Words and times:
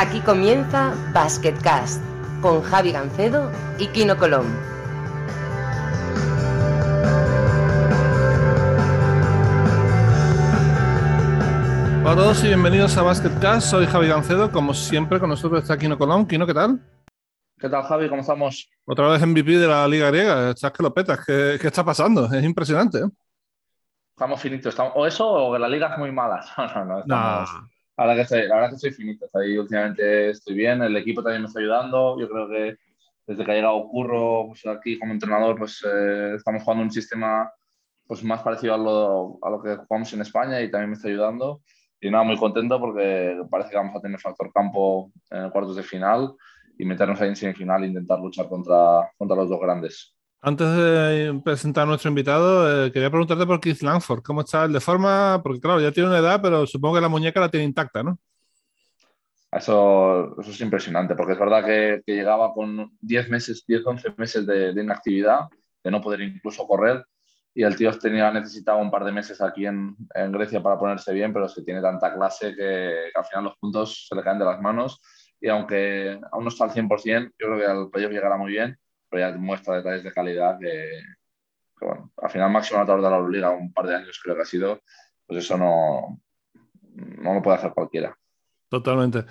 Aquí 0.00 0.20
comienza 0.20 0.94
Basketcast 1.12 2.00
con 2.40 2.62
Javi 2.62 2.92
Gancedo 2.92 3.50
y 3.80 3.88
Kino 3.88 4.16
Colón. 4.16 4.46
Hola 12.02 12.12
a 12.12 12.14
todos 12.14 12.44
y 12.44 12.46
bienvenidos 12.46 12.96
a 12.96 13.02
Basketcast. 13.02 13.66
Soy 13.66 13.86
Javi 13.86 14.06
Gancedo. 14.06 14.52
Como 14.52 14.72
siempre, 14.72 15.18
con 15.18 15.30
nosotros 15.30 15.64
está 15.64 15.76
Kino 15.76 15.98
Colón. 15.98 16.28
Kino, 16.28 16.46
¿qué 16.46 16.54
tal? 16.54 16.80
¿Qué 17.58 17.68
tal, 17.68 17.82
Javi? 17.82 18.08
¿Cómo 18.08 18.20
estamos? 18.20 18.70
Otra 18.84 19.08
vez 19.08 19.26
MVP 19.26 19.58
de 19.58 19.66
la 19.66 19.88
Liga 19.88 20.12
Griega. 20.12 20.50
Estás 20.50 20.70
que 20.70 20.84
lo 20.84 20.94
petas. 20.94 21.26
¿Qué, 21.26 21.58
qué 21.60 21.66
está 21.66 21.84
pasando? 21.84 22.26
Es 22.26 22.44
impresionante. 22.44 22.98
¿eh? 22.98 23.10
Estamos 24.10 24.40
finitos. 24.40 24.68
Estamos... 24.68 24.92
O 24.94 25.04
eso 25.04 25.28
o 25.28 25.52
que 25.54 25.58
la 25.58 25.68
liga 25.68 25.88
es 25.88 25.98
muy 25.98 26.12
mala. 26.12 26.40
No, 26.56 26.66
no, 26.68 26.84
no. 26.84 26.98
Estamos... 27.00 27.52
Nah. 27.52 27.77
Que 27.98 28.20
estoy, 28.20 28.46
la 28.46 28.54
verdad 28.54 28.68
que 28.70 28.74
estoy 28.76 28.92
finito. 28.92 29.28
Ahí 29.34 29.58
últimamente 29.58 30.30
estoy 30.30 30.54
bien. 30.54 30.80
El 30.82 30.96
equipo 30.96 31.20
también 31.20 31.42
me 31.42 31.48
está 31.48 31.58
ayudando. 31.58 32.18
Yo 32.20 32.28
creo 32.28 32.48
que 32.48 32.76
desde 33.26 33.44
que 33.44 33.50
ha 33.50 33.54
llegado 33.54 33.88
Curro 33.88 34.46
pues 34.46 34.64
aquí 34.66 34.98
como 35.00 35.12
entrenador, 35.12 35.58
pues 35.58 35.84
eh, 35.84 36.34
estamos 36.36 36.62
jugando 36.62 36.84
un 36.84 36.92
sistema 36.92 37.52
pues 38.06 38.22
más 38.22 38.40
parecido 38.42 38.74
a 38.74 38.78
lo, 38.78 39.38
a 39.42 39.50
lo 39.50 39.60
que 39.60 39.76
jugamos 39.76 40.12
en 40.12 40.20
España 40.20 40.62
y 40.62 40.70
también 40.70 40.90
me 40.90 40.96
está 40.96 41.08
ayudando. 41.08 41.60
Y 42.00 42.08
nada, 42.08 42.22
muy 42.22 42.36
contento 42.36 42.78
porque 42.78 43.36
parece 43.50 43.70
que 43.70 43.76
vamos 43.76 43.96
a 43.96 44.00
tener 44.00 44.20
factor 44.20 44.52
campo 44.52 45.10
en 45.30 45.50
cuartos 45.50 45.74
de 45.74 45.82
final 45.82 46.34
y 46.78 46.84
meternos 46.84 47.20
ahí 47.20 47.28
en 47.30 47.36
semifinal 47.36 47.82
e 47.82 47.88
intentar 47.88 48.20
luchar 48.20 48.48
contra, 48.48 49.10
contra 49.18 49.36
los 49.36 49.48
dos 49.48 49.60
grandes. 49.60 50.16
Antes 50.40 50.68
de 50.68 51.40
presentar 51.44 51.82
a 51.82 51.86
nuestro 51.86 52.10
invitado, 52.10 52.86
eh, 52.86 52.92
quería 52.92 53.10
preguntarte 53.10 53.44
por 53.44 53.60
Keith 53.60 53.82
Langford. 53.82 54.22
¿Cómo 54.22 54.42
está 54.42 54.66
el 54.66 54.72
de 54.72 54.80
forma? 54.80 55.40
Porque 55.42 55.60
claro, 55.60 55.80
ya 55.80 55.90
tiene 55.90 56.08
una 56.08 56.18
edad, 56.18 56.40
pero 56.40 56.64
supongo 56.64 56.94
que 56.94 57.00
la 57.00 57.08
muñeca 57.08 57.40
la 57.40 57.50
tiene 57.50 57.66
intacta, 57.66 58.04
¿no? 58.04 58.18
Eso, 59.50 60.38
eso 60.40 60.50
es 60.50 60.60
impresionante, 60.60 61.16
porque 61.16 61.32
es 61.32 61.38
verdad 61.38 61.64
que, 61.64 62.02
que 62.06 62.14
llegaba 62.14 62.52
con 62.52 62.96
10 63.00 63.30
meses, 63.30 63.64
10, 63.66 63.84
11 63.84 64.14
meses 64.16 64.46
de, 64.46 64.72
de, 64.72 64.82
inactividad, 64.82 65.48
de 65.82 65.90
no 65.90 66.00
poder 66.00 66.20
incluso 66.20 66.66
correr, 66.66 67.04
y 67.54 67.64
el 67.64 67.74
tío 67.74 67.90
tenía, 67.98 68.30
necesitaba 68.30 68.80
un 68.80 68.90
par 68.90 69.04
de 69.04 69.10
meses 69.10 69.40
aquí 69.40 69.66
en, 69.66 69.96
en 70.14 70.30
Grecia 70.30 70.62
para 70.62 70.78
ponerse 70.78 71.12
bien, 71.14 71.32
pero 71.32 71.46
es 71.46 71.54
que 71.54 71.62
tiene 71.62 71.80
tanta 71.80 72.14
clase 72.14 72.50
que, 72.50 73.10
que, 73.12 73.18
al 73.18 73.24
final 73.24 73.44
los 73.44 73.56
puntos 73.56 74.06
se 74.06 74.14
le 74.14 74.22
caen 74.22 74.38
de 74.38 74.44
las 74.44 74.60
manos, 74.60 75.00
y 75.40 75.48
aunque 75.48 76.20
aún 76.30 76.44
no 76.44 76.50
está 76.50 76.64
al 76.64 76.70
100%, 76.70 77.32
yo 77.38 77.46
creo 77.46 77.58
que 77.58 77.66
al 77.66 77.90
playoff 77.90 78.12
llegará 78.12 78.36
muy 78.36 78.52
bien, 78.52 78.78
pero 79.08 79.30
ya 79.30 79.36
muestra 79.36 79.76
detalles 79.76 80.04
de 80.04 80.12
calidad 80.12 80.58
que, 80.58 81.02
que 81.78 81.86
bueno, 81.86 82.12
al 82.16 82.30
final 82.30 82.50
máximo 82.50 82.78
anotador 82.78 83.02
de 83.02 83.10
la 83.10 83.16
Euroliga, 83.16 83.50
un 83.50 83.72
par 83.72 83.86
de 83.86 83.96
años 83.96 84.20
creo 84.22 84.36
que 84.36 84.42
ha 84.42 84.46
sido, 84.46 84.80
pues 85.26 85.44
eso 85.44 85.56
no, 85.56 86.20
no 86.94 87.34
lo 87.34 87.42
puede 87.42 87.58
hacer 87.58 87.72
cualquiera. 87.72 88.16
Totalmente. 88.68 89.24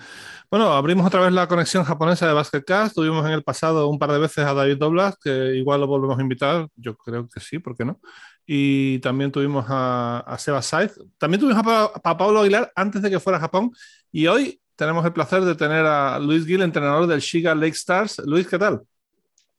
Bueno, 0.50 0.72
abrimos 0.72 1.06
otra 1.06 1.20
vez 1.20 1.32
la 1.32 1.46
conexión 1.46 1.84
japonesa 1.84 2.26
de 2.26 2.32
Basketcast. 2.32 2.94
Tuvimos 2.96 3.24
en 3.24 3.32
el 3.32 3.44
pasado 3.44 3.86
un 3.88 3.98
par 3.98 4.10
de 4.10 4.18
veces 4.18 4.44
a 4.44 4.52
David 4.52 4.78
Doblas, 4.78 5.16
que 5.22 5.54
igual 5.54 5.80
lo 5.80 5.86
volvemos 5.86 6.18
a 6.18 6.22
invitar. 6.22 6.66
Yo 6.74 6.96
creo 6.96 7.28
que 7.28 7.38
sí, 7.38 7.60
¿por 7.60 7.76
qué 7.76 7.84
no? 7.84 8.00
Y 8.44 8.98
también 8.98 9.30
tuvimos 9.30 9.66
a, 9.68 10.20
a 10.26 10.38
Seba 10.38 10.60
Saiz. 10.60 10.98
También 11.18 11.40
tuvimos 11.40 11.64
a, 11.64 11.84
a, 12.02 12.16
Pablo 12.16 12.40
Aguilar 12.40 12.72
antes 12.74 13.00
de 13.00 13.10
que 13.10 13.20
fuera 13.20 13.38
a 13.38 13.40
Japón. 13.40 13.70
Y 14.10 14.26
hoy 14.26 14.60
tenemos 14.74 15.04
el 15.04 15.12
placer 15.12 15.42
de 15.42 15.54
tener 15.54 15.86
a 15.86 16.18
Luis 16.18 16.44
Gil, 16.44 16.62
entrenador 16.62 17.06
del 17.06 17.20
Shiga 17.20 17.54
Lake 17.54 17.76
Stars. 17.76 18.20
Luis, 18.24 18.48
¿qué 18.48 18.58
tal? 18.58 18.82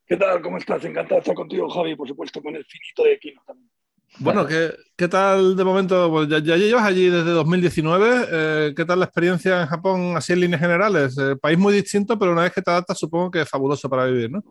¿Qué 0.10 0.18
tal? 0.18 0.42
¿Cómo 0.42 0.58
estás? 0.58 0.84
Encantado 0.86 1.18
de 1.18 1.20
estar 1.20 1.36
contigo, 1.36 1.70
Javi, 1.70 1.96
por 1.96 2.08
supuesto, 2.08 2.42
con 2.42 2.56
el 2.56 2.66
finito 2.66 3.04
de 3.04 3.20
Kino 3.20 3.44
también. 3.46 3.70
Bueno, 4.18 4.48
¿qué, 4.48 4.72
¿qué, 4.98 5.08
tal 5.08 5.56
de 5.56 5.64
momento? 5.64 6.10
Pues 6.10 6.28
ya, 6.28 6.40
ya, 6.40 6.58
llevas 6.58 6.84
allí 6.84 7.12
desde 7.12 7.30
2019. 7.30 8.08
Eh, 8.32 8.74
¿Qué 8.76 8.86
tal 8.86 8.98
la 8.98 9.06
experiencia 9.06 9.62
en 9.62 9.68
Japón, 9.68 10.18
así 10.18 10.34
en 10.34 10.40
líneas 10.40 10.62
generales? 10.62 11.16
Eh, 11.20 11.36
país 11.36 11.60
muy 11.60 11.76
distinto, 11.76 12.18
pero 12.18 12.32
una 12.32 12.42
vez 12.42 12.52
que 12.52 12.64
te 12.64 12.72
adaptas, 12.72 12.98
supongo 12.98 13.30
que 13.30 13.42
es 13.42 13.50
fabuloso 13.50 13.88
para 13.88 14.06
vivir, 14.06 14.32
¿no? 14.32 14.42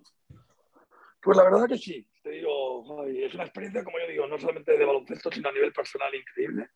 Pues 1.21 1.37
la 1.37 1.43
verdad 1.43 1.66
que 1.66 1.77
sí. 1.77 2.06
Te 2.22 2.31
digo, 2.31 2.84
Javi, 2.84 3.25
es 3.25 3.34
una 3.34 3.43
experiencia, 3.43 3.82
como 3.82 3.99
yo 3.99 4.06
digo, 4.06 4.28
no 4.28 4.38
solamente 4.38 4.78
de 4.78 4.84
baloncesto, 4.84 5.32
sino 5.32 5.49
a 5.49 5.53
nivel 5.53 5.72
personal 5.72 6.15
increíble. 6.15 6.69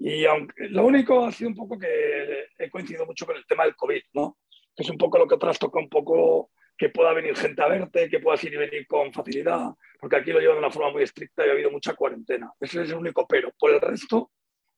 Y 0.00 0.26
aunque 0.26 0.68
lo 0.68 0.84
único 0.84 1.24
ha 1.24 1.32
sido 1.32 1.48
un 1.48 1.56
poco 1.56 1.78
que 1.78 2.48
he 2.58 2.68
coincidido 2.68 3.06
mucho 3.06 3.24
con 3.24 3.36
el 3.36 3.46
tema 3.46 3.64
del 3.64 3.74
COVID, 3.74 4.02
¿no? 4.12 4.36
Que 4.76 4.82
es 4.82 4.90
un 4.90 4.98
poco 4.98 5.16
lo 5.16 5.26
que 5.26 5.38
trastoca 5.38 5.78
un 5.78 5.88
poco 5.88 6.50
que 6.78 6.90
pueda 6.90 7.12
venir 7.12 7.36
gente 7.36 7.60
a 7.60 7.66
verte, 7.66 8.08
que 8.08 8.20
puedas 8.20 8.42
ir 8.44 8.54
y 8.54 8.56
venir 8.56 8.86
con 8.86 9.12
facilidad, 9.12 9.70
porque 10.00 10.16
aquí 10.16 10.32
lo 10.32 10.38
llevan 10.38 10.56
de 10.56 10.60
una 10.60 10.70
forma 10.70 10.92
muy 10.92 11.02
estricta 11.02 11.44
y 11.44 11.48
ha 11.48 11.52
habido 11.52 11.72
mucha 11.72 11.94
cuarentena. 11.94 12.52
Ese 12.60 12.82
es 12.82 12.90
el 12.90 12.96
único 12.96 13.26
pero. 13.26 13.52
Por 13.58 13.72
el 13.72 13.80
resto, 13.80 14.30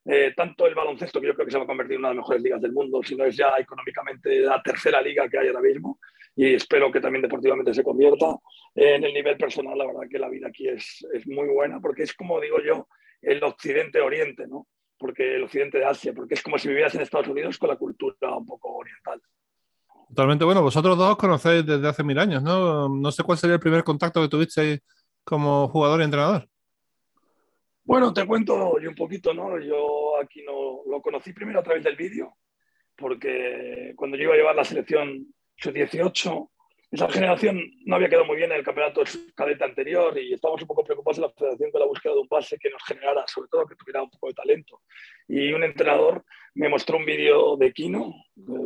eh, 0.06 0.32
tanto 0.34 0.66
el 0.66 0.74
baloncesto, 0.74 1.20
que 1.20 1.26
yo 1.26 1.34
creo 1.34 1.44
que 1.44 1.52
se 1.52 1.58
va 1.58 1.64
a 1.64 1.66
convertir 1.66 1.96
en 1.96 2.00
una 2.00 2.08
de 2.08 2.14
las 2.14 2.22
mejores 2.22 2.42
ligas 2.42 2.62
del 2.62 2.72
mundo, 2.72 3.02
si 3.02 3.14
no 3.14 3.26
es 3.26 3.36
ya 3.36 3.52
económicamente 3.58 4.40
la 4.40 4.62
tercera 4.62 5.02
liga 5.02 5.28
que 5.28 5.38
hay 5.38 5.48
ahora 5.48 5.60
mismo, 5.60 6.00
y 6.34 6.54
espero 6.54 6.90
que 6.90 7.00
también 7.00 7.22
deportivamente 7.22 7.74
se 7.74 7.84
convierta. 7.84 8.34
Eh, 8.74 8.94
en 8.94 9.04
el 9.04 9.12
nivel 9.12 9.36
personal, 9.36 9.76
la 9.76 9.86
verdad 9.86 10.08
que 10.10 10.18
la 10.18 10.30
vida 10.30 10.48
aquí 10.48 10.68
es, 10.68 11.06
es 11.12 11.26
muy 11.26 11.48
buena, 11.48 11.80
porque 11.80 12.04
es 12.04 12.14
como 12.14 12.40
digo 12.40 12.62
yo, 12.62 12.88
el 13.20 13.44
occidente-oriente, 13.44 14.46
¿no? 14.46 14.68
Porque 14.96 15.36
el 15.36 15.42
occidente 15.42 15.78
de 15.78 15.84
Asia, 15.84 16.14
porque 16.14 16.34
es 16.34 16.42
como 16.42 16.58
si 16.58 16.68
vivieras 16.68 16.94
en 16.94 17.02
Estados 17.02 17.28
Unidos 17.28 17.58
con 17.58 17.68
la 17.68 17.76
cultura 17.76 18.34
un 18.34 18.46
poco 18.46 18.74
oriental. 18.76 19.20
Totalmente 20.10 20.44
bueno. 20.44 20.60
Vosotros 20.60 20.98
dos 20.98 21.12
os 21.12 21.16
conocéis 21.16 21.64
desde 21.64 21.88
hace 21.88 22.02
mil 22.02 22.18
años, 22.18 22.42
¿no? 22.42 22.88
No 22.88 23.12
sé 23.12 23.22
cuál 23.22 23.38
sería 23.38 23.54
el 23.54 23.60
primer 23.60 23.84
contacto 23.84 24.20
que 24.20 24.28
tuvisteis 24.28 24.80
como 25.22 25.68
jugador 25.68 26.00
y 26.00 26.04
entrenador. 26.04 26.48
Bueno, 27.84 28.12
te 28.12 28.26
cuento 28.26 28.78
yo 28.80 28.88
un 28.88 28.94
poquito, 28.96 29.32
¿no? 29.32 29.58
Yo 29.60 30.20
aquí 30.20 30.42
no 30.42 30.82
lo 30.90 31.00
conocí 31.00 31.32
primero 31.32 31.60
a 31.60 31.62
través 31.62 31.84
del 31.84 31.96
vídeo, 31.96 32.36
porque 32.96 33.92
cuando 33.96 34.16
yo 34.16 34.24
iba 34.24 34.34
a 34.34 34.36
llevar 34.36 34.56
la 34.56 34.64
selección 34.64 35.26
sub-18, 35.56 36.50
esa 36.90 37.08
generación 37.08 37.60
no 37.84 37.96
había 37.96 38.08
quedado 38.08 38.26
muy 38.26 38.36
bien 38.36 38.50
en 38.50 38.58
el 38.58 38.64
campeonato 38.64 39.02
cadete 39.34 39.62
anterior 39.64 40.18
y 40.18 40.32
estábamos 40.32 40.62
un 40.62 40.66
poco 40.66 40.82
preocupados 40.82 41.18
en 41.18 41.22
la 41.22 41.30
federación 41.30 41.70
con 41.70 41.80
la 41.80 41.86
búsqueda 41.86 42.14
de 42.14 42.18
un 42.20 42.28
base 42.28 42.58
que 42.58 42.68
nos 42.68 42.82
generara, 42.82 43.24
sobre 43.28 43.48
todo, 43.48 43.66
que 43.66 43.76
tuviera 43.76 44.02
un 44.02 44.10
poco 44.10 44.26
de 44.26 44.34
talento. 44.34 44.82
Y 45.28 45.52
un 45.52 45.62
entrenador 45.62 46.24
me 46.54 46.68
mostró 46.68 46.96
un 46.96 47.04
vídeo 47.04 47.56
de 47.56 47.72
Kino, 47.72 48.12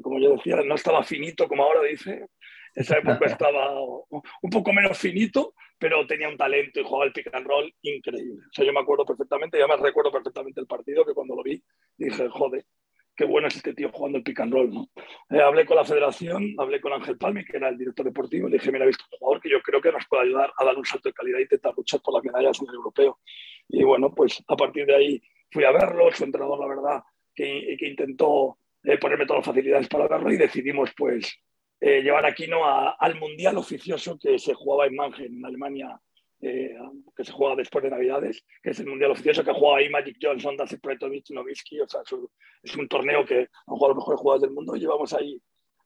como 0.02 0.18
yo 0.18 0.36
decía, 0.36 0.56
no 0.64 0.74
estaba 0.74 1.04
finito 1.04 1.46
como 1.46 1.64
ahora 1.64 1.82
dice, 1.82 2.28
esa 2.74 2.96
época 2.96 3.26
estaba 3.26 3.78
un 3.82 4.50
poco 4.50 4.72
menos 4.72 4.96
finito, 4.96 5.54
pero 5.78 6.06
tenía 6.06 6.28
un 6.28 6.38
talento 6.38 6.80
y 6.80 6.84
jugaba 6.84 7.04
el 7.04 7.12
pick 7.12 7.28
and 7.34 7.46
roll 7.46 7.74
increíble. 7.82 8.42
O 8.48 8.52
sea, 8.52 8.64
yo 8.64 8.72
me 8.72 8.80
acuerdo 8.80 9.04
perfectamente, 9.04 9.58
y 9.58 9.60
además 9.60 9.80
recuerdo 9.80 10.10
perfectamente 10.10 10.60
el 10.62 10.66
partido, 10.66 11.04
que 11.04 11.12
cuando 11.12 11.36
lo 11.36 11.42
vi 11.42 11.62
dije, 11.98 12.26
joder, 12.30 12.64
qué 13.16 13.24
bueno 13.24 13.48
es 13.48 13.56
este 13.56 13.74
tío 13.74 13.90
jugando 13.92 14.18
el 14.18 14.24
pick 14.24 14.40
and 14.40 14.52
roll, 14.52 14.72
¿no? 14.72 14.88
Eh, 15.30 15.40
hablé 15.40 15.64
con 15.64 15.76
la 15.76 15.84
federación, 15.84 16.54
hablé 16.58 16.80
con 16.80 16.92
Ángel 16.92 17.16
Palme, 17.16 17.44
que 17.44 17.56
era 17.56 17.68
el 17.68 17.78
director 17.78 18.04
deportivo, 18.04 18.48
y 18.48 18.52
le 18.52 18.58
dije, 18.58 18.72
mira, 18.72 18.84
he 18.84 18.88
visto 18.88 19.04
un 19.10 19.18
jugador 19.18 19.42
que 19.42 19.50
yo 19.50 19.62
creo 19.62 19.80
que 19.80 19.92
nos 19.92 20.06
puede 20.06 20.24
ayudar 20.24 20.52
a 20.56 20.64
dar 20.64 20.76
un 20.76 20.84
salto 20.84 21.08
de 21.08 21.12
calidad 21.12 21.38
e 21.38 21.42
intentar 21.42 21.74
luchar 21.76 22.00
por 22.00 22.14
las 22.14 22.24
medallas 22.24 22.60
en 22.60 22.68
el 22.68 22.74
europeo. 22.74 23.18
Y 23.68 23.84
bueno, 23.84 24.14
pues 24.14 24.42
a 24.46 24.56
partir 24.56 24.86
de 24.86 24.94
ahí 24.94 25.22
fui 25.50 25.64
a 25.64 25.70
verlo, 25.70 26.10
su 26.12 26.24
entrenador, 26.24 26.58
la 26.58 26.66
verdad, 26.66 27.02
que, 27.34 27.76
que 27.78 27.88
intentó 27.88 28.58
eh, 28.82 28.98
ponerme 28.98 29.26
todas 29.26 29.40
las 29.40 29.54
facilidades 29.54 29.88
para 29.88 30.08
verlo 30.08 30.32
y 30.32 30.36
decidimos, 30.36 30.90
pues, 30.96 31.38
eh, 31.80 32.02
llevar 32.02 32.26
a 32.26 32.34
Kino 32.34 32.64
a, 32.64 32.90
al 32.92 33.18
Mundial 33.18 33.56
oficioso 33.58 34.18
que 34.18 34.38
se 34.38 34.54
jugaba 34.54 34.86
en 34.86 34.96
Mannheim, 34.96 35.38
en 35.38 35.44
Alemania, 35.44 36.00
eh, 36.46 36.76
que 37.16 37.24
se 37.24 37.32
juega 37.32 37.56
después 37.56 37.82
de 37.82 37.90
Navidades, 37.90 38.44
que 38.62 38.70
es 38.70 38.80
el 38.80 38.86
Mundial 38.86 39.12
Oficioso, 39.12 39.42
que 39.42 39.52
juega 39.54 39.78
ahí 39.78 39.88
Magic 39.88 40.18
Johnson, 40.20 40.58
Dasi 40.58 40.76
Pretovic, 40.76 41.30
Nowitzki, 41.30 41.80
o 41.80 41.88
sea, 41.88 42.02
es 42.62 42.76
un, 42.76 42.86
torneo 42.86 43.24
que 43.24 43.38
han 43.38 43.48
jugado 43.76 43.94
los 43.94 43.96
mejores 43.96 44.20
jugadores 44.20 44.42
del 44.42 44.50
mundo 44.50 44.76
y 44.76 44.80
llevamos 44.80 45.14
ahí 45.14 45.40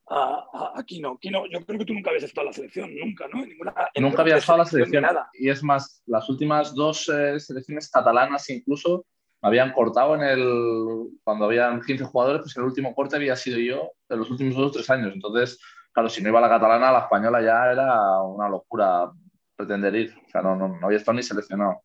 a, 0.08 0.48
a, 0.52 0.80
a, 0.80 0.82
Kino. 0.84 1.16
Kino, 1.18 1.44
yo 1.46 1.64
creo 1.64 1.78
que 1.78 1.84
tú 1.84 1.94
nunca 1.94 2.10
habías 2.10 2.24
estado 2.24 2.46
en 2.46 2.48
la 2.48 2.52
selección, 2.54 2.90
nunca, 2.96 3.28
¿no? 3.32 3.40
En 3.44 3.50
ninguna, 3.50 3.72
en 3.94 4.02
nunca 4.02 4.22
había 4.22 4.38
estado 4.38 4.56
en 4.56 4.64
la 4.64 4.70
selección, 4.70 5.02
nada. 5.02 5.30
y 5.34 5.48
es 5.48 5.62
más, 5.62 6.02
las 6.06 6.28
últimas 6.28 6.74
dos 6.74 7.08
eh, 7.08 7.38
selecciones 7.38 7.88
catalanas 7.88 8.50
incluso 8.50 9.06
me 9.40 9.48
habían 9.50 9.72
cortado 9.72 10.16
en 10.16 10.22
el, 10.22 11.08
cuando 11.22 11.44
habían 11.44 11.80
15 11.80 12.04
jugadores, 12.04 12.42
pues 12.42 12.56
el 12.56 12.64
último 12.64 12.96
corte 12.96 13.14
había 13.14 13.36
sido 13.36 13.58
yo 13.58 13.92
de 14.08 14.16
los 14.16 14.28
últimos 14.28 14.56
dos 14.56 14.70
o 14.70 14.72
tres 14.72 14.90
años, 14.90 15.12
entonces, 15.14 15.60
claro, 15.92 16.08
si 16.08 16.20
no 16.20 16.30
iba 16.30 16.40
la 16.40 16.48
catalana, 16.48 16.90
la 16.90 17.00
española 17.00 17.40
ya 17.40 17.70
era 17.70 18.22
una 18.22 18.48
locura 18.48 19.12
pretender 19.58 19.94
ir. 19.96 20.14
O 20.26 20.30
sea, 20.30 20.40
no, 20.40 20.54
no, 20.54 20.68
no 20.68 20.86
había 20.86 20.98
estado 20.98 21.16
ni 21.16 21.22
seleccionado. 21.22 21.82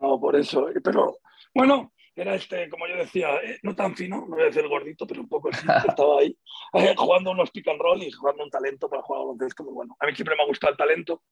No, 0.00 0.20
por 0.20 0.36
eso. 0.36 0.68
Pero 0.82 1.18
bueno, 1.52 1.92
era 2.14 2.34
este, 2.36 2.68
como 2.68 2.86
yo 2.86 2.96
decía, 2.96 3.36
eh, 3.42 3.58
no 3.62 3.74
tan 3.74 3.96
fino, 3.96 4.20
no 4.20 4.36
voy 4.36 4.42
a 4.42 4.46
decir 4.46 4.66
gordito, 4.68 5.06
pero 5.06 5.20
un 5.20 5.28
poco 5.28 5.50
así, 5.50 5.66
estaba 5.88 6.20
ahí 6.20 6.36
eh, 6.74 6.94
jugando 6.96 7.32
unos 7.32 7.50
pick 7.50 7.68
and 7.68 7.80
roll 7.80 8.02
y 8.02 8.10
jugando 8.10 8.44
un 8.44 8.50
talento 8.50 8.88
para 8.88 9.02
jugar 9.02 9.22
baloncesto 9.22 9.64
muy 9.64 9.74
bueno. 9.74 9.96
A 9.98 10.06
mí 10.06 10.14
siempre 10.14 10.36
me 10.36 10.42
ha 10.42 10.46
gustado 10.46 10.70
el 10.72 10.78
talento 10.78 11.22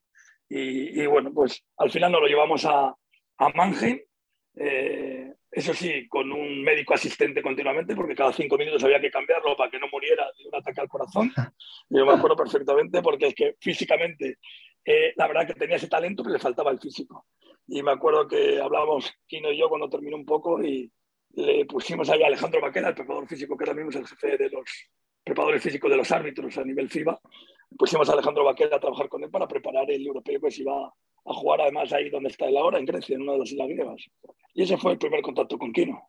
y, 0.48 1.00
y 1.00 1.06
bueno, 1.06 1.32
pues 1.32 1.64
al 1.78 1.90
final 1.90 2.12
nos 2.12 2.20
lo 2.20 2.26
llevamos 2.26 2.64
a, 2.64 2.94
a 3.38 3.48
Mannheim. 3.50 4.00
Eh, 4.58 5.32
eso 5.50 5.72
sí, 5.74 6.06
con 6.08 6.30
un 6.32 6.62
médico 6.62 6.94
asistente 6.94 7.40
continuamente, 7.40 7.94
porque 7.94 8.14
cada 8.14 8.32
cinco 8.32 8.58
minutos 8.58 8.82
había 8.84 9.00
que 9.00 9.10
cambiarlo 9.10 9.56
para 9.56 9.70
que 9.70 9.78
no 9.78 9.86
muriera 9.90 10.24
de 10.36 10.48
un 10.48 10.54
ataque 10.54 10.80
al 10.80 10.88
corazón. 10.88 11.32
Yo 11.88 12.04
me 12.04 12.12
acuerdo 12.12 12.36
perfectamente 12.36 13.00
porque 13.00 13.28
es 13.28 13.34
que 13.34 13.54
físicamente 13.60 14.38
eh, 14.86 15.12
la 15.16 15.26
verdad 15.26 15.46
que 15.46 15.54
tenía 15.54 15.76
ese 15.76 15.88
talento, 15.88 16.22
pero 16.22 16.34
le 16.34 16.38
faltaba 16.38 16.70
el 16.70 16.78
físico. 16.78 17.26
Y 17.66 17.82
me 17.82 17.90
acuerdo 17.90 18.28
que 18.28 18.60
hablábamos, 18.60 19.12
Kino 19.26 19.50
y 19.50 19.58
yo, 19.58 19.68
cuando 19.68 19.88
terminó 19.88 20.16
un 20.16 20.24
poco, 20.24 20.62
y 20.62 20.90
le 21.32 21.66
pusimos 21.66 22.08
ahí 22.08 22.22
a 22.22 22.28
Alejandro 22.28 22.60
Maqueda, 22.60 22.88
el 22.88 22.94
preparador 22.94 23.28
físico, 23.28 23.56
que 23.56 23.64
ahora 23.64 23.74
mismo 23.74 23.90
es 23.90 23.96
el 23.96 24.06
jefe 24.06 24.36
de 24.38 24.50
los, 24.50 24.64
preparadores 25.26 25.60
físicos 25.60 25.90
de 25.90 25.96
los 25.96 26.12
árbitros 26.12 26.56
a 26.56 26.64
nivel 26.64 26.88
FIBA, 26.88 27.18
pusimos 27.76 28.08
a 28.08 28.12
Alejandro 28.12 28.44
Vaquera 28.44 28.76
a 28.76 28.80
trabajar 28.80 29.08
con 29.08 29.24
él 29.24 29.30
para 29.30 29.48
preparar 29.48 29.90
el 29.90 30.06
europeo 30.06 30.40
que 30.40 30.52
se 30.52 30.62
iba 30.62 30.86
a 30.86 31.34
jugar 31.34 31.62
además 31.62 31.92
ahí 31.92 32.08
donde 32.10 32.28
está 32.28 32.46
él 32.46 32.56
ahora, 32.56 32.78
en 32.78 32.84
Grecia, 32.84 33.16
en 33.16 33.22
una 33.22 33.32
de 33.32 33.38
las 33.40 33.50
islas 33.50 33.66
griegas. 33.66 34.04
Y 34.54 34.62
ese 34.62 34.78
fue 34.78 34.92
el 34.92 34.98
primer 34.98 35.22
contacto 35.22 35.58
con 35.58 35.72
Kino. 35.72 36.00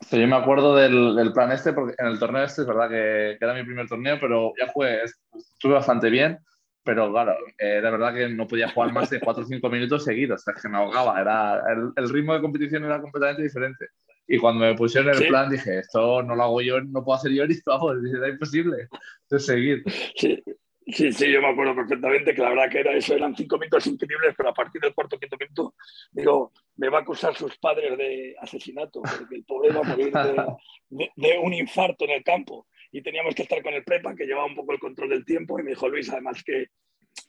Sí, 0.00 0.20
yo 0.20 0.28
me 0.28 0.36
acuerdo 0.36 0.76
del, 0.76 1.16
del, 1.16 1.32
plan 1.32 1.50
este, 1.50 1.72
porque 1.72 1.94
en 1.98 2.06
el 2.06 2.18
torneo 2.20 2.44
este 2.44 2.62
es 2.62 2.68
verdad 2.68 2.88
que, 2.88 3.36
que, 3.38 3.44
era 3.44 3.54
mi 3.54 3.64
primer 3.64 3.88
torneo, 3.88 4.18
pero 4.20 4.52
ya 4.60 4.70
jugué, 4.70 5.02
estuve 5.02 5.74
bastante 5.74 6.08
bien, 6.10 6.38
pero 6.84 7.10
claro, 7.10 7.34
era 7.58 7.90
verdad 7.90 8.14
que 8.14 8.28
no 8.28 8.46
podía 8.46 8.68
jugar 8.68 8.92
más 8.92 9.10
de 9.10 9.20
4 9.20 9.42
o 9.42 9.46
5 9.46 9.70
minutos 9.70 10.04
seguidos, 10.04 10.42
o 10.42 10.44
sea, 10.44 10.54
que 10.60 10.68
me 10.68 10.76
ahogaba, 10.76 11.20
era, 11.20 11.62
el, 11.72 11.92
el, 11.96 12.10
ritmo 12.10 12.34
de 12.34 12.40
competición 12.40 12.84
era 12.84 13.00
completamente 13.00 13.42
diferente. 13.42 13.86
Y 14.26 14.38
cuando 14.38 14.64
me 14.64 14.74
pusieron 14.74 15.10
el 15.10 15.18
¿Sí? 15.18 15.26
plan 15.26 15.50
dije, 15.50 15.80
esto 15.80 16.22
no 16.22 16.34
lo 16.34 16.42
hago 16.42 16.62
yo, 16.62 16.80
no 16.80 17.04
puedo 17.04 17.18
hacer 17.18 17.32
yo 17.32 17.46
ni 17.46 17.54
vamos, 17.66 17.96
era 18.14 18.28
imposible 18.28 18.88
de 19.30 19.38
seguir. 19.38 19.82
Sí. 20.16 20.42
Sí, 20.86 21.10
sí, 21.12 21.32
yo 21.32 21.40
me 21.40 21.48
acuerdo 21.48 21.74
perfectamente 21.74 22.34
que 22.34 22.42
la 22.42 22.50
verdad 22.50 22.68
que 22.70 22.80
era 22.80 22.92
eso, 22.92 23.14
eran 23.14 23.34
cinco 23.34 23.56
minutos 23.56 23.86
increíbles, 23.86 24.34
pero 24.36 24.50
a 24.50 24.54
partir 24.54 24.82
del 24.82 24.92
cuarto 24.92 25.18
quinto 25.18 25.38
minuto, 25.40 25.74
digo, 26.12 26.52
me 26.76 26.90
va 26.90 26.98
a 26.98 27.00
acusar 27.00 27.34
sus 27.34 27.56
padres 27.56 27.96
de 27.96 28.36
asesinato, 28.38 29.00
porque 29.00 29.36
el 29.36 29.44
pobre 29.44 29.72
va 29.72 29.80
a 29.80 29.82
morir 29.82 30.12
de, 30.12 30.44
de, 30.90 31.10
de, 31.16 31.38
un 31.38 31.54
infarto 31.54 32.04
en 32.04 32.10
el 32.10 32.22
campo. 32.22 32.66
Y 32.94 33.02
teníamos 33.02 33.34
que 33.34 33.42
estar 33.42 33.60
con 33.60 33.74
el 33.74 33.82
prepa, 33.82 34.14
que 34.14 34.24
llevaba 34.24 34.46
un 34.46 34.54
poco 34.54 34.72
el 34.72 34.78
control 34.78 35.08
del 35.08 35.24
tiempo, 35.24 35.58
y 35.58 35.64
me 35.64 35.70
dijo 35.70 35.88
Luis, 35.88 36.08
además 36.10 36.44
que 36.44 36.68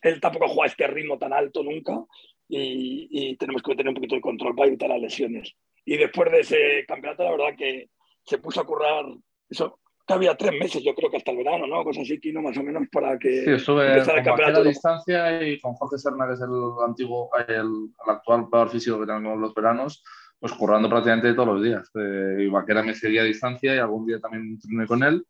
él 0.04 0.22
tampoco 0.22 0.48
juega 0.48 0.66
a 0.66 0.68
este 0.68 0.86
ritmo 0.86 1.18
tan 1.18 1.34
alto 1.34 1.64
nunca, 1.64 2.06
y, 2.48 3.08
y 3.10 3.36
tenemos 3.38 3.64
que 3.64 3.76
tener 3.76 3.90
un 3.90 3.96
poquito 3.96 4.14
de 4.14 4.22
control 4.22 4.56
para 4.56 4.68
evitar 4.68 4.90
las 4.90 5.02
lesiones. 5.02 5.56
Y 5.84 5.98
después 5.98 6.32
de 6.32 6.42
ese 6.42 6.86
campeonato, 6.88 7.24
la 7.24 7.32
verdad 7.32 7.58
que 7.58 7.90
se 8.24 8.38
puso 8.38 8.62
a 8.62 8.66
currar, 8.66 9.06
eso, 9.50 9.80
que 10.06 10.14
había 10.14 10.36
tres 10.36 10.54
meses, 10.54 10.84
yo 10.84 10.94
creo 10.94 11.10
que 11.10 11.18
hasta 11.18 11.32
el 11.32 11.38
verano, 11.38 11.66
¿no? 11.66 11.84
Cosas 11.84 12.04
así, 12.04 12.20
Kino, 12.20 12.44
más 12.44 12.56
o 12.58 12.62
menos, 12.62 12.84
para 12.92 13.18
que 13.18 13.44
sí, 13.44 13.52
estuve 13.52 13.88
empezara 13.88 14.20
el 14.20 14.26
campeonato. 14.26 14.64
distancia 14.64 15.42
y 15.48 15.60
con 15.60 15.74
Jorge 15.74 15.98
Serna, 15.98 16.28
que 16.28 16.34
es 16.34 16.42
el 16.42 16.86
antiguo, 16.86 17.32
el, 17.48 17.56
el 17.56 17.90
actual 18.06 18.44
jugador 18.44 18.70
físico 18.70 19.00
que 19.00 19.08
tenemos 19.08 19.40
los 19.40 19.56
veranos, 19.56 20.04
pues 20.40 20.54
currando 20.54 20.88
prácticamente 20.90 21.34
todos 21.34 21.56
los 21.56 21.64
días. 21.64 21.90
Eh, 21.96 22.44
y 22.44 22.48
Vaquera 22.50 22.84
me 22.84 22.94
seguía 22.94 23.22
a 23.22 23.26
distancia 23.26 23.74
y 23.74 23.80
algún 23.80 24.06
día 24.06 24.20
también 24.20 24.44
entrené 24.44 24.86
con 24.86 25.02
él. 25.02 25.26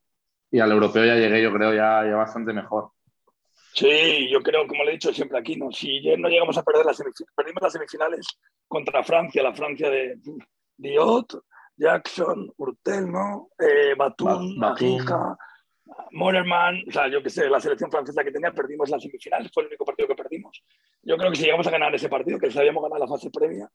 Y 0.55 0.59
al 0.61 0.71
europeo 0.71 1.03
ya 1.03 1.15
llegué, 1.15 1.43
yo 1.43 1.51
creo, 1.51 1.73
ya, 1.73 2.05
ya 2.09 2.15
bastante 2.15 2.53
mejor. 2.53 2.91
Sí, 3.73 4.29
yo 4.31 4.39
creo, 4.39 4.65
como 4.65 4.85
le 4.85 4.91
he 4.91 4.93
dicho 4.93 5.11
siempre 5.11 5.37
aquí, 5.37 5.57
¿no? 5.57 5.69
si 5.69 5.99
no 6.15 6.29
llegamos 6.29 6.57
a 6.57 6.63
perder 6.63 6.85
las 6.85 6.95
semifinales, 6.95 7.33
perdimos 7.35 7.61
las 7.61 7.73
semifinales 7.73 8.27
contra 8.65 9.03
Francia, 9.03 9.43
la 9.43 9.53
Francia 9.53 9.89
de 9.89 10.17
Diot, 10.77 11.43
Jackson, 11.75 12.53
Urtel, 12.55 13.11
¿no? 13.11 13.49
Eh, 13.59 13.95
Batum, 13.97 14.57
o 16.87 16.91
sea, 16.93 17.09
yo 17.09 17.21
qué 17.21 17.29
sé, 17.29 17.49
la 17.49 17.59
selección 17.59 17.91
francesa 17.91 18.23
que 18.23 18.31
tenía, 18.31 18.53
perdimos 18.53 18.89
la 18.89 18.97
semifinal, 18.97 19.51
fue 19.53 19.63
el 19.63 19.67
único 19.67 19.83
partido 19.83 20.07
que 20.07 20.15
perdimos. 20.15 20.63
Yo 21.03 21.17
creo 21.17 21.31
que 21.31 21.35
si 21.35 21.43
llegamos 21.43 21.67
a 21.67 21.71
ganar 21.71 21.93
ese 21.93 22.07
partido, 22.07 22.39
que 22.39 22.49
sabíamos 22.49 22.81
ganar 22.81 23.01
la 23.01 23.07
fase 23.09 23.29
previa, 23.29 23.69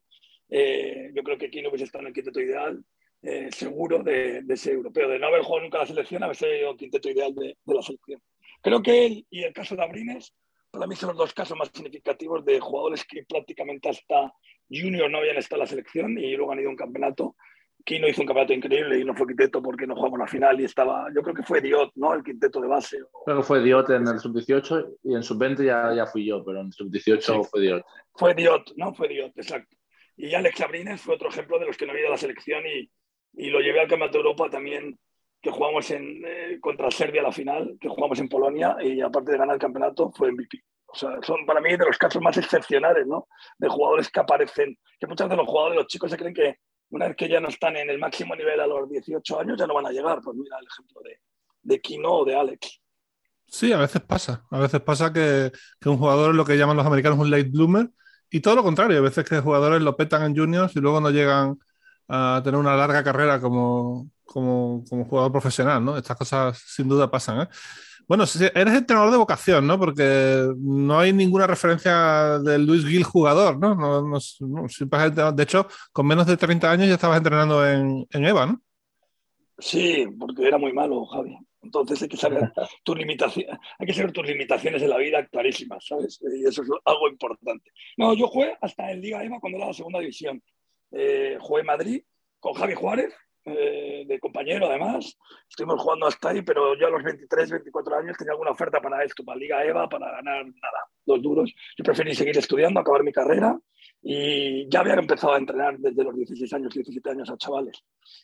eh, 0.49 1.11
yo 1.15 1.23
creo 1.23 1.37
que 1.37 1.49
aquí 1.49 1.61
no 1.61 1.69
hubiese 1.69 1.85
estado 1.85 2.05
en 2.05 2.09
el 2.09 2.15
quinteto 2.15 2.41
ideal, 2.41 2.83
eh, 3.23 3.49
seguro, 3.53 4.03
de, 4.03 4.43
de, 4.43 4.55
ese 4.55 4.73
europeo, 4.73 5.09
de 5.09 5.19
no 5.19 5.27
haber 5.27 5.43
jugado 5.43 5.65
nunca 5.65 5.79
la 5.79 5.87
selección, 5.87 6.23
haber 6.23 6.37
sido 6.37 6.71
el 6.71 6.77
quinteto 6.77 7.11
ideal 7.11 7.35
de, 7.35 7.57
de, 7.65 7.75
la 7.75 7.83
selección. 7.83 8.21
Creo 8.63 8.83
que 8.83 9.07
él 9.07 9.27
y 9.31 9.43
el 9.43 9.53
caso 9.53 9.77
de 9.77 9.83
Abrines, 9.83 10.35
para 10.71 10.87
mí 10.87 10.97
son 10.97 11.11
los 11.11 11.19
dos 11.19 11.35
casos 11.35 11.57
más 11.57 11.71
significativos 11.73 12.45
de 12.45 12.61
jugadores 12.61 13.05
que 13.05 13.25
prácticamente 13.25 13.89
hasta 13.89 14.33
junior 14.69 15.11
no 15.11 15.19
habían 15.19 15.37
estado 15.37 15.61
en 15.61 15.65
la 15.65 15.71
selección 15.71 16.19
y 16.19 16.37
luego 16.37 16.53
han 16.53 16.61
ido 16.61 16.69
a 16.69 16.73
un 16.73 16.77
campeonato 16.77 17.37
Kino 17.85 18.09
hizo 18.09 18.21
un 18.23 18.27
campeonato 18.27 18.53
increíble 18.53 18.99
y 18.99 19.05
no 19.05 19.15
fue 19.15 19.27
quinteto 19.27 19.63
porque 19.63 19.87
no 19.87 19.95
jugamos 19.95 20.19
la 20.19 20.27
final 20.27 20.61
y 20.61 20.65
estaba, 20.65 21.09
yo 21.15 21.23
creo 21.23 21.35
que 21.35 21.43
fue 21.43 21.61
Diot, 21.61 21.93
¿no? 21.95 22.15
El 22.15 22.23
quinteto 22.23 22.61
de 22.61 22.69
base. 22.69 22.99
Creo 23.25 23.39
que 23.39 23.43
fue 23.43 23.63
Diot 23.63 23.91
en 23.91 24.07
el 24.07 24.19
sub-18 24.19 24.97
y 25.05 25.15
en 25.15 25.23
sub-20 25.23 25.65
ya, 25.65 25.95
ya 25.95 26.07
fui 26.07 26.27
yo, 26.27 26.45
pero 26.45 26.61
en 26.61 26.73
sub-18 26.73 27.21
sí. 27.21 27.49
fue 27.51 27.61
Diot. 27.61 27.85
Fue 28.15 28.35
Diot, 28.35 28.73
¿no? 28.77 28.95
Fue 28.95 29.09
Diot, 29.09 29.33
exacto. 29.37 29.77
Y 30.17 30.35
Alex 30.35 30.61
Abrines 30.61 31.01
fue 31.01 31.15
otro 31.15 31.31
ejemplo 31.31 31.59
de 31.59 31.67
los 31.67 31.77
que 31.77 31.87
no 31.87 31.93
había 31.93 32.03
ido 32.03 32.09
a 32.09 32.13
la 32.13 32.19
selección 32.19 32.63
y, 32.67 32.91
y 33.33 33.51
lo 33.51 33.61
llevé 33.61 33.81
al 33.81 33.89
Campeonato 33.89 34.19
de 34.19 34.25
Europa 34.25 34.51
también, 34.51 34.99
que 35.41 35.51
jugamos 35.51 35.91
en, 35.91 36.23
eh, 36.25 36.59
contra 36.61 36.91
Serbia 36.91 37.23
la 37.23 37.33
final, 37.33 37.77
que 37.81 37.89
jugamos 37.89 38.19
en 38.19 38.29
Polonia 38.29 38.77
y 38.81 39.01
aparte 39.01 39.33
de 39.33 39.39
ganar 39.39 39.55
el 39.55 39.61
campeonato 39.61 40.11
fue 40.11 40.33
MVP. 40.33 40.63
O 40.87 40.95
sea, 40.95 41.19
son 41.23 41.47
para 41.47 41.61
mí 41.61 41.71
de 41.71 41.87
los 41.87 41.97
casos 41.97 42.21
más 42.21 42.37
excepcionales, 42.37 43.07
¿no? 43.07 43.29
De 43.59 43.69
jugadores 43.69 44.11
que 44.11 44.21
aparecen, 44.21 44.77
que 44.99 45.07
muchas 45.07 45.29
veces 45.29 45.39
los 45.39 45.49
jugadores, 45.49 45.79
los 45.79 45.87
chicos 45.87 46.11
se 46.11 46.17
creen 46.17 46.35
que 46.35 46.57
una 46.91 47.07
vez 47.07 47.17
que 47.17 47.29
ya 47.29 47.41
no 47.41 47.49
están 47.49 47.77
en 47.77 47.89
el 47.89 47.99
máximo 47.99 48.35
nivel 48.35 48.61
a 48.61 48.67
los 48.67 48.91
18 48.91 49.41
años, 49.41 49.59
ya 49.59 49.67
no 49.67 49.75
van 49.75 49.87
a 49.87 49.93
llegar. 49.93 50.21
Pues 50.23 50.37
mira 50.37 50.59
el 50.59 50.67
ejemplo 50.67 51.01
de, 51.03 51.21
de 51.63 51.81
Kino 51.81 52.13
o 52.13 52.25
de 52.25 52.35
Alex. 52.35 52.81
Sí, 53.47 53.73
a 53.73 53.79
veces 53.79 54.03
pasa. 54.03 54.45
A 54.51 54.59
veces 54.59 54.81
pasa 54.81 55.13
que, 55.13 55.53
que, 55.81 55.89
un 55.89 55.99
jugador 55.99 56.31
es 56.31 56.37
lo 56.37 56.45
que 56.45 56.57
llaman 56.59 56.77
los 56.77 56.87
americanos 56.87 57.19
un 57.19 57.31
late 57.31 57.51
bloomer 57.51 57.89
y 58.29 58.41
todo 58.41 58.57
lo 58.57 58.63
contrario. 58.65 58.99
A 58.99 59.03
veces 59.03 59.25
que 59.25 59.41
jugadores 59.41 59.81
lo 59.81 59.97
petan 59.97 60.25
en 60.25 60.37
juniors 60.37 60.75
y 60.75 60.81
luego 60.81 61.01
no 61.01 61.11
llegan 61.11 61.57
a 62.11 62.41
tener 62.43 62.59
una 62.59 62.77
larga 62.77 63.05
carrera 63.05 63.41
como, 63.41 64.11
como, 64.25 64.85
como 64.89 65.05
jugador 65.05 65.31
profesional, 65.31 65.85
¿no? 65.85 65.97
Estas 65.97 66.17
cosas 66.17 66.59
sin 66.59 66.89
duda 66.89 67.11
pasan, 67.11 67.43
¿eh? 67.43 67.49
Bueno, 68.09 68.25
eres 68.25 68.75
entrenador 68.75 69.13
de 69.13 69.19
vocación, 69.19 69.65
¿no? 69.69 69.79
Porque 69.79 70.45
no 70.59 70.99
hay 70.99 71.13
ninguna 71.13 71.47
referencia 71.47 72.41
del 72.41 72.67
Luis 72.67 72.85
Gil 72.85 73.05
jugador, 73.05 73.57
¿no? 73.57 73.77
no, 73.77 74.03
no, 74.03 74.19
no 74.41 75.33
de 75.33 75.43
hecho, 75.45 75.69
con 75.93 76.09
menos 76.09 76.27
de 76.27 76.37
30 76.37 76.73
años 76.73 76.89
ya 76.89 76.95
estabas 76.95 77.19
entrenando 77.19 77.65
en, 77.65 78.05
en, 78.11 78.25
EVA, 78.25 78.47
¿no? 78.47 78.61
Sí, 79.61 80.09
porque 80.19 80.49
era 80.49 80.59
muy 80.59 80.73
malo, 80.73 81.07
Javi. 81.07 81.39
Entonces 81.63 82.03
hay 82.03 82.09
que 82.09 82.17
saber 82.17 82.53
tus 82.83 82.99
limitaciones, 82.99 83.57
hay 83.79 83.87
que 83.87 83.95
saber 83.95 84.11
tus 84.11 84.27
limitaciones 84.27 84.83
en 84.83 84.91
la 84.91 84.97
vida 84.97 85.25
clarísimas, 85.29 85.87
¿sabes? 85.87 86.21
Y 86.21 86.49
eso 86.49 86.63
es 86.63 86.69
algo 86.85 87.09
importante. 87.09 87.71
No, 87.97 88.15
yo 88.15 88.27
jugué 88.27 88.57
hasta 88.61 88.91
en 88.91 89.03
Liga 89.03 89.23
EVA 89.23 89.39
cuando 89.39 89.59
era 89.59 89.69
la 89.69 89.75
segunda 89.75 90.01
división. 90.01 90.43
Eh, 90.93 91.37
jugué 91.41 91.61
en 91.61 91.67
Madrid 91.67 92.03
con 92.39 92.55
Javi 92.55 92.75
Juárez, 92.75 93.15
eh, 93.45 94.05
de 94.07 94.21
compañero 94.21 94.67
además. 94.67 95.17
Estuvimos 95.49 95.81
jugando 95.81 96.07
hasta 96.07 96.31
ahí, 96.31 96.43
pero 96.43 96.77
yo 96.79 96.87
a 96.87 96.91
los 96.91 97.03
23, 97.03 97.51
24 97.51 97.97
años 97.97 98.17
tenía 98.17 98.33
alguna 98.33 98.51
oferta 98.51 98.81
para 98.81 99.03
esto, 99.03 99.25
para 99.25 99.39
Liga 99.39 99.65
EVA, 99.65 99.89
para 99.89 100.11
ganar 100.11 100.45
nada, 100.45 100.85
dos 101.07 101.23
duros. 101.23 101.53
Yo 101.77 101.85
preferí 101.85 102.15
seguir 102.15 102.37
estudiando, 102.37 102.81
acabar 102.81 103.03
mi 103.03 103.13
carrera 103.13 103.59
y 104.03 104.69
ya 104.69 104.81
había 104.81 104.95
empezado 104.95 105.35
a 105.35 105.39
entrenar 105.39 105.79
desde 105.79 106.05
los 106.05 106.15
16 106.15 106.53
años, 106.55 106.75
17 106.75 107.11
años 107.11 107.31
a 107.31 107.37
chavales. 107.37 107.83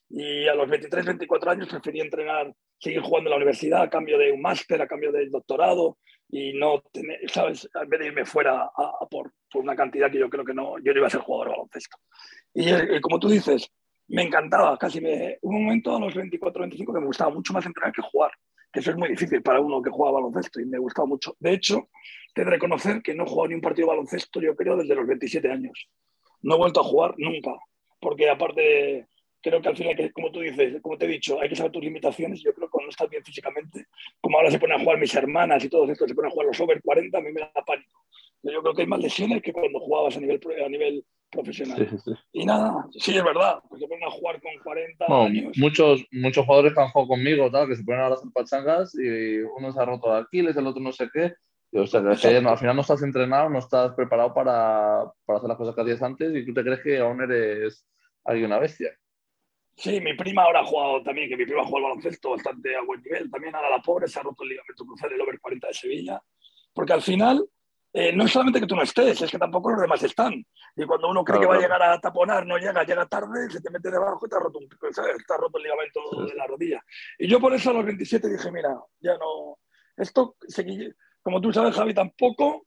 Y 0.09 0.47
a 0.49 0.55
los 0.55 0.69
23, 0.69 1.05
24 1.05 1.51
años 1.51 1.69
preferí 1.69 2.01
entrenar, 2.01 2.55
seguir 2.79 3.01
jugando 3.01 3.29
en 3.29 3.33
la 3.33 3.37
universidad 3.37 3.83
a 3.83 3.91
cambio 3.91 4.19
de 4.19 4.33
un 4.33 4.41
máster, 4.41 4.81
a 4.81 4.87
cambio 4.87 5.13
del 5.13 5.31
doctorado 5.31 5.99
y 6.29 6.55
no 6.55 6.83
tener, 6.93 7.19
¿sabes? 7.31 7.69
En 7.75 7.89
vez 7.89 8.01
de 8.01 8.07
irme 8.07 8.25
fuera 8.25 8.63
a, 8.63 8.93
a 9.01 9.07
por, 9.09 9.33
por, 9.51 9.63
una 9.63 9.77
cantidad 9.77 10.11
que 10.11 10.19
yo 10.19 10.29
creo 10.29 10.45
que 10.45 10.55
no, 10.55 10.79
yo 10.79 10.93
no 10.93 10.99
iba 10.99 11.07
a 11.07 11.11
ser 11.11 11.21
jugador 11.21 11.49
de 11.49 11.53
baloncesto. 11.53 11.99
Y, 12.59 12.71
y 12.71 13.01
como 13.03 13.21
tú 13.21 13.29
dices, 13.29 13.71
me 14.09 14.23
encantaba, 14.23 14.79
casi 14.79 14.99
me, 14.99 15.39
un 15.43 15.63
momento 15.63 15.95
a 15.95 16.01
los 16.01 16.15
24, 16.15 16.63
25 16.63 16.95
que 16.95 17.01
me 17.01 17.07
gustaba 17.07 17.31
mucho 17.31 17.53
más 17.53 17.67
entrenar 17.67 17.93
que 17.93 18.01
jugar, 18.01 18.31
que 18.73 18.81
eso 18.81 18.93
es 18.93 18.97
muy 18.97 19.11
difícil 19.11 19.43
para 19.43 19.61
uno 19.61 19.83
que 19.83 19.91
juega 19.91 20.13
baloncesto 20.13 20.59
y 20.61 20.65
me 20.65 20.79
gustaba 20.79 21.07
mucho. 21.07 21.37
De 21.39 21.53
hecho, 21.53 21.91
te 22.35 22.45
de 22.45 22.51
reconocer 22.51 23.03
que 23.03 23.15
no 23.15 23.25
he 23.25 23.29
jugado 23.29 23.49
ni 23.49 23.55
un 23.57 23.61
partido 23.61 23.89
de 23.89 23.97
baloncesto, 23.97 24.41
yo 24.41 24.57
creo, 24.57 24.75
desde 24.79 24.95
los 24.95 25.07
27 25.07 25.51
años. 25.51 25.87
No 26.41 26.55
he 26.55 26.59
vuelto 26.59 26.81
a 26.81 26.85
jugar 26.85 27.15
nunca, 27.19 27.53
porque 28.01 28.31
aparte, 28.31 29.07
creo 29.43 29.61
que 29.61 29.69
al 29.69 29.77
final, 29.77 30.13
como 30.15 30.33
tú 30.33 30.41
dices, 30.41 30.81
como 30.81 30.97
te 30.97 31.05
he 31.05 31.09
dicho, 31.09 31.39
hay 31.39 31.51
que 31.51 31.57
saber 31.57 31.73
tus 31.73 31.85
limitaciones. 31.85 32.43
Yo 32.43 32.55
creo 32.55 32.69
que 32.69 32.73
cuando 32.73 32.89
estás 32.89 33.11
bien 33.11 33.23
físicamente, 33.23 33.87
como 34.23 34.39
ahora 34.39 34.51
se 34.51 34.59
ponen 34.59 34.81
a 34.81 34.83
jugar 34.83 34.99
mis 34.99 35.15
hermanas 35.15 35.63
y 35.63 35.69
todo 35.69 35.91
esto, 35.93 36.09
se 36.09 36.15
ponen 36.15 36.31
a 36.31 36.33
jugar 36.33 36.47
los 36.47 36.61
over 36.61 36.81
40, 36.81 37.19
a 37.19 37.21
mí 37.21 37.33
me 37.33 37.41
da 37.41 37.65
pánico. 37.67 38.01
Yo 38.43 38.63
creo 38.63 38.75
que 38.75 38.83
hay 38.83 38.89
más 38.89 39.01
lesiones 39.01 39.43
que 39.43 39.53
cuando 39.53 39.79
jugabas 39.79 40.17
a 40.17 40.21
nivel, 40.21 40.41
a 40.65 40.69
nivel 40.69 41.05
profesional. 41.31 41.89
Sí, 41.89 41.99
sí. 42.05 42.13
Y 42.33 42.45
nada, 42.45 42.87
sí, 42.93 43.17
es 43.17 43.25
verdad, 43.25 43.59
pues 43.69 43.81
se 43.81 43.89
ponen 43.89 44.05
a 44.05 44.11
jugar 44.11 44.41
con 44.41 44.53
40 44.63 45.05
no, 45.09 45.23
años. 45.23 45.59
Muchos, 45.59 46.05
muchos 46.13 46.45
jugadores 46.45 46.75
que 46.75 46.81
han 46.81 46.89
jugado 46.89 47.09
conmigo, 47.09 47.51
tal, 47.51 47.69
que 47.69 47.77
se 47.77 47.85
ponen 47.85 48.01
a 48.01 48.07
hacer 48.09 48.31
pachangas 48.33 48.95
y 48.95 49.39
uno 49.39 49.73
se 49.73 49.81
ha 49.81 49.85
roto 49.85 50.13
de 50.13 50.21
Aquiles, 50.21 50.57
el 50.57 50.67
otro 50.67 50.83
no 50.83 50.93
sé 50.93 51.09
qué. 51.13 51.35
Y, 51.73 51.79
o 51.79 51.87
sea, 51.87 52.01
que 52.01 52.41
no, 52.41 52.51
al 52.51 52.59
final 52.59 52.77
no 52.77 52.83
estás 52.83 53.03
entrenado, 53.03 53.51
no 53.51 53.59
estás 53.59 53.93
preparado 53.95 54.33
para, 54.33 55.11
para 55.25 55.39
hacer 55.39 55.49
las 55.49 55.59
cosas 55.59 55.75
que 55.75 55.81
hacías 55.83 56.03
antes 56.03 56.35
y 56.35 56.47
tú 56.47 56.55
te 56.55 56.63
crees 56.63 56.81
que 56.81 56.99
aún 56.99 57.21
eres 57.21 57.87
alguien 58.25 58.47
una 58.47 58.59
bestia. 58.59 58.91
Sí, 59.77 60.01
mi 60.01 60.15
prima 60.15 60.45
ahora 60.45 60.61
ha 60.61 60.65
jugado 60.65 61.03
también, 61.03 61.29
que 61.29 61.37
mi 61.37 61.45
prima 61.45 61.61
ha 61.61 61.67
jugado 61.67 61.87
al 61.87 61.91
baloncesto 61.91 62.31
bastante 62.31 62.75
a 62.75 62.83
buen 62.83 63.03
nivel. 63.03 63.31
También 63.31 63.55
ahora 63.55 63.69
la 63.69 63.83
pobre 63.83 64.09
se 64.09 64.19
ha 64.19 64.23
roto 64.23 64.43
el 64.43 64.51
ligamento 64.51 64.87
cruzado 64.87 65.15
el 65.15 65.21
over 65.21 65.39
40 65.39 65.67
de 65.67 65.75
Sevilla. 65.75 66.23
Porque 66.73 66.95
al 66.95 67.03
final 67.03 67.47
eh, 67.99 68.13
no 68.13 68.25
es 68.27 68.31
solamente 68.31 68.61
que 68.61 68.67
tú 68.67 68.77
no 68.77 68.83
estés, 68.83 69.23
es 69.23 69.31
que 69.31 69.39
tampoco 69.39 69.71
los 69.71 69.81
demás 69.81 70.03
están. 70.03 70.35
Y 70.77 70.85
cuando 70.85 71.09
uno 71.09 71.25
cree 71.25 71.39
claro, 71.39 71.41
que 71.41 71.57
va 71.57 71.59
a 71.59 71.63
llegar 71.63 71.83
a 71.83 71.99
taponar, 71.99 72.47
no 72.47 72.59
llega, 72.59 72.85
llega 72.85 73.07
tarde, 73.07 73.49
se 73.49 73.63
te 73.63 73.71
mete 73.71 73.91
debajo 73.91 74.27
y 74.27 74.29
te 74.29 74.37
ha 74.37 74.39
roto, 74.39 74.59
un, 74.59 74.69
te 74.69 74.77
ha 75.33 75.37
roto 75.39 75.57
el 75.57 75.65
ligamento 75.65 76.01
sí. 76.11 76.31
de 76.31 76.35
la 76.35 76.47
rodilla. 76.47 76.85
Y 77.19 77.27
yo 77.27 77.41
por 77.41 77.55
eso 77.55 77.71
a 77.71 77.73
los 77.73 77.87
27 77.87 78.29
dije, 78.29 78.53
mira, 78.53 78.79
ya 79.01 79.17
no, 79.17 79.61
esto, 79.97 80.37
como 81.23 81.41
tú 81.41 81.55
sabes, 81.55 81.75
Javi, 81.75 81.95
tampoco, 81.95 82.67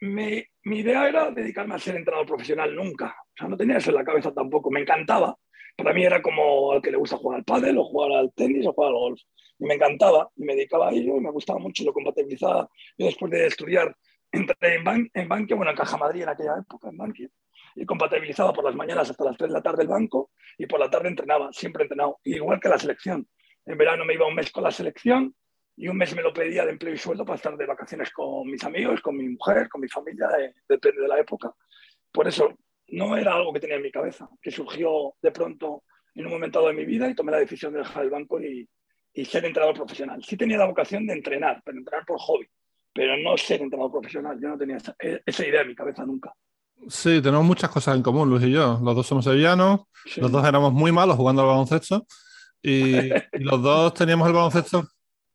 me, 0.00 0.46
mi 0.62 0.78
idea 0.78 1.08
era 1.08 1.32
dedicarme 1.32 1.74
a 1.74 1.80
ser 1.80 1.96
entrenador 1.96 2.28
profesional 2.28 2.72
nunca. 2.72 3.16
O 3.18 3.36
sea, 3.36 3.48
no 3.48 3.56
tenía 3.56 3.78
eso 3.78 3.90
en 3.90 3.96
la 3.96 4.04
cabeza 4.04 4.32
tampoco, 4.32 4.70
me 4.70 4.82
encantaba. 4.82 5.36
Para 5.76 5.92
mí 5.92 6.04
era 6.04 6.22
como 6.22 6.70
al 6.70 6.80
que 6.80 6.92
le 6.92 6.98
gusta 6.98 7.16
jugar 7.16 7.38
al 7.38 7.44
pádel 7.44 7.78
o 7.78 7.84
jugar 7.84 8.12
al 8.12 8.32
tenis 8.32 8.64
o 8.64 8.72
jugar 8.72 8.90
al 8.90 8.98
golf. 8.98 9.20
y 9.58 9.64
me 9.64 9.74
encantaba 9.74 10.30
y 10.36 10.44
me 10.44 10.54
dedicaba 10.54 10.88
a 10.88 10.92
ello 10.92 11.16
y 11.16 11.20
me 11.20 11.32
gustaba 11.32 11.58
mucho, 11.58 11.82
lo 11.82 11.92
compatibilizaba. 11.92 12.68
Yo 12.96 13.06
después 13.06 13.32
de 13.32 13.46
estudiar 13.46 13.92
entré 14.32 14.74
en, 14.74 14.84
ban 14.84 15.10
en 15.14 15.28
bueno, 15.28 15.70
en 15.70 15.76
Caja 15.76 15.96
Madrid 15.96 16.22
en 16.22 16.28
aquella 16.28 16.58
época, 16.58 16.88
en 16.88 16.96
Bankia, 16.96 17.28
y 17.74 17.86
compatibilizaba 17.86 18.52
por 18.52 18.64
las 18.64 18.74
mañanas 18.74 19.10
hasta 19.10 19.24
las 19.24 19.36
3 19.36 19.50
de 19.50 19.54
la 19.54 19.62
tarde 19.62 19.82
el 19.82 19.88
banco 19.88 20.30
y 20.56 20.66
por 20.66 20.80
la 20.80 20.90
tarde 20.90 21.08
entrenaba, 21.08 21.52
siempre 21.52 21.84
entrenado, 21.84 22.18
igual 22.24 22.60
que 22.60 22.68
la 22.68 22.78
selección. 22.78 23.28
En 23.64 23.78
verano 23.78 24.04
me 24.04 24.14
iba 24.14 24.26
un 24.26 24.34
mes 24.34 24.50
con 24.50 24.64
la 24.64 24.70
selección 24.70 25.34
y 25.76 25.88
un 25.88 25.96
mes 25.96 26.14
me 26.14 26.22
lo 26.22 26.32
pedía 26.32 26.64
de 26.64 26.72
empleo 26.72 26.92
y 26.92 26.98
sueldo 26.98 27.24
para 27.24 27.36
estar 27.36 27.56
de 27.56 27.66
vacaciones 27.66 28.10
con 28.10 28.46
mis 28.50 28.64
amigos, 28.64 29.00
con 29.00 29.16
mi 29.16 29.28
mujer, 29.28 29.68
con 29.68 29.80
mi 29.80 29.88
familia, 29.88 30.28
eh, 30.40 30.54
depende 30.68 31.02
de 31.02 31.08
la 31.08 31.20
época. 31.20 31.54
Por 32.10 32.26
eso 32.26 32.58
no 32.88 33.16
era 33.16 33.34
algo 33.34 33.52
que 33.52 33.60
tenía 33.60 33.76
en 33.76 33.82
mi 33.82 33.92
cabeza, 33.92 34.28
que 34.40 34.50
surgió 34.50 35.14
de 35.22 35.30
pronto 35.30 35.84
en 36.14 36.26
un 36.26 36.32
momento 36.32 36.58
dado 36.58 36.72
de 36.72 36.78
mi 36.78 36.84
vida 36.84 37.08
y 37.08 37.14
tomé 37.14 37.30
la 37.30 37.38
decisión 37.38 37.72
de 37.72 37.80
dejar 37.80 38.02
el 38.02 38.10
banco 38.10 38.40
y, 38.40 38.68
y 39.12 39.24
ser 39.24 39.44
entrenador 39.44 39.76
profesional. 39.76 40.22
Sí 40.24 40.36
tenía 40.36 40.58
la 40.58 40.66
vocación 40.66 41.06
de 41.06 41.12
entrenar, 41.12 41.62
pero 41.64 41.78
entrenar 41.78 42.04
por 42.04 42.18
hobby, 42.18 42.48
pero 42.92 43.16
no 43.16 43.36
ser 43.36 43.62
entrenador 43.62 43.92
profesional. 43.92 44.38
Yo 44.40 44.48
no 44.48 44.58
tenía 44.58 44.76
esa, 44.76 44.94
e, 44.98 45.20
esa 45.24 45.46
idea 45.46 45.62
en 45.62 45.68
mi 45.68 45.74
cabeza 45.74 46.04
nunca. 46.04 46.32
Sí, 46.86 47.20
tenemos 47.20 47.44
muchas 47.44 47.70
cosas 47.70 47.96
en 47.96 48.02
común, 48.02 48.30
Luis 48.30 48.44
y 48.44 48.52
yo. 48.52 48.78
Los 48.82 48.94
dos 48.94 49.06
somos 49.06 49.24
sevillanos, 49.24 49.80
los 50.16 50.30
dos 50.30 50.46
éramos 50.46 50.72
muy 50.72 50.92
malos 50.92 51.16
jugando 51.16 51.42
al 51.42 51.48
baloncesto 51.48 52.06
y, 52.62 53.08
los 53.32 53.62
dos 53.62 53.94
teníamos 53.94 54.28
el 54.28 54.34
baloncesto. 54.34 54.86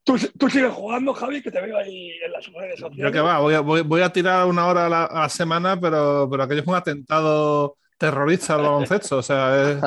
¿Tú, 0.04 0.18
¿Tú, 0.38 0.50
sigues 0.50 0.74
jugando, 0.74 1.14
Javi, 1.14 1.42
que 1.42 1.50
te 1.50 1.62
veo 1.62 1.78
ahí 1.78 2.12
en 2.26 2.32
las 2.34 2.46
redes 2.52 2.80
sociales. 2.80 3.06
Yo 3.06 3.12
que 3.12 3.22
va, 3.22 3.40
voy 3.40 3.54
a, 3.54 3.62
voy, 3.62 4.02
a 4.02 4.12
tirar 4.12 4.46
una 4.48 4.68
hora 4.68 4.88
a 4.88 4.90
la, 4.90 5.30
semana, 5.30 5.80
pero, 5.80 6.28
pero 6.30 6.44
aquello 6.44 6.62
es 6.62 6.68
un 6.68 6.76
atentado 6.76 7.78
terrorista 7.98 8.56
al 8.56 8.64
baloncesto. 8.64 9.20
O 9.20 9.24
sea, 9.24 9.72
es, 9.72 9.82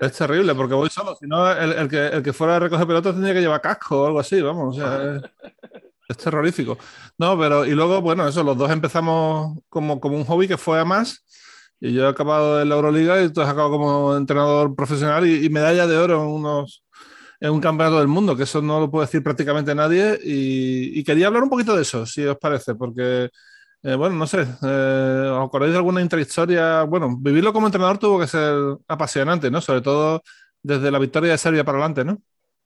es 0.00 0.12
terrible 0.12 0.56
porque 0.56 0.74
voy 0.74 0.90
solo. 0.90 1.14
Si 1.14 1.26
no, 1.26 1.52
el, 1.52 1.72
el, 1.72 1.88
que, 1.88 2.06
el 2.06 2.22
que 2.22 2.32
fuera 2.32 2.56
a 2.56 2.58
recoger 2.58 2.84
pelotas 2.84 3.12
tendría 3.12 3.34
que 3.34 3.42
llevar 3.42 3.60
casco 3.60 4.02
o 4.02 4.06
algo 4.06 4.18
así, 4.18 4.42
vamos. 4.42 4.76
O 4.76 4.80
sea, 4.80 5.16
es, 5.16 5.22
es 6.08 6.16
terrorífico. 6.16 6.78
No, 7.18 7.38
pero 7.38 7.64
y 7.64 7.70
luego, 7.70 8.00
bueno, 8.00 8.26
eso, 8.28 8.42
los 8.42 8.56
dos 8.56 8.70
empezamos 8.70 9.58
como, 9.68 10.00
como 10.00 10.16
un 10.16 10.24
hobby 10.24 10.48
que 10.48 10.58
fue 10.58 10.80
a 10.80 10.84
más. 10.84 11.24
Y 11.80 11.92
yo 11.92 12.04
he 12.04 12.08
acabado 12.08 12.62
en 12.62 12.68
la 12.68 12.76
Euroliga 12.76 13.22
y 13.22 13.30
tú 13.30 13.42
has 13.42 13.48
acabado 13.48 13.72
como 13.72 14.16
entrenador 14.16 14.74
profesional 14.74 15.26
y, 15.26 15.48
medalla 15.50 15.86
de 15.86 15.96
oro 15.98 16.22
en, 16.22 16.28
unos, 16.28 16.84
en 17.40 17.50
un 17.50 17.60
campeonato 17.60 17.98
del 17.98 18.08
mundo, 18.08 18.36
que 18.36 18.44
eso 18.44 18.62
no 18.62 18.80
lo 18.80 18.90
puede 18.90 19.06
decir 19.06 19.22
prácticamente 19.22 19.74
nadie. 19.74 20.18
Y, 20.24 21.02
quería 21.04 21.26
hablar 21.26 21.42
un 21.42 21.50
poquito 21.50 21.76
de 21.76 21.82
eso, 21.82 22.06
si 22.06 22.24
os 22.24 22.38
parece, 22.38 22.74
porque, 22.74 23.30
eh, 23.82 23.94
bueno, 23.96 24.16
no 24.16 24.26
sé, 24.26 24.42
eh, 24.62 25.28
¿os 25.32 25.46
acordáis 25.46 25.72
de 25.72 25.78
alguna 25.78 26.00
intrahistoria? 26.00 26.84
Bueno, 26.84 27.16
vivirlo 27.18 27.52
como 27.52 27.66
entrenador 27.66 27.98
tuvo 27.98 28.20
que 28.20 28.28
ser 28.28 28.54
apasionante, 28.88 29.50
¿no? 29.50 29.60
Sobre 29.60 29.82
todo 29.82 30.22
desde 30.62 30.90
la 30.90 30.98
victoria 30.98 31.32
de 31.32 31.38
Serbia 31.38 31.64
para 31.64 31.78
adelante, 31.78 32.04
¿no? 32.04 32.18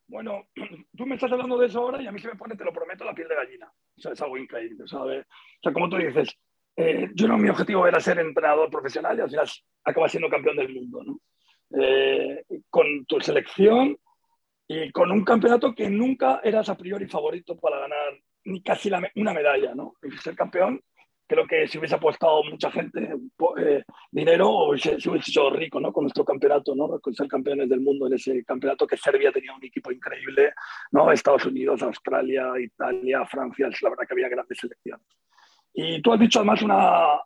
Bueno, 0.08 0.48
tú 0.96 1.06
me 1.06 1.14
estás 1.14 1.30
hablando 1.30 1.58
de 1.58 1.66
eso 1.66 1.80
ahora 1.80 2.02
y 2.02 2.06
a 2.06 2.12
mí 2.12 2.18
se 2.18 2.28
me 2.28 2.36
pone, 2.36 2.56
te 2.56 2.64
lo 2.64 2.72
prometo, 2.72 3.04
la 3.04 3.14
piel 3.14 3.28
de 3.28 3.36
gallina. 3.36 3.70
O 3.96 4.00
sea, 4.00 4.12
es 4.12 4.20
algo 4.20 4.36
increíble, 4.36 4.84
¿sabes? 4.86 5.24
O 5.26 5.60
sea, 5.62 5.72
como 5.72 5.88
tú 5.88 5.96
dices, 5.96 6.34
eh, 6.76 7.10
yo 7.14 7.28
no, 7.28 7.36
mi 7.36 7.48
objetivo 7.48 7.86
era 7.86 8.00
ser 8.00 8.18
entrenador 8.18 8.70
profesional 8.70 9.16
y 9.18 9.20
al 9.20 9.30
final 9.30 9.48
acabas 9.84 10.10
siendo 10.10 10.28
campeón 10.28 10.56
del 10.56 10.74
mundo, 10.74 11.04
¿no? 11.04 11.20
Eh, 11.80 12.44
con 12.70 13.04
tu 13.04 13.20
selección 13.20 13.98
y 14.66 14.90
con 14.90 15.12
un 15.12 15.24
campeonato 15.24 15.74
que 15.74 15.90
nunca 15.90 16.40
eras 16.42 16.68
a 16.70 16.76
priori 16.76 17.06
favorito 17.06 17.58
para 17.58 17.80
ganar 17.80 18.18
ni 18.44 18.62
casi 18.62 18.90
una 19.16 19.34
medalla, 19.34 19.74
¿no? 19.74 19.96
Y 20.02 20.10
ser 20.16 20.34
campeón 20.34 20.80
creo 21.28 21.46
que 21.46 21.68
si 21.68 21.78
hubiese 21.78 21.94
apostado 21.94 22.42
mucha 22.42 22.70
gente 22.70 23.14
eh, 23.58 23.84
dinero, 24.10 24.70
se, 24.76 24.98
se, 24.98 25.10
hubiese 25.10 25.30
hecho 25.30 25.50
rico 25.50 25.78
¿no? 25.78 25.92
con 25.92 26.04
nuestro 26.04 26.24
campeonato, 26.24 26.74
¿no? 26.74 26.98
con 26.98 27.14
ser 27.14 27.28
campeones 27.28 27.68
del 27.68 27.80
mundo 27.80 28.06
en 28.06 28.14
ese 28.14 28.42
campeonato, 28.44 28.86
que 28.86 28.96
Serbia 28.96 29.30
tenía 29.30 29.54
un 29.54 29.64
equipo 29.64 29.92
increíble, 29.92 30.54
¿no? 30.90 31.12
Estados 31.12 31.44
Unidos, 31.44 31.82
Australia, 31.82 32.46
Italia, 32.58 33.26
Francia, 33.26 33.68
la 33.82 33.90
verdad 33.90 34.04
que 34.06 34.14
había 34.14 34.28
grandes 34.28 34.58
selecciones. 34.58 35.06
Y 35.74 36.00
tú 36.00 36.12
has 36.12 36.18
dicho 36.18 36.38
además 36.38 36.62
una, 36.62 37.20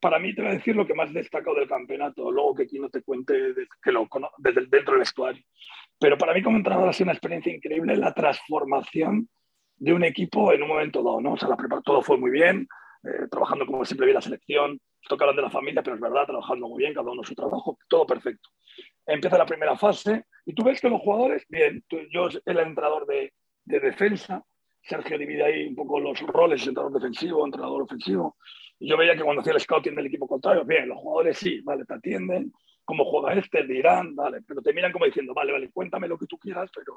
para 0.00 0.18
mí 0.18 0.34
te 0.34 0.42
voy 0.42 0.50
a 0.50 0.54
decir 0.54 0.74
lo 0.74 0.86
que 0.86 0.94
más 0.94 1.12
destacado 1.12 1.56
del 1.56 1.68
campeonato, 1.68 2.30
luego 2.32 2.56
que 2.56 2.64
aquí 2.64 2.78
no 2.80 2.90
te 2.90 3.02
cuente 3.02 3.54
que 3.82 3.92
lo, 3.92 4.08
desde 4.38 4.66
dentro 4.66 4.92
del 4.92 5.00
vestuario. 5.00 5.42
Pero 5.98 6.18
para 6.18 6.34
mí 6.34 6.42
como 6.42 6.56
entrenador 6.56 6.88
ha 6.88 6.92
sido 6.92 7.04
una 7.04 7.12
experiencia 7.12 7.54
increíble 7.54 7.96
la 7.96 8.12
transformación 8.12 9.28
de 9.76 9.92
un 9.92 10.04
equipo 10.04 10.52
en 10.52 10.62
un 10.62 10.68
momento 10.68 11.02
dado, 11.02 11.20
¿no? 11.20 11.32
O 11.34 11.36
sea, 11.36 11.48
la 11.48 11.56
todo 11.82 12.02
fue 12.02 12.18
muy 12.18 12.30
bien, 12.30 12.68
eh, 13.04 13.28
trabajando 13.30 13.66
como 13.66 13.84
siempre 13.84 14.06
vi 14.06 14.12
la 14.12 14.20
selección, 14.20 14.80
tocaron 15.08 15.36
de 15.36 15.42
la 15.42 15.50
familia, 15.50 15.82
pero 15.82 15.96
es 15.96 16.00
verdad, 16.00 16.26
trabajando 16.26 16.68
muy 16.68 16.78
bien, 16.78 16.94
cada 16.94 17.10
uno 17.10 17.22
su 17.22 17.34
trabajo, 17.34 17.78
todo 17.88 18.06
perfecto. 18.06 18.48
Empieza 19.06 19.38
la 19.38 19.46
primera 19.46 19.76
fase 19.76 20.24
y 20.44 20.54
tú 20.54 20.64
ves 20.64 20.80
que 20.80 20.88
los 20.88 21.00
jugadores, 21.00 21.44
bien, 21.48 21.84
yo 22.10 22.28
el 22.44 22.58
entrenador 22.58 23.06
de, 23.06 23.32
de, 23.64 23.80
defensa, 23.80 24.44
Sergio 24.82 25.18
divide 25.18 25.44
ahí 25.44 25.66
un 25.66 25.76
poco 25.76 26.00
los 26.00 26.20
roles, 26.20 26.66
entrenador 26.66 27.00
defensivo, 27.00 27.44
entrenador 27.44 27.82
ofensivo, 27.82 28.36
y 28.78 28.88
yo 28.88 28.96
veía 28.96 29.16
que 29.16 29.22
cuando 29.22 29.40
hacía 29.40 29.54
el 29.54 29.60
scouting 29.60 29.94
del 29.94 30.06
equipo 30.06 30.26
contrario, 30.26 30.64
bien, 30.64 30.88
los 30.88 30.98
jugadores 30.98 31.38
sí, 31.38 31.60
vale, 31.62 31.84
te 31.84 31.94
atienden, 31.94 32.52
cómo 32.84 33.04
juega 33.04 33.34
este, 33.34 33.60
el 33.60 33.68
de 33.68 33.78
Irán, 33.78 34.14
vale, 34.14 34.40
pero 34.46 34.62
te 34.62 34.72
miran 34.72 34.92
como 34.92 35.04
diciendo, 35.04 35.34
vale, 35.34 35.52
vale, 35.52 35.70
cuéntame 35.70 36.08
lo 36.08 36.18
que 36.18 36.26
tú 36.26 36.38
quieras, 36.38 36.70
pero 36.74 36.94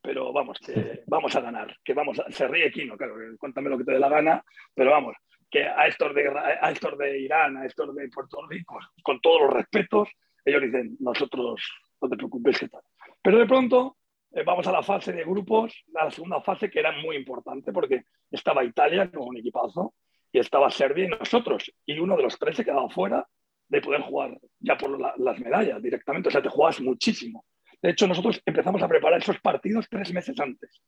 pero 0.00 0.32
vamos, 0.32 0.58
que 0.58 1.02
vamos 1.06 1.34
a 1.34 1.40
ganar, 1.40 1.76
que 1.84 1.94
vamos 1.94 2.18
a, 2.20 2.30
se 2.30 2.46
ríe 2.46 2.70
Kino, 2.70 2.96
claro, 2.96 3.14
cuéntame 3.38 3.70
lo 3.70 3.78
que 3.78 3.84
te 3.84 3.92
dé 3.92 3.98
la 3.98 4.08
gana, 4.08 4.44
pero 4.74 4.90
vamos, 4.90 5.16
que 5.50 5.64
a 5.64 5.86
estos 5.86 6.14
de, 6.14 6.28
a 6.28 6.70
estos 6.70 6.96
de 6.98 7.20
Irán, 7.20 7.56
a 7.56 7.66
estos 7.66 7.94
de 7.94 8.08
Puerto 8.08 8.46
Rico, 8.46 8.78
con 9.02 9.20
todos 9.20 9.42
los 9.42 9.52
respetos, 9.52 10.08
ellos 10.44 10.62
dicen, 10.62 10.96
nosotros 11.00 11.62
no 12.00 12.08
te 12.08 12.16
preocupes 12.16 12.58
qué 12.58 12.68
tal. 12.68 12.82
Pero 13.22 13.38
de 13.38 13.46
pronto 13.46 13.96
eh, 14.32 14.42
vamos 14.44 14.66
a 14.66 14.72
la 14.72 14.82
fase 14.82 15.12
de 15.12 15.24
grupos, 15.24 15.84
la 15.92 16.10
segunda 16.10 16.40
fase 16.40 16.70
que 16.70 16.80
era 16.80 16.92
muy 16.92 17.16
importante 17.16 17.72
porque 17.72 18.04
estaba 18.30 18.64
Italia 18.64 19.10
con 19.10 19.28
un 19.28 19.38
equipazo 19.38 19.94
y 20.30 20.38
estaba 20.38 20.70
Serbia 20.70 21.06
y 21.06 21.08
nosotros, 21.08 21.72
y 21.86 21.98
uno 21.98 22.16
de 22.16 22.22
los 22.22 22.38
tres 22.38 22.56
se 22.56 22.64
quedaba 22.64 22.88
fuera 22.90 23.26
de 23.68 23.80
poder 23.80 24.02
jugar 24.02 24.38
ya 24.60 24.76
por 24.76 24.98
las 25.18 25.38
medallas 25.40 25.82
directamente, 25.82 26.28
o 26.28 26.32
sea, 26.32 26.42
te 26.42 26.48
juegas 26.48 26.80
muchísimo. 26.80 27.44
De 27.80 27.90
hecho, 27.90 28.06
nosotros 28.06 28.40
empezamos 28.44 28.82
a 28.82 28.88
preparar 28.88 29.20
esos 29.20 29.38
partidos 29.40 29.86
tres 29.88 30.12
meses 30.12 30.38
antes, 30.40 30.80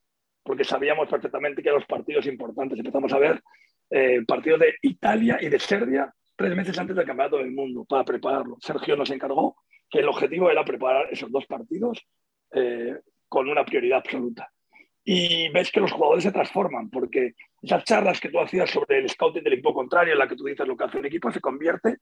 porque 0.42 0.64
sabíamos 0.64 1.08
perfectamente 1.08 1.62
que 1.62 1.68
eran 1.68 1.80
los 1.80 1.88
partidos 1.88 2.26
importantes. 2.26 2.78
Empezamos 2.78 3.12
a 3.12 3.18
ver 3.18 3.40
eh, 3.90 4.22
partidos 4.26 4.60
de 4.60 4.74
Italia 4.82 5.38
y 5.40 5.48
de 5.48 5.58
Serbia 5.58 6.12
tres 6.36 6.56
meses 6.56 6.78
antes 6.78 6.96
del 6.96 7.06
Campeonato 7.06 7.36
del 7.36 7.52
Mundo 7.52 7.84
para 7.84 8.04
prepararlo. 8.04 8.56
Sergio 8.60 8.96
nos 8.96 9.10
encargó 9.10 9.56
que 9.88 9.98
el 9.98 10.08
objetivo 10.08 10.50
era 10.50 10.64
preparar 10.64 11.08
esos 11.10 11.30
dos 11.30 11.46
partidos 11.46 12.02
eh, 12.52 12.98
con 13.28 13.48
una 13.48 13.64
prioridad 13.64 13.98
absoluta. 13.98 14.48
Y 15.04 15.48
ves 15.50 15.70
que 15.70 15.80
los 15.80 15.92
jugadores 15.92 16.24
se 16.24 16.32
transforman, 16.32 16.90
porque 16.90 17.34
esas 17.62 17.84
charlas 17.84 18.20
que 18.20 18.28
tú 18.28 18.38
hacías 18.40 18.70
sobre 18.70 18.98
el 18.98 19.08
scouting 19.08 19.42
del 19.42 19.54
equipo 19.54 19.74
contrario, 19.74 20.12
en 20.12 20.18
la 20.18 20.28
que 20.28 20.36
tú 20.36 20.44
dices 20.44 20.66
lo 20.66 20.76
que 20.76 20.84
hace 20.84 20.98
el 20.98 21.06
equipo, 21.06 21.30
se 21.30 21.40
convierte 21.40 21.98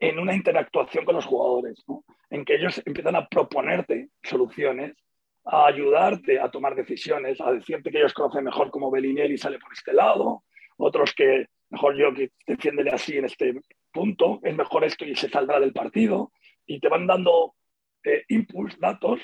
en 0.00 0.18
una 0.18 0.34
interactuación 0.34 1.04
con 1.04 1.14
los 1.14 1.26
jugadores, 1.26 1.84
en 2.30 2.44
que 2.44 2.54
ellos 2.54 2.82
empiezan 2.86 3.16
a 3.16 3.28
proponerte 3.28 4.08
soluciones, 4.22 4.96
a 5.44 5.66
ayudarte 5.66 6.40
a 6.40 6.50
tomar 6.50 6.74
decisiones, 6.74 7.40
a 7.40 7.52
decirte 7.52 7.90
que 7.90 7.98
ellos 7.98 8.14
conocen 8.14 8.44
mejor 8.44 8.70
cómo 8.70 8.90
Bellinelli 8.90 9.36
sale 9.36 9.58
por 9.58 9.72
este 9.72 9.92
lado, 9.92 10.44
otros 10.78 11.14
que 11.14 11.46
mejor 11.68 11.96
yo 11.96 12.14
que 12.14 12.30
defiéndele 12.46 12.90
así 12.90 13.18
en 13.18 13.26
este 13.26 13.60
punto, 13.92 14.40
es 14.42 14.56
mejor 14.56 14.84
esto 14.84 15.04
y 15.04 15.14
se 15.14 15.28
saldrá 15.28 15.60
del 15.60 15.72
partido, 15.72 16.32
y 16.66 16.80
te 16.80 16.88
van 16.88 17.06
dando 17.06 17.54
eh, 18.02 18.24
inputs, 18.28 18.78
datos 18.78 19.20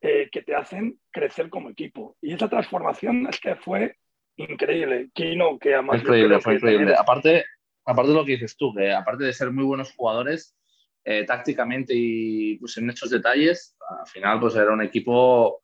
eh, 0.00 0.28
que 0.30 0.42
te 0.42 0.54
hacen 0.54 0.98
crecer 1.10 1.48
como 1.50 1.70
equipo. 1.70 2.16
Y 2.20 2.34
esa 2.34 2.48
transformación 2.48 3.26
es 3.28 3.40
que 3.40 3.56
fue 3.56 3.96
increíble. 4.36 5.10
Kino, 5.14 5.58
que 5.58 5.74
además... 5.74 6.00
Increíble, 6.00 6.40
fue 6.40 6.54
increíble. 6.54 6.94
Aparte, 6.96 7.44
aparte 7.84 8.10
de 8.10 8.16
lo 8.16 8.24
que 8.24 8.32
dices 8.32 8.56
tú, 8.56 8.74
que 8.74 8.92
aparte 8.92 9.24
de 9.24 9.32
ser 9.32 9.50
muy 9.50 9.64
buenos 9.64 9.92
jugadores, 9.92 10.56
eh, 11.04 11.24
tácticamente 11.24 11.92
y 11.96 12.56
pues, 12.58 12.76
en 12.78 12.90
estos 12.90 13.10
detalles, 13.10 13.76
al 14.00 14.06
final 14.06 14.38
pues 14.38 14.54
era 14.54 14.72
un 14.72 14.82
equipo 14.82 15.60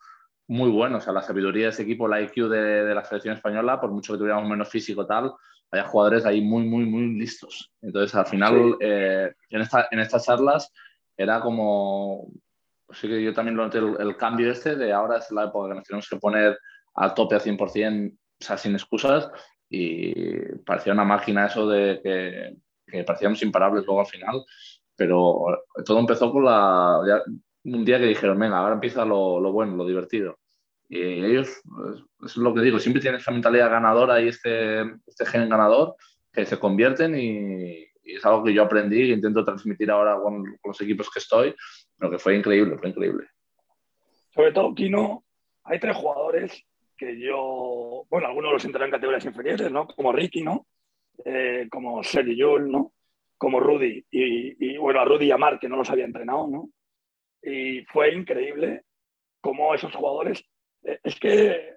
muy 0.49 0.71
bueno. 0.71 0.99
O 0.99 1.01
sea, 1.01 1.13
la 1.13 1.23
sabiduría 1.23 1.65
de 1.65 1.71
ese 1.71 1.83
equipo, 1.83 2.09
la 2.09 2.21
IQ 2.21 2.49
de, 2.49 2.95
la 2.95 3.05
selección 3.05 3.35
española, 3.35 3.81
por 3.81 3.91
mucho 3.91 4.13
que 4.13 4.19
tuviéramos 4.19 4.49
menos 4.49 4.69
físico 4.69 5.07
tal, 5.07 5.33
había 5.71 5.85
jugadores 5.85 6.25
ahí 6.25 6.41
muy, 6.41 6.65
muy, 6.65 6.87
muy 6.87 7.19
listos. 7.19 7.73
Entonces, 7.81 8.15
al 8.17 8.27
final, 8.27 8.77
eh, 8.81 9.33
en, 9.51 9.61
esta, 9.61 9.89
en 9.91 10.01
estas 10.01 10.25
charlas 10.25 10.73
era 11.17 11.41
como... 11.41 12.29
Sí 12.91 13.07
que 13.07 13.23
yo 13.23 13.35
también 13.35 13.55
lo 13.55 13.65
noté 13.65 13.79
el, 13.79 13.97
el, 14.01 14.17
cambio 14.17 14.51
este 14.51 14.75
de 14.75 14.95
ahora 14.95 15.19
es 15.19 15.31
la 15.31 15.45
época 15.45 15.69
que 15.69 15.75
nos 15.75 15.85
tenemos 15.85 16.09
que 16.09 16.17
poner 16.17 16.59
al 16.95 17.13
tope 17.13 17.35
al 17.35 17.43
100%, 17.43 18.13
o 18.13 18.17
sea, 18.45 18.57
sin 18.57 18.73
excusas, 18.73 19.31
y 19.69 20.57
parecía 20.65 20.93
una 20.93 21.05
máquina 21.05 21.47
eso 21.47 21.69
de 21.69 22.01
que, 22.03 22.57
que 22.87 23.05
parecíamos 23.05 23.43
imparables 23.43 23.85
luego 23.85 24.01
al 24.01 24.07
final, 24.07 24.45
pero 24.97 25.65
todo 25.85 26.01
empezó 26.01 26.33
con 26.33 26.45
la, 26.45 27.01
un 27.65 27.85
día 27.85 27.99
que 27.99 28.07
dijeron, 28.07 28.39
venga, 28.39 28.59
ahora 28.59 28.75
empieza 28.75 29.05
lo, 29.05 29.41
lo 29.41 29.53
bueno, 29.53 29.77
lo 29.77 29.87
divertido. 29.87 30.39
Y 30.89 31.01
ellos, 31.03 31.49
es 32.25 32.37
lo 32.37 32.55
que 32.55 32.63
digo, 32.63 32.79
siempre 32.79 33.03
tienen 33.03 33.21
esa 33.21 33.31
mentalidad 33.31 33.71
ganadora 33.71 34.21
y 34.21 34.29
este, 34.29 34.81
este 35.07 35.27
gen 35.27 35.49
ganador 35.49 35.97
que 36.33 36.47
se 36.47 36.59
convierten 36.59 37.19
y, 37.19 37.87
es 38.03 38.25
algo 38.25 38.43
que 38.43 38.55
yo 38.55 38.63
aprendí 38.63 39.03
y 39.03 39.13
intento 39.13 39.45
transmitir 39.45 39.91
ahora 39.91 40.15
con, 40.15 40.43
con, 40.43 40.71
los 40.71 40.81
equipos 40.81 41.11
que 41.11 41.19
estoy, 41.19 41.55
pero 41.99 42.11
que 42.11 42.19
fue 42.19 42.35
increíble, 42.37 42.79
fue 42.79 42.89
increíble. 42.89 43.27
Sobre 44.31 44.51
todo, 44.53 44.75
Kino, 44.75 45.25
hay 45.63 45.79
tres 45.79 45.95
jugadores 45.95 46.65
que 46.99 47.19
yo, 47.19 48.05
bueno, 48.11 48.27
algunos 48.27 48.53
los 48.53 48.65
entré 48.65 48.85
en 48.85 48.91
categorías 48.91 49.25
inferiores, 49.25 49.71
¿no? 49.71 49.87
Como 49.87 50.13
Ricky, 50.13 50.43
¿no? 50.43 50.67
Eh, 51.25 51.69
como 51.71 52.03
Sergio 52.03 52.35
Yul, 52.35 52.71
¿no? 52.71 52.93
Como 53.39 53.61
Rudy. 53.61 54.05
Y, 54.11 54.77
bueno, 54.77 55.01
a 55.01 55.05
Rudy 55.05 55.27
y 55.27 55.31
a 55.31 55.39
Mark, 55.39 55.61
que 55.61 55.69
no 55.69 55.77
los 55.77 55.89
había 55.89 56.05
entrenado, 56.05 56.49
¿no? 56.49 56.71
Y 57.41 57.83
fue 57.85 58.13
increíble 58.13 58.83
cómo 59.41 59.75
esos 59.75 59.95
jugadores, 59.95 60.45
eh, 60.83 60.99
es 61.05 61.19
que 61.19 61.77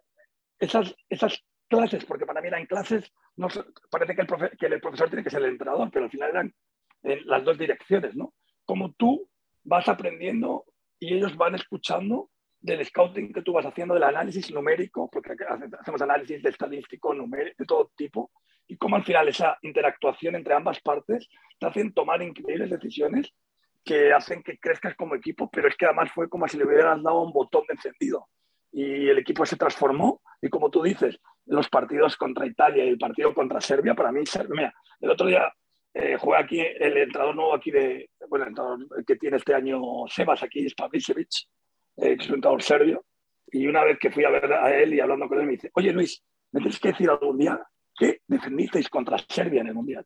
esas, 0.60 0.96
esas 1.08 1.46
clases, 1.70 2.04
porque 2.06 2.26
para 2.26 2.42
mí 2.42 2.48
eran 2.48 2.66
clases, 2.66 3.14
no, 3.38 3.48
parece 3.92 4.16
que 4.16 4.22
el, 4.22 4.58
que 4.58 4.66
el 4.66 4.82
profesor 4.82 5.08
tiene 5.08 5.24
que 5.24 5.30
ser 5.30 5.44
el 5.44 5.52
entrenador, 5.52 5.90
pero 5.92 6.06
al 6.06 6.12
final 6.12 6.30
eran 6.32 6.54
en 7.04 7.26
las 7.28 7.44
dos 7.44 7.58
direcciones, 7.58 8.16
¿no? 8.16 8.34
Como 8.66 8.94
tú 8.94 9.30
vas 9.64 9.88
aprendiendo 9.88 10.66
y 11.00 11.14
ellos 11.14 11.38
van 11.38 11.56
escuchando 11.56 12.31
del 12.62 12.86
scouting 12.86 13.34
que 13.34 13.42
tú 13.42 13.54
vas 13.54 13.66
haciendo, 13.66 13.96
del 13.96 14.04
análisis 14.04 14.52
numérico, 14.52 15.10
porque 15.10 15.34
hacemos 15.80 16.02
análisis 16.02 16.42
de 16.44 16.50
estadístico, 16.50 17.14
numérico, 17.14 17.56
de 17.58 17.66
todo 17.66 17.92
tipo, 17.96 18.32
y 18.68 18.78
cómo 18.78 18.96
al 18.96 19.04
final 19.04 19.28
esa 19.28 19.58
interactuación 19.64 20.36
entre 20.36 20.54
ambas 20.54 20.80
partes 20.80 21.28
te 21.60 21.66
hacen 21.66 21.94
tomar 21.94 22.22
increíbles 22.22 22.70
decisiones 22.70 23.34
que 23.84 24.14
hacen 24.14 24.44
que 24.44 24.60
crezcas 24.60 24.96
como 24.96 25.16
equipo, 25.16 25.50
pero 25.52 25.68
es 25.68 25.76
que 25.76 25.86
además 25.86 26.12
fue 26.14 26.30
como 26.30 26.48
si 26.48 26.58
le 26.58 26.66
hubieras 26.66 27.02
dado 27.02 27.22
un 27.22 27.34
botón 27.34 27.64
de 27.68 27.74
encendido. 27.74 28.30
Y 28.72 29.10
el 29.10 29.18
equipo 29.18 29.46
se 29.46 29.58
transformó 29.58 30.22
y 30.42 30.50
como 30.50 30.70
tú 30.70 30.84
dices, 30.84 31.20
los 31.48 31.68
partidos 31.68 32.16
contra 32.16 32.46
Italia 32.46 32.86
y 32.86 32.90
el 32.90 32.98
partido 32.98 33.34
contra 33.34 33.60
Serbia, 33.60 33.96
para 33.96 34.12
mí, 34.12 34.22
mira, 34.50 34.74
el 35.00 35.10
otro 35.10 35.28
día 35.28 35.52
eh, 35.94 36.16
juega 36.18 36.44
aquí 36.44 36.62
el 36.62 36.96
entrenador 36.96 37.36
nuevo 37.36 37.54
aquí 37.54 37.72
de, 37.72 38.10
bueno, 38.30 38.46
el 38.98 39.06
que 39.06 39.18
tiene 39.18 39.38
este 39.38 39.54
año 39.54 39.82
Sebas 40.08 40.44
aquí, 40.44 40.66
es 40.66 40.76
Pavicevic, 40.76 41.28
eh, 41.98 42.12
entrenador 42.12 42.62
serbio, 42.62 43.06
y 43.52 43.68
una 43.68 43.84
vez 43.84 44.00
que 44.00 44.12
fui 44.12 44.24
a 44.24 44.30
ver 44.30 44.52
a 44.52 44.76
él 44.76 44.94
y 44.94 45.00
hablando 45.00 45.28
con 45.28 45.40
él 45.40 45.46
me 45.46 45.54
dice, 45.54 45.72
oye 45.74 45.92
Luis, 45.92 46.24
me 46.52 46.62
tienes 46.62 46.80
que 46.80 46.90
decir 46.90 47.10
algún 47.10 47.38
día 47.38 47.62
que 47.96 48.22
defendisteis 48.28 48.90
contra 48.90 49.18
Serbia 49.18 49.62
en 49.62 49.68
el 49.68 49.74
Mundial. 49.74 50.06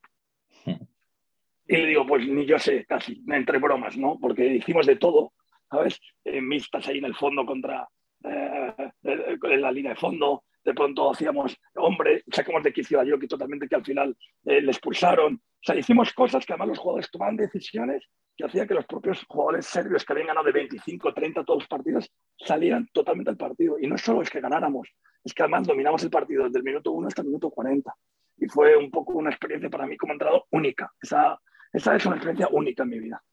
Y 1.68 1.78
le 1.78 1.88
digo, 1.88 2.06
pues 2.06 2.28
ni 2.28 2.46
yo 2.46 2.60
sé, 2.60 2.86
casi, 2.86 3.24
entre 3.28 3.58
bromas, 3.58 3.98
¿no? 3.98 4.20
Porque 4.20 4.46
hicimos 4.46 4.86
de 4.86 4.98
todo, 4.98 5.34
¿sabes? 5.70 6.00
Eh, 6.24 6.40
mixtas 6.42 6.88
ahí 6.88 7.00
en 7.00 7.06
el 7.06 7.16
fondo 7.16 7.46
contra, 7.46 7.88
eh, 8.24 8.92
en 9.04 9.62
la 9.62 9.72
línea 9.72 9.94
de 9.94 10.00
fondo, 10.00 10.44
de 10.64 10.74
pronto 10.74 11.12
hacíamos, 11.12 11.56
hombre, 11.76 12.24
sacamos 12.32 12.64
de 12.64 12.74
quicio 12.74 13.00
a 13.00 13.06
Jokic 13.06 13.30
totalmente 13.30 13.68
que 13.68 13.76
al 13.76 13.86
final 13.86 14.16
eh, 14.46 14.62
le 14.62 14.72
expulsaron. 14.72 15.36
O 15.36 15.64
sea, 15.64 15.76
hicimos 15.76 16.14
cosas 16.14 16.46
que 16.46 16.54
además 16.54 16.70
los 16.70 16.80
jugadores 16.80 17.10
tomaban 17.10 17.38
decisiones 17.38 18.04
que 18.38 18.46
hacía 18.46 18.68
que 18.68 18.74
los 18.74 18.86
propios 18.86 19.24
jugadores 19.28 19.66
serbios 19.66 20.04
que 20.04 20.14
habían 20.14 20.28
ganado 20.28 20.46
de 20.46 20.52
25, 20.52 21.14
30 21.14 21.44
todos 21.44 21.62
los 21.62 21.68
partidos 21.68 22.12
salieran 22.38 22.88
totalmente 22.92 23.32
del 23.32 23.38
partido. 23.38 23.78
Y 23.80 23.88
no 23.88 23.98
solo 23.98 24.22
es 24.22 24.30
que 24.30 24.42
ganáramos, 24.42 24.90
es 25.24 25.34
que 25.34 25.44
además 25.44 25.68
dominamos 25.68 26.04
el 26.04 26.10
partido 26.10 26.44
desde 26.44 26.58
el 26.58 26.64
minuto 26.64 26.92
1 26.92 27.08
hasta 27.08 27.22
el 27.22 27.28
minuto 27.28 27.50
40. 27.50 27.94
Y 28.38 28.48
fue 28.48 28.76
un 28.76 28.92
poco 28.92 29.14
una 29.14 29.30
experiencia 29.30 29.70
para 29.70 29.88
mí 29.88 29.96
como 29.98 30.14
entrenador 30.14 30.44
única. 30.52 30.92
Esa, 31.02 31.40
esa 31.72 31.96
es 31.96 32.06
una 32.06 32.16
experiencia 32.16 32.50
única 32.52 32.84
en 32.84 32.90
mi 32.90 33.00
vida. 33.00 33.24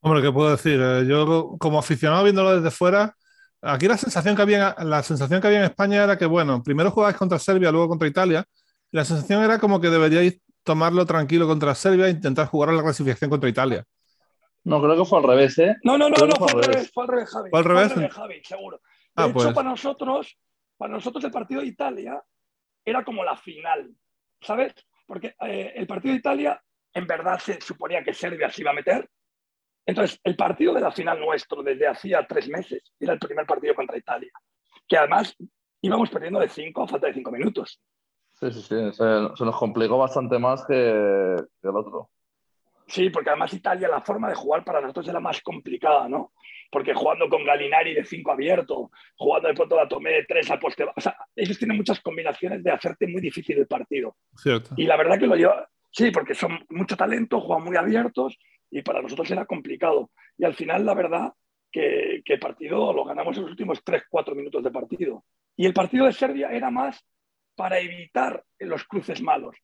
Hombre, 0.00 0.22
¿qué 0.22 0.32
puedo 0.32 0.50
decir? 0.50 0.80
Eh, 0.80 1.04
yo 1.06 1.56
como 1.58 1.78
aficionado 1.78 2.22
viéndolo 2.24 2.56
desde 2.56 2.70
fuera, 2.70 3.14
Aquí 3.62 3.88
la 3.88 3.98
sensación 3.98 4.34
que 4.34 4.42
había, 4.42 4.74
la 4.78 5.02
sensación 5.02 5.40
que 5.40 5.46
había 5.46 5.58
en 5.58 5.64
España 5.66 6.02
era 6.02 6.16
que, 6.16 6.24
bueno, 6.24 6.62
primero 6.62 6.90
jugabais 6.90 7.16
contra 7.16 7.38
Serbia, 7.38 7.70
luego 7.70 7.88
contra 7.88 8.08
Italia. 8.08 8.44
La 8.90 9.04
sensación 9.04 9.42
era 9.42 9.58
como 9.58 9.80
que 9.80 9.90
deberíais 9.90 10.40
tomarlo 10.62 11.04
tranquilo 11.04 11.46
contra 11.46 11.74
Serbia 11.74 12.06
e 12.06 12.10
intentar 12.10 12.46
jugar 12.46 12.70
a 12.70 12.72
la 12.72 12.82
clasificación 12.82 13.28
contra 13.28 13.50
Italia. 13.50 13.84
No, 14.64 14.82
creo 14.82 14.96
que 14.96 15.04
fue 15.04 15.18
al 15.18 15.24
revés, 15.24 15.58
¿eh? 15.58 15.76
No, 15.82 15.96
no, 15.96 16.08
no, 16.10 16.16
no 16.26 16.36
fue, 16.36 16.52
al 16.52 16.62
revés. 16.62 16.90
fue 16.92 17.04
al 17.04 17.08
revés, 17.08 17.30
Javi. 17.30 17.50
¿Fue 17.50 17.58
al 17.58 17.64
revés? 17.64 18.12
Javi, 18.12 18.42
seguro. 18.44 18.80
Ah, 19.14 19.24
de 19.24 19.30
hecho, 19.30 19.34
pues. 19.34 19.54
para 19.54 19.70
nosotros, 19.70 20.38
para 20.76 20.92
nosotros 20.92 21.24
el 21.24 21.30
partido 21.30 21.60
de 21.60 21.66
Italia 21.68 22.22
era 22.84 23.04
como 23.04 23.24
la 23.24 23.36
final, 23.36 23.90
¿sabes? 24.40 24.74
Porque 25.06 25.34
eh, 25.40 25.72
el 25.76 25.86
partido 25.86 26.12
de 26.12 26.18
Italia 26.18 26.62
en 26.92 27.06
verdad 27.06 27.38
se 27.38 27.60
suponía 27.60 28.02
que 28.02 28.12
Serbia 28.12 28.50
se 28.50 28.62
iba 28.62 28.70
a 28.70 28.74
meter, 28.74 29.08
entonces, 29.86 30.20
el 30.22 30.36
partido 30.36 30.74
de 30.74 30.80
la 30.80 30.92
final 30.92 31.18
nuestro 31.18 31.62
desde 31.62 31.88
hacía 31.88 32.26
tres 32.26 32.48
meses 32.48 32.92
era 32.98 33.14
el 33.14 33.18
primer 33.18 33.46
partido 33.46 33.74
contra 33.74 33.96
Italia, 33.96 34.30
que 34.86 34.96
además 34.96 35.34
íbamos 35.80 36.10
perdiendo 36.10 36.38
de 36.38 36.48
cinco 36.48 36.82
a 36.82 36.86
falta 36.88 37.08
de 37.08 37.14
cinco 37.14 37.32
minutos. 37.32 37.80
Sí, 38.38 38.52
sí, 38.52 38.60
sí, 38.62 38.92
se, 38.92 39.04
nos 39.04 39.58
complicó 39.58 39.98
bastante 39.98 40.38
más 40.38 40.64
que, 40.64 40.74
el 40.74 41.76
otro. 41.76 42.10
Sí, 42.90 43.08
porque 43.08 43.30
además 43.30 43.54
Italia, 43.54 43.88
la 43.88 44.00
forma 44.00 44.28
de 44.28 44.34
jugar 44.34 44.64
para 44.64 44.80
nosotros 44.80 45.08
era 45.08 45.20
más 45.20 45.40
complicada, 45.42 46.08
¿no? 46.08 46.32
Porque 46.70 46.92
jugando 46.92 47.28
con 47.28 47.44
Galinari 47.44 47.94
de 47.94 48.04
cinco 48.04 48.32
abierto, 48.32 48.90
jugando 49.16 49.48
de 49.48 49.54
pronto 49.54 49.76
la 49.76 49.88
tomé 49.88 50.10
de 50.10 50.24
tres 50.24 50.50
al 50.50 50.58
poste. 50.58 50.84
O 50.84 51.00
sea, 51.00 51.16
ellos 51.36 51.56
tienen 51.56 51.76
muchas 51.76 52.00
combinaciones 52.00 52.64
de 52.64 52.70
hacerte 52.72 53.06
muy 53.06 53.20
difícil 53.20 53.58
el 53.58 53.66
partido. 53.66 54.16
Cierto. 54.36 54.74
Y 54.76 54.84
la 54.84 54.96
verdad 54.96 55.18
que 55.18 55.26
lo 55.26 55.36
lleva. 55.36 55.68
Sí, 55.92 56.10
porque 56.10 56.34
son 56.34 56.64
mucho 56.68 56.96
talento, 56.96 57.40
juegan 57.40 57.64
muy 57.64 57.76
abiertos 57.76 58.38
y 58.70 58.82
para 58.82 59.02
nosotros 59.02 59.30
era 59.30 59.44
complicado. 59.46 60.10
Y 60.36 60.44
al 60.44 60.54
final, 60.54 60.84
la 60.84 60.94
verdad, 60.94 61.32
que, 61.70 62.22
el 62.24 62.38
partido 62.40 62.92
lo 62.92 63.04
ganamos 63.04 63.36
en 63.36 63.42
los 63.42 63.52
últimos 63.52 63.84
3-4 63.84 64.34
minutos 64.34 64.62
de 64.62 64.70
partido. 64.70 65.24
Y 65.56 65.66
el 65.66 65.72
partido 65.72 66.06
de 66.06 66.12
Serbia 66.12 66.50
era 66.50 66.70
más 66.70 67.04
para 67.54 67.78
evitar 67.78 68.44
los 68.58 68.84
cruces 68.84 69.22
malos. 69.22 69.56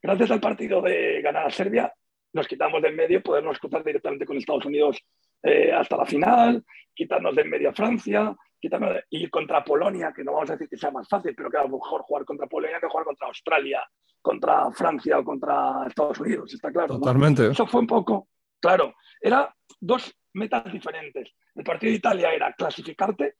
Gracias 0.00 0.30
al 0.30 0.40
partido 0.40 0.80
de 0.80 1.20
ganar 1.22 1.46
a 1.46 1.50
Serbia, 1.50 1.92
nos 2.32 2.46
quitamos 2.46 2.82
del 2.82 2.94
medio, 2.94 3.22
podernos 3.22 3.58
cruzar 3.58 3.84
directamente 3.84 4.26
con 4.26 4.36
Estados 4.36 4.66
Unidos 4.66 4.98
eh, 5.42 5.72
hasta 5.72 5.96
la 5.96 6.06
final, 6.06 6.64
quitarnos 6.94 7.34
del 7.34 7.48
medio 7.48 7.70
a 7.70 7.74
Francia, 7.74 8.36
quitarnos 8.60 8.96
y 9.10 9.28
contra 9.28 9.64
Polonia, 9.64 10.12
que 10.14 10.24
no 10.24 10.32
vamos 10.32 10.50
a 10.50 10.54
decir 10.54 10.68
que 10.68 10.76
sea 10.76 10.90
más 10.90 11.08
fácil, 11.08 11.34
pero 11.34 11.50
que 11.50 11.56
era 11.56 11.66
mejor 11.66 12.02
jugar 12.02 12.24
contra 12.24 12.46
Polonia 12.46 12.80
que 12.80 12.88
jugar 12.88 13.06
contra 13.06 13.28
Australia, 13.28 13.82
contra 14.20 14.70
Francia 14.72 15.18
o 15.18 15.24
contra 15.24 15.84
Estados 15.86 16.18
Unidos, 16.20 16.52
está 16.52 16.70
claro. 16.70 16.98
Totalmente. 16.98 17.46
Eso 17.46 17.66
fue 17.66 17.80
un 17.80 17.86
poco, 17.86 18.28
Claro, 18.60 18.94
era 19.20 19.54
dos 19.80 20.14
metas 20.34 20.72
diferentes. 20.72 21.32
El 21.54 21.64
partido 21.64 21.90
de 21.90 21.98
Italia 21.98 22.32
era 22.32 22.52
clasificarte, 22.52 23.36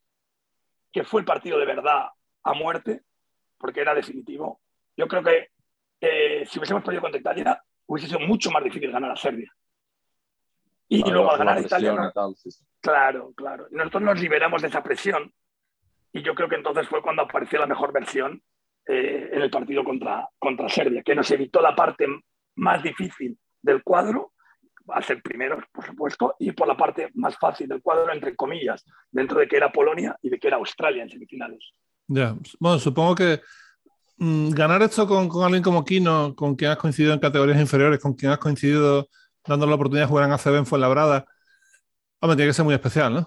que 0.93 1.05
fue 1.05 1.21
el 1.21 1.27
partido 1.27 1.59
de 1.59 1.67
verdad 1.67 2.07
a 2.45 2.55
muerte, 2.55 3.03
porque 3.59 3.81
era 3.81 3.95
definitivo. 3.95 4.61
Yo 4.97 5.09
creo 5.09 5.23
que 5.23 5.51
si 6.47 6.59
hubiésemos 6.59 6.83
perdido 6.83 7.03
contra 7.03 7.21
Italia, 7.21 7.63
hubiese 7.89 8.09
sido 8.09 8.21
mucho 8.21 8.51
más 8.51 8.63
difícil 8.63 8.93
ganar 8.93 9.11
a 9.11 9.17
Serbia. 9.17 9.53
Y 10.89 11.03
luego 11.11 11.31
al 11.31 11.39
ganar 11.39 11.59
a 11.59 11.61
Italia. 11.61 12.13
Claro, 12.81 13.33
claro. 13.35 13.67
Nosotros 13.71 14.03
nos 14.03 14.21
liberamos 14.21 14.63
de 14.63 14.69
esa 14.69 14.83
presión. 14.83 15.33
Y 16.13 16.23
yo 16.23 16.35
creo 16.35 16.49
que 16.49 16.57
entonces 16.57 16.89
fue 16.89 17.03
cuando 17.03 17.23
apareció 17.23 17.59
la 17.59 17.67
mejor 17.67 17.93
versión 17.93 18.43
eh, 18.87 19.31
en 19.33 19.43
el 19.43 19.51
partido 19.51 19.85
contra, 19.85 20.29
contra 20.39 20.69
Serbia, 20.69 21.03
que 21.03 21.15
nos 21.15 21.31
evitó 21.31 21.61
la 21.61 21.75
parte 21.75 22.07
más 22.57 22.83
difícil 22.83 23.39
del 23.61 23.83
cuadro 23.83 24.33
a 24.89 25.03
ser 25.03 25.23
primeros, 25.23 25.65
por 25.71 25.85
supuesto, 25.85 26.35
y 26.39 26.53
por 26.53 26.67
la 26.67 26.77
parte 26.77 27.11
más 27.15 27.37
fácil 27.37 27.69
del 27.69 27.83
cuadro, 27.83 28.11
entre 28.13 28.35
comillas, 28.35 28.85
dentro 29.11 29.39
de 29.39 29.47
que 29.47 29.57
era 29.57 29.71
Polonia 29.71 30.17
y 30.23 30.31
de 30.31 30.39
que 30.39 30.49
era 30.49 30.57
Australia 30.57 31.03
en 31.03 31.11
semifinales. 31.11 31.73
Ya, 32.07 32.35
bueno, 32.59 32.79
supongo 32.79 33.15
que 33.15 33.41
ganar 34.19 34.83
esto 34.83 35.07
con, 35.07 35.29
con, 35.29 35.45
alguien 35.45 35.63
como 35.63 35.85
Kino, 35.85 36.35
con 36.35 36.57
quien 36.57 36.73
has 36.73 36.77
coincidido 36.77 37.15
en 37.15 37.21
categorías 37.21 37.61
inferiores, 37.61 38.01
con 38.01 38.15
quien 38.15 38.33
has 38.33 38.39
coincidido 38.39 39.09
dando 39.47 39.67
la 39.67 39.75
oportunidad 39.75 40.05
de 40.05 40.09
jugar 40.09 40.27
en 40.27 40.33
ACB 40.33 40.57
en 40.57 40.67
Fuenlabrada, 40.67 41.25
hombre, 42.21 42.37
tiene 42.37 42.51
que 42.51 42.55
ser 42.55 42.65
muy 42.65 42.75
especial, 42.75 43.15
¿no? 43.15 43.27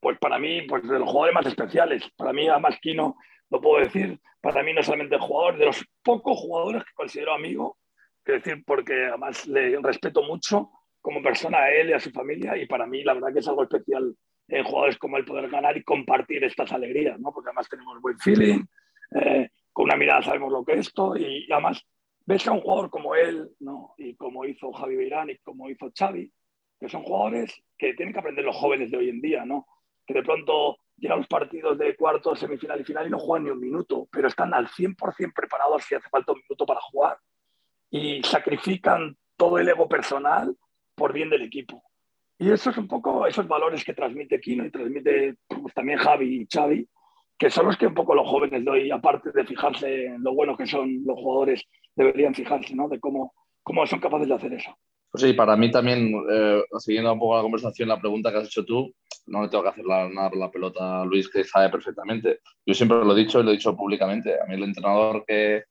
Pues 0.00 0.18
para 0.18 0.38
mí, 0.38 0.62
pues 0.62 0.82
de 0.86 0.98
los 0.98 1.08
jugadores 1.08 1.34
más 1.34 1.46
especiales, 1.46 2.02
para 2.16 2.32
mí 2.32 2.48
además 2.48 2.78
Kino, 2.80 3.16
lo 3.50 3.60
puedo 3.60 3.84
decir, 3.84 4.18
para 4.40 4.62
mí 4.62 4.72
no 4.72 4.82
solamente 4.82 5.16
el 5.16 5.20
jugador, 5.20 5.58
de 5.58 5.66
los 5.66 5.84
pocos 6.02 6.38
jugadores 6.38 6.84
que 6.84 6.94
considero 6.94 7.34
amigo, 7.34 7.78
que 8.24 8.32
decir, 8.32 8.62
porque 8.66 9.06
además 9.06 9.46
le 9.46 9.78
respeto 9.82 10.22
mucho 10.22 10.70
como 11.00 11.22
persona 11.22 11.58
a 11.58 11.70
él 11.70 11.90
y 11.90 11.92
a 11.92 12.00
su 12.00 12.10
familia 12.10 12.56
y 12.56 12.66
para 12.66 12.86
mí 12.86 13.02
la 13.02 13.14
verdad 13.14 13.32
que 13.32 13.40
es 13.40 13.48
algo 13.48 13.62
especial 13.62 14.14
en 14.48 14.64
jugadores 14.64 14.98
como 14.98 15.16
él 15.16 15.24
poder 15.24 15.48
ganar 15.48 15.76
y 15.76 15.84
compartir 15.84 16.44
estas 16.44 16.72
alegrías, 16.72 17.18
¿no? 17.18 17.32
porque 17.32 17.48
además 17.48 17.68
tenemos 17.68 18.00
buen 18.00 18.18
feeling, 18.18 18.64
eh, 19.14 19.48
con 19.80 19.86
una 19.86 19.96
mirada 19.96 20.22
sabemos 20.22 20.52
lo 20.52 20.62
que 20.62 20.74
es 20.74 20.88
esto 20.88 21.16
y, 21.16 21.50
además 21.50 21.82
ves 22.26 22.46
a 22.46 22.52
un 22.52 22.60
jugador 22.60 22.90
como 22.90 23.14
él 23.14 23.48
¿no? 23.60 23.94
y 23.96 24.14
como 24.14 24.44
hizo 24.44 24.70
Javi 24.72 24.94
Beirán 24.94 25.30
y 25.30 25.38
como 25.38 25.70
hizo 25.70 25.90
Xavi, 25.98 26.30
que 26.78 26.88
son 26.90 27.02
jugadores 27.02 27.62
que 27.78 27.94
tienen 27.94 28.12
que 28.12 28.20
aprender 28.20 28.44
los 28.44 28.56
jóvenes 28.56 28.90
de 28.90 28.98
hoy 28.98 29.08
en 29.08 29.22
día, 29.22 29.46
¿no? 29.46 29.66
que 30.06 30.12
de 30.12 30.22
pronto 30.22 30.76
llegan 30.98 31.18
los 31.20 31.28
partidos 31.28 31.78
de 31.78 31.96
cuarto, 31.96 32.36
semifinal 32.36 32.82
y 32.82 32.84
final 32.84 33.06
y 33.06 33.10
no 33.10 33.18
juegan 33.18 33.44
ni 33.44 33.50
un 33.52 33.58
minuto, 33.58 34.06
pero 34.12 34.28
están 34.28 34.52
al 34.52 34.68
100% 34.68 35.32
preparados 35.34 35.82
si 35.84 35.94
hace 35.94 36.10
falta 36.10 36.32
un 36.32 36.42
minuto 36.42 36.66
para 36.66 36.80
jugar 36.82 37.16
y 37.88 38.22
sacrifican 38.22 39.16
todo 39.34 39.56
el 39.56 39.66
ego 39.66 39.88
personal 39.88 40.54
por 40.94 41.14
bien 41.14 41.30
del 41.30 41.40
equipo. 41.40 41.82
Y 42.38 42.50
eso 42.50 42.68
es 42.68 42.76
un 42.76 42.86
poco 42.86 43.26
esos 43.26 43.48
valores 43.48 43.82
que 43.82 43.94
transmite 43.94 44.40
Kino 44.40 44.66
y 44.66 44.70
transmite 44.70 45.36
pues, 45.48 45.72
también 45.72 45.98
Javi 45.98 46.42
y 46.42 46.46
Xavi, 46.46 46.86
que 47.40 47.48
son 47.48 47.66
los 47.66 47.78
que 47.78 47.86
un 47.86 47.94
poco 47.94 48.14
los 48.14 48.28
jóvenes 48.28 48.62
de 48.62 48.70
hoy, 48.70 48.90
aparte 48.90 49.30
de 49.32 49.46
fijarse 49.46 50.04
en 50.04 50.22
lo 50.22 50.34
bueno 50.34 50.58
que 50.58 50.66
son 50.66 51.02
los 51.06 51.18
jugadores, 51.18 51.64
deberían 51.96 52.34
fijarse, 52.34 52.74
¿no? 52.74 52.86
De 52.86 53.00
cómo, 53.00 53.32
cómo 53.62 53.86
son 53.86 53.98
capaces 53.98 54.28
de 54.28 54.34
hacer 54.34 54.52
eso. 54.52 54.76
Pues 55.10 55.24
sí, 55.24 55.32
para 55.32 55.56
mí 55.56 55.70
también, 55.70 56.12
eh, 56.30 56.62
siguiendo 56.78 57.10
un 57.10 57.18
poco 57.18 57.36
la 57.36 57.42
conversación, 57.42 57.88
la 57.88 57.98
pregunta 57.98 58.30
que 58.30 58.38
has 58.38 58.44
hecho 58.44 58.66
tú, 58.66 58.94
no 59.26 59.42
le 59.42 59.48
tengo 59.48 59.62
que 59.62 59.70
hacer 59.70 59.86
nada 59.86 60.30
la 60.34 60.50
pelota 60.50 61.00
a 61.00 61.04
Luis, 61.06 61.30
que 61.30 61.42
sabe 61.42 61.70
perfectamente. 61.70 62.40
Yo 62.66 62.74
siempre 62.74 63.02
lo 63.02 63.16
he 63.16 63.20
dicho 63.20 63.40
y 63.40 63.42
lo 63.42 63.48
he 63.48 63.54
dicho 63.54 63.74
públicamente. 63.74 64.34
A 64.38 64.44
mí 64.44 64.56
el 64.56 64.64
entrenador 64.64 65.24
que, 65.26 65.64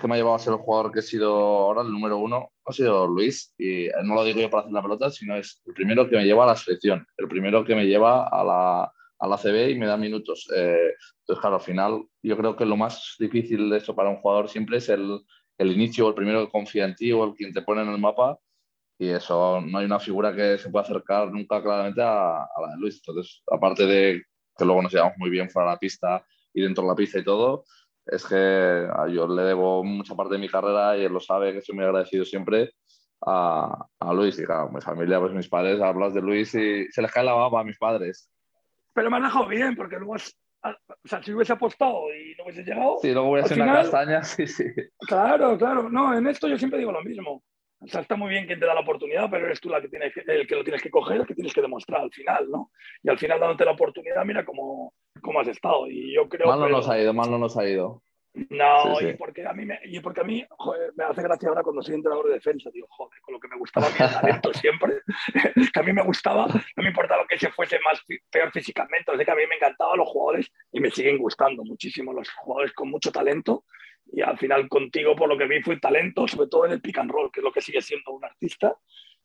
que 0.00 0.08
me 0.08 0.14
ha 0.14 0.16
llevado 0.16 0.36
a 0.36 0.38
ser 0.38 0.54
el 0.54 0.60
jugador 0.60 0.92
que 0.92 1.00
he 1.00 1.02
sido 1.02 1.30
ahora, 1.30 1.82
el 1.82 1.92
número 1.92 2.16
uno, 2.16 2.52
ha 2.64 2.72
sido 2.72 3.06
Luis. 3.06 3.54
Y 3.58 3.88
no 4.02 4.14
lo 4.14 4.24
digo 4.24 4.40
yo 4.40 4.48
para 4.48 4.62
hacer 4.62 4.72
la 4.72 4.82
pelota, 4.82 5.10
sino 5.10 5.36
es 5.36 5.62
el 5.66 5.74
primero 5.74 6.08
que 6.08 6.16
me 6.16 6.24
lleva 6.24 6.44
a 6.44 6.48
la 6.48 6.56
selección, 6.56 7.06
el 7.18 7.28
primero 7.28 7.66
que 7.66 7.74
me 7.74 7.86
lleva 7.86 8.26
a 8.28 8.42
la, 8.42 8.92
a 9.18 9.28
la 9.28 9.38
CB 9.38 9.70
y 9.70 9.78
me 9.78 9.86
da 9.86 9.96
minutos. 9.96 10.48
Eh, 10.54 10.94
entonces, 11.20 11.40
claro, 11.40 11.56
al 11.56 11.62
final 11.62 12.02
yo 12.22 12.36
creo 12.36 12.56
que 12.56 12.64
lo 12.66 12.76
más 12.76 13.16
difícil 13.18 13.70
de 13.70 13.78
eso 13.78 13.94
para 13.94 14.10
un 14.10 14.16
jugador 14.16 14.48
siempre 14.48 14.78
es 14.78 14.88
el, 14.88 15.20
el 15.58 15.72
inicio, 15.72 16.08
el 16.08 16.14
primero 16.14 16.44
que 16.44 16.52
confía 16.52 16.84
en 16.84 16.94
ti 16.94 17.12
o 17.12 17.24
el 17.24 17.34
quien 17.34 17.52
te 17.52 17.62
pone 17.62 17.82
en 17.82 17.88
el 17.88 17.98
mapa. 17.98 18.38
Y 18.98 19.08
eso 19.08 19.60
no 19.60 19.78
hay 19.78 19.86
una 19.86 20.00
figura 20.00 20.34
que 20.34 20.58
se 20.58 20.70
pueda 20.70 20.84
acercar 20.84 21.30
nunca 21.30 21.62
claramente 21.62 22.02
a, 22.02 22.44
a 22.44 22.60
la 22.62 22.68
de 22.72 22.78
Luis. 22.78 22.96
Entonces, 23.06 23.42
aparte 23.50 23.86
de 23.86 24.22
que 24.56 24.64
luego 24.64 24.82
nos 24.82 24.92
llevamos 24.92 25.14
muy 25.18 25.30
bien 25.30 25.50
fuera 25.50 25.68
de 25.70 25.74
la 25.74 25.78
pista 25.78 26.24
y 26.54 26.62
dentro 26.62 26.82
de 26.84 26.88
la 26.90 26.94
pista 26.96 27.18
y 27.18 27.24
todo, 27.24 27.64
es 28.06 28.24
que 28.26 28.88
yo 29.12 29.26
le 29.28 29.42
debo 29.42 29.84
mucha 29.84 30.14
parte 30.14 30.34
de 30.34 30.40
mi 30.40 30.48
carrera 30.48 30.96
y 30.96 31.04
él 31.04 31.12
lo 31.12 31.20
sabe, 31.20 31.52
que 31.52 31.60
soy 31.60 31.74
muy 31.74 31.84
agradecido 31.84 32.24
siempre 32.24 32.72
a, 33.26 33.86
a 33.98 34.12
Luis. 34.14 34.38
Y 34.38 34.44
claro, 34.44 34.70
mi 34.70 34.80
familia, 34.80 35.20
pues 35.20 35.32
mis 35.32 35.48
padres, 35.48 35.80
hablas 35.80 36.14
de 36.14 36.22
Luis 36.22 36.54
y 36.54 36.86
se 36.90 37.02
les 37.02 37.12
cae 37.12 37.24
la 37.24 37.34
baba 37.34 37.60
a 37.60 37.64
mis 37.64 37.78
padres. 37.78 38.30
Pero 38.96 39.10
me 39.10 39.18
han 39.18 39.24
dejado 39.24 39.46
bien, 39.46 39.76
porque 39.76 39.96
luego, 39.96 40.14
o 40.14 41.08
sea, 41.08 41.22
si 41.22 41.34
hubiese 41.34 41.52
apostado 41.52 42.06
y 42.14 42.34
no 42.38 42.44
hubiese 42.44 42.64
llegado. 42.64 42.96
Sí, 43.02 43.12
luego 43.12 43.30
hubiese 43.30 43.52
una 43.54 43.74
castaña, 43.74 44.22
sí, 44.24 44.46
sí. 44.46 44.64
Claro, 45.06 45.58
claro. 45.58 45.90
No, 45.90 46.16
en 46.16 46.26
esto 46.26 46.48
yo 46.48 46.56
siempre 46.56 46.78
digo 46.78 46.92
lo 46.92 47.02
mismo. 47.02 47.44
O 47.78 47.86
sea, 47.86 48.00
está 48.00 48.16
muy 48.16 48.30
bien 48.30 48.46
quien 48.46 48.58
te 48.58 48.64
da 48.64 48.72
la 48.72 48.80
oportunidad, 48.80 49.28
pero 49.30 49.44
eres 49.44 49.60
tú 49.60 49.68
la 49.68 49.82
que 49.82 49.90
tienes 49.90 50.14
el 50.16 50.46
que 50.46 50.54
lo 50.56 50.64
tienes 50.64 50.82
que 50.82 50.90
coger, 50.90 51.20
el 51.20 51.26
que 51.26 51.34
tienes 51.34 51.52
que 51.52 51.60
demostrar 51.60 52.00
al 52.00 52.10
final, 52.10 52.50
¿no? 52.50 52.70
Y 53.02 53.10
al 53.10 53.18
final 53.18 53.38
dándote 53.38 53.66
la 53.66 53.72
oportunidad, 53.72 54.24
mira 54.24 54.46
cómo, 54.46 54.94
cómo 55.20 55.40
has 55.40 55.48
estado. 55.48 55.86
Y 55.90 56.14
yo 56.14 56.26
creo 56.30 56.48
mal 56.48 56.58
no 56.58 56.70
nos 56.70 56.88
ha 56.88 56.98
ido, 56.98 57.12
mal 57.12 57.30
no 57.30 57.36
nos 57.36 57.58
ha 57.58 57.68
ido. 57.68 58.02
No, 58.50 59.00
y 59.00 59.14
porque 59.14 59.46
a 59.46 59.52
mí, 59.54 59.64
me, 59.64 59.78
y 59.84 59.98
porque 60.00 60.20
a 60.20 60.24
mí 60.24 60.44
me 60.94 61.04
hace 61.04 61.22
gracia 61.22 61.48
ahora 61.48 61.62
cuando 61.62 61.82
soy 61.82 61.94
entrenador 61.94 62.26
de 62.28 62.34
defensa, 62.34 62.70
digo, 62.70 62.86
joder, 62.90 63.18
con 63.22 63.32
lo 63.32 63.40
que 63.40 63.48
me 63.48 63.56
gustaba 63.56 63.88
mi 63.88 63.96
talento 63.96 64.52
siempre, 64.54 65.00
que 65.72 65.80
a 65.80 65.82
mí 65.82 65.92
me 65.92 66.02
gustaba, 66.02 66.46
no 66.46 66.82
me 66.82 66.88
importaba 66.88 67.26
que 67.26 67.38
se 67.38 67.50
fuese 67.50 67.78
más 67.80 68.02
peor 68.30 68.52
físicamente, 68.52 69.10
o 69.10 69.16
sea 69.16 69.24
que 69.24 69.30
a 69.30 69.34
mí 69.34 69.42
me 69.48 69.56
encantaban 69.56 69.96
los 69.98 70.08
jugadores 70.08 70.52
y 70.70 70.80
me 70.80 70.90
siguen 70.90 71.16
gustando 71.16 71.64
muchísimo 71.64 72.12
los 72.12 72.28
jugadores 72.30 72.74
con 72.74 72.90
mucho 72.90 73.10
talento 73.10 73.64
y 74.12 74.20
al 74.20 74.38
final 74.38 74.68
contigo 74.68 75.16
por 75.16 75.28
lo 75.28 75.38
que 75.38 75.46
vi 75.46 75.62
fue 75.62 75.78
talento, 75.78 76.28
sobre 76.28 76.48
todo 76.48 76.66
en 76.66 76.72
el 76.72 76.80
pick 76.80 76.98
and 76.98 77.10
roll, 77.10 77.30
que 77.32 77.40
es 77.40 77.44
lo 77.44 77.52
que 77.52 77.60
sigue 77.60 77.80
siendo 77.80 78.12
un 78.12 78.24
artista. 78.24 78.76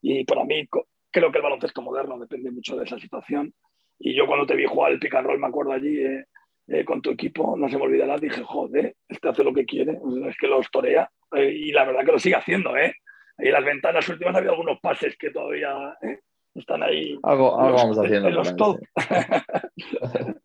Y 0.02 0.24
para 0.26 0.44
mí 0.44 0.68
creo 1.12 1.32
que 1.32 1.38
el 1.38 1.44
baloncesto 1.44 1.82
moderno 1.82 2.18
depende 2.18 2.50
mucho 2.50 2.76
de 2.76 2.86
esa 2.86 2.98
situación. 2.98 3.54
Y 4.00 4.16
yo 4.16 4.26
cuando 4.26 4.46
te 4.46 4.56
vi 4.56 4.66
jugar 4.66 4.94
el 4.94 5.00
pick 5.00 5.14
and 5.14 5.28
roll 5.28 5.40
me 5.40 5.48
acuerdo 5.48 5.74
allí... 5.74 6.00
Eh, 6.00 6.26
eh, 6.72 6.86
con 6.86 7.02
tu 7.02 7.12
equipo, 7.12 7.58
no 7.58 7.68
se 7.68 7.76
me 7.76 7.84
olvidará, 7.84 8.18
dije, 8.18 8.42
joder, 8.44 8.96
este 9.10 9.28
hace 9.28 9.44
lo 9.44 9.54
que 9.54 9.66
quiere, 9.66 10.00
es 10.28 10.38
que 10.38 10.48
los 10.48 10.72
torea 10.72 11.10
eh, 11.36 11.52
y 11.52 11.74
la 11.74 11.84
verdad 11.84 12.06
que 12.06 12.14
lo 12.14 12.20
sigue 12.20 12.38
haciendo, 12.38 12.78
¿eh? 12.78 12.96
Y 13.40 13.50
las 13.50 13.66
ventanas 13.66 14.08
últimas 14.08 14.36
había 14.36 14.52
algunos 14.52 14.80
pases 14.80 15.18
que 15.18 15.32
todavía 15.32 15.98
¿eh? 16.02 16.20
están 16.56 16.82
ahí. 16.84 17.20
Algo, 17.24 17.58
vamos 17.58 17.98
haciendo. 17.98 18.30
En 18.30 18.36
los 18.36 18.56
top. 18.56 18.80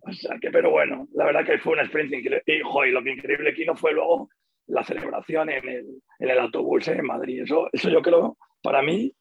o 0.00 0.12
sea 0.12 0.38
que, 0.40 0.50
pero 0.50 0.70
bueno, 0.70 1.06
la 1.14 1.26
verdad 1.26 1.44
que 1.44 1.58
fue 1.58 1.74
una 1.74 1.82
experiencia 1.82 2.18
increíble. 2.18 2.42
Y, 2.46 2.90
lo 2.90 3.02
que 3.04 3.12
increíble 3.12 3.50
aquí 3.50 3.64
no 3.64 3.76
fue 3.76 3.92
luego 3.92 4.30
la 4.66 4.82
celebración 4.82 5.50
en 5.50 5.68
el, 5.68 5.86
en 6.18 6.30
el 6.30 6.38
autobús 6.38 6.88
en 6.88 7.06
Madrid. 7.06 7.42
Eso, 7.42 7.68
eso 7.72 7.90
yo 7.90 8.02
creo, 8.02 8.38
para 8.60 8.82
mí, 8.82 9.12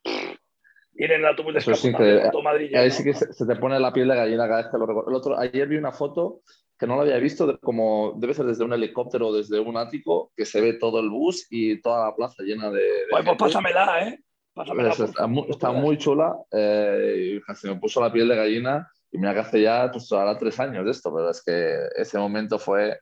en 0.96 1.12
el 1.12 1.26
autobús 1.26 1.54
de 1.54 1.60
Eso 1.60 1.74
sí 1.76 1.94
que, 1.94 2.78
Ahí 2.78 2.92
sí 2.92 3.04
que 3.04 3.14
se, 3.14 3.46
te 3.46 3.56
pone 3.56 3.80
la 3.80 3.92
piel 3.92 4.08
de 4.08 4.16
gallina 4.16 4.48
cada 4.48 4.64
vez 4.64 4.72
que 4.72 4.78
lo 4.78 4.86
recuerdo. 4.86 5.10
El 5.10 5.16
otro, 5.16 5.38
ayer 5.40 5.68
vi 5.68 5.78
una 5.78 5.92
foto 5.92 6.42
que 6.78 6.88
no 6.88 6.96
lo 6.96 7.02
había 7.02 7.18
visto, 7.18 7.60
como 7.60 8.14
debe 8.18 8.34
ser 8.34 8.46
desde 8.46 8.64
un 8.64 8.74
helicóptero 8.74 9.28
o 9.28 9.34
desde 9.36 9.60
un 9.60 9.78
ático, 9.78 10.32
que 10.36 10.46
se 10.46 10.62
ve 10.62 10.74
todo 10.74 11.00
el 11.00 11.10
bus 11.10 11.48
y 11.50 11.82
toda 11.82 12.06
la 12.06 12.16
plaza 12.16 12.44
llena 12.44 12.70
de. 12.70 12.84
pues 13.10 13.38
pásamela, 13.38 14.08
¿eh? 14.08 14.20
Pásamela, 14.54 14.90
está, 14.90 15.28
muy, 15.28 15.46
está, 15.50 15.72
muy, 15.72 15.98
chula. 15.98 16.36
Eh, 16.52 17.40
se 17.56 17.70
me 17.70 17.80
puso 17.80 18.02
la 18.02 18.12
piel 18.12 18.28
de 18.28 18.36
gallina 18.36 18.88
y 19.12 19.18
mira 19.18 19.34
que 19.34 19.40
hace 19.40 19.62
ya, 19.62 19.90
pues 19.92 20.12
ahora 20.12 20.38
tres 20.38 20.60
años 20.60 20.86
de 20.86 20.92
esto, 20.92 21.14
pero 21.14 21.30
es 21.30 21.44
que 21.44 21.76
ese 21.96 22.18
momento 22.18 22.60
fue. 22.60 23.00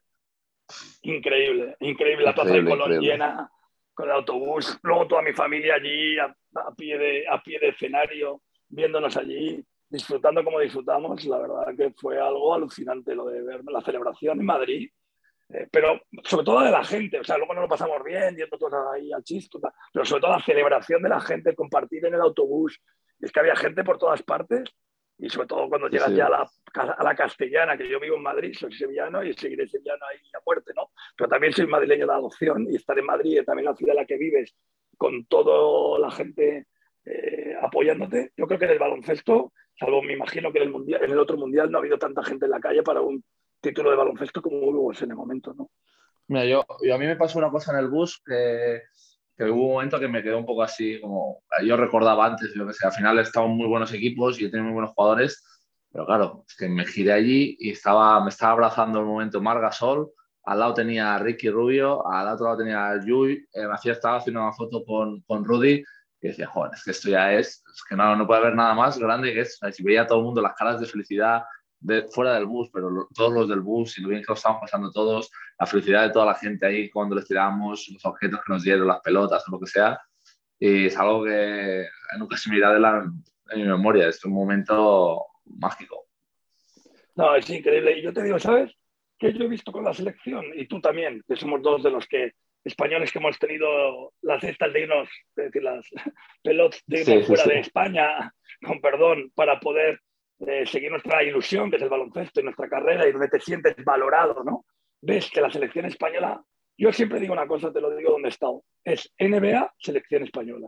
Increíble, 1.02 1.76
increíble. 1.80 2.26
La 2.26 2.36
plaza 2.36 2.54
de 2.54 2.64
Colón 2.64 3.00
llena 3.00 3.52
con 4.02 4.10
el 4.10 4.16
autobús, 4.16 4.80
luego 4.82 5.08
toda 5.08 5.22
mi 5.22 5.32
familia 5.32 5.76
allí 5.76 6.18
a, 6.18 6.36
pie, 6.76 6.98
de, 6.98 7.28
a 7.28 7.40
pie 7.44 7.60
de 7.60 7.70
escenario, 7.70 8.42
viéndonos 8.68 9.16
allí, 9.16 9.64
disfrutando 9.88 10.44
como 10.44 10.60
disfrutamos, 10.60 11.24
la 11.26 11.38
verdad 11.38 11.68
que 11.78 11.92
fue 11.92 12.20
algo 12.20 12.56
alucinante 12.56 13.14
lo 13.14 13.28
de 13.28 13.44
ver 13.44 13.64
la 13.64 13.80
celebración 13.82 14.40
en 14.40 14.46
Madrid, 14.48 14.90
eh, 15.50 15.68
pero 15.72 16.02
sobre 16.24 16.44
todo 16.44 16.62
de 16.62 16.72
la 16.72 16.84
gente, 16.84 17.20
o 17.20 17.24
sea, 17.24 17.38
luego 17.38 17.54
nos 17.54 17.62
lo 17.62 17.70
pasamos 17.70 18.04
bien, 18.04 18.36
yendo 18.36 18.58
todos 18.58 18.74
ahí 18.92 19.14
al 19.14 19.24
chiste, 19.24 19.60
pero 19.94 20.04
sobre 20.04 20.22
todo 20.22 20.32
la 20.32 20.44
celebración 20.44 21.04
de 21.04 21.10
la 21.10 21.22
gente, 21.22 21.54
compartir 21.54 22.04
en 22.04 22.16
el 22.16 22.22
autobús, 22.22 22.82
es 23.20 23.32
que 23.32 23.40
había 23.40 23.56
gente 23.56 23.84
por 23.84 24.00
todas 24.00 24.24
partes 24.24 24.64
y 25.22 25.30
sobre 25.30 25.48
todo 25.48 25.70
cuando 25.70 25.88
llegas 25.88 26.14
ya 26.16 26.26
a 26.26 26.30
la, 26.30 26.52
a 26.74 27.04
la, 27.04 27.16
castellana, 27.16 27.78
que 27.78 27.88
yo 27.88 28.00
vivo 28.00 28.16
en 28.16 28.24
Madrid, 28.24 28.56
soy 28.58 28.74
sevillano 28.74 29.24
y 29.24 29.34
seguiré 29.34 29.68
sevillano 29.68 30.04
ahí 30.10 30.18
a 30.34 30.40
muerte, 30.44 30.72
¿no? 30.76 30.90
Pero 31.16 31.30
también 31.30 31.54
soy 31.54 31.68
madrileño 31.68 32.08
de 32.08 32.14
adopción 32.14 32.68
y 32.68 32.76
estar 32.76 32.98
en 32.98 33.06
Madrid, 33.06 33.44
también 33.46 33.66
la 33.66 33.76
ciudad 33.76 33.94
en 33.94 34.02
la 34.02 34.06
que 34.08 34.18
vives, 34.18 34.56
con 34.98 35.26
toda 35.26 36.00
la 36.00 36.10
gente 36.10 36.66
eh, 37.06 37.56
apoyándote, 37.62 38.32
yo 38.36 38.48
creo 38.48 38.58
que 38.58 38.66
en 38.66 38.72
el 38.72 38.80
baloncesto, 38.80 39.54
salvo 39.78 40.02
me 40.02 40.14
imagino 40.14 40.52
que 40.52 40.58
en 40.58 40.64
el, 40.66 40.72
mundial, 40.72 41.04
en 41.04 41.12
el 41.12 41.20
otro 41.20 41.38
mundial 41.38 41.70
no 41.70 41.78
ha 41.78 41.82
habido 41.82 42.00
tanta 42.00 42.24
gente 42.24 42.46
en 42.46 42.52
la 42.52 42.60
calle 42.60 42.82
para 42.82 43.02
un 43.02 43.24
título 43.60 43.92
de 43.92 43.98
baloncesto 43.98 44.42
como 44.42 44.58
hubo 44.58 44.92
en 44.92 45.12
el 45.12 45.16
momento, 45.16 45.54
¿no? 45.54 45.70
Mira, 46.28 46.46
yo, 46.46 46.66
yo 46.82 46.96
a 46.96 46.98
mí 46.98 47.06
me 47.06 47.16
pasó 47.16 47.38
una 47.38 47.52
cosa 47.52 47.74
en 47.74 47.80
el 47.80 47.90
bus 47.90 48.22
que 48.26 48.82
que 49.46 49.52
hubo 49.52 49.66
un 49.66 49.74
momento 49.74 50.00
que 50.00 50.08
me 50.08 50.22
quedó 50.22 50.38
un 50.38 50.46
poco 50.46 50.64
así, 50.64 51.00
como 51.02 51.44
yo 51.64 51.76
recordaba 51.76 52.26
antes, 52.26 52.54
yo 52.56 52.68
que 52.68 52.74
sé, 52.74 52.86
al 52.86 52.94
final 52.94 53.20
estaban 53.20 53.52
muy 53.52 53.68
buenos 53.68 53.92
equipos 53.94 54.38
y 54.38 54.44
yo 54.44 54.52
tenía 54.52 54.66
muy 54.66 54.74
buenos 54.74 54.94
jugadores, 54.94 55.44
pero 55.92 56.06
claro, 56.06 56.44
es 56.48 56.56
que 56.56 56.70
me 56.70 56.86
giré 56.86 57.12
allí 57.14 57.58
y 57.60 57.72
estaba, 57.72 58.22
me 58.24 58.30
estaba 58.30 58.54
abrazando 58.54 59.02
un 59.02 59.08
momento 59.08 59.42
Marga 59.42 59.72
Sol, 59.72 60.12
al 60.44 60.60
lado 60.60 60.74
tenía 60.74 61.16
a 61.16 61.20
Ricky 61.20 61.50
Rubio, 61.50 62.08
al 62.08 62.28
otro 62.28 62.46
lado 62.46 62.58
tenía 62.60 62.90
a 62.90 63.04
Yui, 63.04 63.46
eh, 63.54 63.68
me 63.68 63.74
hacía, 63.74 63.94
estaba 63.94 64.18
haciendo 64.18 64.42
una 64.42 64.54
foto 64.54 64.84
con, 64.86 65.22
con 65.22 65.44
Rudy 65.44 65.84
y 66.22 66.28
decía, 66.28 66.48
joder, 66.48 66.72
es 66.76 66.84
que 66.84 66.92
esto 66.92 67.10
ya 67.10 67.34
es, 67.34 67.64
es 67.74 67.84
que 67.88 67.96
no, 67.96 68.16
no 68.16 68.28
puede 68.28 68.42
haber 68.42 68.56
nada 68.56 68.74
más 68.76 68.98
grande 69.00 69.34
que 69.34 69.42
eso. 69.42 69.72
Si 69.72 69.84
veía 69.84 70.04
a 70.04 70.08
todo 70.08 70.20
el 70.20 70.26
mundo 70.26 70.42
las 70.42 70.54
caras 70.54 70.80
de 70.80 70.86
felicidad, 70.86 71.44
fuera 72.12 72.36
del 72.36 72.46
bus, 72.46 72.70
pero 72.72 73.08
todos 73.14 73.34
los 73.34 73.50
del 73.50 73.62
bus 73.62 73.98
y 73.98 74.02
lo 74.02 74.10
bien 74.10 74.22
que 74.22 74.28
lo 74.30 74.36
estamos 74.36 74.62
pasando 74.62 74.92
todos, 74.92 75.32
la 75.60 75.66
felicidad 75.66 76.04
de 76.04 76.14
toda 76.14 76.26
la 76.26 76.36
gente 76.36 76.66
ahí 76.66 76.90
cuando 76.90 77.16
les 77.16 77.28
tiramos 77.28 77.90
los 77.90 78.06
objetos 78.06 78.40
que 78.46 78.54
nos 78.54 78.64
dieron, 78.64 78.88
las 78.88 79.02
pelotas 79.02 79.48
o 79.48 79.52
lo 79.52 79.60
que 79.60 79.68
sea, 79.68 80.00
y 80.60 80.86
es 80.86 80.98
algo 80.98 81.24
que 81.24 81.88
nunca 82.20 82.38
se 82.38 82.50
me 82.50 82.58
irá 82.58 82.72
de, 82.72 82.80
la, 82.80 83.12
mi 83.56 83.64
memoria, 83.64 84.08
es 84.08 84.24
un 84.26 84.34
momento 84.34 85.26
mágico. 85.46 86.06
No, 87.16 87.36
es 87.36 87.50
increíble. 87.50 87.98
Y 87.98 88.04
yo 88.04 88.14
te 88.14 88.24
digo, 88.24 88.40
¿sabes? 88.40 88.72
Que 89.18 89.34
yo 89.34 89.44
he 89.46 89.48
visto 89.48 89.72
con 89.72 89.84
la 89.84 89.94
selección, 89.94 90.46
y 90.56 90.68
tú 90.68 90.80
también, 90.80 91.24
que 91.28 91.36
somos 91.36 91.62
dos 91.62 91.84
de 91.84 91.92
los 91.92 92.08
que 92.08 92.34
españoles 92.64 93.12
que 93.12 93.18
hemos 93.18 93.40
tenido 93.40 94.14
las 94.22 94.42
cestas 94.42 94.72
de 94.72 94.82
irnos, 94.82 95.10
es 95.36 95.46
decir, 95.46 95.64
las 95.64 95.86
pelotas 96.44 96.84
de 96.86 97.02
irnos 97.02 97.28
fuera 97.28 97.44
de 97.46 97.60
España, 97.60 98.34
con 98.64 98.80
perdón, 98.82 99.32
para 99.34 99.60
poder 99.60 100.00
seguir 100.66 100.90
nuestra 100.90 101.24
ilusión, 101.24 101.70
que 101.70 101.78
es 101.78 101.82
el 101.84 101.90
baloncesto 101.90 102.40
y 102.40 102.44
nuestra 102.44 102.68
carrera, 102.68 103.08
y 103.08 103.12
donde 103.12 103.28
te 103.28 103.40
sientes 103.40 103.76
valorado, 103.84 104.44
¿no? 104.44 104.66
Ves 105.02 105.30
que 105.30 105.42
la 105.42 105.52
selección 105.52 105.86
española, 105.86 106.42
yo 106.78 106.92
siempre 106.92 107.20
digo 107.20 107.34
una 107.34 107.48
cosa, 107.48 107.72
te 107.72 107.82
lo 107.82 107.96
digo 107.96 108.12
donde 108.12 108.30
he 108.30 108.32
estado, 108.32 108.64
es 108.84 109.12
NBA, 109.20 109.74
selección 109.78 110.24
española. 110.24 110.68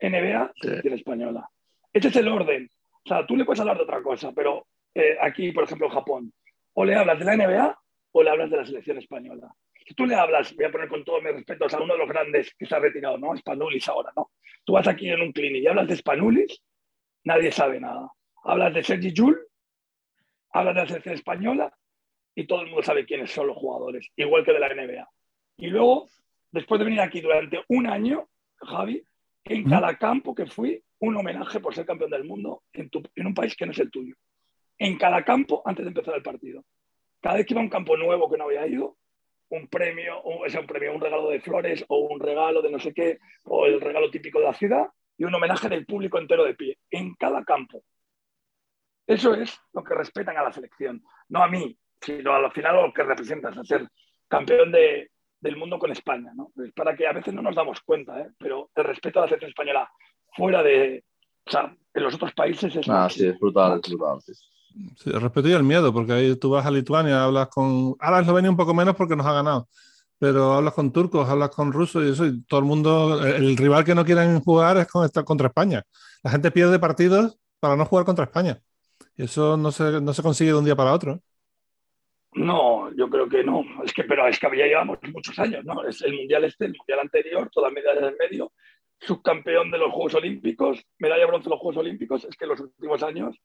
NBA, 0.00 0.52
selección 0.60 0.94
española. 0.94 1.48
Este 1.92 2.08
es 2.08 2.16
el 2.16 2.28
orden. 2.28 2.68
O 3.04 3.08
sea, 3.08 3.26
tú 3.26 3.36
le 3.36 3.44
puedes 3.44 3.60
hablar 3.60 3.76
de 3.76 3.84
otra 3.84 4.02
cosa, 4.02 4.32
pero 4.32 4.66
eh, 4.94 5.16
aquí, 5.20 5.52
por 5.52 5.64
ejemplo, 5.64 5.86
en 5.86 5.92
Japón, 5.92 6.32
o 6.74 6.84
le 6.84 6.94
hablas 6.94 7.18
de 7.18 7.24
la 7.24 7.36
NBA 7.36 7.78
o 8.12 8.22
le 8.22 8.30
hablas 8.30 8.50
de 8.50 8.56
la 8.58 8.66
selección 8.66 8.98
española. 8.98 9.54
Si 9.86 9.94
tú 9.94 10.06
le 10.06 10.14
hablas, 10.14 10.54
voy 10.54 10.64
a 10.64 10.72
poner 10.72 10.88
con 10.88 11.04
todos 11.04 11.22
mis 11.22 11.32
respetos 11.32 11.72
a 11.74 11.80
uno 11.80 11.94
de 11.94 11.98
los 11.98 12.08
grandes 12.08 12.54
que 12.54 12.66
se 12.66 12.74
ha 12.74 12.78
retirado, 12.78 13.18
¿no? 13.18 13.36
Spanulis 13.36 13.88
ahora, 13.88 14.12
¿no? 14.16 14.30
Tú 14.64 14.72
vas 14.72 14.88
aquí 14.88 15.08
en 15.10 15.20
un 15.20 15.32
clinic 15.32 15.62
y 15.62 15.66
hablas 15.66 15.88
de 15.88 15.96
Spanulis, 15.96 16.62
nadie 17.24 17.52
sabe 17.52 17.80
nada 17.80 18.10
hablas 18.44 18.74
de 18.74 18.84
Sergi 18.84 19.12
Jul, 19.16 19.38
hablas 20.50 20.74
de 20.74 20.80
la 20.80 20.86
selección 20.86 21.14
española 21.14 21.76
y 22.34 22.46
todo 22.46 22.60
el 22.62 22.66
mundo 22.68 22.82
sabe 22.82 23.06
quiénes 23.06 23.30
son 23.30 23.46
los 23.46 23.56
jugadores, 23.56 24.10
igual 24.16 24.44
que 24.44 24.52
de 24.52 24.60
la 24.60 24.68
NBA. 24.68 25.08
Y 25.56 25.68
luego, 25.68 26.08
después 26.50 26.78
de 26.78 26.84
venir 26.84 27.00
aquí 27.00 27.20
durante 27.20 27.62
un 27.68 27.86
año, 27.86 28.28
Javi, 28.56 29.04
en 29.44 29.68
cada 29.68 29.96
campo 29.96 30.34
que 30.34 30.46
fui, 30.46 30.82
un 31.00 31.16
homenaje 31.16 31.60
por 31.60 31.74
ser 31.74 31.84
campeón 31.84 32.10
del 32.10 32.24
mundo 32.24 32.62
en, 32.72 32.90
en 33.14 33.26
un 33.26 33.34
país 33.34 33.54
que 33.56 33.66
no 33.66 33.72
es 33.72 33.78
el 33.78 33.90
tuyo. 33.90 34.14
En 34.78 34.96
cada 34.96 35.24
campo 35.24 35.62
antes 35.64 35.84
de 35.84 35.90
empezar 35.90 36.14
el 36.14 36.22
partido. 36.22 36.64
Cada 37.20 37.36
vez 37.36 37.46
que 37.46 37.54
iba 37.54 37.60
a 37.60 37.64
un 37.64 37.70
campo 37.70 37.96
nuevo 37.96 38.30
que 38.30 38.38
no 38.38 38.44
había 38.44 38.66
ido, 38.66 38.96
un 39.50 39.68
premio, 39.68 40.20
o 40.22 40.48
sea, 40.48 40.60
un 40.60 40.66
premio, 40.66 40.94
un 40.94 41.00
regalo 41.00 41.28
de 41.28 41.40
flores 41.40 41.84
o 41.88 41.98
un 41.98 42.18
regalo 42.18 42.62
de 42.62 42.70
no 42.70 42.78
sé 42.78 42.92
qué, 42.92 43.18
o 43.44 43.66
el 43.66 43.80
regalo 43.80 44.10
típico 44.10 44.40
de 44.40 44.46
la 44.46 44.54
ciudad, 44.54 44.88
y 45.16 45.24
un 45.24 45.34
homenaje 45.34 45.68
del 45.68 45.86
público 45.86 46.18
entero 46.18 46.44
de 46.44 46.54
pie, 46.54 46.78
en 46.90 47.14
cada 47.14 47.44
campo. 47.44 47.84
Eso 49.06 49.34
es 49.34 49.58
lo 49.72 49.84
que 49.84 49.94
respetan 49.94 50.36
a 50.36 50.42
la 50.42 50.52
selección, 50.52 51.02
no 51.28 51.42
a 51.42 51.48
mí, 51.48 51.76
sino 52.00 52.34
al 52.34 52.50
final 52.52 52.76
lo 52.76 52.92
que 52.92 53.02
representas, 53.02 53.56
a 53.56 53.64
ser 53.64 53.88
campeón 54.28 54.72
de, 54.72 55.10
del 55.40 55.56
mundo 55.56 55.78
con 55.78 55.92
España. 55.92 56.32
¿no? 56.34 56.52
Es 56.64 56.72
para 56.72 56.96
que 56.96 57.06
a 57.06 57.12
veces 57.12 57.34
no 57.34 57.42
nos 57.42 57.54
damos 57.54 57.80
cuenta, 57.80 58.20
¿eh? 58.20 58.28
pero 58.38 58.70
el 58.74 58.84
respeto 58.84 59.18
a 59.18 59.22
la 59.22 59.28
selección 59.28 59.50
española 59.50 59.90
fuera 60.34 60.62
de, 60.62 61.04
o 61.46 61.50
sea, 61.50 61.76
en 61.92 62.02
los 62.02 62.14
otros 62.14 62.32
países 62.32 62.74
es... 62.74 62.88
Ah, 62.88 63.08
sí, 63.10 63.26
es 63.26 63.38
brutal, 63.38 63.80
es 63.82 63.90
brutal. 63.90 64.20
Sí. 64.22 64.32
Sí, 64.96 65.10
el 65.10 65.20
respeto 65.20 65.48
y 65.48 65.52
el 65.52 65.62
miedo, 65.62 65.92
porque 65.92 66.12
ahí 66.12 66.36
tú 66.36 66.50
vas 66.50 66.66
a 66.66 66.70
Lituania, 66.70 67.22
hablas 67.22 67.48
con. 67.48 67.94
Ahora 68.00 68.20
Eslovenia 68.20 68.50
un 68.50 68.56
poco 68.56 68.74
menos 68.74 68.96
porque 68.96 69.14
nos 69.14 69.24
ha 69.26 69.32
ganado, 69.32 69.68
pero 70.18 70.54
hablas 70.54 70.74
con 70.74 70.92
turcos, 70.92 71.28
hablas 71.28 71.50
con 71.50 71.72
rusos 71.72 72.04
y 72.04 72.10
eso, 72.10 72.26
y 72.26 72.42
todo 72.42 72.60
el 72.60 72.66
mundo. 72.66 73.24
El 73.24 73.56
rival 73.56 73.84
que 73.84 73.94
no 73.94 74.04
quieren 74.04 74.40
jugar 74.40 74.76
es 74.78 74.88
con, 74.88 75.08
contra 75.08 75.48
España. 75.48 75.84
La 76.24 76.30
gente 76.30 76.50
pierde 76.50 76.78
partidos 76.80 77.38
para 77.60 77.76
no 77.76 77.84
jugar 77.84 78.04
contra 78.04 78.24
España. 78.24 78.60
Y 79.16 79.24
eso 79.24 79.56
no 79.56 79.70
se, 79.70 80.00
no 80.00 80.12
se 80.12 80.22
consigue 80.22 80.50
de 80.50 80.58
un 80.58 80.64
día 80.64 80.76
para 80.76 80.92
otro. 80.92 81.20
No, 82.32 82.92
yo 82.94 83.08
creo 83.08 83.28
que 83.28 83.44
no. 83.44 83.64
Es 83.84 83.92
que, 83.92 84.04
pero 84.04 84.26
es 84.26 84.38
que 84.38 84.48
ya 84.56 84.66
llevamos 84.66 84.98
muchos 85.12 85.38
años, 85.38 85.64
¿no? 85.64 85.84
Es 85.84 86.02
el 86.02 86.14
mundial 86.14 86.44
este, 86.44 86.66
el 86.66 86.74
mundial 86.76 87.00
anterior, 87.00 87.48
toda 87.50 87.70
medalla 87.70 88.08
en 88.08 88.16
medio, 88.18 88.52
subcampeón 89.00 89.70
de 89.70 89.78
los 89.78 89.92
Juegos 89.92 90.14
Olímpicos, 90.14 90.84
medalla 90.98 91.20
de 91.20 91.26
bronce 91.26 91.44
de 91.44 91.50
los 91.50 91.60
Juegos 91.60 91.78
Olímpicos. 91.78 92.24
Es 92.24 92.36
que 92.36 92.44
en 92.44 92.50
los 92.50 92.60
últimos 92.60 93.02
años 93.02 93.36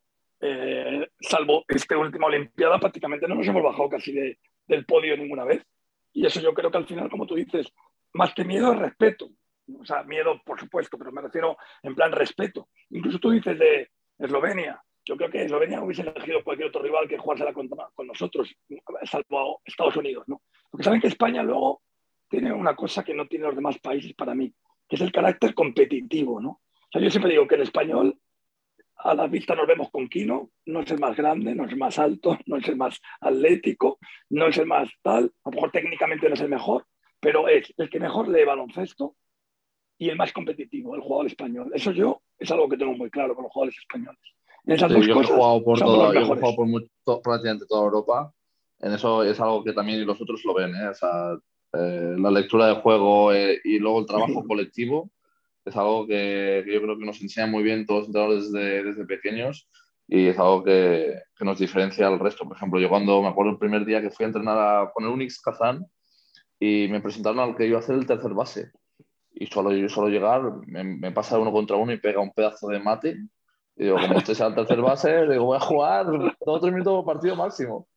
eh, 0.42 1.08
salvo 1.20 1.66
esta 1.68 1.98
última 1.98 2.28
Olimpiada, 2.28 2.80
prácticamente 2.80 3.28
no 3.28 3.36
nos 3.36 3.48
hemos 3.48 3.64
bajado 3.64 3.90
casi 3.90 4.14
del 4.68 4.86
podio 4.86 5.18
ninguna 5.18 5.44
vez. 5.44 5.64
Y 6.14 6.26
eso 6.26 6.40
yo 6.40 6.54
creo 6.54 6.72
que 6.72 6.78
al 6.78 6.88
final, 6.88 7.10
como 7.10 7.28
tú 7.28 7.36
dices, 7.36 7.72
más 8.14 8.34
que 8.34 8.46
miedo 8.46 8.74
es 8.74 8.80
respeto. 8.80 9.30
O 9.80 9.86
sea, 9.86 10.04
miedo, 10.04 10.42
por 10.44 10.60
supuesto, 10.60 10.98
pero 10.98 11.12
me 11.12 11.22
refiero 11.22 11.58
en 11.84 11.94
plan 11.94 12.12
respeto. 12.12 12.70
Incluso 12.90 13.20
tú 13.20 13.32
dices 13.32 13.58
de 13.60 13.92
Eslovenia. 14.18 14.82
Yo 15.10 15.18
creo 15.18 15.32
que 15.32 15.44
Eslovenia 15.44 15.82
hubiese 15.82 16.04
elegido 16.04 16.44
cualquier 16.44 16.68
otro 16.68 16.84
rival 16.84 17.08
que 17.08 17.18
jugársela 17.18 17.52
con, 17.52 17.68
con 17.68 18.06
nosotros, 18.06 18.56
salvo 19.06 19.60
Estados 19.66 19.98
Unidos. 19.98 20.24
¿no? 20.28 20.44
Porque 20.70 20.84
saben 20.84 21.02
que 21.02 21.08
España 21.08 21.42
luego 21.42 21.82
tiene 22.30 22.54
una 22.54 22.76
cosa 22.76 23.04
que 23.04 23.16
no 23.16 23.26
tienen 23.28 23.48
los 23.48 23.56
demás 23.56 23.80
países 23.80 24.14
para 24.14 24.36
mí, 24.36 24.54
que 24.88 24.98
es 24.98 25.02
el 25.02 25.12
carácter 25.12 25.56
competitivo. 25.56 26.40
¿no? 26.40 26.50
O 26.50 26.92
sea, 26.92 27.02
yo 27.02 27.10
siempre 27.10 27.32
digo 27.32 27.48
que 27.48 27.56
el 27.56 27.64
español 27.64 28.20
a 28.98 29.16
la 29.16 29.26
vista 29.26 29.56
nos 29.56 29.66
vemos 29.66 29.90
con 29.90 30.08
Kino, 30.10 30.52
no 30.68 30.82
es 30.82 30.92
el 30.92 31.00
más 31.00 31.18
grande, 31.18 31.56
no 31.56 31.66
es 31.66 31.72
el 31.72 31.80
más 31.80 31.98
alto, 31.98 32.38
no 32.46 32.58
es 32.58 32.68
el 32.68 32.76
más 32.76 33.02
atlético, 33.20 33.98
no 34.30 34.46
es 34.46 34.60
el 34.60 34.68
más 34.68 34.92
tal, 35.02 35.34
a 35.44 35.50
lo 35.50 35.56
mejor 35.56 35.72
técnicamente 35.72 36.28
no 36.28 36.36
es 36.36 36.42
el 36.42 36.50
mejor, 36.50 36.86
pero 37.20 37.48
es 37.48 37.74
el 37.78 37.90
que 37.90 38.00
mejor 38.00 38.28
lee 38.28 38.46
baloncesto 38.46 39.16
y 39.98 40.10
el 40.10 40.18
más 40.18 40.32
competitivo, 40.32 40.94
el 40.94 41.02
jugador 41.02 41.26
español. 41.26 41.72
Eso 41.74 41.94
yo 41.94 42.22
es 42.38 42.52
algo 42.52 42.70
que 42.70 42.78
tengo 42.78 42.94
muy 42.94 43.10
claro 43.10 43.34
con 43.34 43.46
los 43.46 43.52
jugadores 43.52 43.80
españoles. 43.80 44.20
Esas 44.70 44.92
dos 44.92 45.06
yo 45.06 45.16
cosas, 45.16 45.32
he 45.32 45.34
jugado 45.34 45.64
por, 45.64 45.80
todo, 45.80 46.14
yo 46.14 46.20
he 46.20 46.26
jugado 46.26 46.56
por 46.56 46.68
mucho, 46.68 46.88
prácticamente 47.24 47.66
toda 47.68 47.86
Europa. 47.86 48.34
En 48.80 48.94
eso 48.94 49.24
es 49.24 49.40
algo 49.40 49.64
que 49.64 49.74
también 49.74 50.06
los 50.06 50.22
otros 50.22 50.44
lo 50.46 50.54
ven, 50.54 50.74
¿eh? 50.76 50.88
o 50.88 50.94
sea, 50.94 51.38
eh, 51.74 52.16
la 52.18 52.32
lectura 52.32 52.68
de 52.68 52.76
juego 52.76 53.34
eh, 53.34 53.60
y 53.64 53.80
luego 53.80 54.00
el 54.00 54.06
trabajo 54.06 54.44
colectivo 54.48 55.12
es 55.66 55.76
algo 55.76 56.08
que, 56.08 56.64
yo 56.66 56.82
creo 56.82 56.98
que 56.98 57.06
nos 57.06 57.22
enseña 57.22 57.48
muy 57.48 57.64
bien 57.64 57.86
todos 57.86 58.02
los 58.02 58.08
entrenadores 58.08 58.52
desde, 58.52 58.84
desde 58.84 59.06
pequeños 59.06 59.70
y 60.08 60.28
es 60.28 60.40
algo 60.40 60.64
que, 60.64 61.20
que, 61.36 61.46
nos 61.46 61.60
diferencia 61.60 62.08
al 62.08 62.20
resto. 62.20 62.46
Por 62.48 62.58
ejemplo, 62.58 62.80
yo 62.80 62.90
cuando 62.90 63.22
me 63.22 63.28
acuerdo 63.28 63.52
el 63.52 63.60
primer 63.60 63.86
día 63.86 64.02
que 64.02 64.10
fui 64.10 64.24
a 64.24 64.28
entrenar 64.28 64.92
con 64.94 65.04
el 65.04 65.12
Unix 65.12 65.40
Kazan 65.42 65.86
y 66.60 66.88
me 66.90 67.02
presentaron 67.02 67.40
al 67.40 67.56
que 67.56 67.68
iba 67.68 67.78
a 67.78 67.82
hacer 67.82 67.96
el 67.96 68.08
tercer 68.08 68.34
base 68.34 68.72
y 69.32 69.46
solo, 69.48 69.72
yo 69.72 69.88
solo 69.88 70.10
llegar, 70.10 70.42
me, 70.68 70.84
me 70.84 71.12
pasa 71.12 71.40
uno 71.40 71.52
contra 71.52 71.78
uno 71.78 71.94
y 71.94 72.00
pega 72.00 72.20
un 72.20 72.34
pedazo 72.34 72.68
de 72.68 72.80
mate. 72.80 73.18
Y 73.80 73.86
digo, 73.86 73.98
como 74.00 74.18
usted 74.18 74.36
sea 74.36 74.48
el 74.48 74.56
tercer 74.56 74.82
base, 74.82 75.26
digo, 75.26 75.46
voy 75.46 75.58
a 75.58 75.62
jugar 75.62 76.06
dos 76.06 76.34
o 76.46 76.60
tres 76.60 76.72
minutos 76.72 77.04
partido 77.06 77.36
máximo. 77.36 77.88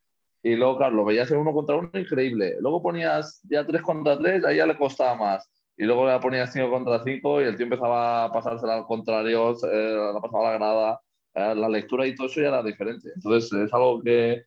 Y 0.43 0.57
luego, 0.57 0.79
claro, 0.79 0.97
lo 0.97 1.05
veías 1.05 1.31
en 1.31 1.39
uno 1.39 1.53
contra 1.53 1.77
uno, 1.77 1.91
increíble. 1.93 2.57
Luego 2.61 2.83
ponías 2.83 3.43
ya 3.45 3.67
tres 3.67 3.83
contra 3.83 4.19
tres, 4.19 4.45
ahí 4.45 4.57
ya 4.57 4.67
le 4.67 4.79
costaba 4.79 5.15
más 5.17 5.53
y 5.77 5.85
luego 5.85 6.07
la 6.07 6.21
ponía 6.21 6.47
5 6.47 6.71
contra 6.71 7.03
5 7.03 7.43
y 7.43 7.45
el 7.45 7.57
tío 7.57 7.65
empezaba 7.65 8.25
a 8.25 8.33
pasársela 8.33 8.75
al 8.77 8.87
contrario, 8.87 9.53
eh, 9.71 10.13
la 10.15 10.21
pasaba 10.21 10.49
a 10.49 10.53
la 10.53 10.59
grada, 10.59 11.01
eh, 11.35 11.55
la 11.57 11.69
lectura 11.69 12.07
y 12.07 12.15
todo 12.15 12.27
eso 12.27 12.41
ya 12.41 12.49
era 12.49 12.63
diferente. 12.63 13.11
Entonces 13.15 13.53
es 13.53 13.73
algo 13.75 14.03
que, 14.03 14.45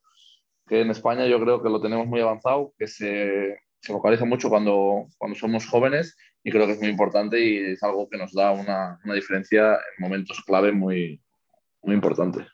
que, 0.67 0.81
en 0.81 0.91
España 0.91 1.25
yo 1.27 1.39
creo 1.41 1.61
que 1.61 1.69
lo 1.69 1.81
tenemos 1.81 2.07
muy 2.07 2.21
avanzado, 2.21 2.73
que 2.77 2.87
se, 2.87 3.57
se 3.79 3.93
focaliza 3.93 4.25
mucho 4.25 4.49
cuando, 4.49 5.07
cuando 5.17 5.37
somos 5.37 5.67
jóvenes 5.67 6.15
y 6.43 6.51
creo 6.51 6.67
que 6.67 6.73
es 6.73 6.79
muy 6.79 6.89
importante 6.89 7.39
y 7.39 7.57
es 7.73 7.83
algo 7.83 8.07
que 8.07 8.17
nos 8.17 8.31
da 8.33 8.51
una, 8.51 8.99
una 9.03 9.13
diferencia 9.15 9.73
en 9.73 10.03
momentos 10.03 10.43
clave 10.45 10.71
muy, 10.71 11.21
muy 11.85 11.95
importante. 11.95 12.45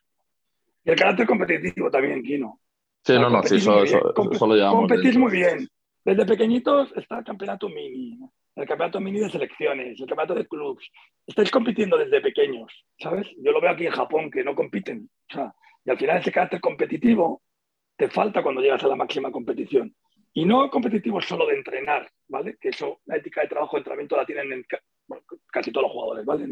Y 0.84 0.92
el 0.92 0.96
carácter 0.96 1.28
competitivo 1.28 1.90
también, 1.90 2.24
Kino. 2.24 2.60
Sí, 3.04 3.14
no, 3.14 3.30
no, 3.30 3.44
sí, 3.44 3.58
eso, 3.58 3.84
eso, 3.84 4.14
eso, 4.32 4.48
lo 4.48 4.56
llevamos. 4.56 4.88
Competís 4.88 5.18
muy 5.18 5.32
bien. 5.32 5.68
Desde 6.04 6.26
pequeñitos 6.26 6.92
está 6.96 7.20
el 7.20 7.26
campeonato 7.26 7.70
mini 7.70 8.20
el 8.56 8.68
campeonato 8.68 9.00
mini 9.00 9.20
de 9.20 9.30
selecciones, 9.30 10.00
el 10.00 10.08
campeonato 10.08 10.36
de 10.36 10.48
clubs. 10.48 10.90
Estáis 11.26 11.52
compitiendo 11.52 11.98
desde 11.98 12.22
pequeños, 12.22 12.72
¿sabes? 13.00 13.28
Yo 13.38 13.52
lo 13.52 13.62
veo 13.62 13.72
aquí 13.72 13.86
en 13.86 13.94
Japón, 13.94 14.30
que 14.30 14.44
no 14.44 14.56
compiten. 14.56 15.10
O 15.30 15.34
sea, 15.34 15.54
y 15.86 15.90
al 15.90 15.98
final 15.98 16.18
ese 16.20 16.32
carácter 16.32 16.60
competitivo 16.60 17.42
te 17.96 18.10
falta 18.10 18.44
cuando 18.44 18.62
llegas 18.62 18.84
a 18.84 18.88
la 18.88 18.96
máxima 18.96 19.32
competición. 19.32 19.96
Y 20.34 20.46
no 20.46 20.70
competitivo 20.70 21.22
solo 21.22 21.46
de 21.48 21.56
entrenar, 21.56 22.10
¿vale? 22.28 22.58
Que 22.60 22.70
eso, 22.70 23.02
la 23.06 23.18
ética 23.18 23.42
de 23.42 23.48
trabajo, 23.48 23.76
de 23.76 23.80
entrenamiento 23.80 24.18
la 24.18 24.26
tienen 24.26 24.52
en 24.54 24.66
casi 25.52 25.72
todos 25.72 25.86
los 25.86 25.92
jugadores, 25.92 26.26
¿vale? 26.26 26.48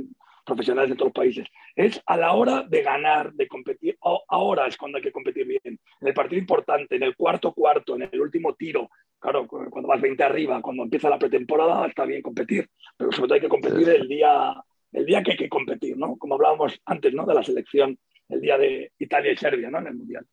Profesionales 0.49 0.89
de 0.89 0.95
todos 0.95 1.09
los 1.09 1.13
países. 1.13 1.47
Es 1.75 2.01
a 2.05 2.17
la 2.17 2.33
hora 2.33 2.63
de 2.63 2.81
ganar, 2.81 3.33
de 3.33 3.47
competir. 3.47 3.97
Ahora 4.27 4.67
es 4.67 4.77
cuando 4.77 4.97
hay 4.97 5.03
que 5.03 5.11
competir 5.11 5.45
bien. 5.45 5.61
En 5.63 6.07
el 6.07 6.13
partido 6.13 6.39
importante, 6.39 6.95
en 6.95 7.03
el 7.03 7.15
cuarto 7.15 7.53
cuarto, 7.53 7.95
en 7.95 8.09
el 8.11 8.19
último 8.19 8.53
tiro, 8.55 8.89
Claro, 9.19 9.47
cuando 9.47 9.89
vas 9.89 9.99
20 9.99 10.23
arriba, 10.23 10.61
cuando 10.61 10.83
empieza 10.83 11.09
la 11.09 11.19
pretemporada, 11.19 11.85
está 11.85 12.05
bien 12.05 12.21
competir, 12.21 12.69
pero 12.95 13.11
sobre 13.11 13.27
todo 13.27 13.35
hay 13.35 13.41
que 13.41 13.49
competir 13.49 13.89
el 13.89 14.07
día, 14.07 14.55
el 14.93 15.05
día 15.05 15.21
que 15.21 15.31
hay 15.31 15.37
que 15.37 15.49
competir, 15.49 15.97
¿no? 15.97 16.15
Como 16.17 16.35
hablábamos 16.35 16.79
antes, 16.85 17.13
¿no? 17.13 17.25
De 17.25 17.33
la 17.33 17.43
selección, 17.43 17.99
el 18.29 18.39
día 18.39 18.57
de 18.57 18.93
Italia 18.97 19.33
y 19.33 19.35
Serbia, 19.35 19.69
¿no? 19.69 19.79
En 19.79 19.87
el 19.87 19.95
Mundial. 19.95 20.25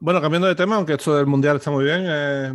Bueno, 0.00 0.22
cambiando 0.22 0.48
de 0.48 0.54
tema, 0.54 0.76
aunque 0.76 0.94
esto 0.94 1.14
del 1.16 1.26
Mundial 1.26 1.56
está 1.56 1.70
muy 1.70 1.84
bien, 1.84 2.06
eh, 2.08 2.52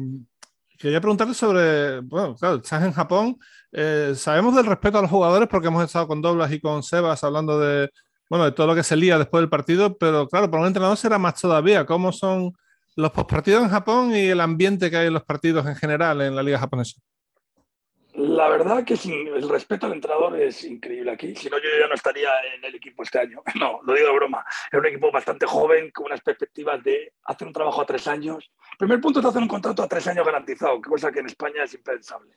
quería 0.80 1.02
preguntarte 1.02 1.36
sobre, 1.36 2.00
bueno, 2.00 2.36
claro, 2.36 2.56
estás 2.56 2.84
en 2.84 2.94
Japón, 2.94 3.38
eh, 3.72 4.14
sabemos 4.16 4.56
del 4.56 4.66
respeto 4.66 4.98
a 4.98 5.02
los 5.02 5.12
jugadores 5.12 5.48
porque 5.48 5.68
hemos 5.68 5.84
estado 5.84 6.08
con 6.08 6.22
Doblas 6.22 6.52
y 6.52 6.60
con 6.60 6.82
Sebas 6.82 7.24
hablando 7.24 7.60
de, 7.60 7.92
bueno, 8.30 8.46
de 8.46 8.54
todo 8.54 8.66
lo 8.68 8.76
que 8.76 8.84
se 8.84 8.96
lía 8.96 9.20
después 9.20 9.42
del 9.42 9.50
partido, 9.50 9.98
pero 9.98 10.28
claro, 10.28 10.50
para 10.50 10.62
un 10.62 10.68
entrenador 10.68 10.98
será 10.98 11.20
más 11.20 11.40
todavía. 11.40 11.86
¿Cómo 11.86 12.12
son 12.12 12.54
los 13.00 13.12
postpartidos 13.12 13.64
en 13.64 13.70
Japón 13.70 14.16
y 14.16 14.28
el 14.28 14.42
ambiente 14.42 14.90
que 14.92 14.98
hay 14.98 15.08
en 15.08 15.14
los 15.14 15.24
partidos 15.24 15.66
en 15.66 15.76
general 15.76 16.22
en 16.22 16.36
la 16.36 16.44
liga 16.44 16.60
japonesa. 16.60 17.00
La 18.14 18.50
verdad 18.50 18.84
que 18.84 18.96
el 18.96 19.48
respeto 19.48 19.86
al 19.86 19.94
entrenador 19.94 20.40
es 20.42 20.64
increíble 20.64 21.12
aquí. 21.12 21.36
Si 21.36 21.50
no, 21.50 21.58
yo 21.58 21.70
ya 21.80 21.88
no 21.88 21.94
estaría 21.94 22.30
en 22.56 22.64
el 22.64 22.76
equipo 22.76 23.04
este 23.04 23.20
año. 23.20 23.42
No, 23.60 23.80
lo 23.84 23.94
digo 23.94 24.08
de 24.08 24.14
broma. 24.14 24.44
Es 24.72 24.80
un 24.80 24.86
equipo 24.86 25.12
bastante 25.12 25.46
joven, 25.46 25.92
con 25.92 26.08
unas 26.08 26.22
perspectivas 26.22 26.84
de 26.84 27.14
hacer 27.26 27.48
un 27.48 27.54
trabajo 27.54 27.82
a 27.82 27.86
tres 27.86 28.08
años. 28.08 28.52
El 28.72 28.78
primer 28.78 29.02
punto 29.02 29.20
es 29.20 29.26
hacer 29.26 29.42
un 29.42 29.48
contrato 29.48 29.84
a 29.84 29.88
tres 29.88 30.08
años 30.08 30.26
garantizado, 30.26 30.82
cosa 30.82 31.12
que 31.12 31.20
en 31.20 31.28
España 31.28 31.64
es 31.64 31.74
impensable. 31.74 32.36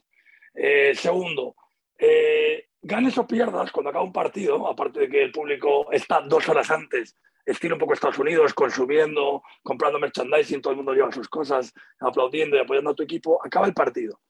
Eh, 0.55 0.95
segundo, 0.95 1.57
eh, 1.99 2.69
ganes 2.83 3.17
o 3.17 3.27
pierdas 3.27 3.73
cuando 3.73 3.91
acaba 3.91 4.05
un 4.05 4.13
partido, 4.13 4.69
aparte 4.69 5.01
de 5.01 5.09
que 5.09 5.23
el 5.23 5.33
público 5.33 5.91
está 5.91 6.21
dos 6.21 6.49
horas 6.49 6.71
antes 6.71 7.17
estilo 7.45 7.75
un 7.75 7.81
poco 7.81 7.95
Estados 7.95 8.19
Unidos, 8.19 8.55
consumiendo, 8.55 9.43
comprando 9.63 9.99
merchandising, 9.99 10.61
todo 10.61 10.73
el 10.73 10.77
mundo 10.77 10.93
lleva 10.93 11.13
sus 11.13 11.29
cosas, 11.29 11.73
aplaudiendo 11.99 12.57
y 12.57 12.61
apoyando 12.61 12.91
a 12.91 12.95
tu 12.95 13.03
equipo, 13.03 13.45
acaba 13.45 13.67
el 13.67 13.75
partido. 13.75 14.21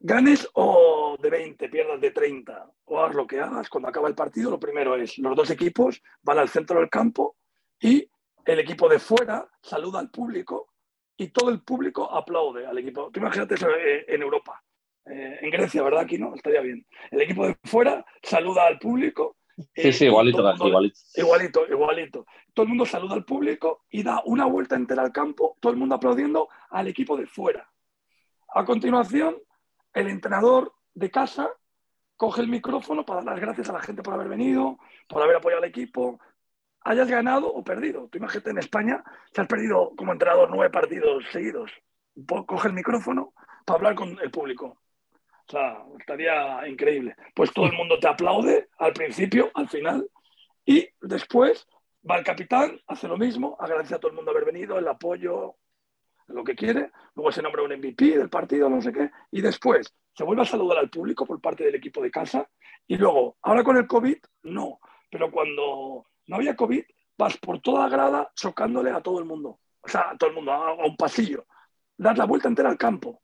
Ganes 0.00 0.48
o 0.54 1.16
de 1.20 1.30
20, 1.30 1.68
pierdas 1.68 2.00
de 2.00 2.10
30, 2.10 2.70
o 2.84 3.00
hagas 3.00 3.16
lo 3.16 3.26
que 3.26 3.40
hagas, 3.40 3.68
cuando 3.68 3.88
acaba 3.88 4.08
el 4.08 4.14
partido, 4.14 4.50
lo 4.50 4.60
primero 4.60 4.94
es, 4.96 5.18
los 5.18 5.34
dos 5.34 5.50
equipos 5.50 6.02
van 6.22 6.38
al 6.38 6.48
centro 6.48 6.80
del 6.80 6.90
campo 6.90 7.36
y 7.80 8.08
el 8.44 8.58
equipo 8.58 8.88
de 8.88 8.98
fuera 8.98 9.48
saluda 9.62 9.98
al 9.98 10.10
público 10.10 10.68
y 11.16 11.28
todo 11.28 11.50
el 11.50 11.62
público 11.62 12.10
aplaude 12.12 12.66
al 12.66 12.78
equipo. 12.78 13.10
Tú 13.10 13.20
imagínate 13.20 13.54
eso 13.54 13.68
eh, 13.70 14.04
en 14.08 14.22
Europa, 14.22 14.62
eh, 15.06 15.38
en 15.40 15.50
Grecia, 15.50 15.82
¿verdad? 15.82 16.00
Aquí 16.00 16.18
no, 16.18 16.34
estaría 16.34 16.60
bien. 16.60 16.86
El 17.10 17.22
equipo 17.22 17.46
de 17.46 17.56
fuera 17.64 18.04
saluda 18.22 18.66
al 18.66 18.78
público 18.78 19.36
Sí, 19.74 19.92
sí, 19.92 20.04
igualito, 20.04 20.40
igualito. 20.54 20.98
Igualito, 21.14 21.66
igualito. 21.66 22.26
Todo 22.52 22.64
el 22.64 22.68
mundo 22.68 22.84
saluda 22.84 23.14
al 23.14 23.24
público 23.24 23.84
y 23.88 24.02
da 24.02 24.22
una 24.26 24.44
vuelta 24.44 24.76
entera 24.76 25.02
al 25.02 25.12
campo, 25.12 25.56
todo 25.60 25.72
el 25.72 25.78
mundo 25.78 25.94
aplaudiendo 25.94 26.48
al 26.70 26.88
equipo 26.88 27.16
de 27.16 27.26
fuera. 27.26 27.70
A 28.54 28.64
continuación, 28.64 29.36
el 29.96 30.08
entrenador 30.08 30.72
de 30.94 31.10
casa 31.10 31.50
coge 32.16 32.42
el 32.42 32.48
micrófono 32.48 33.04
para 33.04 33.22
dar 33.22 33.34
las 33.34 33.40
gracias 33.40 33.68
a 33.70 33.72
la 33.72 33.80
gente 33.80 34.02
por 34.02 34.14
haber 34.14 34.28
venido, 34.28 34.78
por 35.08 35.22
haber 35.22 35.36
apoyado 35.36 35.62
al 35.62 35.68
equipo, 35.68 36.20
hayas 36.82 37.08
ganado 37.08 37.52
o 37.52 37.64
perdido. 37.64 38.08
Tú 38.08 38.18
imagínate 38.18 38.50
en 38.50 38.58
España, 38.58 39.02
si 39.32 39.40
has 39.40 39.48
perdido 39.48 39.92
como 39.96 40.12
entrenador 40.12 40.50
nueve 40.50 40.70
partidos 40.70 41.24
seguidos, 41.32 41.72
coge 42.46 42.68
el 42.68 42.74
micrófono 42.74 43.32
para 43.64 43.78
hablar 43.78 43.94
con 43.94 44.18
el 44.22 44.30
público. 44.30 44.78
O 45.48 45.50
sea, 45.50 45.82
estaría 45.98 46.66
increíble. 46.68 47.16
Pues 47.34 47.52
todo 47.52 47.66
el 47.66 47.72
mundo 47.72 47.98
te 47.98 48.08
aplaude 48.08 48.68
al 48.78 48.92
principio, 48.92 49.50
al 49.54 49.68
final, 49.68 50.08
y 50.64 50.88
después 51.00 51.66
Va 52.08 52.18
el 52.18 52.24
capitán, 52.24 52.80
hace 52.86 53.08
lo 53.08 53.16
mismo, 53.16 53.56
agradece 53.58 53.94
a 53.94 53.98
todo 53.98 54.10
el 54.10 54.16
mundo 54.16 54.30
haber 54.30 54.44
venido, 54.44 54.78
el 54.78 54.86
apoyo, 54.86 55.56
lo 56.28 56.44
que 56.44 56.54
quiere, 56.54 56.90
luego 57.14 57.32
se 57.32 57.42
nombra 57.42 57.62
un 57.62 57.72
MVP 57.72 58.18
del 58.18 58.28
partido, 58.28 58.68
no 58.68 58.80
sé 58.80 58.92
qué, 58.92 59.10
y 59.30 59.40
después 59.40 59.94
se 60.14 60.24
vuelve 60.24 60.42
a 60.42 60.46
saludar 60.46 60.78
al 60.78 60.90
público 60.90 61.26
por 61.26 61.40
parte 61.40 61.64
del 61.64 61.74
equipo 61.74 62.02
de 62.02 62.10
casa, 62.10 62.48
y 62.86 62.96
luego, 62.96 63.36
ahora 63.42 63.62
con 63.62 63.76
el 63.76 63.86
COVID, 63.86 64.16
no, 64.44 64.80
pero 65.10 65.30
cuando 65.30 66.06
no 66.26 66.36
había 66.36 66.56
COVID, 66.56 66.82
vas 67.18 67.36
por 67.38 67.60
toda 67.60 67.88
grada 67.88 68.30
chocándole 68.34 68.90
a 68.90 69.00
todo 69.00 69.18
el 69.18 69.24
mundo, 69.24 69.60
o 69.80 69.88
sea, 69.88 70.10
a 70.10 70.16
todo 70.16 70.30
el 70.30 70.36
mundo, 70.36 70.52
a, 70.52 70.74
un 70.74 70.96
pasillo, 70.96 71.46
das 71.96 72.18
la 72.18 72.24
vuelta 72.24 72.48
entera 72.48 72.68
al 72.68 72.78
campo, 72.78 73.22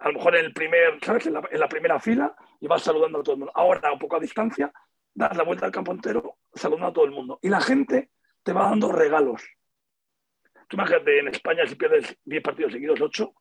a 0.00 0.08
lo 0.08 0.14
mejor 0.14 0.36
en 0.36 0.46
el 0.46 0.52
primer, 0.52 0.98
¿sabes? 1.02 1.26
En 1.26 1.34
la, 1.34 1.68
primera 1.68 2.00
fila 2.00 2.34
y 2.58 2.66
vas 2.66 2.82
saludando 2.82 3.20
a 3.20 3.22
todo 3.22 3.34
el 3.34 3.38
mundo. 3.40 3.52
Ahora, 3.54 3.92
un 3.92 3.98
poco 3.98 4.16
a 4.16 4.20
distancia, 4.20 4.72
das 5.14 5.36
la 5.36 5.44
vuelta 5.44 5.66
al 5.66 5.72
campo 5.72 5.92
entero 5.92 6.38
saludando 6.54 6.86
a 6.86 6.92
todo 6.92 7.04
el 7.04 7.10
mundo. 7.10 7.38
Y 7.42 7.50
la 7.50 7.60
gente 7.60 8.10
te 8.42 8.52
va 8.52 8.70
dando 8.70 8.90
regalos. 8.92 9.42
Tú 10.70 10.76
imagínate 10.76 11.18
en 11.18 11.28
España 11.28 11.66
si 11.66 11.74
pierdes 11.74 12.16
10 12.24 12.42
partidos 12.44 12.72
seguidos, 12.72 13.00
8, 13.00 13.34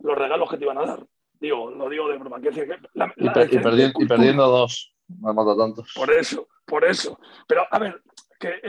los 0.00 0.18
regalos 0.18 0.50
que 0.50 0.58
te 0.58 0.64
iban 0.64 0.76
a 0.76 0.84
dar. 0.84 1.06
Digo, 1.40 1.70
lo 1.70 1.88
digo 1.88 2.08
de 2.08 2.18
broma. 2.18 2.38
y, 2.38 4.06
perdiendo, 4.06 4.48
dos, 4.48 4.94
me 5.08 5.32
matado 5.32 5.56
tantos. 5.56 5.94
Por 5.94 6.12
eso, 6.12 6.46
por 6.66 6.84
eso. 6.84 7.18
Pero 7.48 7.66
a 7.70 7.78
ver, 7.78 8.02
que 8.38 8.60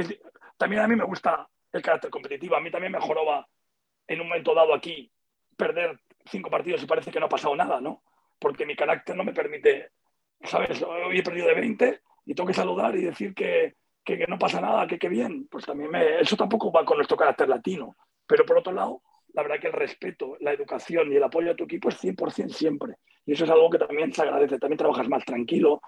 también 0.58 0.82
a 0.82 0.88
mí 0.88 0.96
me 0.96 1.04
gusta 1.04 1.46
el 1.74 1.82
carácter 1.82 2.10
competitivo. 2.10 2.56
A 2.56 2.62
mí 2.62 2.72
también 2.72 2.94
me 2.94 3.02
joroba 3.02 3.46
en 4.08 4.22
un 4.22 4.30
momento 4.30 4.56
dado 4.56 4.74
aquí 4.74 5.12
perder 5.58 6.00
cinco 6.26 6.50
partidos 6.50 6.82
y 6.84 6.86
parece 6.86 7.12
que 7.12 7.20
no 7.20 7.26
ha 7.26 7.30
pasado 7.30 7.54
nada, 7.54 7.82
¿no? 7.82 8.02
Porque 8.40 8.66
mi 8.66 8.78
carácter 8.78 9.18
no 9.18 9.26
me 9.26 9.34
permite, 9.34 9.92
¿sabes? 10.42 10.82
Hoy 10.82 11.20
he 11.20 11.24
perdido 11.24 11.48
de 11.48 11.56
20 11.56 12.02
y 12.28 12.34
tengo 12.34 12.48
que 12.48 12.54
saludar 12.54 12.96
y 12.96 13.04
decir 13.04 13.34
que, 13.34 13.76
que, 14.06 14.26
no 14.28 14.40
pasa 14.40 14.62
nada, 14.62 14.88
que 14.88 14.98
qué 14.98 15.10
bien, 15.10 15.48
pues 15.48 15.66
también 15.66 15.92
me, 15.92 16.22
eso 16.22 16.38
tampoco 16.38 16.72
va 16.72 16.86
con 16.86 16.98
nuestro 16.98 17.18
carácter 17.18 17.50
latino. 17.50 17.96
Pero 18.28 18.46
por 18.46 18.58
otro 18.58 18.74
lado, 18.74 19.02
la 19.34 19.44
verdad 19.44 19.60
que 19.60 19.68
el 19.68 19.74
respeto, 19.74 20.38
la 20.40 20.54
educación 20.54 21.12
y 21.12 21.16
el 21.16 21.24
apoyo 21.24 21.52
a 21.52 21.56
tu 21.56 21.66
equipo 21.66 21.90
es 21.90 22.04
100% 22.04 22.50
siempre. 22.50 22.96
Y 23.26 23.34
eso 23.34 23.44
es 23.44 23.50
algo 23.50 23.70
que 23.70 23.80
también 23.80 24.14
se 24.14 24.22
agradece. 24.22 24.60
También 24.60 24.78
trabajas 24.78 25.10
más 25.10 25.26
tranquilo. 25.26 25.82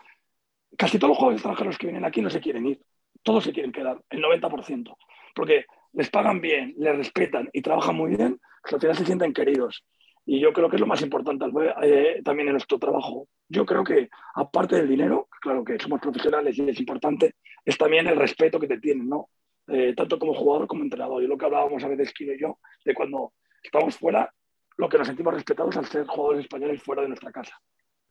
Casi 0.77 0.99
todos 0.99 1.09
los 1.09 1.17
jugadores 1.17 1.39
extranjeros 1.39 1.77
que 1.77 1.87
vienen 1.87 2.05
aquí 2.05 2.21
no 2.21 2.29
se 2.29 2.41
quieren 2.41 2.65
ir. 2.65 2.81
Todos 3.23 3.43
se 3.43 3.53
quieren 3.53 3.71
quedar, 3.71 4.01
el 4.09 4.21
90%. 4.21 4.95
Porque 5.33 5.65
les 5.93 6.09
pagan 6.09 6.41
bien, 6.41 6.73
les 6.77 6.95
respetan 6.95 7.49
y 7.53 7.61
trabajan 7.61 7.95
muy 7.95 8.15
bien, 8.15 8.39
pues 8.61 8.85
al 8.85 8.95
se 8.95 9.05
sienten 9.05 9.33
queridos. 9.33 9.83
Y 10.25 10.39
yo 10.39 10.51
creo 10.51 10.69
que 10.69 10.75
es 10.75 10.81
lo 10.81 10.87
más 10.87 11.01
importante 11.01 11.45
eh, 11.83 12.21
también 12.23 12.49
en 12.49 12.53
nuestro 12.53 12.77
trabajo. 12.77 13.29
Yo 13.47 13.65
creo 13.65 13.83
que, 13.83 14.09
aparte 14.35 14.75
del 14.75 14.89
dinero, 14.89 15.29
claro 15.39 15.63
que 15.63 15.79
somos 15.79 16.01
profesionales 16.01 16.57
y 16.57 16.69
es 16.69 16.79
importante, 16.79 17.35
es 17.63 17.77
también 17.77 18.07
el 18.07 18.17
respeto 18.17 18.59
que 18.59 18.67
te 18.67 18.79
tienen, 18.79 19.07
¿no? 19.07 19.29
Eh, 19.67 19.93
tanto 19.95 20.17
como 20.17 20.33
jugador 20.33 20.67
como 20.67 20.83
entrenador. 20.83 21.21
Y 21.23 21.27
lo 21.27 21.37
que 21.37 21.45
hablábamos 21.45 21.83
a 21.83 21.87
veces, 21.87 22.13
Kino 22.13 22.33
y 22.33 22.39
yo, 22.39 22.59
de 22.85 22.93
cuando 22.93 23.33
estamos 23.61 23.97
fuera, 23.97 24.33
lo 24.77 24.87
que 24.87 24.97
nos 24.97 25.07
sentimos 25.07 25.33
respetados 25.33 25.75
al 25.77 25.85
ser 25.85 26.05
jugadores 26.05 26.45
españoles 26.45 26.81
fuera 26.81 27.01
de 27.01 27.09
nuestra 27.09 27.31
casa. 27.31 27.59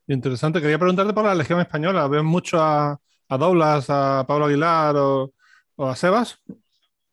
Interesante. 0.06 0.60
Quería 0.60 0.78
preguntarte 0.78 1.12
por 1.12 1.24
la 1.24 1.34
Legión 1.34 1.60
Española. 1.60 2.08
¿Ves 2.08 2.22
mucho 2.22 2.60
a, 2.60 3.00
a 3.28 3.38
Douglas, 3.38 3.86
a 3.88 4.24
Pablo 4.26 4.46
Aguilar 4.46 4.96
o, 4.96 5.32
o 5.76 5.86
a 5.86 5.96
Sebas? 5.96 6.42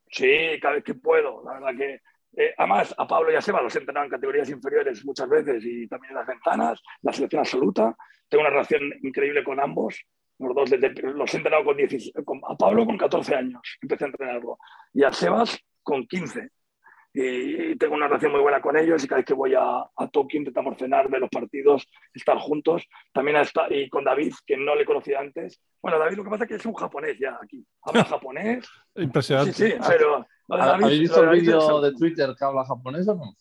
Sí, 0.10 0.60
cada 0.62 0.76
vez 0.76 0.84
que 0.84 0.94
puedo. 0.94 1.44
La 1.46 1.54
verdad 1.54 1.78
que 1.78 2.02
eh, 2.36 2.54
además, 2.58 2.94
a 2.98 3.08
Pablo 3.08 3.32
y 3.32 3.36
a 3.36 3.42
Seba 3.42 3.62
los 3.62 3.76
he 3.76 3.80
entrenado 3.80 4.06
en 4.06 4.12
categorías 4.12 4.50
inferiores 4.50 5.06
muchas 5.06 5.30
veces 5.30 5.64
y 5.64 5.88
también 5.88 6.12
en 6.12 6.18
las 6.18 6.28
ventanas, 6.28 6.82
la 7.02 7.14
selección 7.14 7.42
absoluta. 7.42 7.96
Tengo 8.28 8.42
una 8.42 8.50
relación 8.50 8.82
increíble 9.04 9.44
con 9.44 9.60
ambos. 9.60 10.04
Los 10.40 10.56
dos 10.56 10.70
los 10.72 11.34
he 11.34 11.38
entrenado 11.38 11.64
con, 11.64 11.78
16, 11.78 12.14
a 12.16 12.56
Pablo 12.56 12.86
con 12.86 12.98
14 12.98 13.36
años, 13.36 13.62
empecé 13.82 14.06
a 14.06 14.08
entrenarlo, 14.08 14.58
y 14.94 15.04
a 15.04 15.14
Sebas 15.14 15.58
con 15.84 16.06
15 16.06 16.50
y 17.16 17.76
tengo 17.76 17.94
una 17.94 18.08
relación 18.08 18.32
muy 18.32 18.42
buena 18.42 18.60
con 18.60 18.76
ellos 18.76 19.04
y 19.04 19.08
cada 19.08 19.18
vez 19.18 19.26
que 19.26 19.36
voy 19.36 19.54
a, 19.54 19.82
a 19.96 20.08
Tokio 20.12 20.40
intentamos 20.40 20.76
cenar, 20.80 21.10
ver 21.12 21.22
los 21.22 21.30
partidos, 21.30 21.88
estar 22.12 22.38
juntos. 22.40 22.88
También 23.14 23.38
está, 23.38 23.68
y 23.70 23.88
con 23.88 24.04
David, 24.04 24.34
que 24.48 24.58
no 24.58 24.76
le 24.76 24.84
conocía 24.84 25.20
antes. 25.20 25.62
Bueno, 25.80 26.00
David 26.00 26.18
lo 26.18 26.24
que 26.24 26.30
pasa 26.32 26.44
es 26.46 26.50
que 26.50 26.56
es 26.56 26.66
un 26.66 26.74
japonés 26.74 27.16
ya 27.20 27.38
aquí. 27.40 27.64
Habla 27.84 28.04
japonés. 28.06 28.68
Impresionante. 28.96 29.54
Sí, 29.54 29.72
sí, 29.72 29.78
pero... 29.88 30.26
¿Habéis 30.50 31.02
visto 31.02 31.24
el 31.24 31.40
vídeo 31.40 31.82
de 31.82 31.94
Twitter 31.94 32.34
que 32.38 32.46
habla 32.46 32.66
japonés 32.66 33.08
o 33.08 33.16
no? 33.16 33.36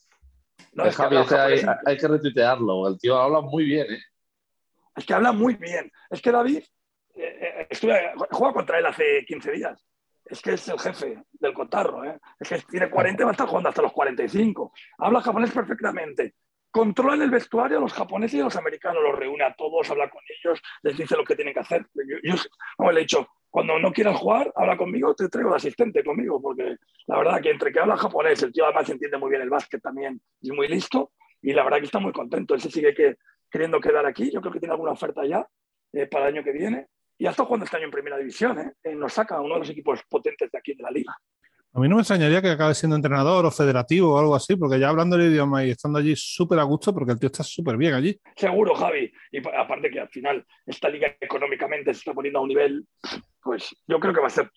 no 0.74 0.84
es 0.84 0.96
que 0.96 1.34
hay, 1.34 1.60
hay, 1.86 1.96
que 1.96 2.08
retuitearlo. 2.08 2.88
El 2.88 2.98
tío 2.98 3.16
habla 3.16 3.40
muy 3.40 3.64
bien, 3.64 3.86
¿eh? 3.90 4.02
Es 4.94 5.06
que 5.06 5.14
habla 5.14 5.32
muy 5.32 5.54
bien. 5.54 5.90
Es 6.10 6.20
que 6.20 6.30
David, 6.30 6.62
eh, 7.14 7.38
eh, 7.40 7.66
estuve, 7.70 8.12
juega 8.30 8.54
contra 8.54 8.78
él 8.78 8.86
hace 8.86 9.24
15 9.26 9.52
días 9.52 9.86
es 10.32 10.40
que 10.40 10.52
es 10.54 10.68
el 10.68 10.78
jefe 10.78 11.22
del 11.32 11.52
cotarro, 11.52 12.04
¿eh? 12.04 12.18
es 12.40 12.48
que 12.48 12.58
tiene 12.70 12.88
40 12.88 13.22
y 13.22 13.24
va 13.24 13.30
a 13.30 13.32
estar 13.32 13.46
jugando 13.46 13.68
hasta 13.68 13.82
los 13.82 13.92
45. 13.92 14.72
Habla 14.98 15.20
japonés 15.20 15.50
perfectamente. 15.50 16.34
Controla 16.70 17.22
el 17.22 17.30
vestuario 17.30 17.76
a 17.76 17.80
los 17.80 17.92
japoneses 17.92 18.38
y 18.38 18.40
a 18.40 18.44
los 18.44 18.56
americanos, 18.56 19.02
los 19.02 19.18
reúne 19.18 19.44
a 19.44 19.54
todos, 19.54 19.90
habla 19.90 20.08
con 20.08 20.22
ellos, 20.26 20.62
les 20.82 20.96
dice 20.96 21.16
lo 21.16 21.24
que 21.24 21.36
tienen 21.36 21.52
que 21.52 21.60
hacer. 21.60 21.86
Yo, 22.22 22.36
le 22.90 22.98
he 22.98 23.00
dicho, 23.00 23.28
cuando 23.50 23.78
no 23.78 23.92
quieras 23.92 24.16
jugar, 24.16 24.50
habla 24.56 24.78
conmigo, 24.78 25.14
te 25.14 25.28
traigo 25.28 25.50
de 25.50 25.56
asistente 25.56 26.02
conmigo, 26.02 26.40
porque 26.40 26.76
la 27.08 27.18
verdad 27.18 27.42
que 27.42 27.50
entre 27.50 27.70
que 27.70 27.80
habla 27.80 27.98
japonés, 27.98 28.42
el 28.42 28.52
tío 28.52 28.64
además 28.64 28.88
entiende 28.88 29.18
muy 29.18 29.28
bien 29.28 29.42
el 29.42 29.50
básquet 29.50 29.82
también 29.82 30.18
y 30.40 30.50
muy 30.50 30.66
listo, 30.66 31.12
y 31.42 31.52
la 31.52 31.62
verdad 31.62 31.78
que 31.78 31.86
está 31.86 31.98
muy 31.98 32.12
contento. 32.12 32.54
Él 32.54 32.60
se 32.62 32.70
sigue 32.70 32.94
que, 32.94 33.16
queriendo 33.50 33.78
quedar 33.78 34.06
aquí, 34.06 34.30
yo 34.32 34.40
creo 34.40 34.52
que 34.52 34.60
tiene 34.60 34.72
alguna 34.72 34.92
oferta 34.92 35.26
ya 35.26 35.46
eh, 35.92 36.06
para 36.06 36.28
el 36.28 36.36
año 36.36 36.44
que 36.44 36.52
viene, 36.52 36.86
y 37.22 37.26
hasta 37.26 37.44
jugando 37.44 37.64
este 37.64 37.76
año 37.76 37.84
en 37.84 37.92
primera 37.92 38.18
división, 38.18 38.58
¿eh? 38.58 38.72
¿eh? 38.82 38.96
Nos 38.96 39.12
saca 39.12 39.40
uno 39.40 39.54
de 39.54 39.60
los 39.60 39.70
equipos 39.70 40.00
potentes 40.08 40.50
de 40.50 40.58
aquí 40.58 40.74
de 40.74 40.82
la 40.82 40.90
liga. 40.90 41.16
A 41.72 41.78
mí 41.78 41.88
no 41.88 41.94
me 41.94 42.02
extrañaría 42.02 42.42
que 42.42 42.50
acabe 42.50 42.74
siendo 42.74 42.96
entrenador 42.96 43.46
o 43.46 43.50
federativo 43.52 44.14
o 44.14 44.18
algo 44.18 44.34
así, 44.34 44.56
porque 44.56 44.80
ya 44.80 44.88
hablando 44.88 45.14
el 45.14 45.30
idioma 45.30 45.64
y 45.64 45.70
estando 45.70 46.00
allí 46.00 46.16
súper 46.16 46.58
a 46.58 46.64
gusto, 46.64 46.92
porque 46.92 47.12
el 47.12 47.20
tío 47.20 47.28
está 47.28 47.44
súper 47.44 47.76
bien 47.76 47.94
allí. 47.94 48.20
Seguro, 48.34 48.74
Javi. 48.74 49.12
Y 49.30 49.38
aparte 49.38 49.88
que 49.88 50.00
al 50.00 50.08
final 50.08 50.44
esta 50.66 50.88
liga 50.88 51.16
económicamente 51.20 51.94
se 51.94 51.98
está 51.98 52.12
poniendo 52.12 52.40
a 52.40 52.42
un 52.42 52.48
nivel, 52.48 52.88
pues 53.40 53.72
yo 53.86 54.00
creo 54.00 54.12
que 54.12 54.20
va 54.20 54.26
a 54.26 54.30
ser, 54.30 54.50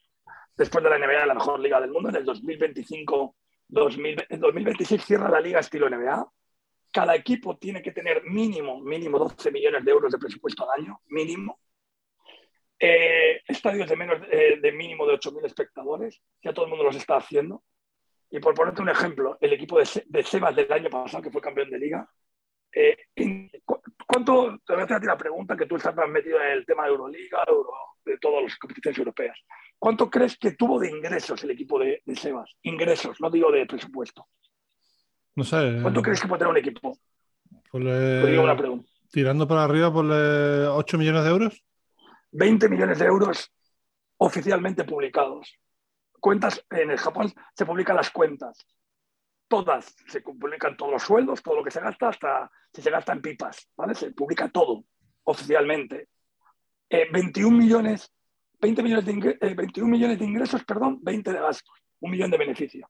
después 0.57 0.83
de 0.83 0.89
la 0.89 0.97
NBA, 0.97 1.23
la 1.23 1.35
mejor 1.35 1.59
liga 1.59 1.79
del 1.79 1.91
mundo. 1.91 2.09
En 2.09 2.15
el 2.15 2.25
2025, 2.25 3.35
2026 3.67 5.05
cierra 5.05 5.29
la 5.29 5.39
liga 5.39 5.59
estilo 5.59 5.87
NBA. 5.87 6.27
Cada 6.91 7.15
equipo 7.15 7.57
tiene 7.57 7.83
que 7.83 7.91
tener 7.91 8.23
mínimo, 8.23 8.81
mínimo 8.81 9.19
12 9.19 9.51
millones 9.51 9.85
de 9.85 9.91
euros 9.91 10.11
de 10.11 10.17
presupuesto 10.17 10.67
al 10.67 10.81
año, 10.81 10.99
mínimo. 11.09 11.59
Eh, 12.79 13.41
estadios 13.47 13.87
de 13.87 13.95
menos 13.95 14.21
eh, 14.29 14.59
de 14.61 14.71
mínimo 14.71 15.07
de 15.07 15.13
8.000 15.13 15.45
espectadores, 15.45 16.21
ya 16.43 16.53
todo 16.53 16.65
el 16.65 16.69
mundo 16.69 16.85
los 16.85 16.95
está 16.95 17.17
haciendo. 17.17 17.63
Y 18.29 18.39
por 18.39 18.53
ponerte 18.53 18.81
un 18.81 18.89
ejemplo, 18.89 19.37
el 19.39 19.53
equipo 19.53 19.79
de, 19.79 19.87
de 20.07 20.23
Sebas 20.23 20.55
del 20.55 20.71
año 20.71 20.89
pasado, 20.89 21.23
que 21.23 21.31
fue 21.31 21.41
campeón 21.41 21.69
de 21.69 21.79
liga, 21.79 22.09
eh, 22.73 22.97
¿cuánto, 24.05 24.59
te 24.65 24.73
voy 24.73 24.81
a 24.81 24.85
hacer 24.85 25.03
la 25.03 25.17
pregunta 25.17 25.55
que 25.55 25.65
tú 25.65 25.77
estás 25.77 25.95
más 25.95 26.09
metido 26.09 26.41
en 26.41 26.51
el 26.51 26.65
tema 26.65 26.83
de 26.83 26.89
Euroliga, 26.89 27.45
de 28.05 28.17
todas 28.17 28.43
las 28.43 28.57
competiciones 28.57 28.97
europeas. 28.97 29.37
¿Cuánto 29.79 30.09
crees 30.09 30.37
que 30.37 30.51
tuvo 30.51 30.79
de 30.79 30.89
ingresos 30.89 31.43
el 31.43 31.51
equipo 31.51 31.79
de, 31.79 32.01
Sebas? 32.15 32.51
Ingresos, 32.63 33.19
no 33.21 33.29
digo 33.29 33.51
de 33.51 33.65
presupuesto. 33.65 34.27
No 35.35 35.43
sé. 35.43 35.79
¿Cuánto 35.81 36.01
crees 36.01 36.21
que 36.21 36.27
puede 36.27 36.39
tener 36.39 36.51
un 36.51 36.57
equipo? 36.57 36.97
digo 37.71 38.43
una 38.43 38.57
pregunta. 38.57 38.89
Tirando 39.11 39.47
para 39.47 39.63
arriba 39.63 39.91
por 39.91 40.05
8 40.05 40.97
millones 40.97 41.23
de 41.23 41.29
euros. 41.29 41.63
20 42.35 42.67
millones 42.67 42.99
de 42.99 43.05
euros 43.05 43.51
oficialmente 44.17 44.83
publicados. 44.83 45.57
Cuentas, 46.19 46.63
en 46.69 46.91
el 46.91 46.97
Japón 46.97 47.33
se 47.55 47.65
publican 47.65 47.95
las 47.95 48.09
cuentas. 48.09 48.65
Todas, 49.47 49.95
se 50.07 50.21
publican 50.21 50.75
todos 50.75 50.91
los 50.91 51.03
sueldos, 51.03 51.41
todo 51.41 51.57
lo 51.57 51.63
que 51.63 51.71
se 51.71 51.79
gasta, 51.79 52.09
hasta 52.09 52.51
si 52.73 52.81
se 52.81 52.89
gasta 52.89 53.13
en 53.13 53.21
pipas, 53.21 53.69
¿vale? 53.77 53.95
Se 53.95 54.11
publica 54.11 54.49
todo 54.49 54.83
oficialmente. 55.23 56.09
21 56.89 57.55
eh, 57.55 57.59
millones, 57.59 58.11
20 58.59 58.83
millones 58.83 59.05
de 59.05 59.13
21 59.55 59.87
eh, 59.87 59.91
millones 59.91 60.19
de 60.19 60.25
ingresos, 60.25 60.63
perdón, 60.65 60.99
20 61.03 61.31
de 61.31 61.39
gastos, 61.39 61.71
un 61.99 62.11
millón 62.11 62.31
de 62.31 62.37
beneficio. 62.37 62.89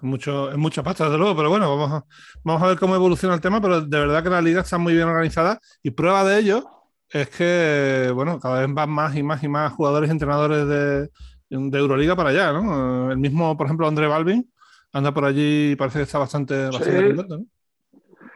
mucho, 0.00 0.50
es 0.50 0.56
mucha 0.56 0.82
pasta, 0.82 1.04
desde 1.04 1.18
luego, 1.18 1.36
pero 1.36 1.50
bueno, 1.50 1.76
vamos 1.76 1.92
a, 1.92 2.04
vamos 2.44 2.62
a 2.62 2.68
ver 2.68 2.78
cómo 2.78 2.94
evoluciona 2.94 3.34
el 3.34 3.40
tema, 3.40 3.60
pero 3.60 3.82
de 3.82 3.98
verdad 3.98 4.22
que 4.22 4.30
la 4.30 4.40
liga 4.40 4.62
está 4.62 4.78
muy 4.78 4.94
bien 4.94 5.08
organizada 5.08 5.60
y 5.82 5.90
prueba 5.90 6.24
de 6.24 6.38
ello 6.38 6.75
es 7.10 7.30
que, 7.30 8.10
bueno, 8.14 8.38
cada 8.40 8.60
vez 8.60 8.74
van 8.74 8.90
más 8.90 9.16
y 9.16 9.22
más 9.22 9.42
y 9.42 9.48
más 9.48 9.72
jugadores 9.72 10.08
y 10.08 10.12
entrenadores 10.12 10.66
de, 10.66 11.08
Euroliga 11.50 12.16
para 12.16 12.30
allá, 12.30 12.52
¿no? 12.52 13.12
El 13.12 13.18
mismo, 13.18 13.56
por 13.56 13.66
ejemplo, 13.66 13.86
André 13.86 14.08
Balvin 14.08 14.52
anda 14.92 15.12
por 15.12 15.24
allí 15.24 15.72
y 15.72 15.76
parece 15.76 16.00
que 16.00 16.02
está 16.04 16.18
bastante, 16.18 16.68
contento, 16.70 17.38
¿no? 17.38 17.44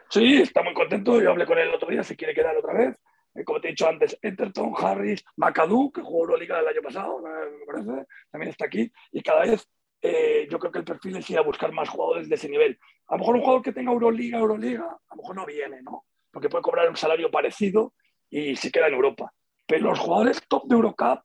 Sí, 0.09 0.43
está 0.43 0.63
muy 0.63 0.75
contento. 0.75 1.21
Yo 1.21 1.31
hablé 1.31 1.47
con 1.47 1.59
él 1.59 1.69
el 1.69 1.75
otro 1.75 1.89
día, 1.89 2.03
se 2.03 2.17
quiere 2.17 2.35
quedar 2.35 2.57
otra 2.57 2.75
vez. 2.75 2.97
Eh, 3.35 3.45
como 3.45 3.61
te 3.61 3.69
he 3.69 3.71
dicho 3.71 3.89
antes, 3.89 4.19
Enterton, 4.21 4.73
Harris, 4.77 5.25
McAdoo, 5.37 5.93
que 5.93 6.03
jugó 6.03 6.25
Euroliga 6.25 6.59
el 6.59 6.67
año 6.69 6.83
pasado, 6.83 7.21
me 7.23 7.67
parece, 7.67 8.07
también 8.31 8.51
está 8.51 8.67
aquí. 8.67 8.93
Y 9.13 9.23
cada 9.23 9.43
vez 9.43 9.69
eh, 10.03 10.49
yo 10.51 10.59
creo 10.59 10.73
que 10.73 10.79
el 10.81 10.85
perfil 10.85 11.17
es 11.17 11.31
ir 11.31 11.39
a 11.39 11.43
buscar 11.43 11.73
más 11.73 11.89
jugadores 11.89 12.29
de 12.29 12.35
ese 12.35 12.49
nivel. 12.49 12.79
A 13.07 13.15
lo 13.15 13.19
mejor 13.21 13.37
un 13.37 13.41
jugador 13.43 13.63
que 13.63 13.73
tenga 13.73 13.93
Euroliga, 13.93 14.39
Euroliga, 14.39 14.85
a 14.85 15.15
lo 15.15 15.23
mejor 15.23 15.37
no 15.37 15.47
viene, 15.47 15.83
¿no? 15.83 16.07
Porque 16.31 16.49
puede 16.49 16.63
cobrar 16.63 16.89
un 16.89 16.97
salario 16.97 17.31
parecido 17.31 17.95
y 18.31 18.57
se 18.57 18.71
queda 18.71 18.89
en 18.89 18.95
Europa. 18.95 19.33
Pero 19.67 19.91
los 19.91 19.99
jugadores 19.99 20.43
top 20.49 20.67
de 20.67 20.77
Eurocup 20.77 21.21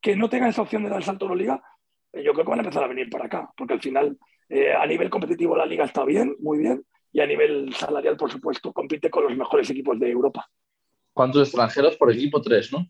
que 0.00 0.16
no 0.16 0.28
tengan 0.28 0.50
esa 0.50 0.62
opción 0.62 0.82
de 0.82 0.90
dar 0.90 0.98
el 0.98 1.04
salto 1.04 1.26
a 1.26 1.30
la 1.30 1.34
liga, 1.34 1.62
yo 2.12 2.32
creo 2.32 2.44
que 2.44 2.50
van 2.50 2.58
a 2.58 2.62
empezar 2.62 2.84
a 2.84 2.88
venir 2.88 3.08
para 3.08 3.24
acá, 3.24 3.50
porque 3.56 3.72
al 3.72 3.80
final 3.80 4.18
eh, 4.50 4.72
a 4.72 4.86
nivel 4.86 5.08
competitivo 5.08 5.56
la 5.56 5.64
liga 5.64 5.84
está 5.84 6.04
bien, 6.04 6.36
muy 6.40 6.58
bien, 6.58 6.84
y 7.10 7.20
a 7.20 7.26
nivel 7.26 7.72
salarial, 7.74 8.16
por 8.16 8.30
supuesto, 8.30 8.72
compite 8.72 9.08
con 9.08 9.24
los 9.24 9.36
mejores 9.36 9.70
equipos 9.70 9.98
de 9.98 10.10
Europa. 10.10 10.46
¿Cuántos 11.12 11.48
extranjeros 11.48 11.96
por 11.96 12.12
equipo? 12.12 12.42
Tres, 12.42 12.72
¿no? 12.72 12.86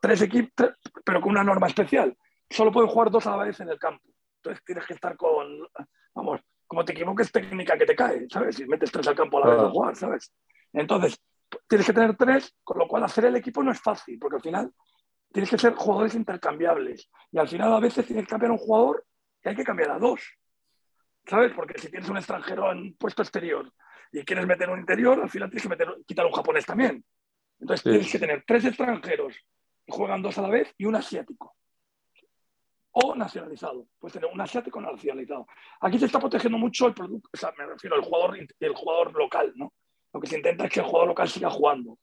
Tres 0.00 0.22
equipos, 0.22 0.70
pero 1.04 1.20
con 1.20 1.32
una 1.32 1.44
norma 1.44 1.66
especial. 1.66 2.16
Solo 2.48 2.72
pueden 2.72 2.88
jugar 2.88 3.10
dos 3.10 3.26
a 3.26 3.36
la 3.36 3.44
vez 3.44 3.60
en 3.60 3.68
el 3.68 3.78
campo. 3.78 4.08
Entonces 4.36 4.64
tienes 4.64 4.86
que 4.86 4.94
estar 4.94 5.16
con, 5.16 5.46
vamos, 6.14 6.40
como 6.66 6.84
te 6.84 6.92
equivoques, 6.92 7.30
técnica 7.30 7.76
que 7.76 7.84
te 7.84 7.94
cae, 7.94 8.26
¿sabes? 8.30 8.56
Si 8.56 8.64
metes 8.66 8.90
tres 8.90 9.06
al 9.06 9.14
campo 9.14 9.36
a 9.36 9.40
la 9.46 9.54
vez 9.54 9.64
a 9.64 9.70
jugar, 9.70 9.96
¿sabes? 9.96 10.32
Entonces, 10.72 11.20
tienes 11.68 11.86
que 11.86 11.92
tener 11.92 12.16
tres, 12.16 12.54
con 12.62 12.78
lo 12.78 12.86
cual 12.86 13.04
hacer 13.04 13.26
el 13.26 13.36
equipo 13.36 13.62
no 13.62 13.72
es 13.72 13.80
fácil, 13.80 14.18
porque 14.18 14.36
al 14.36 14.42
final 14.42 14.72
tienes 15.32 15.50
que 15.50 15.58
ser 15.58 15.74
jugadores 15.74 16.14
intercambiables. 16.14 17.10
Y 17.30 17.38
al 17.38 17.48
final 17.48 17.72
a 17.72 17.80
veces 17.80 18.06
tienes 18.06 18.24
que 18.24 18.30
cambiar 18.30 18.52
un 18.52 18.58
jugador 18.58 19.04
y 19.42 19.48
hay 19.48 19.56
que 19.56 19.64
cambiar 19.64 19.90
a 19.90 19.98
dos. 19.98 20.20
¿Sabes? 21.26 21.52
Porque 21.54 21.78
si 21.78 21.88
tienes 21.88 22.08
un 22.08 22.16
extranjero 22.16 22.72
en 22.72 22.94
puesto 22.94 23.22
exterior 23.22 23.72
y 24.12 24.24
quieres 24.24 24.46
meter 24.46 24.68
un 24.68 24.80
interior, 24.80 25.20
al 25.20 25.30
final 25.30 25.48
tienes 25.48 25.62
que 25.62 25.68
meter, 25.68 25.88
quitar 26.06 26.26
un 26.26 26.32
japonés 26.32 26.66
también. 26.66 27.04
Entonces 27.60 27.84
tienes 27.84 28.10
que 28.10 28.18
tener 28.18 28.44
tres 28.46 28.64
extranjeros 28.64 29.36
que 29.86 29.92
juegan 29.92 30.20
dos 30.20 30.36
a 30.38 30.42
la 30.42 30.48
vez 30.48 30.74
y 30.76 30.84
un 30.84 30.96
asiático. 30.96 31.54
O 32.90 33.14
nacionalizado. 33.14 33.86
Puedes 33.98 34.14
tener 34.14 34.28
un 34.30 34.40
asiático 34.40 34.80
nacionalizado. 34.80 35.46
Aquí 35.80 35.98
se 35.98 36.06
está 36.06 36.18
protegiendo 36.18 36.58
mucho 36.58 36.88
el 36.88 36.94
producto, 36.94 37.30
o 37.32 37.36
sea, 37.36 37.52
me 37.56 37.64
refiero 37.64 37.96
al 37.96 38.02
jugador, 38.02 38.36
el 38.36 38.74
jugador 38.74 39.14
local, 39.14 39.52
¿no? 39.56 39.72
Lo 40.12 40.20
que 40.20 40.26
se 40.26 40.36
intenta 40.36 40.64
es 40.64 40.72
que 40.72 40.80
el 40.80 40.86
jugador 40.86 41.08
local 41.08 41.28
siga 41.28 41.50
jugando. 41.50 41.98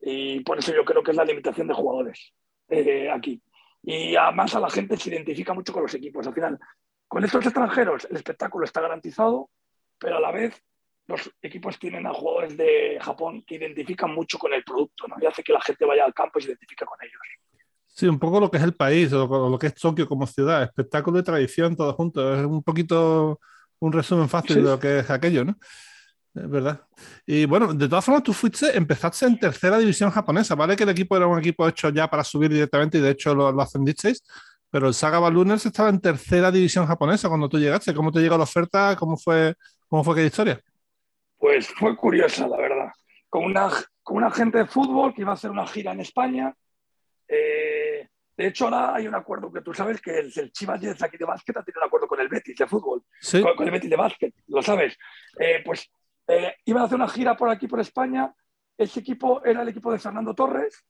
Y 0.00 0.40
por 0.40 0.58
eso 0.58 0.74
yo 0.74 0.84
creo 0.84 1.02
que 1.02 1.10
es 1.10 1.16
la 1.16 1.24
limitación 1.24 1.66
de 1.66 1.74
jugadores 1.74 2.32
eh, 2.68 3.10
aquí. 3.10 3.42
Y 3.82 4.16
además 4.16 4.54
a 4.54 4.60
la 4.60 4.70
gente 4.70 4.96
se 4.96 5.10
identifica 5.10 5.54
mucho 5.54 5.72
con 5.72 5.82
los 5.82 5.94
equipos. 5.94 6.26
Al 6.26 6.34
final, 6.34 6.58
con 7.08 7.24
estos 7.24 7.44
extranjeros 7.44 8.06
el 8.10 8.16
espectáculo 8.16 8.64
está 8.64 8.80
garantizado, 8.80 9.50
pero 9.98 10.16
a 10.16 10.20
la 10.20 10.32
vez 10.32 10.62
los 11.06 11.30
equipos 11.40 11.78
tienen 11.78 12.06
a 12.06 12.12
jugadores 12.12 12.56
de 12.56 12.98
Japón 13.00 13.44
que 13.46 13.54
identifican 13.54 14.12
mucho 14.12 14.38
con 14.38 14.52
el 14.52 14.64
producto 14.64 15.06
¿no? 15.06 15.14
y 15.20 15.26
hace 15.26 15.42
que 15.42 15.52
la 15.52 15.60
gente 15.60 15.84
vaya 15.84 16.04
al 16.04 16.12
campo 16.12 16.38
y 16.38 16.42
se 16.42 16.48
identifique 16.48 16.84
con 16.84 16.98
ellos. 17.00 17.20
Sí, 17.86 18.06
un 18.06 18.18
poco 18.18 18.40
lo 18.40 18.50
que 18.50 18.58
es 18.58 18.62
el 18.62 18.74
país, 18.74 19.12
o 19.12 19.48
lo 19.48 19.58
que 19.58 19.68
es 19.68 19.74
Tokio 19.74 20.06
como 20.06 20.26
ciudad, 20.26 20.62
espectáculo 20.62 21.18
y 21.18 21.22
tradición, 21.22 21.76
todo 21.76 21.94
junto. 21.94 22.34
Es 22.34 22.44
un 22.44 22.62
poquito 22.62 23.40
un 23.78 23.92
resumen 23.92 24.28
fácil 24.28 24.56
de 24.56 24.70
lo 24.70 24.78
que 24.78 24.98
es 24.98 25.10
aquello, 25.10 25.44
¿no? 25.44 25.56
Es 26.36 26.50
verdad. 26.50 26.80
Y 27.24 27.46
bueno, 27.46 27.72
de 27.72 27.88
todas 27.88 28.04
formas, 28.04 28.22
tú 28.22 28.32
fuiste, 28.34 28.76
empezaste 28.76 29.24
en 29.24 29.38
tercera 29.38 29.78
división 29.78 30.10
japonesa, 30.10 30.54
¿vale? 30.54 30.76
Que 30.76 30.82
el 30.84 30.90
equipo 30.90 31.16
era 31.16 31.26
un 31.26 31.38
equipo 31.38 31.66
hecho 31.66 31.88
ya 31.88 32.08
para 32.10 32.22
subir 32.22 32.50
directamente 32.52 32.98
y 32.98 33.00
de 33.00 33.10
hecho 33.10 33.34
lo, 33.34 33.50
lo 33.50 33.62
ascendisteis, 33.62 34.22
pero 34.70 34.88
el 34.88 34.92
Saga 34.94 35.18
Ballooners 35.18 35.64
estaba 35.64 35.88
en 35.88 36.00
tercera 36.00 36.50
división 36.50 36.86
japonesa 36.86 37.28
cuando 37.28 37.48
tú 37.48 37.58
llegaste. 37.58 37.94
¿Cómo 37.94 38.12
te 38.12 38.20
llegó 38.20 38.36
la 38.36 38.44
oferta? 38.44 38.94
¿Cómo 38.96 39.16
fue, 39.16 39.54
cómo 39.88 40.04
fue 40.04 40.12
aquella 40.14 40.26
historia? 40.26 40.60
Pues 41.38 41.68
fue 41.68 41.96
curiosa, 41.96 42.46
la 42.46 42.58
verdad. 42.58 42.88
Con 43.30 43.44
una, 43.44 43.70
con 44.02 44.18
un 44.18 44.24
agente 44.24 44.58
de 44.58 44.66
fútbol 44.66 45.14
que 45.14 45.22
iba 45.22 45.30
a 45.30 45.34
hacer 45.34 45.50
una 45.50 45.66
gira 45.66 45.92
en 45.92 46.00
España. 46.00 46.54
Eh, 47.28 48.08
de 48.36 48.46
hecho, 48.46 48.64
ahora 48.66 48.94
hay 48.94 49.06
un 49.08 49.14
acuerdo 49.14 49.50
que 49.50 49.62
tú 49.62 49.72
sabes 49.72 50.00
que 50.02 50.18
el, 50.18 50.32
el 50.36 50.52
Chivas 50.52 50.80
de 50.80 50.90
aquí 50.90 51.16
de 51.16 51.24
básquet 51.24 51.56
ha 51.56 51.62
tenido 51.62 51.80
un 51.80 51.86
acuerdo 51.86 52.06
con 52.06 52.20
el 52.20 52.28
Betis 52.28 52.56
de 52.56 52.66
fútbol, 52.66 53.02
Sí. 53.20 53.40
con, 53.40 53.56
con 53.56 53.66
el 53.66 53.72
Betis 53.72 53.88
de 53.90 53.96
básquet, 53.96 54.34
lo 54.48 54.62
sabes. 54.62 54.96
Eh, 55.40 55.62
pues 55.64 55.90
eh, 56.28 56.56
iban 56.64 56.82
a 56.82 56.86
hacer 56.86 56.96
una 56.96 57.08
gira 57.08 57.36
por 57.36 57.48
aquí, 57.48 57.66
por 57.66 57.80
España. 57.80 58.34
Ese 58.76 59.00
equipo 59.00 59.44
era 59.44 59.62
el 59.62 59.68
equipo 59.68 59.92
de 59.92 59.98
Fernando 59.98 60.34
Torres, 60.34 60.84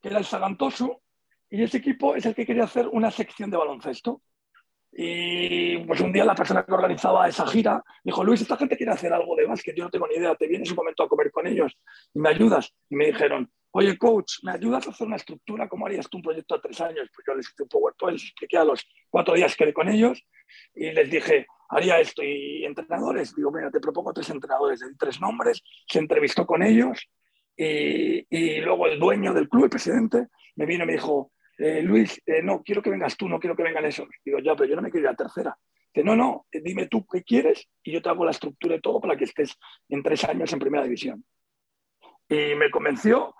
que 0.00 0.08
era 0.08 0.18
el 0.18 0.24
Sagantosu, 0.24 1.00
y 1.50 1.62
ese 1.62 1.78
equipo 1.78 2.14
es 2.14 2.26
el 2.26 2.34
que 2.34 2.46
quería 2.46 2.64
hacer 2.64 2.88
una 2.88 3.10
sección 3.10 3.50
de 3.50 3.56
baloncesto. 3.56 4.22
Y 4.96 5.78
pues 5.78 6.00
un 6.00 6.12
día 6.12 6.24
la 6.24 6.36
persona 6.36 6.64
que 6.64 6.72
organizaba 6.72 7.28
esa 7.28 7.46
gira 7.46 7.82
dijo, 8.04 8.22
Luis, 8.22 8.40
esta 8.40 8.56
gente 8.56 8.76
quiere 8.76 8.92
hacer 8.92 9.12
algo 9.12 9.34
de 9.34 9.44
básquet, 9.44 9.74
yo 9.76 9.84
no 9.84 9.90
tengo 9.90 10.06
ni 10.06 10.14
idea, 10.14 10.36
te 10.36 10.46
vienes 10.46 10.70
un 10.70 10.76
momento 10.76 11.02
a 11.02 11.08
comer 11.08 11.32
con 11.32 11.46
ellos 11.46 11.76
y 12.12 12.20
me 12.20 12.28
ayudas. 12.28 12.72
Y 12.88 12.94
me 12.94 13.06
dijeron, 13.06 13.50
oye, 13.72 13.98
coach, 13.98 14.34
¿me 14.44 14.52
ayudas 14.52 14.86
a 14.86 14.90
hacer 14.90 15.06
una 15.06 15.16
estructura? 15.16 15.68
¿Cómo 15.68 15.86
harías 15.86 16.08
tú 16.08 16.18
un 16.18 16.22
proyecto 16.22 16.54
a 16.54 16.60
tres 16.60 16.80
años? 16.80 17.10
Pues 17.12 17.26
yo 17.26 17.34
les 17.34 17.50
hice 17.50 17.62
un 17.64 17.68
PowerPoint, 17.68 18.12
les 18.14 18.22
expliqué 18.22 18.56
a 18.56 18.64
los 18.64 18.86
cuatro 19.10 19.34
días 19.34 19.56
que 19.56 19.64
quedé 19.64 19.74
con 19.74 19.88
ellos 19.88 20.24
y 20.74 20.92
les 20.92 21.10
dije, 21.10 21.46
haría 21.76 22.00
esto. 22.00 22.22
Y 22.22 22.64
entrenadores, 22.64 23.34
digo, 23.34 23.50
mira, 23.50 23.70
te 23.70 23.80
propongo 23.80 24.12
tres 24.12 24.30
entrenadores, 24.30 24.80
di 24.80 24.96
tres 24.96 25.20
nombres, 25.20 25.62
se 25.88 25.98
entrevistó 25.98 26.46
con 26.46 26.62
ellos 26.62 27.08
y, 27.56 28.26
y 28.28 28.60
luego 28.60 28.86
el 28.86 28.98
dueño 28.98 29.32
del 29.32 29.48
club, 29.48 29.64
el 29.64 29.70
presidente, 29.70 30.28
me 30.56 30.66
vino 30.66 30.84
y 30.84 30.86
me 30.86 30.92
dijo, 30.94 31.32
eh, 31.58 31.82
Luis, 31.82 32.20
eh, 32.26 32.42
no, 32.42 32.62
quiero 32.62 32.82
que 32.82 32.90
vengas 32.90 33.16
tú, 33.16 33.28
no 33.28 33.38
quiero 33.38 33.56
que 33.56 33.62
vengan 33.62 33.84
esos. 33.84 34.08
Digo, 34.24 34.38
ya, 34.40 34.56
pero 34.56 34.68
yo 34.68 34.76
no 34.76 34.82
me 34.82 34.90
quiero 34.90 35.06
ir 35.06 35.12
a 35.12 35.16
tercera. 35.16 35.56
Dice, 35.92 36.04
no, 36.04 36.16
no, 36.16 36.46
eh, 36.50 36.60
dime 36.62 36.86
tú 36.86 37.06
qué 37.06 37.22
quieres 37.22 37.68
y 37.82 37.92
yo 37.92 38.02
te 38.02 38.08
hago 38.08 38.24
la 38.24 38.32
estructura 38.32 38.74
y 38.74 38.80
todo 38.80 39.00
para 39.00 39.16
que 39.16 39.24
estés 39.24 39.56
en 39.88 40.02
tres 40.02 40.24
años 40.24 40.52
en 40.52 40.58
primera 40.58 40.84
división. 40.84 41.24
Y 42.28 42.54
me 42.56 42.70
convenció 42.70 43.34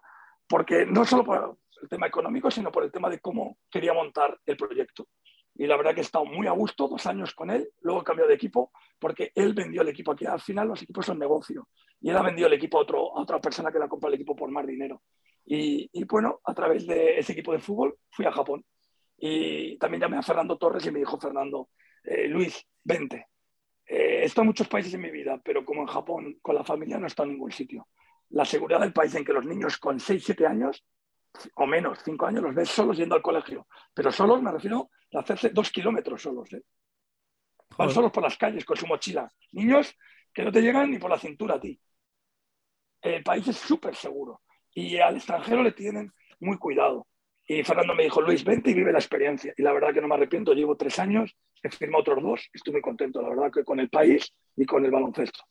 porque 0.47 0.87
no 0.87 1.05
solo 1.05 1.25
por 1.25 1.59
el 1.83 1.89
tema 1.89 2.07
económico, 2.07 2.51
sino 2.51 2.71
por 2.71 2.85
el 2.85 2.93
tema 2.93 3.11
de 3.11 3.19
cómo 3.19 3.59
quería 3.71 3.93
montar 3.93 4.39
el 4.47 4.57
proyecto. 4.57 5.09
Y 5.57 5.67
la 5.67 5.77
verdad 5.77 5.95
que 5.95 6.01
he 6.01 6.05
estado 6.05 6.25
muy 6.25 6.47
a 6.47 6.53
gusto, 6.53 6.89
dos 6.89 7.07
años 7.07 7.33
con 7.35 7.51
él, 7.51 7.71
luego 7.83 8.03
cambió 8.03 8.27
de 8.27 8.35
equipo 8.35 8.73
porque 8.99 9.31
él 9.35 9.55
vendió 9.55 9.83
el 9.83 9.89
equipo 9.89 10.13
aquí. 10.13 10.27
Al 10.27 10.41
final 10.41 10.69
los 10.69 10.83
equipos 10.83 11.07
son 11.07 11.19
negocio 11.19 11.69
y 12.01 12.11
él 12.11 12.17
ha 12.17 12.23
vendido 12.23 12.49
el 12.49 12.55
equipo 12.55 12.79
a, 12.79 12.83
otro, 12.83 13.17
a 13.17 13.23
otra 13.23 13.41
persona 13.41 13.71
que 13.71 13.79
le 13.79 13.85
ha 13.85 13.89
comprado 13.89 14.15
el 14.15 14.21
equipo 14.21 14.35
por 14.35 14.51
más 14.51 14.67
dinero. 14.67 15.03
Y, 15.47 15.89
y, 15.93 16.05
bueno, 16.05 16.41
a 16.45 16.55
través 16.55 16.87
de 16.87 17.19
ese 17.19 17.33
equipo 17.33 17.53
de 17.53 17.59
fútbol 17.59 17.97
fui 18.11 18.25
a 18.25 18.33
Japón. 18.33 18.65
Y 19.17 19.79
también 19.79 20.01
llamé 20.01 20.17
a 20.17 20.23
Fernando 20.23 20.59
Torres 20.59 20.85
y 20.87 20.91
me 20.91 20.99
dijo, 20.99 21.19
Fernando, 21.19 21.69
eh, 22.03 22.27
Luis, 22.29 22.67
vente. 22.83 23.29
Eh, 23.87 24.21
he 24.23 24.25
estado 24.25 24.43
en 24.43 24.49
muchos 24.49 24.69
países 24.69 24.95
en 24.95 25.03
mi 25.03 25.11
vida, 25.11 25.41
pero 25.45 25.65
como 25.65 25.83
en 25.83 25.87
Japón, 25.87 26.39
con 26.43 26.55
la 26.55 26.65
familia 26.65 26.99
no 26.99 27.05
he 27.05 27.09
estado 27.09 27.29
en 27.29 27.35
ningún 27.35 27.53
sitio. 27.53 27.89
La 28.31 28.45
seguridad 28.45 28.81
del 28.81 28.93
país 28.93 29.15
en 29.15 29.25
que 29.25 29.33
los 29.33 29.47
niños 29.47 29.79
con 29.79 30.01
6, 30.01 30.23
7 30.25 30.47
años 30.47 30.85
o 31.57 31.67
menos, 31.67 31.99
5 32.05 32.27
años, 32.27 32.43
los 32.43 32.55
ves 32.55 32.69
solos 32.69 32.97
yendo 32.97 33.15
al 33.15 33.23
colegio. 33.23 33.67
Pero 33.93 34.13
solos 34.13 34.43
me 34.43 34.53
refiero 34.53 34.91
a 35.13 35.21
hacerse 35.21 35.51
dos 35.51 35.71
kilómetros 35.71 36.23
solos. 36.23 36.53
¿eh? 36.53 36.63
Van 37.77 37.91
solos 37.91 38.13
por 38.13 38.23
las 38.23 38.37
calles 38.37 38.65
con 38.65 38.77
su 38.77 38.87
mochila. 38.87 39.31
Niños 39.53 39.95
que 40.33 40.45
no 40.45 40.53
te 40.53 40.61
llegan 40.61 40.91
ni 40.91 40.99
por 40.99 41.11
la 41.11 41.19
cintura 41.19 41.57
a 41.57 41.61
ti. 41.61 41.81
El 43.01 43.23
país 43.23 43.47
es 43.49 43.57
súper 43.57 43.95
seguro 43.95 44.43
y 44.75 44.99
al 44.99 45.17
extranjero 45.17 45.63
le 45.63 45.73
tienen 45.73 46.13
muy 46.41 46.59
cuidado. 46.59 47.07
Y 47.47 47.63
Fernando 47.63 47.95
me 47.95 48.05
dijo, 48.05 48.21
Luis, 48.21 48.43
vente 48.43 48.71
y 48.71 48.75
vive 48.75 48.93
la 48.93 48.99
experiencia. 48.99 49.53
Y 49.57 49.63
la 49.63 49.73
verdad 49.73 49.93
que 49.93 50.01
no 50.01 50.09
me 50.09 50.15
arrepiento, 50.15 50.55
llevo 50.55 50.77
tres 50.77 50.99
años, 50.99 51.37
he 51.63 51.69
firmado 51.71 52.01
otros 52.01 52.23
dos, 52.23 52.49
estoy 52.53 52.73
muy 52.73 52.83
contento, 52.83 53.21
la 53.21 53.29
verdad, 53.29 53.53
que 53.53 53.65
con 53.65 53.79
el 53.81 53.91
país 53.91 54.35
y 54.57 54.65
con 54.65 54.85
el 54.85 54.91
baloncesto. 54.91 55.45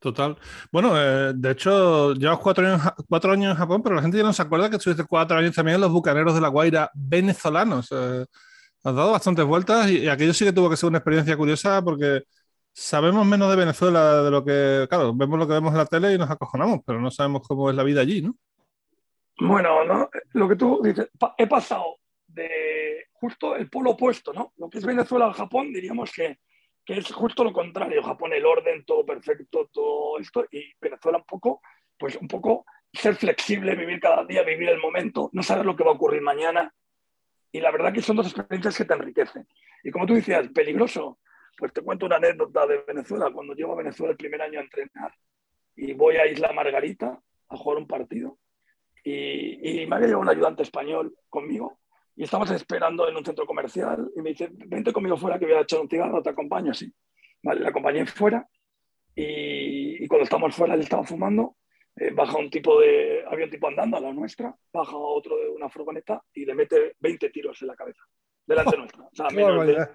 Total. 0.00 0.36
Bueno, 0.72 0.92
eh, 0.96 1.32
de 1.34 1.50
hecho, 1.50 2.14
llevas 2.14 2.38
cuatro 2.38 2.66
años, 2.66 2.80
cuatro 3.06 3.32
años 3.32 3.50
en 3.50 3.56
Japón, 3.56 3.82
pero 3.82 3.96
la 3.96 4.02
gente 4.02 4.16
ya 4.16 4.22
no 4.22 4.32
se 4.32 4.40
acuerda 4.40 4.70
que 4.70 4.76
estuviste 4.76 5.04
cuatro 5.04 5.36
años 5.36 5.54
también 5.54 5.74
en 5.74 5.82
los 5.82 5.92
bucaneros 5.92 6.34
de 6.34 6.40
la 6.40 6.48
Guaira 6.48 6.90
venezolanos. 6.94 7.88
Eh, 7.92 8.24
has 8.82 8.94
dado 8.94 9.12
bastantes 9.12 9.44
vueltas 9.44 9.90
y, 9.90 9.98
y, 9.98 10.08
aquello 10.08 10.32
sí 10.32 10.46
que 10.46 10.54
tuvo 10.54 10.70
que 10.70 10.78
ser 10.78 10.88
una 10.88 10.98
experiencia 10.98 11.36
curiosa 11.36 11.82
porque 11.82 12.22
sabemos 12.72 13.26
menos 13.26 13.50
de 13.50 13.56
Venezuela 13.56 14.22
de 14.22 14.30
lo 14.30 14.42
que, 14.42 14.86
claro, 14.88 15.14
vemos 15.14 15.38
lo 15.38 15.46
que 15.46 15.52
vemos 15.52 15.72
en 15.72 15.78
la 15.78 15.86
tele 15.86 16.14
y 16.14 16.18
nos 16.18 16.30
acojonamos, 16.30 16.80
pero 16.86 16.98
no 16.98 17.10
sabemos 17.10 17.46
cómo 17.46 17.68
es 17.68 17.76
la 17.76 17.82
vida 17.82 18.00
allí, 18.00 18.22
¿no? 18.22 18.34
Bueno, 19.38 19.84
¿no? 19.84 20.08
lo 20.32 20.48
que 20.48 20.56
tú 20.56 20.80
dices, 20.82 21.10
he 21.36 21.46
pasado 21.46 21.96
de 22.26 23.06
justo 23.12 23.56
el 23.56 23.68
polo 23.68 23.90
opuesto, 23.90 24.32
¿no? 24.32 24.52
Lo 24.56 24.68
que 24.70 24.78
es 24.78 24.84
Venezuela 24.84 25.26
al 25.26 25.32
Japón, 25.32 25.72
diríamos 25.72 26.10
que, 26.12 26.38
es 26.92 27.12
justo 27.12 27.44
lo 27.44 27.52
contrario. 27.52 28.02
Japón, 28.02 28.32
el 28.32 28.46
orden, 28.46 28.84
todo 28.84 29.04
perfecto, 29.04 29.68
todo 29.72 30.18
esto, 30.18 30.46
y 30.50 30.72
Venezuela 30.80 31.18
un 31.18 31.24
poco, 31.24 31.60
pues 31.98 32.16
un 32.16 32.28
poco 32.28 32.64
ser 32.92 33.14
flexible, 33.14 33.74
vivir 33.74 34.00
cada 34.00 34.24
día, 34.24 34.42
vivir 34.42 34.68
el 34.68 34.80
momento, 34.80 35.30
no 35.32 35.42
saber 35.42 35.64
lo 35.64 35.76
que 35.76 35.84
va 35.84 35.90
a 35.90 35.94
ocurrir 35.94 36.22
mañana. 36.22 36.74
Y 37.52 37.60
la 37.60 37.70
verdad 37.70 37.92
que 37.92 38.02
son 38.02 38.16
dos 38.16 38.26
experiencias 38.26 38.76
que 38.76 38.84
te 38.84 38.94
enriquecen. 38.94 39.46
Y 39.82 39.90
como 39.90 40.06
tú 40.06 40.14
decías, 40.14 40.48
peligroso, 40.48 41.18
pues 41.56 41.72
te 41.72 41.82
cuento 41.82 42.06
una 42.06 42.16
anécdota 42.16 42.66
de 42.66 42.78
Venezuela. 42.86 43.30
Cuando 43.32 43.54
llego 43.54 43.72
a 43.72 43.76
Venezuela 43.76 44.12
el 44.12 44.16
primer 44.16 44.42
año 44.42 44.60
a 44.60 44.62
entrenar 44.62 45.14
y 45.76 45.92
voy 45.94 46.16
a 46.16 46.26
Isla 46.26 46.52
Margarita 46.52 47.20
a 47.48 47.56
jugar 47.56 47.78
un 47.78 47.86
partido, 47.86 48.38
y, 49.02 49.82
y, 49.82 49.86
me 49.86 49.96
había 49.96 50.08
llevado 50.08 50.22
un 50.22 50.28
ayudante 50.28 50.62
español 50.62 51.16
conmigo 51.30 51.78
y 52.16 52.24
estamos 52.24 52.50
esperando 52.50 53.08
en 53.08 53.16
un 53.16 53.24
centro 53.24 53.46
comercial 53.46 54.10
y 54.14 54.20
me 54.20 54.30
dice, 54.30 54.48
vente 54.52 54.92
conmigo 54.92 55.16
fuera 55.16 55.38
que 55.38 55.46
voy 55.46 55.54
a 55.54 55.60
echar 55.60 55.80
un 55.80 55.88
cigarro, 55.88 56.22
te 56.22 56.30
acompaño, 56.30 56.74
sí. 56.74 56.92
Vale, 57.42 57.60
le 57.60 57.68
acompañé 57.68 58.04
fuera 58.06 58.46
y, 59.14 60.04
y 60.04 60.08
cuando 60.08 60.24
estamos 60.24 60.54
fuera, 60.54 60.74
él 60.74 60.80
estaba 60.80 61.04
fumando, 61.04 61.56
eh, 61.96 62.10
baja 62.12 62.38
un 62.38 62.50
tipo 62.50 62.80
de, 62.80 63.24
había 63.30 63.46
un 63.46 63.50
tipo 63.50 63.68
andando 63.68 63.96
a 63.96 64.00
la 64.00 64.12
nuestra, 64.12 64.54
baja 64.72 64.96
otro 64.96 65.36
de 65.36 65.48
una 65.48 65.68
furgoneta 65.68 66.22
y 66.32 66.44
le 66.44 66.54
mete 66.54 66.96
20 66.98 67.30
tiros 67.30 67.60
en 67.62 67.68
la 67.68 67.76
cabeza, 67.76 68.02
delante 68.46 68.74
oh, 68.76 68.78
nuestra. 68.78 69.02
O 69.02 69.14
sea, 69.14 69.28
menos 69.28 69.66
de, 69.66 69.88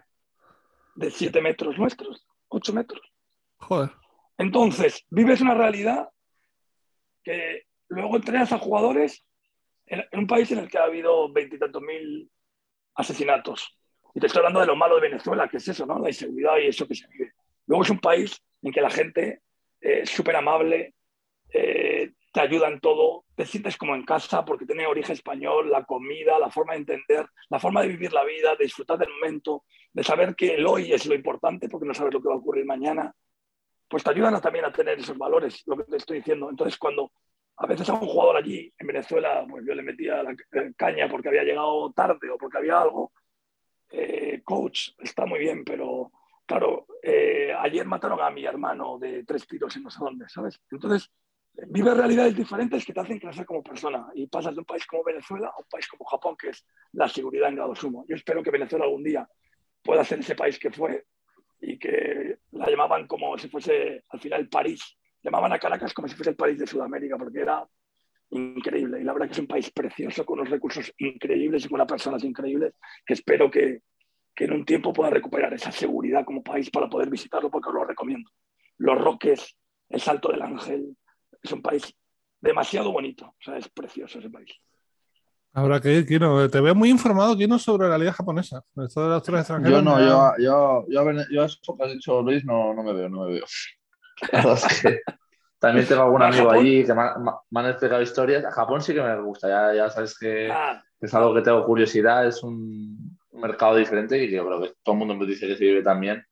de 0.95 1.11
7 1.11 1.41
metros 1.41 1.78
nuestros, 1.78 2.28
8 2.49 2.74
metros. 2.74 3.01
Joder. 3.57 3.91
Entonces, 4.38 5.05
vives 5.09 5.41
una 5.41 5.53
realidad 5.53 6.09
que 7.24 7.63
luego 7.88 8.18
entrenas 8.18 8.51
a 8.51 8.59
jugadores 8.59 9.26
en, 9.88 10.05
en, 10.11 10.19
un 10.19 10.27
país 10.27 10.51
en 10.51 10.59
el 10.59 10.69
que 10.69 10.77
ha 10.77 10.83
habido 10.83 11.31
veintitantos 11.31 11.81
mil 11.81 12.29
asesinatos. 12.95 13.77
Y 14.13 14.19
te 14.19 14.27
estoy 14.27 14.39
hablando 14.39 14.61
de 14.61 14.67
lo 14.67 14.75
malo 14.75 14.95
de 14.95 15.01
Venezuela, 15.01 15.47
que 15.47 15.57
es 15.57 15.67
eso, 15.67 15.86
¿no? 15.86 15.99
La 15.99 16.09
inseguridad 16.09 16.57
y 16.57 16.67
eso 16.67 16.88
que 16.88 16.95
se 16.95 17.07
vive. 17.07 17.33
Luego 17.67 17.83
es 17.83 17.89
un 17.89 17.99
país 17.99 18.41
en 18.61 18.71
que 18.71 18.81
la 18.81 18.89
gente 18.89 19.41
eh, 19.81 19.99
es 20.03 20.09
súper 20.09 20.36
amable, 20.36 20.93
eh, 21.51 22.11
te 22.31 22.41
ayuda 22.41 22.67
en 22.67 22.79
todo, 22.79 23.25
te 23.36 23.45
sientes 23.45 23.77
como 23.77 23.95
en 23.95 24.03
casa 24.03 24.43
porque 24.43 24.65
tiene 24.65 24.88
origen 24.88 25.13
español, 25.13 25.69
la 25.71 25.86
comida, 25.86 26.38
la 26.39 26.49
forma 26.49 26.73
de 26.73 26.79
entender, 26.79 27.25
la 27.49 27.59
forma 27.59 27.81
de 27.81 27.88
vivir 27.88 28.11
la 28.11 28.25
vida, 28.25 28.55
de 28.55 28.65
disfrutar 28.65 28.97
del 28.97 29.09
momento, 29.09 29.63
de 29.93 30.03
saber 30.03 30.36
que 30.36 30.55
el 30.55 30.65
hoy 30.65 30.91
es 30.91 31.05
lo 31.05 31.15
importante 31.15 31.69
porque 31.69 31.88
no 31.88 31.93
sabes 31.93 32.13
lo 32.13 32.21
que 32.21 32.27
va 32.27 32.33
a 32.36 32.38
ocurrir 32.38 32.65
mañana, 32.65 33.13
pues 33.88 34.03
te 34.03 34.09
ayudan 34.09 34.41
también 34.41 34.65
a 34.65 34.73
tener 34.73 34.99
esos 34.99 35.17
valores, 35.17 35.63
lo 35.65 35.77
que 35.77 35.83
te 35.83 35.97
estoy 35.97 36.17
diciendo. 36.17 36.49
Entonces, 36.49 36.77
cuando 36.77 37.11
a 37.58 37.68
veces 37.68 37.89
a 37.89 37.93
un 37.93 38.08
jugador 38.08 38.38
allí 38.38 38.74
en 38.78 38.88
Venezuela, 38.88 39.45
pues 39.49 39.66
yo 39.66 39.74
le 39.74 39.84
metía 39.84 40.24
la 40.24 40.36
caña 40.76 41.08
porque 41.10 41.30
había 41.30 41.43
llegado 41.43 41.91
tarde 41.93 42.30
o 42.30 42.38
porque 42.38 42.58
había 42.58 42.82
algo, 42.82 43.14
eh, 43.89 44.41
coach, 44.43 44.89
está 44.99 45.26
muy 45.26 45.39
bien, 45.39 45.64
pero 45.64 46.12
claro, 46.45 46.86
eh, 47.01 47.53
ayer 47.58 47.86
mataron 47.86 48.20
a 48.22 48.30
mi 48.30 48.45
hermano 48.45 48.97
de 48.99 49.24
tres 49.24 49.47
tiros 49.47 49.76
en 49.76 49.84
no 49.84 49.89
sé 49.89 49.99
dónde, 49.99 50.28
¿sabes? 50.28 50.60
Entonces, 50.70 51.10
vive 51.68 51.93
realidades 51.93 52.36
diferentes 52.36 52.86
que 52.86 52.93
te 52.93 52.99
hacen 52.99 53.20
crecer 53.20 53.45
como 53.45 53.64
persona 53.64 54.08
y 54.14 54.28
pasas 54.28 54.53
de 54.53 54.60
un 54.60 54.66
país 54.66 54.86
como 54.86 55.03
Venezuela 55.03 55.47
a 55.47 55.60
un 55.60 55.66
país 55.70 55.88
como 55.88 56.06
Japón, 56.06 56.36
que 56.38 56.49
es 56.49 56.66
la 56.91 57.08
seguridad 57.08 57.49
en 57.49 57.56
grado 57.56 57.76
sumo. 57.76 58.06
Yo 58.08 58.16
espero 58.16 58.43
que 58.43 58.51
Venezuela 58.51 58.86
algún 58.86 59.03
día 59.03 59.28
pueda 59.82 60.03
ser 60.03 60.20
ese 60.20 60.36
país 60.36 60.60
que 60.60 60.72
fue 60.72 61.06
y 61.62 61.80
que 61.80 62.39
la 62.51 62.70
llamaban 62.70 63.08
como 63.08 63.38
si 63.38 63.47
fuese 63.47 64.03
al 64.10 64.20
final 64.20 64.49
París. 64.49 64.97
Llamaban 65.26 65.53
a 65.53 65.57
Caracas 65.57 65.91
como 65.91 66.07
si 66.07 66.13
fuese 66.13 66.30
el 66.30 66.36
París 66.36 66.59
de 66.59 66.67
Sudamérica, 66.67 67.17
porque 67.17 67.39
era 67.39 67.67
increíble. 68.30 69.01
Y 69.01 69.03
la 69.03 69.11
verdad 69.11 69.26
que 69.26 69.34
es 69.34 69.39
un 69.39 69.47
país 69.47 69.71
precioso, 69.71 70.23
con 70.23 70.39
unos 70.39 70.51
recursos 70.51 70.93
increíbles 70.99 71.65
y 71.65 71.67
con 71.67 71.78
unas 71.78 71.88
personas 71.88 72.23
increíbles, 72.23 72.76
que 73.03 73.15
espero 73.15 73.49
que, 73.49 73.82
que 74.36 74.45
en 74.45 74.53
un 74.53 74.65
tiempo 74.65 74.93
pueda 74.93 75.09
recuperar 75.09 75.51
esa 75.51 75.71
seguridad 75.71 76.23
como 76.23 76.43
país 76.43 76.69
para 76.69 76.88
poder 76.88 77.09
visitarlo, 77.09 77.49
porque 77.49 77.69
os 77.69 77.76
lo 77.76 77.86
recomiendo. 77.86 78.30
Los 78.78 79.01
Roques, 79.01 79.57
el 79.89 79.99
Salto 79.99 80.32
del 80.32 80.43
Ángel, 80.43 80.95
es 81.41 81.51
un 81.51 81.63
país 81.63 81.91
demasiado 82.39 82.91
bonito, 82.91 83.26
o 83.26 83.43
sea, 83.43 83.57
es 83.57 83.67
precioso 83.69 84.19
ese 84.19 84.30
país. 84.30 84.51
Habrá 85.53 85.80
que 85.80 85.91
ir, 85.91 86.05
Kino. 86.05 86.47
Te 86.49 86.61
veo 86.61 86.76
muy 86.76 86.89
informado, 86.89 87.36
Kino, 87.36 87.57
sobre 87.57 87.88
la 87.88 87.97
liga 87.97 88.11
japonesa. 88.11 88.61
Esto 88.76 89.03
de 89.03 89.09
los 89.09 89.47
Yo 89.47 89.82
no, 89.82 89.99
yo, 89.99 90.34
yo, 90.38 90.86
yo, 90.89 91.11
yo, 91.32 91.45
eso 91.45 91.78
que 91.78 91.84
has 91.84 91.93
dicho, 91.93 92.21
Luis, 92.21 92.43
no, 92.43 92.73
no 92.73 92.84
me 92.84 92.93
veo, 92.93 93.09
no 93.09 93.26
me 93.26 93.34
veo. 93.34 93.45
también 95.59 95.88
tengo 95.88 96.03
algún 96.03 96.22
amigo 96.22 96.51
allí 96.51 96.86
que 96.86 96.93
me, 96.93 97.03
me, 97.49 97.59
han 97.59 97.68
explicado 97.68 98.01
historias. 98.01 98.45
A 98.45 98.51
Japón 98.51 98.82
sí 98.82 98.93
que 98.93 99.01
me 99.01 99.20
gusta, 99.22 99.47
ya, 99.47 99.74
ya 99.74 99.89
sabes 99.89 100.18
que, 100.18 100.49
ah. 100.51 100.84
es 100.99 101.13
algo 101.13 101.34
que 101.34 101.41
tengo 101.41 101.66
curiosidad, 101.66 102.28
es 102.28 102.43
un, 102.43 103.18
mercado 103.34 103.76
diferente 103.76 104.18
y 104.24 104.32
yo 104.32 104.45
creo 104.45 104.61
que 104.61 104.74
todo 104.82 104.93
el 104.93 104.99
mundo 104.99 105.13
me 105.16 105.26
dice 105.26 105.45
que 105.45 105.57
se 105.57 105.66
vive 105.66 105.84
también 105.84 106.24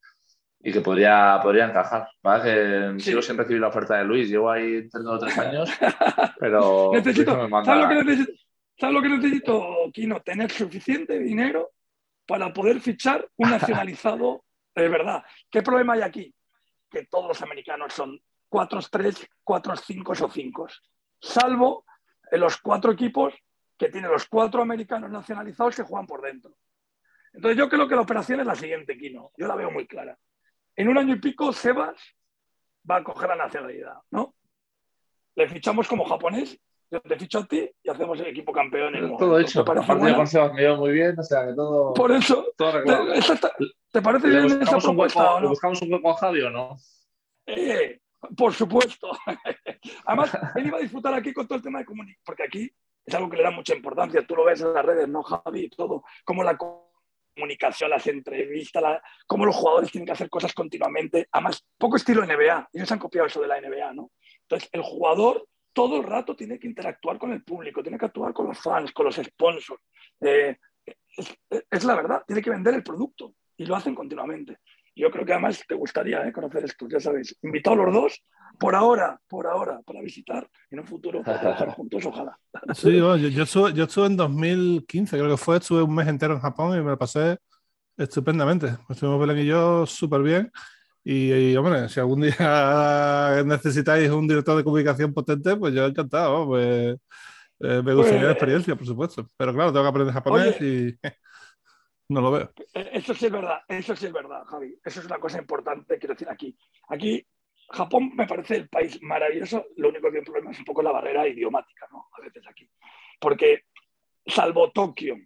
y 0.61 0.71
que 0.71 0.79
podría, 0.79 1.37
podría 1.43 1.65
encajar. 1.65 2.07
¿vale? 2.21 2.43
Que 2.43 2.99
sigo 3.01 3.21
sin 3.21 3.37
recibir 3.37 3.59
la 3.59 3.67
oferta 3.67 3.97
de 3.97 4.05
Luis, 4.05 4.29
llevo 4.29 4.49
ahí 4.49 4.75
intentando 4.75 5.19
tres 5.19 5.37
años, 5.37 5.69
pero 6.39 6.91
necesito, 6.93 7.49
¿sabes, 7.65 7.81
lo 7.81 7.89
que 7.89 8.03
necesito, 8.03 8.31
¿Sabes 8.79 8.95
lo 8.95 9.01
que 9.01 9.09
necesito, 9.09 9.91
Kino? 9.93 10.21
Tener 10.21 10.51
suficiente 10.51 11.19
dinero 11.19 11.71
para 12.25 12.51
poder 12.53 12.79
fichar 12.79 13.27
un 13.37 13.49
nacionalizado 13.49 14.43
de 14.75 14.89
verdad. 14.89 15.23
¿Qué 15.49 15.61
problema 15.61 15.93
hay 15.93 16.01
aquí? 16.01 16.33
Que 16.93 17.05
todos 17.07 17.27
los 17.27 17.41
americanos 17.41 17.93
son 17.93 18.17
4-3, 18.49 19.27
4-5 19.43 20.23
o 20.23 20.29
5, 20.29 20.67
salvo 21.19 21.85
en 22.31 22.39
los 22.39 22.57
cuatro 22.57 22.93
equipos 22.93 23.33
que 23.77 23.89
tienen 23.89 24.11
los 24.11 24.27
cuatro 24.27 24.61
americanos 24.61 25.11
nacionalizados 25.11 25.75
que 25.75 25.83
juegan 25.83 26.07
por 26.07 26.21
dentro. 26.21 26.55
Entonces 27.33 27.57
yo 27.57 27.67
creo 27.67 27.87
que 27.87 27.95
la 27.95 28.01
operación 28.01 28.39
es 28.39 28.45
la 28.45 28.55
siguiente, 28.55 28.95
Kino. 28.95 29.31
Yo 29.35 29.47
la 29.47 29.55
veo 29.55 29.71
muy 29.71 29.87
clara 29.87 30.17
en 30.75 30.87
un 30.87 30.97
año 30.97 31.15
y 31.15 31.19
pico 31.19 31.53
Sebas 31.53 32.15
va 32.89 32.97
a 32.97 33.03
coger 33.03 33.29
la 33.29 33.35
nacionalidad, 33.35 33.97
¿no? 34.11 34.35
Le 35.35 35.47
fichamos 35.47 35.87
como 35.87 36.05
japonés, 36.05 36.59
yo 36.93 37.01
te 37.01 37.17
ficho 37.17 37.39
a 37.39 37.45
ti 37.45 37.67
y 37.81 37.89
hacemos 37.89 38.19
el 38.19 38.27
equipo 38.27 38.53
campeón. 38.53 38.95
En 38.95 39.17
todo 39.17 39.39
hecho. 39.39 39.63
¿Te 39.63 39.73
parece 39.73 40.15
con 40.15 40.27
Sebas 40.27 40.53
me 40.53 40.61
llevo 40.61 40.77
muy 40.77 40.91
bien, 40.91 41.17
o 41.17 41.23
sea, 41.23 41.47
que 41.47 41.53
todo. 41.53 41.93
Por 41.93 42.11
eso. 42.11 42.45
Todo 42.55 42.71
te, 43.91 44.01
parece 44.01 44.27
bien 44.27 44.61
esa 44.61 44.77
propuesta? 44.77 45.39
¿no? 45.39 45.49
¿Buscamos 45.49 45.81
un 45.81 45.89
poco 45.89 46.11
a 46.11 46.17
Javi 46.17 46.41
o 46.41 46.49
no? 46.51 46.77
Eh, 47.47 47.99
por 48.37 48.53
supuesto. 48.53 49.09
Además, 50.05 50.37
él 50.55 50.67
iba 50.67 50.77
a 50.77 50.81
disfrutar 50.81 51.15
aquí 51.15 51.33
con 51.33 51.47
todo 51.47 51.57
el 51.57 51.63
tema 51.63 51.79
de 51.79 51.85
comunicación, 51.85 52.23
porque 52.23 52.43
aquí 52.43 52.71
es 53.05 53.13
algo 53.15 53.29
que 53.29 53.37
le 53.37 53.43
da 53.43 53.51
mucha 53.51 53.75
importancia. 53.75 54.25
Tú 54.27 54.35
lo 54.35 54.45
ves 54.45 54.61
en 54.61 54.73
las 54.73 54.85
redes, 54.85 55.07
¿no, 55.07 55.23
Javi? 55.23 55.69
Todo, 55.69 56.03
como 56.23 56.43
la 56.43 56.55
comunicación, 56.57 57.89
las 57.89 58.05
entrevistas, 58.05 59.01
cómo 59.25 59.47
los 59.47 59.55
jugadores 59.55 59.91
tienen 59.91 60.05
que 60.05 60.13
hacer 60.13 60.29
cosas 60.29 60.53
continuamente. 60.53 61.27
Además, 61.31 61.65
poco 61.75 61.95
estilo 61.95 62.23
NBA. 62.23 62.69
Ellos 62.71 62.91
han 62.91 62.99
copiado 62.99 63.27
eso 63.27 63.41
de 63.41 63.47
la 63.47 63.59
NBA, 63.59 63.93
¿no? 63.93 64.11
Entonces, 64.43 64.69
el 64.71 64.83
jugador 64.83 65.47
todo 65.73 65.97
el 65.97 66.03
rato 66.03 66.35
tiene 66.35 66.59
que 66.59 66.67
interactuar 66.67 67.17
con 67.17 67.33
el 67.33 67.43
público, 67.43 67.81
tiene 67.81 67.97
que 67.97 68.05
actuar 68.05 68.33
con 68.33 68.47
los 68.47 68.59
fans, 68.59 68.91
con 68.91 69.07
los 69.07 69.15
sponsors. 69.15 69.81
Eh, 70.21 70.57
es, 71.69 71.83
la 71.83 71.95
verdad, 71.95 72.23
tiene 72.25 72.41
que 72.41 72.49
vender 72.49 72.73
el 72.75 72.83
producto 72.83 73.35
y 73.57 73.65
lo 73.65 73.75
hacen 73.75 73.95
continuamente. 73.95 74.59
Yo 74.95 75.09
creo 75.09 75.25
que 75.25 75.33
además 75.33 75.63
te 75.67 75.73
gustaría 75.73 76.25
eh, 76.27 76.31
conocer 76.31 76.65
esto, 76.65 76.87
ya 76.87 76.99
sabéis. 76.99 77.35
Invitado 77.41 77.81
a 77.81 77.85
los 77.85 77.93
dos, 77.93 78.23
por 78.59 78.75
ahora, 78.75 79.19
por 79.27 79.47
ahora, 79.47 79.81
para 79.81 80.01
visitar 80.01 80.47
en 80.69 80.79
un 80.79 80.85
futuro 80.85 81.23
para 81.23 81.39
trabajar 81.39 81.69
juntos, 81.75 82.05
ojalá. 82.05 82.37
Sí, 82.75 82.97
yo, 82.97 83.17
yo, 83.17 83.43
estuve, 83.43 83.73
yo, 83.73 83.85
estuve, 83.85 84.07
en 84.07 84.17
2015, 84.17 85.17
creo 85.17 85.31
que 85.31 85.37
fue, 85.37 85.57
estuve 85.57 85.81
un 85.81 85.95
mes 85.95 86.07
entero 86.07 86.35
en 86.35 86.41
Japón 86.41 86.77
y 86.77 86.81
me 86.81 86.91
lo 86.91 86.97
pasé 86.97 87.37
estupendamente. 87.97 88.67
Estuvimos 88.89 89.19
Belén 89.19 89.39
y 89.39 89.45
yo 89.45 89.85
súper 89.87 90.21
bien. 90.21 90.51
Y, 91.05 91.55
hombre, 91.57 91.89
si 91.89 91.99
algún 91.99 92.21
día 92.21 93.43
necesitáis 93.45 94.09
un 94.09 94.27
director 94.27 94.55
de 94.55 94.63
comunicación 94.63 95.13
potente, 95.13 95.55
pues 95.57 95.73
yo 95.73 95.85
encantado. 95.85 96.47
Pues, 96.47 96.97
eh, 97.59 97.81
me 97.83 97.93
gustaría 97.93 98.21
la 98.21 98.27
pues, 98.27 98.33
experiencia, 98.33 98.75
por 98.75 98.87
supuesto. 98.87 99.27
Pero 99.35 99.53
claro, 99.53 99.71
tengo 99.71 99.83
que 99.83 99.89
aprender 99.89 100.13
japonés 100.13 100.61
y 100.61 100.97
no 102.09 102.21
lo 102.21 102.31
veo. 102.31 102.53
Eso 102.73 103.13
sí 103.13 103.25
es 103.25 103.31
verdad, 103.31 103.61
eso 103.67 103.95
sí 103.95 104.05
es 104.05 104.13
verdad, 104.13 104.43
Javi. 104.45 104.79
Eso 104.83 105.01
es 105.01 105.05
una 105.05 105.19
cosa 105.19 105.39
importante, 105.39 105.99
quiero 105.99 106.13
decir 106.13 106.29
aquí. 106.29 106.57
Aquí 106.89 107.25
Japón 107.69 108.11
me 108.15 108.27
parece 108.27 108.55
el 108.57 108.69
país 108.69 109.01
maravilloso, 109.01 109.65
lo 109.77 109.89
único 109.89 110.07
que 110.07 110.11
tiene 110.11 110.25
problema 110.25 110.51
es 110.51 110.59
un 110.59 110.65
poco 110.65 110.83
la 110.83 110.91
barrera 110.91 111.27
idiomática, 111.27 111.87
¿no? 111.91 112.07
A 112.17 112.21
veces 112.21 112.43
aquí. 112.47 112.69
Porque 113.19 113.63
salvo 114.25 114.71
Tokio, 114.71 115.17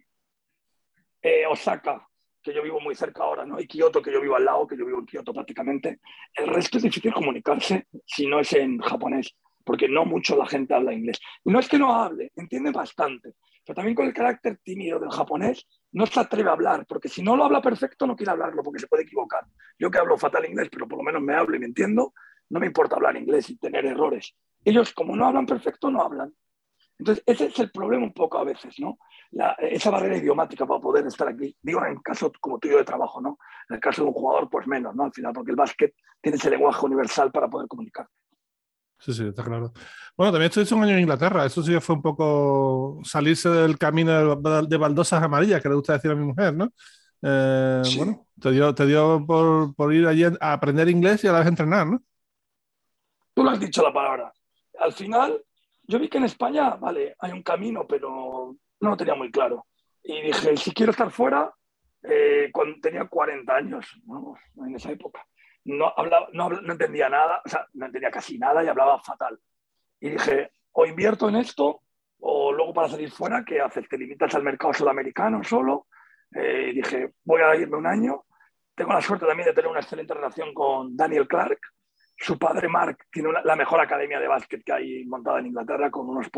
eh, 1.22 1.46
Osaka, 1.46 2.07
que 2.48 2.54
yo 2.54 2.62
vivo 2.62 2.80
muy 2.80 2.94
cerca 2.94 3.22
ahora, 3.22 3.44
¿no? 3.44 3.60
Y 3.60 3.66
Kioto, 3.66 4.00
que 4.00 4.12
yo 4.12 4.20
vivo 4.20 4.36
al 4.36 4.44
lado, 4.44 4.66
que 4.66 4.76
yo 4.76 4.86
vivo 4.86 4.98
en 4.98 5.06
Kioto 5.06 5.32
prácticamente, 5.32 6.00
el 6.34 6.46
resto 6.48 6.78
es 6.78 6.84
difícil 6.84 7.12
comunicarse 7.12 7.86
si 8.06 8.26
no 8.26 8.40
es 8.40 8.52
en 8.54 8.78
japonés, 8.78 9.36
porque 9.64 9.88
no 9.88 10.04
mucho 10.04 10.36
la 10.36 10.46
gente 10.46 10.74
habla 10.74 10.94
inglés. 10.94 11.20
Y 11.44 11.50
no 11.50 11.60
es 11.60 11.68
que 11.68 11.78
no 11.78 11.94
hable, 11.94 12.32
entiende 12.36 12.70
bastante, 12.70 13.34
pero 13.66 13.76
también 13.76 13.94
con 13.94 14.06
el 14.06 14.14
carácter 14.14 14.58
tímido 14.64 14.98
del 14.98 15.10
japonés 15.10 15.66
no 15.92 16.06
se 16.06 16.20
atreve 16.20 16.48
a 16.48 16.54
hablar, 16.54 16.86
porque 16.86 17.08
si 17.08 17.22
no 17.22 17.36
lo 17.36 17.44
habla 17.44 17.60
perfecto 17.60 18.06
no 18.06 18.16
quiere 18.16 18.32
hablarlo, 18.32 18.62
porque 18.62 18.80
se 18.80 18.86
puede 18.86 19.02
equivocar. 19.02 19.44
Yo 19.78 19.90
que 19.90 19.98
hablo 19.98 20.16
fatal 20.16 20.46
inglés, 20.46 20.68
pero 20.72 20.88
por 20.88 20.98
lo 20.98 21.04
menos 21.04 21.20
me 21.20 21.34
hablo 21.34 21.54
y 21.54 21.58
me 21.58 21.66
entiendo, 21.66 22.14
no 22.48 22.60
me 22.60 22.66
importa 22.66 22.96
hablar 22.96 23.16
inglés 23.16 23.50
y 23.50 23.58
tener 23.58 23.84
errores. 23.84 24.34
Ellos, 24.64 24.94
como 24.94 25.14
no 25.14 25.26
hablan 25.26 25.44
perfecto, 25.44 25.90
no 25.90 26.00
hablan. 26.00 26.32
Entonces, 26.98 27.22
ese 27.26 27.46
es 27.46 27.58
el 27.60 27.70
problema 27.70 28.04
un 28.04 28.12
poco 28.12 28.38
a 28.38 28.44
veces, 28.44 28.74
¿no? 28.78 28.98
esa 29.58 29.90
barrera 29.90 30.16
idiomática 30.16 30.66
para 30.66 30.80
poder 30.80 31.06
estar 31.06 31.28
aquí. 31.28 31.54
Digo, 31.62 31.84
en 31.84 31.98
caso 32.00 32.32
como 32.40 32.58
tuyo 32.58 32.78
de 32.78 32.84
trabajo, 32.84 33.20
¿no? 33.20 33.38
En 33.68 33.76
el 33.76 33.80
caso 33.80 34.02
de 34.02 34.08
un 34.08 34.14
jugador, 34.14 34.48
pues 34.48 34.66
menos, 34.66 34.94
¿no? 34.94 35.04
Al 35.04 35.12
final, 35.12 35.32
porque 35.32 35.50
el 35.50 35.56
básquet 35.56 35.94
tiene 36.20 36.36
ese 36.36 36.50
lenguaje 36.50 36.84
universal 36.86 37.30
para 37.30 37.48
poder 37.48 37.68
comunicar. 37.68 38.08
Sí, 38.98 39.12
sí, 39.12 39.28
está 39.28 39.44
claro. 39.44 39.72
Bueno, 40.16 40.32
también 40.32 40.48
estuviste 40.48 40.74
un 40.74 40.82
año 40.82 40.94
en 40.94 41.00
Inglaterra. 41.00 41.44
Eso 41.44 41.62
sí 41.62 41.78
fue 41.78 41.96
un 41.96 42.02
poco 42.02 42.98
salirse 43.04 43.48
del 43.48 43.78
camino 43.78 44.34
de 44.36 44.76
baldosas 44.76 45.22
amarillas, 45.22 45.62
que 45.62 45.68
le 45.68 45.76
gusta 45.76 45.92
decir 45.92 46.10
a 46.10 46.16
mi 46.16 46.24
mujer, 46.24 46.54
¿no? 46.54 46.72
Eh, 47.22 47.82
bueno, 47.96 48.26
te 48.40 48.50
dio, 48.50 48.74
te 48.74 48.86
dio 48.86 49.24
por, 49.26 49.74
por, 49.74 49.92
ir 49.92 50.06
allí 50.06 50.24
a 50.24 50.52
aprender 50.52 50.88
inglés 50.88 51.22
y 51.22 51.28
a 51.28 51.32
la 51.32 51.40
vez 51.40 51.48
entrenar, 51.48 51.86
¿no? 51.86 52.02
Tú 53.34 53.44
lo 53.44 53.50
has 53.50 53.60
dicho 53.60 53.82
la 53.82 53.92
palabra. 53.92 54.32
Al 54.80 54.92
final, 54.92 55.44
yo 55.88 55.98
vi 55.98 56.08
que 56.08 56.18
en 56.18 56.24
España, 56.24 56.76
vale, 56.76 57.16
hay 57.18 57.32
un 57.32 57.42
camino, 57.42 57.86
pero 57.86 58.54
no 58.80 58.90
lo 58.90 58.96
tenía 58.96 59.14
muy 59.14 59.30
claro. 59.30 59.66
Y 60.02 60.20
dije, 60.20 60.56
si 60.56 60.72
quiero 60.72 60.92
estar 60.92 61.10
fuera, 61.10 61.52
eh, 62.02 62.50
cuando 62.52 62.78
tenía 62.80 63.06
40 63.06 63.54
años, 63.54 63.86
en 64.56 64.74
esa 64.74 64.92
época, 64.92 65.26
no, 65.64 65.92
hablaba, 65.96 66.28
no, 66.32 66.50
no 66.50 66.72
entendía 66.72 67.08
nada, 67.08 67.42
o 67.44 67.48
sea, 67.48 67.66
no 67.72 67.86
entendía 67.86 68.10
casi 68.10 68.38
nada 68.38 68.62
y 68.62 68.68
hablaba 68.68 69.00
fatal. 69.00 69.38
Y 70.00 70.10
dije, 70.10 70.52
o 70.72 70.86
invierto 70.86 71.28
en 71.28 71.36
esto, 71.36 71.82
o 72.20 72.52
luego 72.52 72.74
para 72.74 72.88
salir 72.88 73.10
fuera, 73.10 73.44
¿qué 73.44 73.60
haces? 73.60 73.88
¿Te 73.88 73.98
limitas 73.98 74.34
al 74.34 74.42
mercado 74.42 74.72
sudamericano 74.74 75.42
solo? 75.42 75.86
Eh, 76.34 76.72
dije, 76.74 77.14
voy 77.24 77.40
a 77.40 77.54
irme 77.56 77.76
un 77.76 77.86
año. 77.86 78.24
Tengo 78.74 78.92
la 78.92 79.00
suerte 79.00 79.26
también 79.26 79.48
de 79.48 79.54
tener 79.54 79.70
una 79.70 79.80
excelente 79.80 80.14
relación 80.14 80.52
con 80.54 80.96
Daniel 80.96 81.26
Clark. 81.26 81.58
Su 82.20 82.36
padre 82.36 82.68
Mark 82.68 83.06
tiene 83.12 83.30
la 83.44 83.54
mejor 83.54 83.80
academia 83.80 84.18
de 84.18 84.26
básquet 84.26 84.64
que 84.64 84.72
hay 84.72 85.04
montada 85.04 85.38
en 85.38 85.46
Inglaterra 85.46 85.88
con 85.88 86.08
unos, 86.08 86.28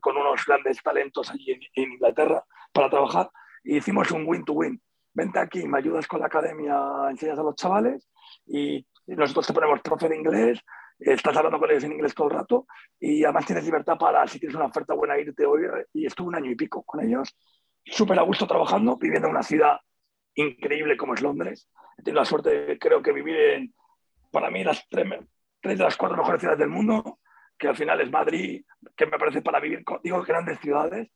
con 0.00 0.16
unos 0.16 0.44
grandes 0.44 0.82
talentos 0.82 1.30
allí 1.30 1.52
en, 1.52 1.92
Inglaterra 1.92 2.44
para 2.72 2.90
trabajar. 2.90 3.30
Y 3.62 3.76
hicimos 3.76 4.10
un 4.10 4.24
win-to-win. 4.26 4.80
vente 5.12 5.38
aquí, 5.38 5.66
me 5.66 5.78
ayudas 5.78 6.08
con 6.08 6.20
la 6.20 6.26
academia, 6.26 6.76
enseñas 7.08 7.38
a 7.38 7.42
los 7.44 7.54
chavales 7.54 8.08
y 8.46 8.84
nosotros 9.06 9.46
te 9.46 9.52
ponemos 9.52 9.80
profe 9.80 10.08
de 10.08 10.16
inglés, 10.16 10.60
estás 10.98 11.36
hablando 11.36 11.60
con 11.60 11.70
ellos 11.70 11.84
en 11.84 11.92
inglés 11.92 12.14
todo 12.14 12.28
el 12.28 12.34
rato 12.34 12.66
y 12.98 13.22
además 13.22 13.46
tienes 13.46 13.64
libertad 13.64 13.96
para, 13.96 14.26
si 14.26 14.40
tienes 14.40 14.56
una 14.56 14.66
oferta 14.66 14.94
buena, 14.94 15.18
irte 15.18 15.46
hoy. 15.46 15.62
Y 15.92 16.06
estuve 16.06 16.28
un 16.28 16.34
año 16.34 16.50
y 16.50 16.56
pico 16.56 16.82
con 16.82 17.00
ellos, 17.00 17.36
súper 17.84 18.18
a 18.18 18.22
gusto 18.22 18.46
trabajando, 18.46 18.96
viviendo 18.96 19.28
en 19.28 19.34
una 19.34 19.44
ciudad 19.44 19.78
increíble 20.34 20.96
como 20.96 21.14
es 21.14 21.22
Londres. 21.22 21.68
He 21.96 22.02
tenido 22.02 22.22
la 22.22 22.26
suerte, 22.26 22.76
creo 22.78 23.02
que 23.02 23.12
vivir 23.12 23.36
en, 23.36 23.74
para 24.30 24.50
mí, 24.50 24.64
las 24.64 24.86
tres, 24.88 25.06
tres 25.60 25.78
de 25.78 25.84
las 25.84 25.96
cuatro 25.96 26.16
mejores 26.16 26.40
ciudades 26.40 26.60
del 26.60 26.70
mundo, 26.70 27.18
que 27.58 27.68
al 27.68 27.76
final 27.76 28.00
es 28.00 28.10
Madrid, 28.10 28.64
que 28.96 29.06
me 29.06 29.18
parece 29.18 29.42
para 29.42 29.60
vivir, 29.60 29.82
digo, 30.02 30.22
grandes 30.22 30.58
ciudades, 30.60 31.08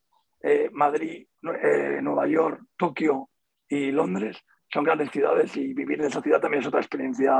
eh, 0.42 0.68
Madrid, 0.72 1.26
eh, 1.62 2.00
Nueva 2.02 2.26
York, 2.26 2.62
Tokio 2.76 3.30
y 3.68 3.92
Londres, 3.92 4.38
son 4.72 4.84
grandes 4.84 5.10
ciudades 5.10 5.56
y 5.56 5.72
vivir 5.72 6.00
en 6.00 6.06
esa 6.06 6.22
ciudad 6.22 6.40
también 6.40 6.62
es 6.62 6.66
otra 6.66 6.80
experiencia 6.80 7.34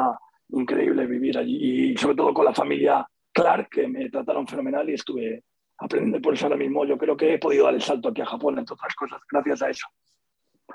increíble, 0.51 1.07
vivir 1.07 1.39
allí 1.39 1.93
y 1.93 1.97
sobre 1.97 2.15
todo 2.15 2.35
con 2.35 2.45
la 2.45 2.55
familia 2.55 3.07
Clark, 3.33 3.71
que 3.71 3.89
me 3.89 4.11
trataron 4.11 4.47
fenomenal 4.47 4.89
y 4.89 4.95
estuve 4.95 5.43
aprendiendo 5.79 6.21
por 6.21 6.35
eso 6.35 6.47
ahora 6.47 6.59
mismo. 6.59 6.85
Yo 6.85 6.99
creo 6.99 7.17
que 7.17 7.35
he 7.35 7.39
podido 7.39 7.65
dar 7.65 7.75
el 7.75 7.83
salto 7.83 8.11
aquí 8.11 8.21
a 8.21 8.27
Japón, 8.27 8.59
entre 8.59 8.75
otras 8.75 8.95
cosas, 8.95 9.21
gracias 9.31 9.63
a 9.63 9.71
eso. 9.71 9.87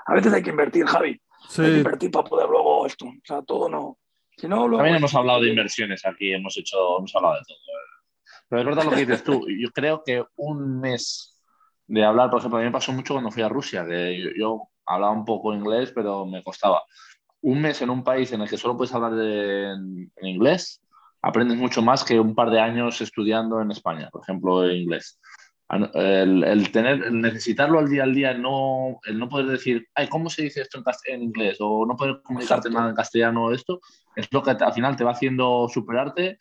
A 0.06 0.14
veces 0.14 0.32
hay 0.32 0.42
que 0.42 0.50
invertir, 0.50 0.84
Javi. 0.84 1.20
Hay 1.58 1.64
que 1.64 1.78
invertir 1.78 2.10
para 2.10 2.28
poder 2.28 2.48
luego 2.48 2.86
esto. 2.86 3.06
O 3.06 3.20
sea, 3.24 3.42
todo 3.42 3.68
no. 3.68 3.98
Si 4.38 4.48
no 4.48 4.68
luego... 4.68 4.76
También 4.78 4.96
hemos 4.96 5.14
hablado 5.14 5.40
de 5.40 5.48
inversiones 5.48 6.06
aquí, 6.06 6.32
hemos 6.32 6.56
hecho, 6.56 6.98
hemos 6.98 7.14
hablado 7.14 7.34
de 7.34 7.40
todo. 7.46 7.58
Pero 8.48 8.60
es 8.60 8.66
verdad 8.66 8.84
lo 8.84 8.90
que 8.90 9.04
dices 9.04 9.24
tú. 9.24 9.46
Yo 9.48 9.70
creo 9.72 10.02
que 10.04 10.24
un 10.36 10.80
mes 10.80 11.38
de 11.86 12.04
hablar, 12.04 12.30
por 12.30 12.38
ejemplo, 12.38 12.58
a 12.58 12.60
mí 12.60 12.66
me 12.66 12.72
pasó 12.72 12.92
mucho 12.92 13.14
cuando 13.14 13.30
fui 13.30 13.42
a 13.42 13.48
Rusia, 13.48 13.86
que 13.86 14.32
yo, 14.38 14.68
hablaba 14.86 15.12
un 15.12 15.24
poco 15.24 15.52
inglés, 15.52 15.92
pero 15.94 16.24
me 16.24 16.42
costaba. 16.42 16.82
Un 17.42 17.60
mes 17.60 17.82
en 17.82 17.90
un 17.90 18.02
país 18.02 18.32
en 18.32 18.40
el 18.40 18.48
que 18.48 18.56
solo 18.56 18.76
puedes 18.76 18.94
hablar 18.94 19.12
en, 19.12 20.10
inglés, 20.22 20.80
aprendes 21.20 21.58
mucho 21.58 21.82
más 21.82 22.04
que 22.04 22.18
un 22.18 22.34
par 22.34 22.50
de 22.50 22.60
años 22.60 23.00
estudiando 23.00 23.60
en 23.60 23.70
España, 23.70 24.08
por 24.10 24.22
ejemplo, 24.22 24.68
en 24.68 24.76
inglés. 24.76 25.20
El, 25.70 26.72
tener, 26.72 27.04
el 27.04 27.20
necesitarlo 27.20 27.78
al 27.78 27.90
día 27.90 28.04
al 28.04 28.14
día, 28.14 28.32
no, 28.32 29.00
el 29.04 29.18
no 29.18 29.28
poder 29.28 29.46
decir, 29.46 29.86
ay, 29.94 30.08
¿cómo 30.08 30.30
se 30.30 30.44
dice 30.44 30.62
esto 30.62 30.78
en, 30.78 31.14
en 31.14 31.22
inglés? 31.22 31.58
O 31.60 31.84
no 31.84 31.94
poder 31.94 32.22
comunicarte 32.22 32.70
nada 32.70 32.88
en 32.88 32.96
castellano, 32.96 33.52
esto, 33.52 33.80
es 34.16 34.32
lo 34.32 34.42
que 34.42 34.52
al 34.52 34.72
final 34.72 34.96
te 34.96 35.04
va 35.04 35.10
haciendo 35.10 35.68
superarte 35.68 36.38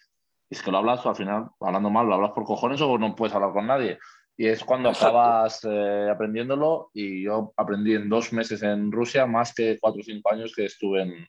y 0.50 0.56
es 0.56 0.62
que 0.62 0.72
lo 0.72 0.78
hablas, 0.78 1.06
al 1.06 1.16
final, 1.16 1.50
hablando 1.60 1.90
mal, 1.90 2.08
lo 2.08 2.16
hablas 2.16 2.32
por 2.32 2.46
cojones 2.46 2.82
o 2.82 2.98
no 2.98 3.16
puedes 3.16 3.36
hablar 3.36 3.52
con 3.52 3.68
nadie. 3.68 4.00
Y 4.38 4.48
es 4.48 4.64
cuando 4.64 4.90
acabas 4.90 5.66
eh, 5.70 6.10
aprendiéndolo 6.12 6.92
y 6.94 7.24
yo 7.24 7.54
aprendí 7.58 7.96
en 7.96 8.08
dos 8.08 8.32
meses 8.34 8.62
en 8.64 8.92
Rusia 8.92 9.26
más 9.26 9.54
que 9.54 9.78
cuatro 9.80 10.02
o 10.02 10.04
cinco 10.04 10.32
años 10.32 10.54
que 10.56 10.66
estuve 10.66 11.02
en, 11.02 11.28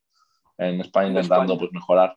en 0.59 0.81
España 0.81 1.09
intentando 1.09 1.59
Pues, 1.59 1.73
mejorar. 1.73 2.17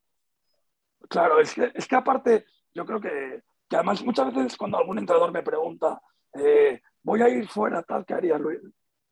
Claro, 1.10 1.40
es 1.40 1.54
que, 1.54 1.72
es 1.74 1.88
que 1.88 1.96
aparte, 1.96 2.46
yo 2.74 2.86
creo 2.86 3.00
que, 3.00 3.42
que, 3.72 3.76
además 3.78 4.04
muchas 4.04 4.34
veces 4.34 4.58
cuando 4.58 4.78
algún 4.78 5.00
entrenador 5.00 5.32
me 5.32 5.42
pregunta, 5.42 6.02
eh, 6.34 6.82
voy 7.02 7.22
a 7.22 7.30
ir 7.30 7.48
fuera, 7.48 7.82
tal, 7.84 8.06
¿qué 8.06 8.14
haría 8.14 8.38
Luis? 8.38 8.60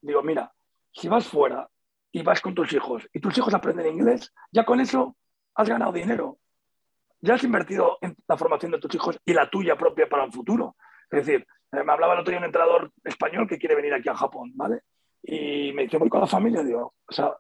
Digo, 0.01 0.21
mira, 0.21 0.51
si 0.91 1.07
vas 1.07 1.25
fuera 1.27 1.67
y 2.11 2.21
vas 2.21 2.41
con 2.41 2.53
tus 2.53 2.71
hijos 2.73 3.07
y 3.13 3.19
tus 3.19 3.37
hijos 3.37 3.53
aprenden 3.53 3.87
inglés, 3.87 4.33
ya 4.51 4.65
con 4.65 4.79
eso 4.79 5.15
has 5.55 5.67
ganado 5.69 5.91
dinero 5.91 6.39
ya 7.21 7.35
has 7.35 7.43
invertido 7.43 7.97
en 8.01 8.15
la 8.27 8.37
formación 8.37 8.71
de 8.71 8.79
tus 8.79 8.93
hijos 8.95 9.19
y 9.25 9.33
la 9.33 9.49
tuya 9.49 9.77
propia 9.77 10.07
para 10.07 10.23
un 10.23 10.31
futuro. 10.31 10.75
Es 11.09 11.25
decir, 11.25 11.45
eh, 11.71 11.83
me 11.83 11.91
hablaba 11.91 12.13
el 12.13 12.19
otro 12.19 12.31
día 12.31 12.39
un 12.39 12.45
entrenador 12.45 12.91
español 13.03 13.47
que 13.47 13.57
quiere 13.57 13.75
venir 13.75 13.93
aquí 13.93 14.09
a 14.09 14.15
Japón, 14.15 14.51
¿vale? 14.55 14.83
Y 15.21 15.73
me 15.73 15.83
dice, 15.83 15.97
voy 15.97 16.09
con 16.09 16.21
la 16.21 16.27
familia, 16.27 16.63
digo, 16.63 16.93
o 17.05 17.11
sea, 17.11 17.35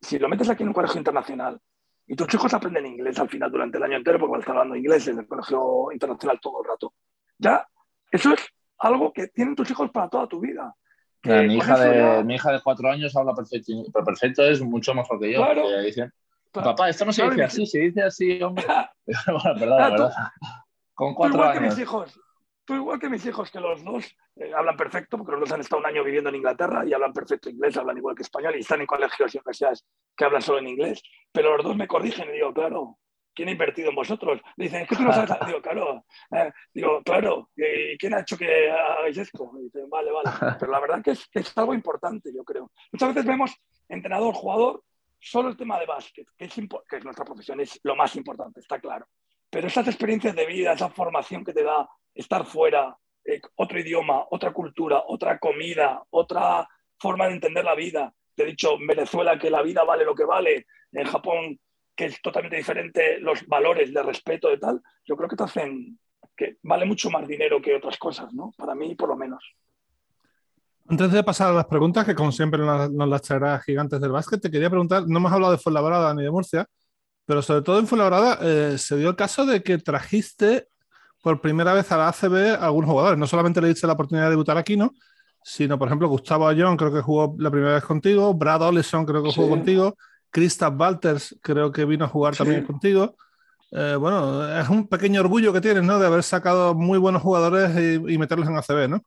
si 0.00 0.18
lo 0.18 0.28
metes 0.28 0.48
aquí 0.48 0.62
en 0.62 0.68
un 0.68 0.74
colegio 0.74 0.98
internacional 0.98 1.60
y 2.06 2.16
tus 2.16 2.32
hijos 2.34 2.52
aprenden 2.52 2.86
inglés 2.86 3.18
al 3.18 3.28
final 3.28 3.50
durante 3.50 3.78
el 3.78 3.84
año 3.84 3.96
entero, 3.96 4.18
porque 4.18 4.32
van 4.32 4.40
a 4.40 4.42
estar 4.42 4.56
hablando 4.56 4.76
inglés 4.76 5.08
en 5.08 5.18
el 5.18 5.26
colegio 5.26 5.92
internacional 5.92 6.38
todo 6.40 6.62
el 6.62 6.68
rato, 6.68 6.94
ya, 7.38 7.66
eso 8.10 8.32
es 8.32 8.40
algo 8.78 9.12
que 9.12 9.28
tienen 9.28 9.54
tus 9.54 9.70
hijos 9.70 9.90
para 9.90 10.08
toda 10.08 10.26
tu 10.26 10.40
vida. 10.40 10.74
mi, 11.22 11.56
hija 11.56 11.78
de, 11.78 12.24
mi 12.24 12.34
hija 12.34 12.52
de 12.52 12.60
cuatro 12.62 12.90
años 12.90 13.16
habla 13.16 13.34
perfecto, 13.34 13.72
pero 13.92 14.04
perfecto 14.04 14.44
es 14.44 14.60
mucho 14.60 14.94
mejor 14.94 15.18
que 15.18 15.32
yo. 15.32 15.38
Claro, 15.38 15.64
Papá, 16.52 16.88
esto 16.88 17.04
no 17.04 17.12
se 17.12 17.28
dice 17.28 17.42
así, 17.42 17.66
se 17.66 17.78
dice 17.80 18.02
así, 18.02 18.42
hombre. 18.42 18.64
bueno, 19.26 19.58
perdón, 19.58 19.78
verdad. 19.78 20.12
Con 20.94 21.14
cuatro 21.14 21.38
igual 21.38 21.50
años. 21.50 21.60
Que 21.60 21.68
mis 21.70 21.78
hijos, 21.80 22.20
tú 22.64 22.74
igual 22.74 22.98
que 22.98 23.08
mis 23.08 23.24
hijos, 23.26 23.50
que 23.50 23.60
los 23.60 23.84
dos 23.84 24.16
eh, 24.36 24.52
hablan 24.56 24.76
perfecto, 24.76 25.16
porque 25.16 25.32
los 25.32 25.40
dos 25.40 25.52
han 25.52 25.60
estado 25.60 25.80
un 25.80 25.86
año 25.86 26.04
viviendo 26.04 26.30
en 26.30 26.36
Inglaterra 26.36 26.84
y 26.86 26.92
hablan 26.92 27.12
perfecto 27.12 27.50
inglés, 27.50 27.76
hablan 27.76 27.96
igual 27.96 28.14
que 28.14 28.22
español 28.22 28.56
y 28.56 28.60
están 28.60 28.80
en 28.80 28.86
colegios 28.86 29.34
y 29.34 29.38
universidades 29.38 29.86
que 30.16 30.24
hablan 30.24 30.42
solo 30.42 30.58
en 30.58 30.68
inglés, 30.68 31.02
pero 31.32 31.56
los 31.56 31.64
dos 31.64 31.76
me 31.76 31.86
corrigen 31.86 32.28
y 32.28 32.32
digo, 32.32 32.52
claro, 32.52 32.98
¿quién 33.34 33.48
ha 33.48 33.52
invertido 33.52 33.90
en 33.90 33.96
vosotros? 33.96 34.40
Dicen, 34.56 34.82
es 34.82 34.88
que 34.88 34.96
tú 34.96 35.02
no 35.02 35.12
sabes. 35.12 35.30
digo, 35.46 35.60
claro, 35.60 36.04
eh, 36.30 36.52
digo, 36.72 37.02
claro, 37.02 37.50
¿y 37.56 37.98
quién 37.98 38.14
ha 38.14 38.20
hecho 38.20 38.38
que 38.38 38.70
hagáis 38.70 39.18
esto? 39.18 39.50
Y 39.58 39.64
dicen, 39.64 39.90
vale, 39.90 40.10
vale. 40.10 40.30
Pero 40.58 40.72
la 40.72 40.80
verdad 40.80 41.02
que 41.02 41.12
es, 41.12 41.28
es 41.32 41.56
algo 41.58 41.74
importante, 41.74 42.32
yo 42.34 42.44
creo. 42.44 42.70
Muchas 42.92 43.08
veces 43.10 43.26
vemos 43.26 43.54
entrenador, 43.88 44.34
jugador, 44.34 44.82
solo 45.18 45.48
el 45.48 45.56
tema 45.56 45.78
de 45.78 45.86
básquet, 45.86 46.26
que 46.36 46.44
es, 46.44 46.54
que 46.54 46.96
es 46.96 47.04
nuestra 47.04 47.24
profesión, 47.24 47.60
es 47.60 47.80
lo 47.82 47.96
más 47.96 48.14
importante, 48.16 48.60
está 48.60 48.78
claro. 48.78 49.06
Pero 49.50 49.68
esas 49.68 49.86
experiencias 49.86 50.34
de 50.34 50.46
vida, 50.46 50.72
esa 50.72 50.90
formación 50.90 51.44
que 51.44 51.52
te 51.52 51.62
da 51.62 51.88
estar 52.14 52.46
fuera, 52.46 52.96
eh, 53.24 53.40
otro 53.56 53.78
idioma, 53.78 54.24
otra 54.30 54.52
cultura, 54.52 55.02
otra 55.06 55.38
comida, 55.38 56.02
otra 56.10 56.68
forma 56.98 57.26
de 57.26 57.34
entender 57.34 57.64
la 57.64 57.74
vida. 57.74 58.12
Te 58.34 58.42
he 58.42 58.46
dicho 58.46 58.74
en 58.74 58.86
Venezuela 58.86 59.38
que 59.38 59.50
la 59.50 59.62
vida 59.62 59.84
vale 59.84 60.04
lo 60.04 60.14
que 60.14 60.24
vale, 60.24 60.66
en 60.92 61.06
Japón 61.06 61.58
que 61.96 62.06
es 62.06 62.20
totalmente 62.20 62.56
diferente 62.56 63.20
los 63.20 63.46
valores 63.46 63.92
de 63.92 64.02
respeto 64.02 64.52
y 64.52 64.58
tal, 64.58 64.82
yo 65.04 65.16
creo 65.16 65.28
que 65.28 65.36
te 65.36 65.44
hacen 65.44 65.98
que 66.36 66.56
vale 66.62 66.84
mucho 66.84 67.10
más 67.10 67.28
dinero 67.28 67.62
que 67.62 67.76
otras 67.76 67.96
cosas, 67.96 68.32
¿no? 68.34 68.52
Para 68.56 68.74
mí, 68.74 68.94
por 68.96 69.08
lo 69.08 69.16
menos. 69.16 69.44
Antes 70.88 71.12
de 71.12 71.22
pasar 71.22 71.50
a 71.50 71.54
las 71.54 71.66
preguntas, 71.66 72.04
que 72.04 72.14
como 72.14 72.32
siempre 72.32 72.60
nos, 72.60 72.90
las 72.90 73.22
traerá 73.22 73.58
gigantes 73.60 74.00
del 74.00 74.10
básquet, 74.10 74.40
te 74.40 74.50
quería 74.50 74.68
preguntar, 74.68 75.06
no 75.06 75.18
hemos 75.18 75.32
hablado 75.32 75.52
de 75.52 75.58
Fuenlabrada 75.58 76.12
ni 76.12 76.24
de 76.24 76.30
Murcia, 76.30 76.66
pero 77.24 77.40
sobre 77.40 77.62
todo 77.62 77.78
en 77.78 77.86
Fuenlabrada 77.86 78.38
eh, 78.42 78.78
se 78.78 78.96
dio 78.96 79.10
el 79.10 79.16
caso 79.16 79.46
de 79.46 79.62
que 79.62 79.78
trajiste 79.78 80.68
por 81.24 81.40
primera 81.40 81.72
vez 81.72 81.90
a 81.90 81.96
la 81.96 82.08
ACB 82.10 82.60
a 82.60 82.66
algunos 82.66 82.88
jugadores. 82.88 83.18
No 83.18 83.26
solamente 83.26 83.60
le 83.60 83.68
diste 83.68 83.88
la 83.88 83.94
oportunidad 83.94 84.26
de 84.26 84.30
debutar 84.30 84.56
aquí, 84.56 84.76
¿no? 84.76 84.92
sino, 85.44 85.78
por 85.78 85.88
ejemplo, 85.88 86.08
Gustavo 86.08 86.48
Ayón 86.48 86.76
creo 86.76 86.92
que 86.92 87.02
jugó 87.02 87.36
la 87.38 87.50
primera 87.50 87.74
vez 87.74 87.84
contigo, 87.84 88.32
Brad 88.32 88.62
Olison 88.62 89.04
creo 89.04 89.22
que 89.22 89.30
jugó 89.30 89.50
contigo, 89.50 89.94
Christoph 90.30 90.74
Walters 90.80 91.38
creo 91.42 91.70
que 91.70 91.84
vino 91.84 92.06
a 92.06 92.08
jugar 92.08 92.34
también 92.34 92.64
contigo. 92.64 93.14
Eh, 93.70 93.96
bueno, 93.96 94.58
es 94.58 94.68
un 94.70 94.88
pequeño 94.88 95.20
orgullo 95.20 95.52
que 95.52 95.60
tienes, 95.60 95.82
¿no? 95.82 95.98
De 95.98 96.06
haber 96.06 96.22
sacado 96.22 96.74
muy 96.74 96.98
buenos 96.98 97.20
jugadores 97.20 97.70
y, 97.76 98.14
y 98.14 98.18
meterlos 98.18 98.48
en 98.48 98.56
ACB, 98.56 98.88
¿no? 98.88 99.02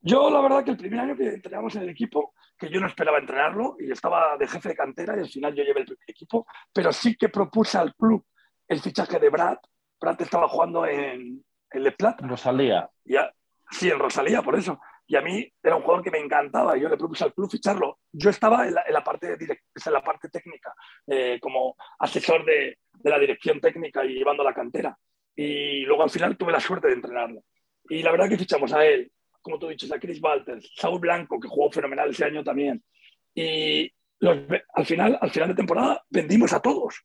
Yo, 0.00 0.30
la 0.30 0.40
verdad, 0.40 0.64
que 0.64 0.70
el 0.70 0.76
primer 0.76 1.00
año 1.00 1.16
que 1.16 1.28
entrenamos 1.28 1.74
en 1.76 1.82
el 1.82 1.90
equipo, 1.90 2.32
que 2.56 2.70
yo 2.70 2.80
no 2.80 2.86
esperaba 2.86 3.18
entrenarlo 3.18 3.76
y 3.78 3.90
estaba 3.90 4.36
de 4.38 4.46
jefe 4.46 4.70
de 4.70 4.76
cantera 4.76 5.16
y 5.16 5.20
al 5.20 5.28
final 5.28 5.54
yo 5.54 5.62
llevé 5.62 5.80
el 5.80 5.86
primer 5.86 6.08
equipo, 6.10 6.46
pero 6.72 6.90
sí 6.90 7.16
que 7.16 7.28
propuse 7.28 7.76
al 7.76 7.94
club 7.94 8.24
el 8.66 8.80
fichaje 8.80 9.18
de 9.18 9.28
Brad. 9.28 9.58
Brad 10.00 10.22
estaba 10.22 10.48
jugando 10.48 10.86
en, 10.86 11.44
el 11.76 11.84
Le 11.84 11.92
Plata. 11.92 12.26
Rosalía. 12.26 12.88
Ya, 13.04 13.32
sí, 13.70 13.90
en 13.90 13.98
Rosalía, 13.98 14.42
por 14.42 14.56
eso. 14.56 14.80
Y 15.06 15.14
a 15.14 15.20
mí 15.20 15.48
era 15.62 15.76
un 15.76 15.82
jugador 15.82 16.02
que 16.02 16.10
me 16.10 16.18
encantaba 16.18 16.76
yo 16.76 16.88
le 16.88 16.96
propuse 16.96 17.24
al 17.24 17.32
club 17.32 17.50
ficharlo. 17.50 18.00
Yo 18.10 18.30
estaba 18.30 18.66
en 18.66 18.74
la, 18.74 19.04
parte, 19.04 19.34
en 19.34 19.92
la 19.92 20.02
parte 20.02 20.28
técnica, 20.28 20.74
eh, 21.06 21.38
como 21.40 21.76
asesor 22.00 22.44
de, 22.44 22.78
de 22.92 23.10
la 23.10 23.18
dirección 23.18 23.60
técnica 23.60 24.04
y 24.04 24.14
llevando 24.14 24.42
la 24.42 24.52
cantera. 24.52 24.98
Y 25.36 25.82
luego 25.82 26.02
al 26.02 26.10
final 26.10 26.36
tuve 26.36 26.50
la 26.50 26.60
suerte 26.60 26.88
de 26.88 26.94
entrenarlo. 26.94 27.42
Y 27.88 28.02
la 28.02 28.10
verdad 28.10 28.28
que 28.28 28.38
fichamos 28.38 28.72
a 28.72 28.84
él, 28.84 29.12
como 29.40 29.58
tú 29.58 29.68
dices, 29.68 29.92
a 29.92 30.00
Chris 30.00 30.20
Walters, 30.20 30.72
Saúl 30.74 30.98
Blanco, 30.98 31.38
que 31.38 31.48
jugó 31.48 31.70
fenomenal 31.70 32.10
ese 32.10 32.24
año 32.24 32.42
también. 32.42 32.82
Y 33.32 33.92
al, 34.22 34.86
final, 34.86 35.18
al 35.20 35.30
final 35.30 35.50
de 35.50 35.54
temporada 35.54 36.02
vendimos 36.10 36.52
a 36.52 36.60
todos. 36.60 37.04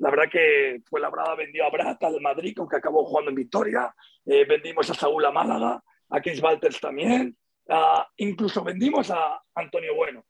La 0.00 0.10
verdad 0.10 0.30
que 0.30 0.80
fue 0.88 0.98
Labrada 0.98 1.34
vendió 1.34 1.66
a 1.66 1.70
Brata 1.70 2.06
al 2.06 2.20
Madrid, 2.22 2.54
aunque 2.58 2.76
acabó 2.76 3.04
jugando 3.04 3.28
en 3.28 3.36
Victoria. 3.36 3.94
Eh, 4.24 4.46
vendimos 4.46 4.88
a 4.88 4.94
Saúl 4.94 5.22
a 5.26 5.30
Málaga, 5.30 5.82
a 6.08 6.20
Chris 6.22 6.42
Walters 6.42 6.80
también. 6.80 7.36
incluso 8.16 8.64
vendimos 8.64 9.10
a 9.10 9.42
Antonio 9.54 9.94
Bueno, 9.94 10.24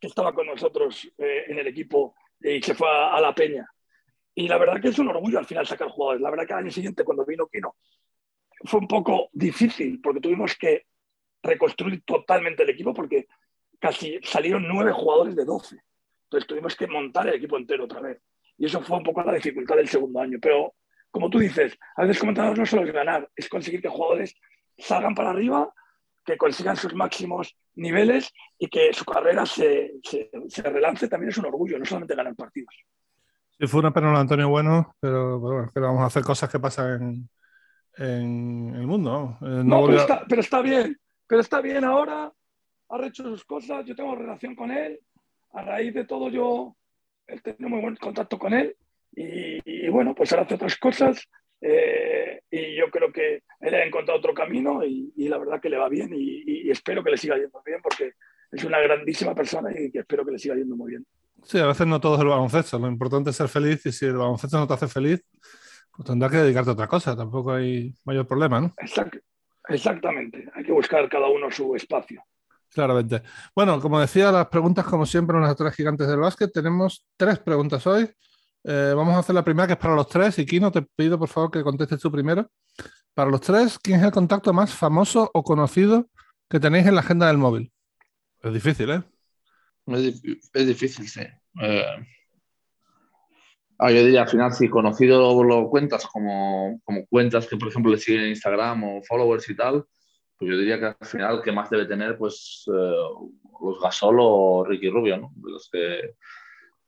que 0.00 0.06
estaba 0.06 0.32
con 0.32 0.46
nosotros 0.46 1.10
eh, 1.18 1.46
en 1.48 1.58
el 1.58 1.66
equipo 1.66 2.14
y 2.40 2.62
se 2.62 2.74
fue 2.76 2.88
a, 2.88 3.14
a, 3.14 3.20
La 3.20 3.34
Peña. 3.34 3.68
Y 4.32 4.46
la 4.46 4.58
verdad 4.58 4.80
que 4.80 4.88
es 4.88 4.98
un 5.00 5.08
orgullo 5.08 5.40
al 5.40 5.46
final 5.46 5.66
sacar 5.66 5.88
jugadores. 5.88 6.22
La 6.22 6.30
verdad 6.30 6.46
que 6.46 6.52
al 6.52 6.60
año 6.60 6.70
siguiente, 6.70 7.02
cuando 7.02 7.26
vino 7.26 7.48
Kino, 7.48 7.74
fue 8.64 8.78
un 8.78 8.86
poco 8.86 9.28
difícil 9.32 10.00
porque 10.00 10.20
tuvimos 10.20 10.54
que 10.54 10.86
reconstruir 11.42 12.04
totalmente 12.04 12.62
el 12.62 12.70
equipo 12.70 12.94
porque 12.94 13.26
casi 13.80 14.20
salieron 14.22 14.68
nueve 14.68 14.92
jugadores 14.92 15.34
de 15.34 15.44
doce. 15.44 15.82
Entonces 16.26 16.46
tuvimos 16.46 16.76
que 16.76 16.86
montar 16.86 17.26
el 17.26 17.34
equipo 17.34 17.56
entero 17.56 17.84
otra 17.84 18.00
vez. 18.00 18.22
Y 18.58 18.66
eso 18.66 18.82
fue 18.82 18.98
un 18.98 19.04
poco 19.04 19.22
la 19.22 19.34
dificultad 19.34 19.76
del 19.76 19.88
segundo 19.88 20.20
año. 20.20 20.38
Pero 20.42 20.74
como 21.10 21.30
tú 21.30 21.38
dices, 21.38 21.78
a 21.96 22.02
veces 22.02 22.18
como 22.18 22.32
no 22.32 22.66
solo 22.66 22.84
es 22.84 22.92
ganar, 22.92 23.28
es 23.34 23.48
conseguir 23.48 23.80
que 23.80 23.88
jugadores 23.88 24.34
salgan 24.76 25.14
para 25.14 25.30
arriba, 25.30 25.72
que 26.24 26.36
consigan 26.36 26.76
sus 26.76 26.94
máximos 26.94 27.56
niveles 27.76 28.32
y 28.58 28.68
que 28.68 28.92
su 28.92 29.04
carrera 29.04 29.46
se, 29.46 29.94
se, 30.02 30.62
relance 30.62 31.08
también 31.08 31.30
es 31.30 31.38
un 31.38 31.46
orgullo, 31.46 31.78
no 31.78 31.84
solamente 31.84 32.14
ganar 32.14 32.34
partidos. 32.34 32.74
Sí, 33.58 33.66
fue 33.66 33.80
una 33.80 33.92
pena 33.92 34.18
Antonio 34.18 34.48
Bueno, 34.48 34.94
pero, 35.00 35.38
bueno, 35.38 35.70
que 35.72 35.80
vamos 35.80 36.02
a 36.02 36.06
hacer 36.06 36.22
cosas 36.22 36.50
que 36.50 36.60
pasan 36.60 37.28
en, 37.96 38.68
en 38.68 38.74
el 38.74 38.86
mundo. 38.86 39.38
Eh, 39.40 39.62
no, 39.64 39.86
pero, 39.86 39.98
está, 39.98 40.24
pero, 40.28 40.40
está, 40.40 40.60
bien, 40.60 41.00
pero 41.26 41.40
está 41.40 41.60
bien 41.60 41.84
ahora, 41.84 42.32
ha 42.90 43.06
hecho 43.06 43.24
sus 43.24 43.44
cosas, 43.44 43.84
yo 43.86 43.96
tengo 43.96 44.14
relación 44.14 44.54
con 44.54 44.70
él, 44.70 45.00
a 45.52 45.62
raíz 45.62 45.94
de 45.94 46.04
todo 46.04 46.28
yo 46.28 46.76
he 47.28 47.40
tenido 47.40 47.68
muy 47.68 47.80
buen 47.80 47.96
contacto 47.96 48.38
con 48.38 48.54
él 48.54 48.74
y, 49.14 49.88
bueno, 49.88 50.14
pues 50.14 50.32
ahora 50.32 50.44
hace 50.44 50.54
otras 50.54 50.76
cosas 50.76 51.28
eh, 51.60 52.42
y 52.50 52.76
yo 52.76 52.90
creo 52.90 53.12
que 53.12 53.42
él 53.60 53.74
ha 53.74 53.84
encontrado 53.84 54.18
otro 54.18 54.32
camino 54.32 54.84
y, 54.84 55.12
la 55.28 55.38
verdad 55.38 55.60
que 55.60 55.68
le 55.68 55.76
va 55.76 55.88
bien 55.88 56.10
y, 56.12 56.70
espero 56.70 57.02
que 57.02 57.10
le 57.10 57.16
siga 57.16 57.36
yendo 57.36 57.62
bien 57.64 57.80
porque 57.82 58.12
es 58.52 58.64
una 58.64 58.78
grandísima 58.78 59.34
persona 59.34 59.70
y 59.72 59.90
que 59.90 60.00
espero 60.00 60.24
que 60.24 60.32
le 60.32 60.38
siga 60.38 60.54
yendo 60.54 60.76
muy 60.76 60.90
bien. 60.90 61.06
Sí, 61.42 61.58
a 61.58 61.66
veces 61.66 61.86
no 61.86 62.00
todo 62.00 62.16
es 62.16 62.20
el 62.20 62.28
baloncesto, 62.28 62.78
lo 62.78 62.88
importante 62.88 63.30
es 63.30 63.36
ser 63.36 63.48
feliz 63.48 63.84
y 63.86 63.92
si 63.92 64.06
el 64.06 64.16
baloncesto 64.16 64.58
no 64.58 64.66
te 64.66 64.74
hace 64.74 64.88
feliz, 64.88 65.24
pues 65.94 66.06
tendrás 66.06 66.30
que 66.30 66.38
dedicarte 66.38 66.70
a 66.70 66.72
otra 66.74 66.88
cosa, 66.88 67.16
tampoco 67.16 67.52
hay 67.52 67.94
mayor 68.04 68.26
problema, 68.26 68.60
¿no? 68.60 68.74
exactamente, 69.68 70.48
hay 70.54 70.64
que 70.64 70.72
buscar 70.72 71.08
cada 71.08 71.28
uno 71.28 71.50
su 71.50 71.74
espacio. 71.74 72.22
Claramente. 72.72 73.22
Bueno, 73.54 73.80
como 73.80 74.00
decía, 74.00 74.30
las 74.30 74.48
preguntas, 74.48 74.84
como 74.86 75.06
siempre, 75.06 75.36
en 75.36 75.42
las 75.42 75.56
tres 75.56 75.74
gigantes 75.74 76.06
del 76.06 76.18
básquet, 76.18 76.52
tenemos 76.52 77.06
tres 77.16 77.38
preguntas 77.38 77.86
hoy. 77.86 78.08
Eh, 78.64 78.92
vamos 78.94 79.14
a 79.14 79.20
hacer 79.20 79.34
la 79.34 79.44
primera, 79.44 79.66
que 79.66 79.72
es 79.72 79.78
para 79.78 79.94
los 79.94 80.08
tres. 80.08 80.38
Y 80.38 80.46
Kino, 80.46 80.70
te 80.70 80.82
pido 80.82 81.18
por 81.18 81.28
favor 81.28 81.50
que 81.50 81.62
contestes 81.62 82.00
tú 82.00 82.10
primero. 82.10 82.50
Para 83.14 83.30
los 83.30 83.40
tres, 83.40 83.78
¿quién 83.78 83.98
es 83.98 84.06
el 84.06 84.12
contacto 84.12 84.52
más 84.52 84.72
famoso 84.72 85.30
o 85.32 85.42
conocido 85.42 86.08
que 86.48 86.60
tenéis 86.60 86.86
en 86.86 86.94
la 86.94 87.00
agenda 87.00 87.26
del 87.26 87.38
móvil? 87.38 87.72
Es 88.42 88.52
difícil, 88.52 88.90
¿eh? 88.90 89.02
Es, 89.86 90.66
difícil, 90.66 91.08
sí. 91.08 91.22
Eh, 91.62 92.06
ah, 93.78 93.90
yo 93.90 94.04
diría, 94.04 94.22
al 94.22 94.28
final, 94.28 94.52
si 94.52 94.68
conocido 94.68 95.42
lo 95.42 95.68
cuentas 95.68 96.06
como, 96.06 96.80
como 96.84 97.06
cuentas 97.06 97.46
que, 97.46 97.56
por 97.56 97.68
ejemplo, 97.68 97.90
le 97.90 97.98
siguen 97.98 98.24
en 98.24 98.28
Instagram 98.30 98.84
o 98.84 99.02
followers 99.02 99.48
y 99.48 99.56
tal, 99.56 99.84
pues 100.38 100.50
yo 100.50 100.56
diría 100.56 100.78
que 100.78 100.86
al 100.86 100.96
final 101.06 101.36
el 101.36 101.42
que 101.42 101.52
más 101.52 101.68
debe 101.68 101.86
tener, 101.86 102.16
pues, 102.16 102.64
eh, 102.68 102.96
los 103.60 103.80
Gasol 103.82 104.16
o 104.20 104.64
Ricky 104.64 104.88
Rubio, 104.88 105.16
¿no? 105.18 105.32
Los 105.42 105.68
que, 105.70 106.14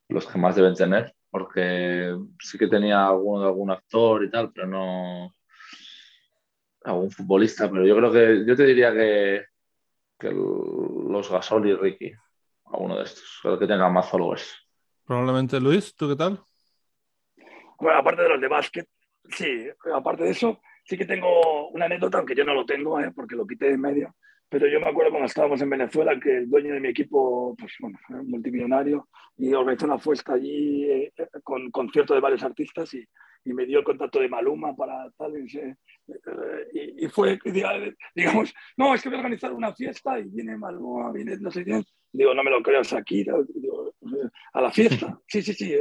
los 0.08 0.26
que 0.26 0.38
más 0.38 0.56
deben 0.56 0.74
tener 0.74 1.14
porque 1.30 2.16
sí 2.40 2.58
que 2.58 2.66
tenía 2.66 3.06
algún, 3.06 3.42
algún 3.42 3.70
actor 3.70 4.24
y 4.24 4.30
tal, 4.30 4.52
pero 4.52 4.66
no 4.66 5.34
algún 6.82 7.10
futbolista, 7.10 7.70
pero 7.70 7.86
yo 7.86 7.96
creo 7.96 8.12
que 8.12 8.44
yo 8.46 8.56
te 8.56 8.64
diría 8.64 8.92
que, 8.92 9.44
que 10.18 10.30
los 10.30 11.30
Gasol 11.30 11.68
y 11.68 11.74
Ricky, 11.74 12.12
alguno 12.66 12.96
de 12.96 13.04
estos, 13.04 13.38
creo 13.42 13.58
que 13.58 13.66
tengan 13.66 13.92
más 13.92 14.08
followers. 14.08 14.56
Probablemente 15.04 15.60
Luis, 15.60 15.94
¿tú 15.94 16.08
qué 16.08 16.16
tal? 16.16 16.40
Bueno, 17.78 17.98
aparte 17.98 18.22
de 18.22 18.28
los 18.28 18.40
de 18.40 18.48
básquet, 18.48 18.88
sí, 19.28 19.68
aparte 19.94 20.24
de 20.24 20.30
eso, 20.30 20.60
sí 20.90 20.98
que 20.98 21.06
tengo 21.06 21.68
una 21.68 21.84
anécdota, 21.84 22.18
aunque 22.18 22.34
yo 22.34 22.44
no 22.44 22.52
lo 22.52 22.66
tengo, 22.66 22.98
¿eh? 22.98 23.12
porque 23.14 23.36
lo 23.36 23.46
quité 23.46 23.66
de 23.66 23.78
medio, 23.78 24.16
pero 24.48 24.66
yo 24.66 24.80
me 24.80 24.88
acuerdo 24.88 25.12
cuando 25.12 25.26
estábamos 25.26 25.62
en 25.62 25.70
Venezuela 25.70 26.18
que 26.18 26.38
el 26.38 26.50
dueño 26.50 26.74
de 26.74 26.80
mi 26.80 26.88
equipo, 26.88 27.54
pues 27.56 27.74
bueno, 27.78 27.96
multimillonario, 28.24 29.08
y 29.36 29.54
organizó 29.54 29.86
una 29.86 30.00
fiesta 30.00 30.32
allí 30.32 30.90
eh, 30.90 31.12
con 31.44 31.70
concierto 31.70 32.12
de 32.12 32.20
varios 32.20 32.42
artistas 32.42 32.92
y, 32.92 33.06
y, 33.44 33.52
me 33.52 33.66
dio 33.66 33.78
el 33.78 33.84
contacto 33.84 34.18
de 34.18 34.28
Maluma 34.28 34.74
para 34.74 35.08
tal. 35.16 35.34
Y, 35.38 35.56
eh, 35.56 35.76
y, 36.98 37.06
fue, 37.06 37.38
digamos, 37.44 38.52
no, 38.76 38.92
es 38.92 39.00
que 39.00 39.10
voy 39.10 39.18
a 39.18 39.20
organizar 39.20 39.52
una 39.52 39.72
fiesta 39.72 40.18
y 40.18 40.24
viene 40.24 40.56
Maluma, 40.56 41.12
viene 41.12 41.36
no 41.38 41.52
sé 41.52 41.62
quién. 41.62 41.84
Digo, 42.12 42.34
no 42.34 42.42
me 42.42 42.50
lo 42.50 42.60
creo, 42.60 42.82
Shakira. 42.82 43.34
Digo, 43.54 43.94
a 44.52 44.60
la 44.60 44.72
fiesta. 44.72 45.16
Sí, 45.28 45.42
sí, 45.42 45.54
sí. 45.54 45.72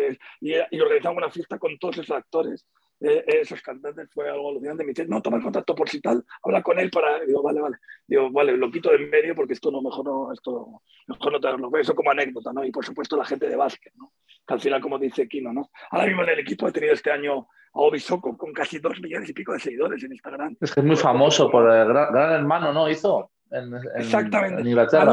Y, 0.41 0.53
y 0.53 0.80
organizamos 0.80 1.18
una 1.18 1.32
fiesta 1.32 1.57
con 1.57 1.80
todos 1.80 1.97
esos 1.97 2.16
actores 2.16 2.68
eh, 3.02 3.24
esos 3.28 3.62
cantantes 3.62 4.10
fue 4.12 4.30
algo 4.30 4.50
alucinante. 4.50 4.84
Me 4.84 4.89
dice, 4.89 5.08
no, 5.08 5.22
toma 5.22 5.38
el 5.38 5.43
contacto 5.43 5.74
por 5.74 5.89
si 5.89 6.02
tal, 6.02 6.24
habla 6.43 6.62
con 6.62 6.80
él 6.80 6.89
para. 6.89 7.20
Digo, 7.26 7.41
vale, 7.41 7.62
vale. 7.62 7.78
Digo, 8.06 8.30
vale, 8.32 8.58
lo 8.58 8.70
quito 8.70 8.89
de 8.89 8.97
en 8.97 9.10
medio 9.10 9.36
porque 9.36 9.54
esto 9.54 9.72
no, 9.72 9.82
mejor 9.82 10.06
no, 10.06 10.34
esto, 10.34 10.82
mejor 11.08 11.32
no 11.32 11.39
tenerlo. 11.39 11.72
Eso 11.78 11.95
como 11.95 12.12
anécdota, 12.12 12.52
¿no? 12.52 12.66
Y 12.66 12.72
por 12.72 12.86
supuesto 12.86 13.16
la 13.16 13.26
gente 13.26 13.47
de 13.47 13.56
básquet, 13.56 13.93
¿no? 13.95 14.14
Que 14.45 14.54
al 14.54 14.60
final, 14.60 14.82
como 14.82 15.00
dice 15.00 15.28
Kino, 15.28 15.54
¿no? 15.54 15.70
Ahora 15.91 16.08
mismo 16.08 16.24
en 16.24 16.30
el 16.30 16.39
equipo 16.39 16.68
he 16.68 16.72
tenido 16.72 16.93
este 16.93 17.12
año 17.12 17.47
a 17.74 17.80
Obi 17.80 18.00
Soko 18.00 18.38
con 18.38 18.52
casi 18.52 18.80
dos 18.80 19.00
millones 19.00 19.30
y 19.30 19.34
pico 19.34 19.54
de 19.54 19.60
seguidores 19.60 20.04
en 20.04 20.12
Instagram. 20.12 20.58
Es 20.60 20.74
que 20.74 20.82
es 20.82 20.86
muy 20.86 20.97
famoso 20.97 21.50
por 21.50 21.72
el 21.72 21.88
gran, 21.88 22.34
hermano, 22.34 22.74
¿no? 22.74 22.89
Hizo 22.89 23.32
en, 23.52 23.74
Exactamente. 23.95 24.62
En 24.62 24.68
Inglaterra. 24.68 25.06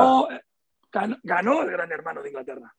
Ganó, 0.93 1.19
ganó, 1.23 1.63
el 1.63 1.71
gran 1.71 1.93
hermano 1.93 2.23
de 2.23 2.31
Inglaterra. 2.31 2.75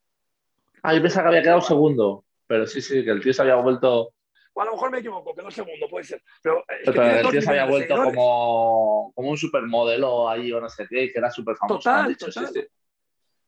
Ah, 0.82 0.94
yo 0.94 1.02
pensaba 1.02 1.26
que 1.26 1.28
había 1.30 1.44
quedado 1.44 1.62
segundo, 1.62 2.26
pero 2.48 2.66
sí, 2.66 2.82
sí, 2.82 3.04
que 3.04 3.12
el 3.12 3.22
tío 3.22 3.34
se 3.34 3.42
había 3.42 3.56
vuelto 3.56 4.14
o 4.58 4.62
a 4.62 4.66
lo 4.66 4.72
mejor 4.72 4.92
me 4.92 5.00
equivoco, 5.00 5.36
quedó 5.36 5.52
segundo, 5.52 5.88
puede 5.88 6.04
ser. 6.04 6.24
Pero, 6.42 6.66
es 6.68 6.90
que 6.90 7.20
el 7.20 7.30
tío 7.30 7.42
se 7.44 7.50
había 7.52 7.66
vuelto 7.66 7.96
como, 7.96 9.12
como, 9.14 9.30
un 9.30 9.38
supermodelo 9.38 10.28
ahí 10.28 10.52
o 10.52 10.60
no 10.60 10.68
sé 10.68 10.88
qué, 10.90 11.12
que 11.12 11.20
era 11.20 11.30
súper 11.30 11.56
famoso. 11.58 11.78
Total, 11.78 12.18
total. 12.18 12.70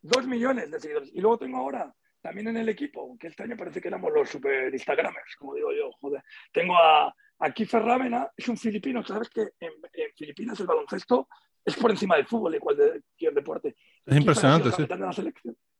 Dos 0.01 0.27
millones 0.27 0.69
de 0.69 0.79
seguidores. 0.79 1.09
Y 1.11 1.19
luego 1.19 1.39
tengo 1.39 1.57
ahora, 1.57 1.91
también 2.21 2.49
en 2.49 2.57
el 2.57 2.69
equipo, 2.69 3.17
que 3.19 3.25
este 3.25 3.41
año 3.41 3.57
parece 3.57 3.81
que 3.81 3.87
éramos 3.87 4.13
los 4.13 4.29
super 4.29 4.71
Instagramers, 4.71 5.35
como 5.39 5.55
digo 5.55 5.71
yo, 5.73 5.89
joder. 5.99 6.23
Tengo 6.51 6.77
a, 6.77 7.11
a 7.39 7.51
Kiefer 7.51 7.81
Ramena, 7.81 8.31
es 8.37 8.47
un 8.47 8.57
filipino, 8.57 9.03
sabes 9.03 9.29
que 9.29 9.41
en, 9.59 9.71
Filipinas 10.15 10.59
el 10.59 10.67
baloncesto 10.67 11.27
es 11.65 11.75
por 11.75 11.89
encima 11.89 12.17
del 12.17 12.27
fútbol 12.27 12.53
y 12.53 12.59
cualquier 12.59 13.33
deporte. 13.33 13.75
Es 14.05 14.15
impresionante, 14.15 14.71
sí. 14.73 14.85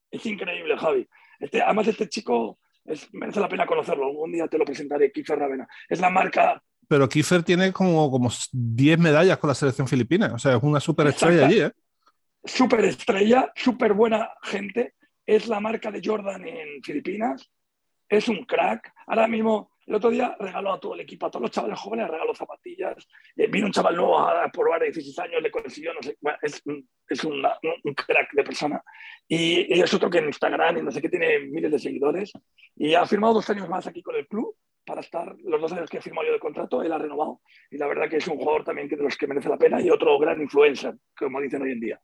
Es 0.10 0.26
increíble, 0.26 0.76
Javi. 0.76 1.08
Este, 1.40 1.62
además, 1.62 1.88
este 1.88 2.10
chico 2.10 2.59
merece 3.14 3.40
la 3.40 3.50
pena 3.50 3.66
conocerlo. 3.66 4.08
Algún 4.08 4.32
día 4.32 4.48
te 4.48 4.58
lo 4.58 4.66
presentaré, 4.66 5.12
Kiefer 5.12 5.40
Ravena. 5.40 5.68
Es 5.88 6.00
la 6.00 6.10
marca. 6.10 6.62
Pero 6.88 7.08
Kiefer 7.08 7.44
tiene 7.44 7.72
como, 7.72 8.10
como 8.10 8.32
10 8.52 9.00
medallas 9.00 9.38
con 9.38 9.48
la 9.48 9.56
selección 9.56 9.88
filipina. 9.88 10.34
O 10.34 10.40
sea, 10.40 10.56
es 10.56 10.64
una 10.64 10.80
superestrella 10.80 11.46
allí, 11.46 11.62
¿eh? 11.62 11.72
Superestrella, 12.44 13.52
súper 13.56 13.94
buena 13.94 14.30
gente. 14.42 14.96
Es 15.26 15.48
la 15.48 15.60
marca 15.60 15.92
de 15.92 16.02
Jordan 16.04 16.48
en 16.48 16.82
Filipinas. 16.84 17.50
Es 18.08 18.28
un 18.28 18.46
crack. 18.46 18.92
Ahora 19.06 19.28
mismo, 19.28 19.72
el 19.90 19.96
otro 19.96 20.12
día 20.12 20.36
regaló 20.40 20.72
a 20.72 20.80
todo 20.80 20.94
el 20.94 21.00
equipo, 21.00 21.26
a 21.26 21.32
todos 21.32 21.42
los 21.42 21.52
chavales 21.52 21.80
jóvenes, 21.80 22.08
regaló 22.08 22.36
zapatillas. 22.36 23.08
Eh, 23.36 23.48
vino 23.48 23.66
un 23.66 23.72
chaval 23.72 23.96
nuevo 23.96 24.20
a, 24.20 24.48
probar 24.50 24.82
de 24.82 24.92
16 24.92 25.18
años, 25.18 25.42
le 25.42 25.50
consiguió, 25.50 25.92
no 25.96 26.02
sé, 26.04 26.16
es, 26.44 26.62
es 27.08 27.24
un 27.24 27.42
crack 27.96 28.32
de 28.34 28.44
persona. 28.44 28.84
Y, 29.28 29.76
y, 29.76 29.82
es 29.82 29.92
otro 29.92 30.08
que 30.08 30.20
en 30.20 30.28
Instagram 30.28 30.78
y 30.78 30.82
no 30.84 30.92
sé 30.92 31.02
qué 31.02 31.10
tiene 31.10 31.40
miles 31.40 31.72
de 31.72 31.80
seguidores. 31.80 32.32
Y 32.76 32.94
ha 32.94 33.04
firmado 33.08 33.34
dos 33.34 33.50
años 33.50 33.68
más 33.68 33.88
aquí 33.88 34.04
con 34.04 34.16
el 34.16 34.28
club 34.28 34.56
para 34.86 35.02
estar 35.02 35.36
los 35.44 35.60
dos 35.60 35.72
años 35.74 35.90
que 35.90 35.98
he 35.98 36.02
firmado 36.02 36.28
yo 36.28 36.34
de 36.34 36.40
contrato, 36.40 36.84
él 36.84 36.92
ha 36.92 37.00
renovado. 37.00 37.42
Y 37.72 37.78
la 37.78 37.88
verdad 37.88 38.08
que 38.08 38.18
es 38.18 38.28
un 38.28 38.38
jugador 38.38 38.64
también 38.64 38.88
que 38.88 38.96
de 38.96 39.04
los 39.04 39.18
que 39.18 39.26
merece 39.26 39.50
la 39.50 39.58
pena 39.58 39.82
y 39.82 39.90
otro 39.90 40.20
gran 40.20 40.40
influencer, 40.40 40.96
como 41.18 41.42
dicen 41.42 41.64
hoy 41.64 41.72
en 41.72 41.80
día. 41.80 42.02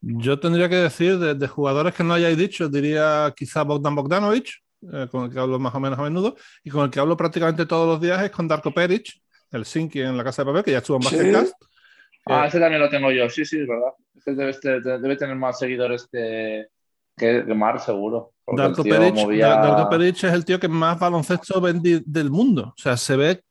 Yo 0.00 0.38
tendría 0.38 0.68
que 0.68 0.76
decir 0.76 1.18
de, 1.18 1.48
jugadores 1.48 1.94
que 1.94 2.04
no 2.04 2.14
hayáis 2.14 2.36
dicho, 2.36 2.68
diría 2.68 3.32
quizá 3.36 3.64
Bogdan 3.64 3.96
Bogdanovic, 3.96 4.63
eh, 4.92 5.08
con 5.10 5.24
el 5.24 5.32
que 5.32 5.38
hablo 5.38 5.58
más 5.58 5.74
o 5.74 5.80
menos 5.80 5.98
a 5.98 6.02
menudo, 6.02 6.36
y 6.62 6.70
con 6.70 6.84
el 6.84 6.90
que 6.90 7.00
hablo 7.00 7.16
prácticamente 7.16 7.66
todos 7.66 7.86
los 7.86 8.00
días 8.00 8.22
es 8.22 8.30
con 8.30 8.48
Darko 8.48 8.72
Peric, 8.72 9.08
el 9.50 9.64
Sinki 9.64 10.00
en 10.00 10.16
la 10.16 10.24
casa 10.24 10.42
de 10.42 10.46
papel, 10.46 10.64
que 10.64 10.72
ya 10.72 10.78
estuvo 10.78 10.96
en 10.96 11.04
Basketcast. 11.04 11.54
Ah, 12.26 12.46
ese 12.46 12.58
también 12.58 12.80
lo 12.80 12.88
tengo 12.88 13.10
yo, 13.10 13.28
sí, 13.28 13.44
sí, 13.44 13.60
es 13.60 13.68
verdad. 13.68 13.92
Este 14.14 14.80
debe, 14.80 15.16
tener 15.16 15.36
más 15.36 15.58
seguidores 15.58 16.08
que, 16.10 16.66
que, 17.16 17.42
Mar, 17.54 17.80
seguro. 17.80 18.32
Darko 18.46 18.82
Peric, 18.82 20.24
es 20.24 20.32
el 20.32 20.44
tío 20.44 20.58
que 20.58 20.68
más 20.68 20.98
baloncesto 20.98 21.60
vende 21.60 22.02
del 22.06 22.30
mundo. 22.30 22.72
O 22.76 22.80
sea, 22.80 22.96
se 22.96 23.16
ve, 23.16 23.42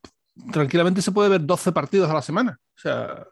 tranquilamente 0.51 1.01
se 1.01 1.11
puede 1.11 1.29
ver 1.29 1.45
12 1.45 1.71
partidos 1.71 2.09
a 2.09 2.15
la 2.15 2.21
semana. 2.21 2.59
O 2.75 2.79
sea, 2.79 3.27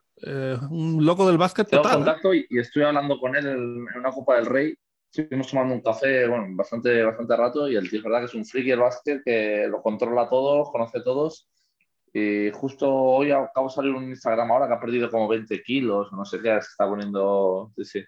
un 0.70 1.04
loco 1.04 1.28
del 1.28 1.38
básquet 1.38 1.68
total. 1.68 1.91
¿eh? 1.91 1.95
contacto 1.95 2.34
y, 2.34 2.45
estoy 2.52 2.84
hablando 2.84 3.20
con 3.20 3.36
él 3.36 3.47
en, 3.47 3.88
una 3.97 4.12
Copa 4.12 4.36
del 4.36 4.45
Rey. 4.45 4.76
Estuvimos 5.14 5.49
tomando 5.49 5.76
un 5.76 5.82
café, 5.82 6.26
bueno, 6.26 6.45
bastante, 6.51 7.03
bastante 7.03 7.36
rato 7.36 7.70
y 7.70 7.76
el 7.76 7.89
tío 7.89 7.99
es 7.99 8.03
verdad 8.05 8.20
que 8.20 8.26
es 8.26 8.34
un 8.34 8.45
friki 8.45 8.70
del 8.70 8.80
básquet 8.80 9.22
que 9.26 9.68
lo 9.68 9.82
controla 9.82 10.30
todo, 10.30 10.64
conoce 10.72 11.01
todos. 11.01 11.49
Y 12.14 12.49
justo 12.51 12.89
hoy 12.89 13.32
acabo 13.32 13.68
de 13.68 13.74
salir 13.74 13.91
un 13.91 14.07
Instagram 14.07 14.49
ahora 14.49 14.68
que 14.68 14.74
ha 14.74 14.80
perdido 14.80 15.09
como 15.09 15.28
20 15.28 15.62
kilos, 15.64 16.14
no 16.14 16.24
sé 16.24 16.38
qué, 16.38 16.49
se 16.62 16.70
está 16.70 16.88
poniendo. 16.88 17.74
Sí, 17.76 17.84
sí. 17.84 18.03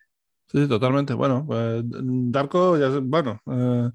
Sí, 0.47 0.68
totalmente. 0.68 1.14
Bueno, 1.14 1.43
pues 1.45 1.84
Darko, 1.86 2.78
ya, 2.78 2.88
bueno, 3.01 3.41
eh, 3.51 3.89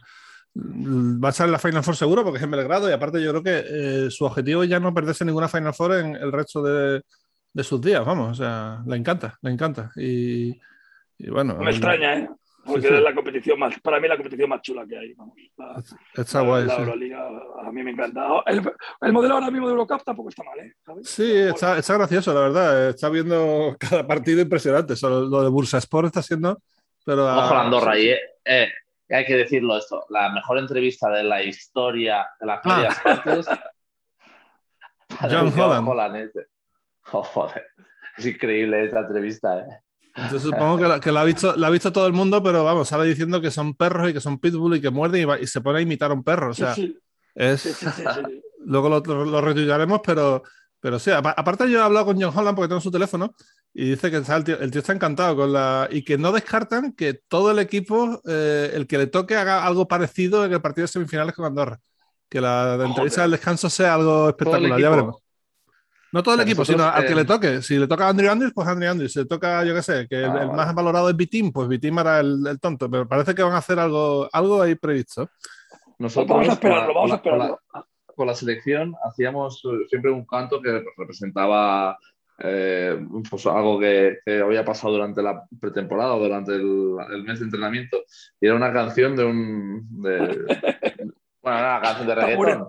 va 0.54 1.30
a 1.30 1.32
ser 1.32 1.48
la 1.48 1.58
Final 1.58 1.82
Four 1.82 1.96
seguro 1.96 2.24
porque 2.24 2.38
es 2.38 2.44
en 2.44 2.50
Belgrado 2.50 2.90
y 2.90 2.92
aparte 2.92 3.22
yo 3.22 3.30
creo 3.30 3.42
que 3.42 3.64
eh, 4.06 4.10
su 4.10 4.26
objetivo 4.26 4.64
es 4.64 4.68
ya 4.68 4.80
no 4.80 4.92
perderse 4.92 5.24
ninguna 5.24 5.48
Final 5.48 5.72
Four 5.72 5.94
en 5.94 6.14
el 6.14 6.30
resto 6.30 6.62
de, 6.62 7.02
sus 7.62 7.80
días, 7.80 8.04
vamos, 8.04 8.32
o 8.32 8.34
sea, 8.34 8.82
le 8.86 8.96
encanta, 8.96 9.38
le 9.40 9.50
encanta. 9.50 9.92
Y, 9.96 10.58
bueno. 11.30 11.56
Me 11.56 11.70
extraña, 11.70 12.18
¿eh? 12.18 12.28
Porque 12.68 12.82
Sí, 12.82 12.88
sí. 12.88 12.94
es 12.94 13.00
la 13.02 13.14
competición 13.14 13.58
más, 13.58 13.80
para 13.80 13.98
mí 13.98 14.06
la 14.08 14.16
competición 14.16 14.48
más 14.50 14.60
chula 14.62 14.86
que 14.86 14.98
hay. 14.98 15.14
Vamos. 15.14 15.34
La, 15.56 15.82
Está 16.22 16.42
la- 16.42 16.48
guay. 16.48 16.64
la 16.66 16.74
sí. 16.76 16.80
Euroliga 16.82 17.28
a 17.64 17.72
mí 17.72 17.82
me 17.82 17.90
encanta. 17.92 18.26
El, 18.46 18.62
el 19.00 19.12
modelo 19.12 19.34
ahora 19.34 19.50
mismo 19.50 19.66
de 19.66 19.72
Eurocup 19.72 20.02
tampoco 20.04 20.28
está 20.28 20.42
mal, 20.44 20.58
¿eh? 20.60 20.74
¿Sabes? 20.84 21.08
Sí, 21.08 21.32
está, 21.34 21.78
está 21.78 21.94
gracioso, 21.94 22.32
la 22.34 22.40
verdad. 22.40 22.88
Está 22.90 23.08
viendo 23.08 23.74
cada 23.78 24.06
partido 24.06 24.40
impresionante. 24.42 24.94
Solo 24.96 25.20
lo 25.28 25.42
de 25.42 25.48
Bursa 25.50 25.78
Sport 25.78 26.06
está 26.06 26.22
siendo. 26.22 26.60
Pero 27.04 27.26
a- 27.26 27.46
Ojo 27.46 27.54
la 27.54 27.60
Andorra, 27.62 27.94
sí, 27.94 28.00
y 28.02 28.08
eh, 28.10 28.18
eh, 28.44 28.68
hay 29.10 29.24
que 29.24 29.36
decirlo 29.36 29.78
esto, 29.78 30.04
la 30.10 30.28
mejor 30.30 30.58
entrevista 30.58 31.08
de 31.10 31.24
la 31.24 31.42
historia 31.42 32.26
de 32.38 32.46
las 32.46 32.60
Ah. 32.64 32.76
medias 32.76 32.98
partes. 33.02 33.46
John 35.30 35.52
Holland. 35.88 36.16
este. 36.16 36.46
Oh, 37.12 37.22
joder. 37.22 37.66
Es 38.18 38.26
increíble 38.26 38.84
esta 38.84 39.00
entrevista, 39.00 39.60
¿eh? 39.60 39.80
Entonces 40.24 40.42
supongo 40.42 40.78
que, 40.78 40.84
la, 40.88 41.00
que 41.00 41.12
la 41.12 41.20
ha 41.20 41.24
visto, 41.24 41.54
la 41.56 41.66
ha 41.66 41.70
visto 41.70 41.92
todo 41.92 42.06
el 42.06 42.12
mundo, 42.12 42.42
pero 42.42 42.64
vamos, 42.64 42.88
sale 42.88 43.06
diciendo 43.06 43.40
que 43.40 43.50
son 43.50 43.74
perros 43.74 44.10
y 44.10 44.12
que 44.12 44.20
son 44.20 44.38
pitbull 44.38 44.76
y 44.76 44.80
que 44.80 44.90
muerden 44.90 45.22
y, 45.22 45.24
va- 45.24 45.40
y 45.40 45.46
se 45.46 45.60
pone 45.60 45.78
a 45.78 45.82
imitar 45.82 46.10
a 46.10 46.14
un 46.14 46.24
perro. 46.24 46.50
O 46.50 46.54
sea, 46.54 46.74
sí, 46.74 46.98
es. 47.34 47.60
sí, 47.60 47.72
sí. 47.72 48.02
Luego 48.64 48.88
lo, 48.88 49.00
lo, 49.00 50.02
pero, 50.02 50.42
pero 50.80 50.98
sí. 50.98 51.10
apa- 51.10 51.34
Aparte, 51.36 51.70
yo 51.70 51.78
he 51.78 51.82
hablado 51.82 52.06
con 52.06 52.20
John 52.20 52.36
Holland 52.36 52.56
porque 52.56 52.68
tengo 52.68 52.80
su 52.80 52.90
teléfono 52.90 53.34
y 53.72 53.90
dice 53.90 54.10
que 54.10 54.16
el, 54.16 54.44
tío, 54.44 54.58
el 54.60 54.70
tío 54.70 54.80
está 54.80 54.92
encantado 54.92 55.36
con 55.36 55.52
la. 55.52 55.88
y 55.90 56.02
que 56.04 56.18
no 56.18 56.32
descartan 56.32 56.92
que 56.92 57.14
todo 57.28 57.50
el 57.52 57.58
equipo, 57.60 58.20
eh, 58.26 58.72
el 58.74 58.86
que 58.86 58.98
le 58.98 59.06
toque, 59.06 59.36
haga 59.36 59.64
algo 59.66 59.86
parecido 59.88 60.44
en 60.44 60.52
el 60.52 60.60
partido 60.60 60.84
de 60.84 60.88
semifinales 60.88 61.34
con 61.34 61.44
Andorra. 61.46 61.78
Que 62.28 62.40
la 62.42 62.76
de 62.76 62.84
entrevista 62.84 63.22
del 63.22 63.30
descanso 63.30 63.70
sea 63.70 63.94
algo 63.94 64.28
espectacular, 64.28 64.78
ya 64.80 64.90
veremos. 64.90 65.16
No 66.12 66.22
todo 66.22 66.34
el 66.34 66.40
O 66.40 66.42
sea, 66.42 66.50
equipo, 66.50 66.62
nosotros, 66.62 66.82
sino 66.86 66.96
al 66.96 67.06
que 67.06 67.12
eh, 67.12 67.16
le 67.16 67.24
toque. 67.24 67.62
Si 67.62 67.76
le 67.78 67.86
toca 67.86 68.06
a 68.06 68.08
Andrew 68.10 68.30
Andrews, 68.30 68.52
pues 68.54 68.66
Andrew 68.66 68.90
Andrews. 68.90 69.12
Si 69.12 69.18
le 69.18 69.26
toca, 69.26 69.62
yo 69.64 69.74
qué 69.74 69.82
sé, 69.82 70.06
que 70.08 70.16
el, 70.16 70.24
Ah, 70.30 70.38
el 70.42 70.46
vale. 70.48 70.52
más 70.52 70.74
valorado 70.74 71.10
es 71.10 71.16
Vitim, 71.16 71.52
pues 71.52 71.68
Vitim 71.68 71.98
era 71.98 72.20
el, 72.20 72.46
el 72.46 72.58
tonto. 72.60 72.90
Pero 72.90 73.06
parece 73.06 73.34
que 73.34 73.42
van 73.42 73.52
a 73.52 73.58
hacer 73.58 73.78
algo, 73.78 74.28
algo 74.32 74.62
ahí 74.62 74.74
previsto. 74.74 75.28
Nosotros 75.98 76.30
Vamos 76.30 76.48
a 76.48 76.52
esperarlo, 76.52 76.94
vamos 76.94 77.12
a 77.12 77.20
con 77.22 77.38
la- 77.38 77.44
esperarlo. 77.46 77.60
Con 78.14 78.26
la 78.26 78.34
selección 78.34 78.94
hacíamos 79.04 79.62
eh, 79.64 79.86
siempre 79.88 80.10
un 80.10 80.24
canto 80.26 80.60
que 80.60 80.82
representaba 80.96 81.96
eh, 82.40 82.98
pues 83.28 83.46
algo 83.46 83.78
que, 83.78 84.18
que 84.24 84.40
había 84.40 84.64
pasado 84.64 84.92
durante 84.94 85.22
la 85.22 85.42
pretemporada 85.60 86.14
o 86.14 86.20
durante 86.22 86.52
el, 86.54 86.96
el 87.12 87.22
mes 87.24 87.38
de 87.40 87.44
entrenamiento. 87.44 87.98
Y 88.40 88.46
era 88.46 88.54
una 88.56 88.72
canción 88.72 89.14
de 89.14 89.24
un. 89.24 89.86
de- 90.02 90.44
bueno, 91.42 91.58
era 91.58 91.78
una 91.78 91.80
canción 91.82 92.06
de 92.08 92.14
reggaetón. 92.14 92.68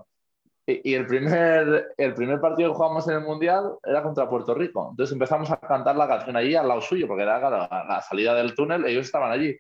Y, 0.70 0.91
y 0.91 0.93
el, 0.93 1.05
primer, 1.07 1.93
el 1.97 2.13
primer 2.13 2.39
partido 2.39 2.72
que 2.72 2.78
jugamos 2.78 3.07
en 3.07 3.15
el 3.15 3.22
Mundial 3.22 3.72
era 3.84 4.03
contra 4.03 4.30
Puerto 4.30 4.53
Rico. 4.53 4.89
Entonces 4.91 5.13
empezamos 5.13 5.49
a 5.49 5.57
cantar 5.57 5.95
la 5.95 6.07
canción 6.07 6.36
allí 6.36 6.55
al 6.55 6.67
lado 6.67 6.82
suyo, 6.82 7.07
porque 7.07 7.24
era 7.24 7.39
claro, 7.39 7.67
a 7.70 7.86
la 7.86 8.01
salida 8.01 8.36
del 8.36 8.53
túnel, 8.53 8.86
ellos 8.86 9.05
estaban 9.05 9.32
allí. 9.32 9.57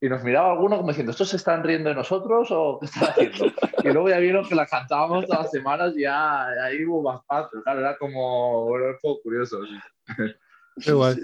Y 0.00 0.08
nos 0.08 0.22
miraba 0.22 0.52
alguno 0.52 0.76
como 0.76 0.88
diciendo, 0.88 1.12
¿estos 1.12 1.28
se 1.28 1.36
están 1.36 1.62
riendo 1.64 1.88
de 1.88 1.94
nosotros 1.96 2.48
o 2.50 2.78
qué 2.78 2.86
están 2.86 3.10
haciendo? 3.10 3.52
Y 3.84 3.92
luego 3.92 4.08
ya 4.08 4.18
vieron 4.18 4.46
que 4.46 4.56
la 4.56 4.66
cantábamos 4.66 5.24
todas 5.26 5.44
las 5.44 5.50
semanas 5.52 5.92
y 5.96 6.02
ya 6.02 6.46
ahí 6.46 6.84
hubo 6.84 7.00
más 7.02 7.20
paz. 7.24 7.48
Claro, 7.62 7.78
era 7.78 7.96
como, 7.96 8.66
bueno, 8.66 8.86
era 8.86 8.94
un 8.94 8.98
poco 9.00 9.22
curioso. 9.22 9.58
sí. 9.64 9.74
Qué 10.84 10.92
guay. 10.92 11.16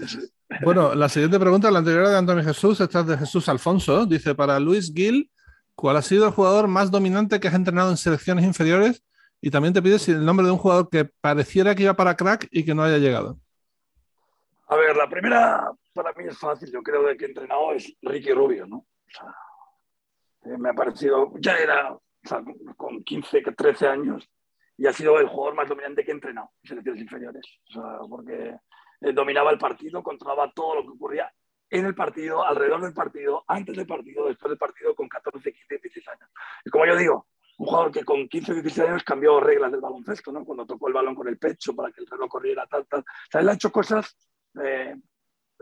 Bueno, 0.62 0.95
la 0.95 1.09
siguiente 1.09 1.39
pregunta, 1.39 1.70
la 1.70 1.78
anterior 1.80 2.09
de 2.09 2.16
Antonio 2.16 2.45
Jesús, 2.45 2.80
esta 2.80 3.01
es 3.01 3.07
de 3.07 3.18
Jesús 3.18 3.49
Alfonso. 3.49 4.07
Dice, 4.07 4.35
para 4.35 4.59
Luis 4.61 4.93
Gil, 4.95 5.30
¿cuál 5.74 5.97
ha 5.97 6.03
sido 6.03 6.26
el 6.26 6.32
jugador 6.32 6.68
más 6.68 6.91
dominante 6.91 7.41
que 7.41 7.49
has 7.49 7.55
entrenado 7.55 7.91
en 7.91 7.97
selecciones 7.97 8.45
inferiores? 8.45 9.03
Y 9.47 9.51
también 9.51 9.74
te 9.74 9.82
pide 9.82 9.99
si 9.99 10.11
el 10.11 10.24
nombre 10.24 10.47
de 10.47 10.53
un 10.53 10.59
jugador 10.59 10.88
que 10.88 11.05
pareciera 11.05 11.74
que 11.74 11.82
iba 11.82 11.92
para 11.92 12.16
crack 12.16 12.49
y 12.51 12.64
que 12.64 12.74
no 12.74 12.82
haya 12.82 12.97
llegado. 12.97 13.38
A 14.68 14.76
ver, 14.76 14.97
la 14.97 15.07
primera 15.07 15.70
para 15.92 16.14
mí 16.14 16.24
es 16.26 16.38
fácil, 16.38 16.72
yo 16.72 16.82
creo 16.82 17.03
de 17.03 17.14
que 17.14 17.26
he 17.26 17.28
entrenado 17.28 17.72
es 17.72 17.95
Ricky 18.01 18.32
Rubio, 18.32 18.66
¿no? 18.66 18.76
O 18.78 18.86
sea, 19.07 19.36
eh, 20.47 20.57
me 20.57 20.70
ha 20.70 20.72
parecido, 20.72 21.30
ya 21.40 21.59
era 21.59 21.92
o 21.92 22.01
sea, 22.22 22.42
con- 22.42 22.57
con 22.74 23.05
15, 23.05 23.42
13 23.42 23.86
años 23.86 24.26
y 24.78 24.86
ha 24.86 24.95
sido 24.95 25.20
el 25.20 25.28
jugador 25.28 25.57
más 25.57 25.68
dominante 25.68 26.07
que 26.07 26.12
he 26.12 26.14
entrenado 26.14 26.49
en 26.62 26.68
selecciones 26.70 27.03
inferiores. 27.03 27.45
Porque 28.09 28.57
eh, 29.03 29.12
dominaba 29.12 29.51
el 29.51 29.59
partido, 29.59 30.03
controlaba 30.03 30.51
todo 30.55 30.76
lo 30.76 30.82
que 30.84 30.97
ocurría 30.97 31.30
en 31.68 31.84
el 31.84 31.95
partido, 31.95 32.42
alrededor 32.47 32.80
del 32.80 32.95
partido, 32.95 33.45
antes 33.47 33.76
del 33.76 33.86
partido, 33.86 34.26
después 34.26 34.49
del 34.49 34.59
partido, 34.59 34.95
con 34.95 35.07
14, 35.07 35.53
15, 35.53 35.78
16 35.82 36.09
años. 36.09 36.30
Y 36.64 36.70
como 36.70 36.86
yo 36.86 36.97
digo, 36.97 37.26
un 37.57 37.66
jugador 37.66 37.92
que 37.92 38.05
con 38.05 38.28
15 38.28 38.52
o 38.52 38.55
16 38.55 38.88
años 38.88 39.05
cambió 39.05 39.38
reglas 39.40 39.70
del 39.70 39.80
baloncesto, 39.80 40.32
¿no? 40.32 40.44
Cuando 40.44 40.66
tocó 40.66 40.88
el 40.88 40.94
balón 40.94 41.14
con 41.14 41.28
el 41.28 41.38
pecho 41.38 41.74
para 41.74 41.92
que 41.92 42.00
el 42.00 42.07
reloj 42.07 42.28
corriera, 42.28 42.66
tal, 42.66 42.86
tal. 42.86 43.00
O 43.00 43.30
sea, 43.30 43.40
él 43.40 43.48
ha 43.48 43.55
hecho 43.55 43.70
cosas 43.70 44.16
eh, 44.62 44.94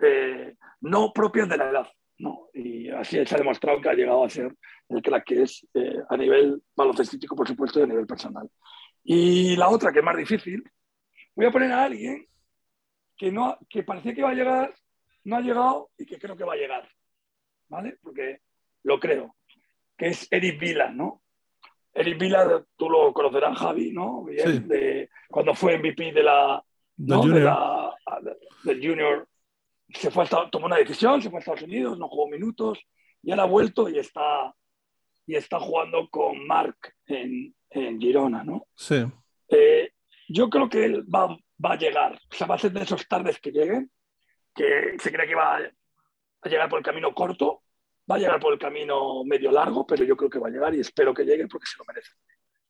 eh, 0.03 0.55
no 0.81 1.13
propias 1.13 1.49
de 1.49 1.57
la 1.57 1.71
edad, 1.71 1.89
¿no? 2.19 2.49
Y 2.55 2.89
así 2.91 3.25
se 3.25 3.35
ha 3.35 3.39
demostrado 3.39 3.81
que 3.81 3.89
ha 3.91 3.95
llegado 3.95 4.25
a 4.25 4.31
ser 4.31 4.55
el 4.89 5.03
crack 5.03 5.25
que 5.25 5.43
es 5.43 5.67
eh, 5.75 6.03
a 6.09 6.17
nivel 6.17 6.63
baloncestístico, 6.75 7.37
por 7.37 7.47
supuesto, 7.47 7.81
y 7.81 7.83
a 7.83 7.87
nivel 7.87 8.07
personal. 8.07 8.49
Y 9.05 9.57
la 9.57 9.69
otra, 9.69 9.93
que 9.93 9.99
es 9.99 10.05
más 10.05 10.17
difícil, 10.17 10.63
voy 11.35 11.47
a 11.47 11.51
poner 11.51 11.73
a 11.73 11.85
alguien 11.85 12.27
que, 13.17 13.31
no, 13.31 13.59
que 13.69 13.83
parecía 13.83 14.15
que 14.15 14.21
iba 14.21 14.31
a 14.31 14.35
llegar, 14.35 14.75
no 15.25 15.37
ha 15.37 15.41
llegado 15.41 15.91
y 15.99 16.07
que 16.07 16.19
creo 16.19 16.37
que 16.37 16.45
va 16.45 16.55
a 16.55 16.57
llegar, 16.57 16.89
¿vale? 17.69 17.99
Porque 18.03 18.41
lo 18.83 18.99
creo, 18.99 19.37
que 19.97 20.09
es 20.09 20.27
Eric 20.31 20.59
Vila, 20.59 20.91
¿no? 20.91 21.22
Eric 21.95 22.19
Vila, 22.19 22.65
tú 22.77 22.89
lo 22.89 23.13
conocerás, 23.13 23.59
Javi, 23.59 23.93
¿no? 23.93 24.25
Sí. 24.29 24.59
de, 24.61 25.11
cuando 25.29 25.55
fue 25.55 25.79
MVP 25.79 26.13
de 26.13 26.23
la, 26.23 26.63
Del 26.97 27.09
¿no? 27.09 27.17
de 27.23 27.29
Junior. 27.29 27.45
la- 27.45 27.95
del 28.65 28.81
Junior, 28.87 29.29
se 29.91 30.11
fue 30.11 30.25
a 30.25 30.51
tomó 30.51 30.67
una 30.67 30.77
decisión, 30.77 31.21
se 31.21 31.29
fue 31.29 31.39
a 31.39 31.41
Estados 31.41 31.63
Unidos, 31.63 31.99
no 31.99 32.09
jugó 32.09 32.29
minutos, 32.29 32.79
y 33.23 33.31
ahora 33.31 33.43
ha 33.43 33.47
vuelto 33.47 33.89
y 33.89 33.99
está, 33.99 34.55
y 35.27 35.35
está 35.37 35.61
jugando 35.61 36.09
con 36.09 36.47
Marc 36.47 36.95
en, 37.07 37.55
en 37.71 38.01
Girona, 38.01 38.43
¿no? 38.45 38.67
Sí. 38.75 39.05
Eh, 39.49 39.91
yo 40.29 40.49
creo 40.49 40.69
que 40.69 40.85
él 40.85 41.05
va, 41.15 41.27
va 41.65 41.73
a 41.75 41.79
llegar, 41.79 42.15
o 42.15 42.35
sea, 42.35 42.47
va 42.47 42.55
a 42.55 42.59
ser 42.59 42.73
de 42.73 42.83
esos 42.83 43.07
tardes 43.07 43.39
que 43.39 43.51
lleguen, 43.51 43.91
que 44.55 44.97
se 44.99 45.13
cree 45.13 45.27
que 45.29 45.35
va 45.35 45.57
a 45.57 46.49
llegar 46.49 46.69
por 46.69 46.79
el 46.79 46.85
camino 46.85 47.13
corto, 47.15 47.63
va 48.11 48.17
a 48.17 48.19
llegar 48.19 48.41
por 48.41 48.53
el 48.53 48.59
camino 48.59 49.25
medio 49.25 49.51
largo, 49.51 49.87
pero 49.87 50.05
yo 50.05 50.17
creo 50.17 50.31
que 50.31 50.39
va 50.39 50.49
a 50.49 50.51
llegar 50.51 50.75
y 50.75 50.81
espero 50.81 51.15
que 51.15 51.25
llegue 51.25 51.47
porque 51.47 51.67
se 51.67 51.79
lo 51.79 51.85
merece. 51.85 52.11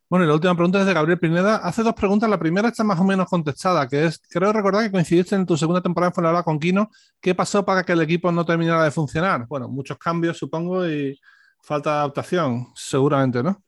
Bueno, 0.09 0.27
y 0.27 0.29
la 0.29 0.35
última 0.35 0.55
pregunta 0.55 0.81
es 0.81 0.87
de 0.87 0.93
Gabriel 0.93 1.19
Pineda. 1.19 1.57
Hace 1.57 1.83
dos 1.83 1.95
preguntas. 1.95 2.29
La 2.29 2.39
primera 2.39 2.69
está 2.69 2.85
más 2.85 3.01
o 3.01 3.05
menos 3.05 3.27
contestada, 3.31 3.89
que 3.89 4.05
es, 4.05 4.21
creo 4.29 4.53
recordar 4.53 4.85
que 4.85 4.91
coincidiste 4.91 5.35
en 5.35 5.47
tu 5.47 5.57
segunda 5.57 5.81
temporada 5.81 6.11
en 6.11 6.15
Fuenlabrada 6.15 6.45
con 6.45 6.59
Quino. 6.59 6.91
¿Qué 7.19 7.35
pasó 7.35 7.65
para 7.65 7.83
que 7.83 7.93
el 7.93 8.03
equipo 8.03 8.31
no 8.31 8.45
terminara 8.45 8.85
de 8.85 8.91
funcionar? 8.91 9.47
Bueno, 9.47 9.69
muchos 9.69 9.97
cambios, 9.97 10.37
supongo, 10.37 10.87
y 10.87 11.19
falta 11.63 11.93
de 11.93 11.97
adaptación, 11.97 12.67
seguramente, 12.75 13.43
¿no? 13.43 13.63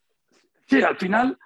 Sí, 0.66 0.82
al 0.82 0.98
final, 0.98 1.38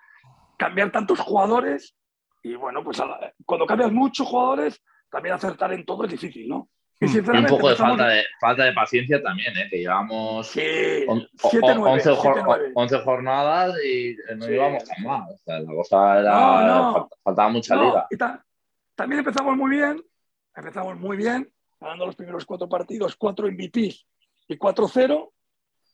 cambiar 0.57 0.91
tantos 0.91 1.21
jugadores 1.21 1.95
y 2.43 2.55
bueno, 2.55 2.83
pues 2.83 3.01
cuando 3.45 3.67
cambias 3.67 3.93
muchos 3.93 4.27
jugadores, 4.27 4.83
también 5.11 5.35
acertar 5.35 5.73
en 5.73 5.85
todo 5.85 6.05
es 6.05 6.11
difícil, 6.11 6.49
¿no? 6.49 6.69
Y 7.01 7.07
Mm. 7.07 7.37
Un 7.39 7.47
poco 7.47 7.69
de 7.69 7.77
falta 7.77 8.09
de, 8.09 8.25
falta 8.41 8.65
de 8.65 8.73
paciencia 8.73 9.23
también, 9.23 9.57
¿eh? 9.57 9.69
que 9.71 9.79
llevamos 9.79 10.49
Sí, 10.49 10.61
on- 11.07 11.29
7-9, 11.37 11.79
on- 11.81 11.89
11, 11.93 12.11
jor- 12.11 12.35
7-9. 12.43 12.73
11 12.75 12.99
jornadas 12.99 13.75
y 13.85 14.17
no 14.37 14.45
Sí. 14.47 14.53
íbamos 14.53 14.85
tan 14.85 15.05
mal. 15.05 15.23
O 15.33 15.37
sea, 15.39 15.61
la 15.61 15.75
cosa 15.75 16.19
era. 16.21 16.33
No, 16.33 16.67
no. 16.67 16.93
fal- 16.95 17.09
Faltaba 17.23 17.49
mucha 17.51 17.75
No, 17.77 17.85
liga. 17.85 18.07
y 18.11 18.17
ta- 18.17 18.45
también 18.97 19.21
empezamos 19.21 19.57
muy 19.57 19.71
bien, 19.77 20.03
empezamos 20.57 20.97
muy 20.99 21.17
bien, 21.17 21.49
ganando 21.81 22.07
los 22.07 22.17
primeros 22.17 22.45
cuatro 22.45 22.69
partidos, 22.69 23.15
cuatro 23.17 23.47
MVPs 23.47 24.05
y 24.49 24.57
4-0, 24.57 25.33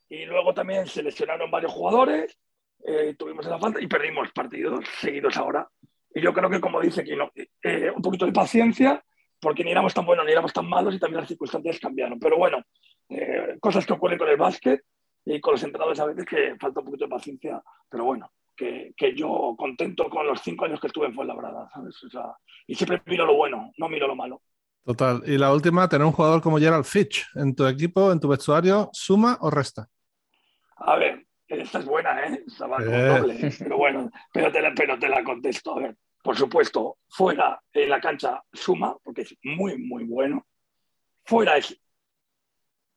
y 0.09 0.24
luego 0.24 0.55
también 0.55 0.86
se 0.86 1.02
lesionaron 1.02 1.50
varios 1.50 1.72
jugadores, 1.72 2.38
eh, 2.86 3.14
tuvimos 3.18 3.44
esa 3.44 3.59
falta 3.59 3.78
y 3.78 3.86
perdimos 3.86 4.30
partidos 4.32 4.82
seguidos 5.00 5.36
ahora. 5.36 5.68
Y 6.14 6.22
yo 6.22 6.32
creo 6.32 6.48
que, 6.48 6.61
como 6.61 6.80
dice 6.80 7.05
Kino, 7.05 7.30
eh, 7.62 7.90
un 7.94 8.00
poquito 8.00 8.24
de 8.24 8.32
paciencia, 8.32 9.05
porque 9.45 9.62
ni 9.62 9.70
éramos 9.70 9.92
tan 9.92 10.07
buenos 10.07 10.24
ni 10.24 10.32
éramos 10.32 10.53
tan 10.55 10.66
malos 10.66 10.95
y 10.95 10.99
también 10.99 11.20
las 11.20 11.28
circunstancias 11.28 11.78
cambiaron. 11.78 12.18
Pero 12.18 12.38
bueno, 12.38 12.62
eh, 13.11 13.57
cosas 13.61 13.84
que 13.86 13.92
ocurren 13.92 14.18
con 14.18 14.28
el 14.28 14.38
básquet 14.38 14.82
y 15.26 15.38
con 15.40 15.53
los 15.53 15.62
entrenadores 15.62 16.01
a 16.01 16.07
veces 16.07 16.24
que 16.24 16.57
falta 16.59 16.80
un 16.80 16.86
poquito 16.86 17.05
de 17.05 17.11
paciencia, 17.11 17.62
pero 17.88 18.05
bueno, 18.05 18.32
que, 18.57 18.92
que 18.97 19.14
yo 19.14 19.55
contento 19.59 20.09
con 20.09 20.26
los 20.26 20.40
cinco 20.40 20.64
años 20.64 20.80
que 20.80 20.86
estuve 20.86 21.07
en 21.07 21.14
Fuenlabrada, 21.14 21.68
¿sabes? 21.72 22.03
O 22.05 22.09
sea, 22.09 22.34
y 22.66 22.74
siempre 22.74 23.03
miro 23.07 23.26
lo 23.26 23.34
bueno, 23.36 23.70
no 23.76 23.88
miro 23.88 24.07
lo 24.07 24.16
malo. 24.16 24.40
Total. 24.84 25.22
Y 25.26 25.38
la 25.38 25.53
última, 25.53 25.88
tener 25.88 26.07
un 26.07 26.12
jugador 26.12 26.40
como 26.42 26.59
Gerald 26.59 26.84
Fitch 26.84 27.26
en 27.36 27.55
tu 27.55 27.66
equipo, 27.66 28.12
en 28.12 28.20
tu 28.20 28.28
vestuario, 28.28 28.90
¿suma 28.92 29.38
o 29.40 29.51
resta? 29.51 29.88
A 30.76 30.97
ver, 30.97 31.26
esta 31.49 31.78
es 31.78 31.86
buena, 31.86 32.26
¿eh? 32.26 32.42
Esta 32.47 32.66
va 32.66 32.78
Eh. 32.82 33.18
doble, 33.18 33.47
¿eh? 33.47 33.51
pero 33.59 33.76
bueno, 33.78 34.11
pero 34.32 34.51
te, 34.53 34.61
la, 34.61 34.72
pero 34.74 34.99
te 34.99 35.09
la 35.09 35.22
contesto. 35.24 35.76
A 35.76 35.80
ver, 35.80 35.97
por 36.24 36.38
supuesto, 36.38 36.96
fuera 37.06 37.60
en 37.70 37.90
la 37.90 38.00
cancha 38.00 38.42
suma, 38.50 38.96
porque 39.04 39.20
es 39.20 39.36
muy, 39.42 39.76
muy 39.76 40.04
bueno. 40.04 40.46
Fuera 41.22 41.58
es 41.58 41.78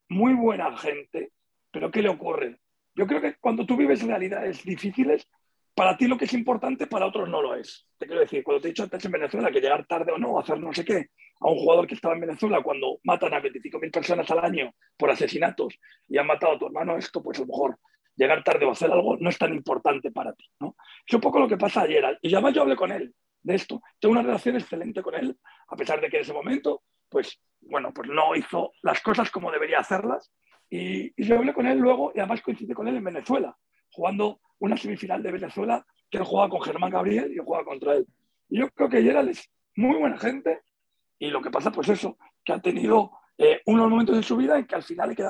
muy 0.08 0.34
buena 0.34 0.78
gente, 0.78 1.34
pero 1.70 1.92
¿qué 1.92 2.02
le 2.02 2.08
ocurre? 2.08 2.62
Yo 2.96 3.06
creo 3.06 3.20
que 3.20 3.36
cuando 3.36 3.66
tú 3.66 3.76
vives 3.76 4.02
realidades 4.02 4.64
difíciles, 4.64 5.28
para 5.76 5.98
ti 5.98 6.08
lo 6.08 6.18
que 6.18 6.24
es 6.24 6.34
importante, 6.34 6.88
para 6.88 7.06
otros 7.06 7.28
no 7.28 7.42
lo 7.42 7.54
es. 7.54 7.86
Te 7.98 8.06
quiero 8.06 8.22
decir, 8.22 8.46
cuando 8.46 8.62
te 8.62 8.70
he 8.70 8.72
dicho 8.72 8.84
antes 8.84 9.04
en 9.04 9.12
Venezuela 9.12 9.52
que 9.52 9.60
llegar 9.60 9.86
tarde 9.86 10.14
o 10.14 10.18
no, 10.18 10.40
hacer 10.40 10.58
no 10.62 10.72
sé 10.72 10.86
qué, 10.86 11.08
a 11.42 11.50
un 11.50 11.58
jugador 11.58 11.86
que 11.86 11.96
estaba 11.96 12.14
en 12.14 12.22
Venezuela 12.22 12.64
cuando 12.64 12.98
matan 13.04 13.34
a 13.34 13.42
25.000 13.42 13.92
personas 13.92 14.32
al 14.32 14.40
año 14.40 14.74
por 14.96 15.12
asesinatos 15.12 15.78
y 16.08 16.18
han 16.18 16.28
matado 16.28 16.54
a 16.54 16.60
tu 16.60 16.68
hermano, 16.68 16.96
esto 16.96 17.22
pues 17.22 17.40
a 17.40 17.42
lo 17.42 17.48
mejor 17.48 17.78
llegar 18.18 18.44
tarde 18.44 18.66
o 18.66 18.72
hacer 18.72 18.92
algo 18.92 19.16
no 19.18 19.30
es 19.30 19.38
tan 19.38 19.54
importante 19.54 20.12
para 20.12 20.34
ti. 20.34 20.46
¿no? 20.60 20.76
Es 21.06 21.14
un 21.14 21.22
poco 21.22 21.40
lo 21.40 21.48
que 21.48 21.58
pasa 21.58 21.82
ayer. 21.82 22.20
Y 22.22 22.34
además 22.34 22.54
yo 22.54 22.64
hablé 22.64 22.76
con 22.76 22.92
él 22.92 23.14
de 23.42 23.56
esto. 23.56 23.82
Tengo 24.00 24.14
una 24.14 24.24
relación 24.24 24.56
excelente 24.56 25.02
con 25.02 25.16
él, 25.16 25.38
a 25.70 25.76
pesar 25.76 26.02
de 26.02 26.10
que 26.10 26.18
en 26.18 26.24
ese 26.24 26.34
momento, 26.34 26.84
pues, 27.08 27.40
bueno, 27.62 27.94
pues 27.94 28.10
no 28.10 28.36
hizo 28.36 28.74
las 28.82 29.02
cosas 29.02 29.32
como 29.32 29.52
debería 29.52 29.80
hacerlas. 29.80 30.32
Y, 30.70 31.14
y 31.16 31.26
yo 31.26 31.38
hablé 31.38 31.54
con 31.54 31.66
él 31.66 31.78
luego 31.78 32.12
y 32.14 32.20
además 32.20 32.42
coincidí 32.42 32.74
con 32.74 32.88
él 32.88 32.98
en 32.98 33.04
Venezuela, 33.04 33.56
jugando 33.92 34.42
una 34.60 34.76
semifinal 34.76 35.24
de 35.24 35.32
Venezuela 35.32 35.86
que 36.10 36.18
él 36.18 36.24
jugaba 36.24 36.50
con 36.50 36.62
Germán 36.62 36.92
Gabriel 36.92 37.32
y 37.32 37.38
yo 37.38 37.44
jugaba 37.44 37.64
contra 37.64 37.94
él. 37.94 38.06
Y 38.50 38.60
yo 38.60 38.70
creo 38.72 38.90
que 38.90 39.02
Gerald 39.02 39.30
es 39.30 39.50
muy 39.76 39.98
buena 39.98 40.18
gente 40.18 40.62
y 41.20 41.30
lo 41.30 41.42
que 41.42 41.52
pasa, 41.52 41.72
pues 41.72 41.90
eso, 41.90 42.18
que 42.44 42.54
ha 42.54 42.60
tenido 42.60 43.12
eh, 43.38 43.62
unos 43.66 43.90
momentos 43.90 44.16
en 44.16 44.24
su 44.24 44.38
vida 44.38 44.58
en 44.58 44.66
que 44.66 44.76
al 44.76 44.84
final 44.84 45.10
hay 45.10 45.16
que 45.16 45.24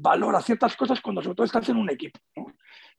darle 0.00 0.24
valor 0.24 0.36
a 0.36 0.42
ciertas 0.42 0.76
cosas 0.76 1.00
cuando 1.00 1.22
sobre 1.22 1.36
todo 1.36 1.46
estás 1.46 1.68
en 1.68 1.76
un 1.76 1.90
equipo. 1.90 2.20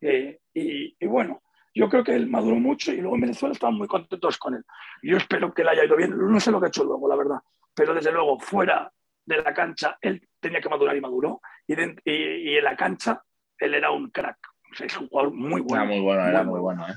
Eh, 0.02 0.40
y, 0.54 1.06
bueno, 1.06 1.42
yo 1.74 1.90
creo 1.90 2.04
que 2.04 2.16
él 2.16 2.28
maduró 2.28 2.56
mucho 2.56 2.92
y 2.92 2.98
luego 2.98 3.16
en 3.16 3.22
Venezuela 3.22 3.54
estaban 3.54 3.76
muy 3.76 3.88
contentos 3.88 4.38
con 4.38 4.56
él. 4.56 4.64
Yo 5.04 5.18
espero 5.18 5.54
que 5.54 5.64
le 5.64 5.72
haya 5.72 5.86
ido 5.86 5.96
bien. 5.96 6.16
No 6.18 6.40
sé 6.40 6.52
lo 6.52 6.60
que 6.60 6.68
ha 6.68 6.70
hecho 6.70 6.84
luego, 6.84 7.08
la 7.08 7.16
verdad. 7.16 7.40
Pero 7.74 7.94
desde 7.94 8.12
luego, 8.12 8.40
fuera 8.40 8.92
de 9.26 9.42
la 9.42 9.54
cancha, 9.54 9.98
él 10.02 10.28
tenía 10.40 10.62
que 10.62 10.70
madurar 10.70 10.96
y 10.96 11.02
maduró. 11.02 11.42
Y, 11.68 11.74
y 11.74 12.58
en 12.58 12.64
la 12.64 12.76
cancha, 12.76 13.22
él 13.58 13.74
era 13.74 13.92
un 13.92 14.10
crack 14.10 14.38
es 14.80 14.98
un 14.98 15.08
jugador 15.08 15.34
muy 15.34 15.62
bueno. 15.62 15.84
Era 15.84 15.92
muy 15.92 16.00
bueno, 16.02 16.28
era 16.28 16.44
muy 16.44 16.60
bueno, 16.60 16.88
¿eh? 16.88 16.94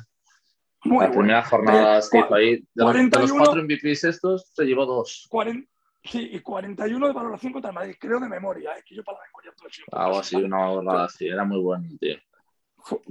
Muy 0.84 1.04
la 1.04 1.10
primera 1.12 1.42
jornada 1.42 2.00
que 2.10 2.18
hizo 2.18 2.34
ahí, 2.34 2.56
de, 2.74 2.82
41, 2.82 3.10
de, 3.10 3.20
los 3.20 3.32
cuatro 3.32 3.62
MVPs 3.62 4.04
estos, 4.04 4.50
se 4.52 4.64
llevó 4.64 4.84
dos. 4.84 5.28
40, 5.30 5.68
sí, 6.04 6.30
y 6.32 6.40
41 6.40 7.06
de 7.06 7.12
valoración 7.12 7.52
contra 7.52 7.70
el 7.70 7.74
Madrid, 7.74 7.96
creo 7.98 8.20
de 8.20 8.28
memoria, 8.28 8.76
¿eh? 8.76 8.82
que 8.84 8.94
yo 8.94 9.04
para 9.04 9.18
la 9.18 9.24
memoria 9.26 9.52
todo 9.56 9.68
siempre. 9.70 9.98
Algo 9.98 10.18
así, 10.18 10.36
una 10.36 10.66
borrada 10.66 11.04
así, 11.04 11.26
era 11.26 11.44
muy 11.44 11.60
bueno, 11.60 11.88
tío. 12.00 12.16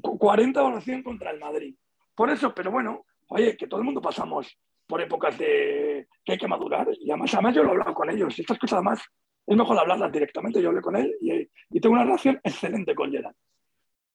40 0.01 0.59
de 0.59 0.63
valoración 0.63 1.03
contra 1.03 1.31
el 1.31 1.39
Madrid. 1.39 1.75
Por 2.13 2.29
eso, 2.29 2.53
pero 2.53 2.71
bueno, 2.71 3.05
oye, 3.29 3.55
que 3.55 3.67
todo 3.67 3.79
el 3.79 3.85
mundo 3.85 4.01
pasamos 4.01 4.57
por 4.85 5.01
épocas 5.01 5.37
de 5.37 6.07
que 6.25 6.33
hay 6.33 6.37
que 6.37 6.47
madurar. 6.47 6.87
Y 6.99 7.09
además, 7.09 7.33
además 7.33 7.55
yo 7.55 7.63
lo 7.63 7.69
he 7.69 7.71
hablado 7.71 7.93
con 7.93 8.09
ellos. 8.09 8.37
Estas 8.37 8.59
cosas 8.59 8.77
además 8.77 9.01
es 9.47 9.57
mejor 9.57 9.79
hablarlas 9.79 10.11
directamente. 10.11 10.61
Yo 10.61 10.69
hablé 10.69 10.81
con 10.81 10.97
él 10.97 11.15
y, 11.21 11.49
y 11.69 11.79
tengo 11.79 11.95
una 11.95 12.03
relación 12.03 12.39
excelente 12.43 12.93
con 12.93 13.09
Gerard. 13.09 13.35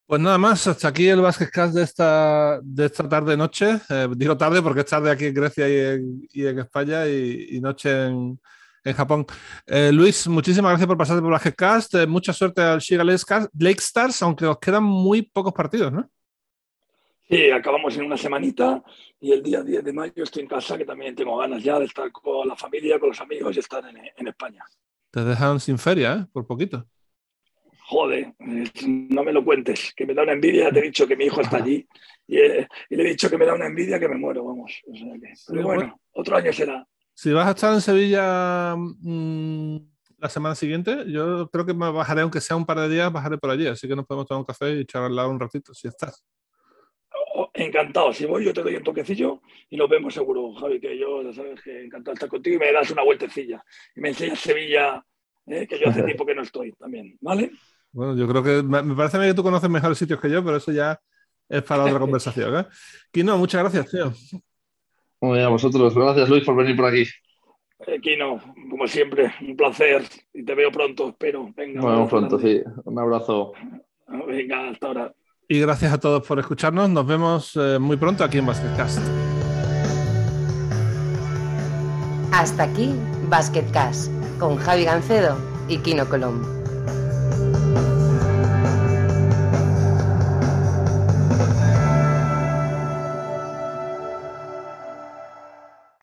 Pues 0.07 0.20
nada 0.20 0.39
más, 0.39 0.64
hasta 0.68 0.87
aquí 0.87 1.09
el 1.09 1.20
Cast 1.53 1.74
de 1.74 1.83
esta, 1.83 2.61
de 2.62 2.87
esta 2.87 3.09
tarde-noche. 3.09 3.81
Eh, 3.89 4.09
digo 4.16 4.37
tarde 4.37 4.62
porque 4.62 4.81
es 4.81 4.87
tarde 4.87 5.11
aquí 5.11 5.27
en 5.27 5.35
Grecia 5.35 5.68
y 5.68 6.47
en, 6.47 6.59
España 6.61 7.09
y, 7.09 7.59
noche 7.61 8.07
en, 8.07 8.39
Japón. 8.95 9.26
Eh, 9.66 9.91
Luis, 9.93 10.28
muchísimas 10.28 10.70
gracias 10.70 10.87
por 10.87 10.97
pasarte 10.97 11.22
por 11.22 11.30
Basketcast. 11.30 11.95
Eh, 11.95 12.07
mucha 12.07 12.32
suerte 12.32 12.62
al 12.62 12.80
Shiga 12.80 13.05
Lake 13.05 13.80
Stars, 13.80 14.22
aunque 14.22 14.47
os 14.47 14.59
quedan 14.59 14.84
muy 14.84 15.22
pocos 15.22 15.53
partidos, 15.53 15.93
¿no? 15.93 16.09
Sí, 17.28 17.51
acabamos 17.51 17.97
en 17.97 18.05
una 18.05 18.16
semanita 18.16 18.82
y 19.20 19.32
el 19.32 19.43
día 19.43 19.62
10 19.62 19.84
de 19.84 19.93
mayo 19.93 20.22
estoy 20.22 20.43
en 20.43 20.49
casa, 20.49 20.78
que 20.78 20.84
también 20.84 21.14
tengo 21.14 21.37
ganas 21.37 21.62
ya 21.62 21.78
de 21.78 21.87
estar 21.87 22.11
con 22.12 22.47
la 22.47 22.55
familia, 22.55 23.01
con 23.01 23.09
los 23.09 23.20
amigos 23.20 23.57
y 23.57 23.59
estar 23.59 23.84
en, 23.84 23.97
en 24.16 24.28
España. 24.28 24.62
Te 25.11 25.24
dejan 25.24 25.59
sin 25.59 25.78
feria, 25.78 26.14
¿eh? 26.14 26.26
Por 26.32 26.47
poquito 26.47 26.87
joder, 27.87 28.32
no 28.41 29.22
me 29.22 29.32
lo 29.32 29.45
cuentes, 29.45 29.93
que 29.95 30.07
me 30.07 30.14
da 30.14 30.24
una 30.24 30.32
envidia, 30.32 30.70
te 30.72 30.80
he 30.80 30.82
dicho 30.82 31.07
que 31.07 31.16
mi 31.16 31.26
hijo 31.26 31.41
está 31.41 31.59
allí 31.59 31.87
y, 32.26 32.37
le 32.37 32.68
he 32.91 33.05
dicho 33.05 33.30
que 33.30 33.39
me 33.39 33.47
da 33.47 33.55
una 33.55 33.66
envidia 33.66 34.01
que 34.01 34.09
me 34.09 34.16
muero, 34.16 34.45
vamos. 34.45 34.82
pero 35.47 35.62
bueno, 35.62 36.01
otro 36.12 36.37
año 36.37 36.53
será. 36.53 36.87
Si 37.19 37.33
vas 37.33 37.47
a 37.47 37.53
estar 37.53 37.73
en 37.73 37.81
Sevilla 37.81 38.77
mm, 38.77 39.77
la 40.19 40.29
semana 40.29 40.55
siguiente, 40.55 41.07
yo 41.09 41.49
creo 41.51 41.64
que 41.64 41.73
me 41.73 41.91
bajaré, 41.91 42.21
aunque 42.21 42.43
sea 42.43 42.57
un 42.57 42.67
par 42.67 42.79
de 42.79 42.91
días, 42.91 43.11
bajaré 43.11 43.39
por 43.39 43.49
allí, 43.49 43.67
así 43.67 43.89
que 43.89 43.97
nos 43.97 44.05
podemos 44.05 44.27
tomar 44.27 44.41
un 44.41 44.45
café 44.45 44.79
y 44.79 44.85
charlar 44.85 45.27
un 45.27 45.41
ratito, 45.41 45.73
si 45.73 45.89
estás. 45.89 46.23
Oh, 47.35 47.51
encantado, 47.55 48.12
si 48.12 48.27
voy 48.27 48.45
yo 48.45 48.53
te 48.53 48.62
doy 48.62 48.77
un 48.77 48.85
toquecillo 48.85 49.41
y 49.71 49.79
nos 49.79 49.89
vemos 49.89 50.12
seguro, 50.12 50.53
Javi, 50.57 50.79
que 50.79 50.99
yo 50.99 51.23
ya 51.23 51.33
sabes 51.33 51.59
que 51.62 51.87
encantado 51.87 52.12
de 52.12 52.17
estar 52.17 52.29
contigo 52.29 52.57
y 52.57 52.59
me 52.59 52.71
das 52.71 52.91
una 52.91 53.03
vueltecilla 53.03 53.64
y 53.95 54.01
me 54.03 54.11
enseñas 54.11 54.39
Sevilla, 54.39 55.03
eh, 55.47 55.67
que 55.67 55.79
yo 55.79 55.89
hace 55.89 56.03
tiempo 56.05 56.27
que 56.27 56.35
no 56.35 56.43
estoy 56.43 56.73
también, 56.73 57.17
¿vale? 57.23 57.51
Bueno, 57.93 58.14
yo 58.14 58.29
creo 58.29 58.43
que 58.43 58.62
me, 58.62 58.95
parece 58.95 59.19
que 59.21 59.33
tú 59.33 59.43
conoces 59.43 59.71
mejores 59.71 59.97
sitios 59.97 60.21
que 60.21 60.29
yo, 60.29 60.45
pero 60.45 60.59
eso 60.59 60.71
ya 60.71 61.01
es 61.49 61.62
para 61.62 61.85
otra 61.85 61.99
conversación. 61.99 62.59
¿eh? 62.59 62.67
Kino, 63.11 63.39
muchas 63.39 63.62
gracias, 63.62 63.91
tío. 63.91 64.12
Muy 65.21 65.41
a 65.41 65.49
vosotros. 65.49 65.95
Gracias, 65.95 66.29
Luis, 66.29 66.45
por 66.45 66.57
venir 66.57 66.77
por 66.77 66.87
aquí. 66.87 67.05
Kino, 68.03 68.41
como 68.71 68.87
siempre, 68.87 69.33
un 69.41 69.57
placer. 69.57 70.03
Y 70.33 70.45
te 70.45 70.55
veo 70.55 70.71
pronto, 70.71 71.09
espero. 71.09 71.53
Venga. 71.57 71.81
Bueno, 71.81 72.09
pronto, 72.09 72.39
sí. 72.39 72.62
Un 72.85 72.99
abrazo. 72.99 73.53
Venga, 74.27 74.71
hasta 74.71 74.87
ahora. 74.87 75.14
Y 75.49 75.61
gracias 75.61 75.93
a 75.93 76.01
todos 76.01 76.27
por 76.27 76.39
escucharnos. 76.39 76.91
Nos 76.91 77.07
vemos 77.07 77.57
eh, 77.57 77.79
muy 77.79 77.97
pronto 77.97 78.25
aquí 78.25 78.39
en 78.39 78.47
Basketcast. 78.47 78.99
Hasta 82.33 82.64
aquí 82.64 82.95
Basketcast 83.29 84.11
con 84.39 84.57
Javi 84.57 84.85
Gancedo 84.85 85.39
y 85.69 85.79
Kino 85.79 86.09
Colombo. 86.09 86.47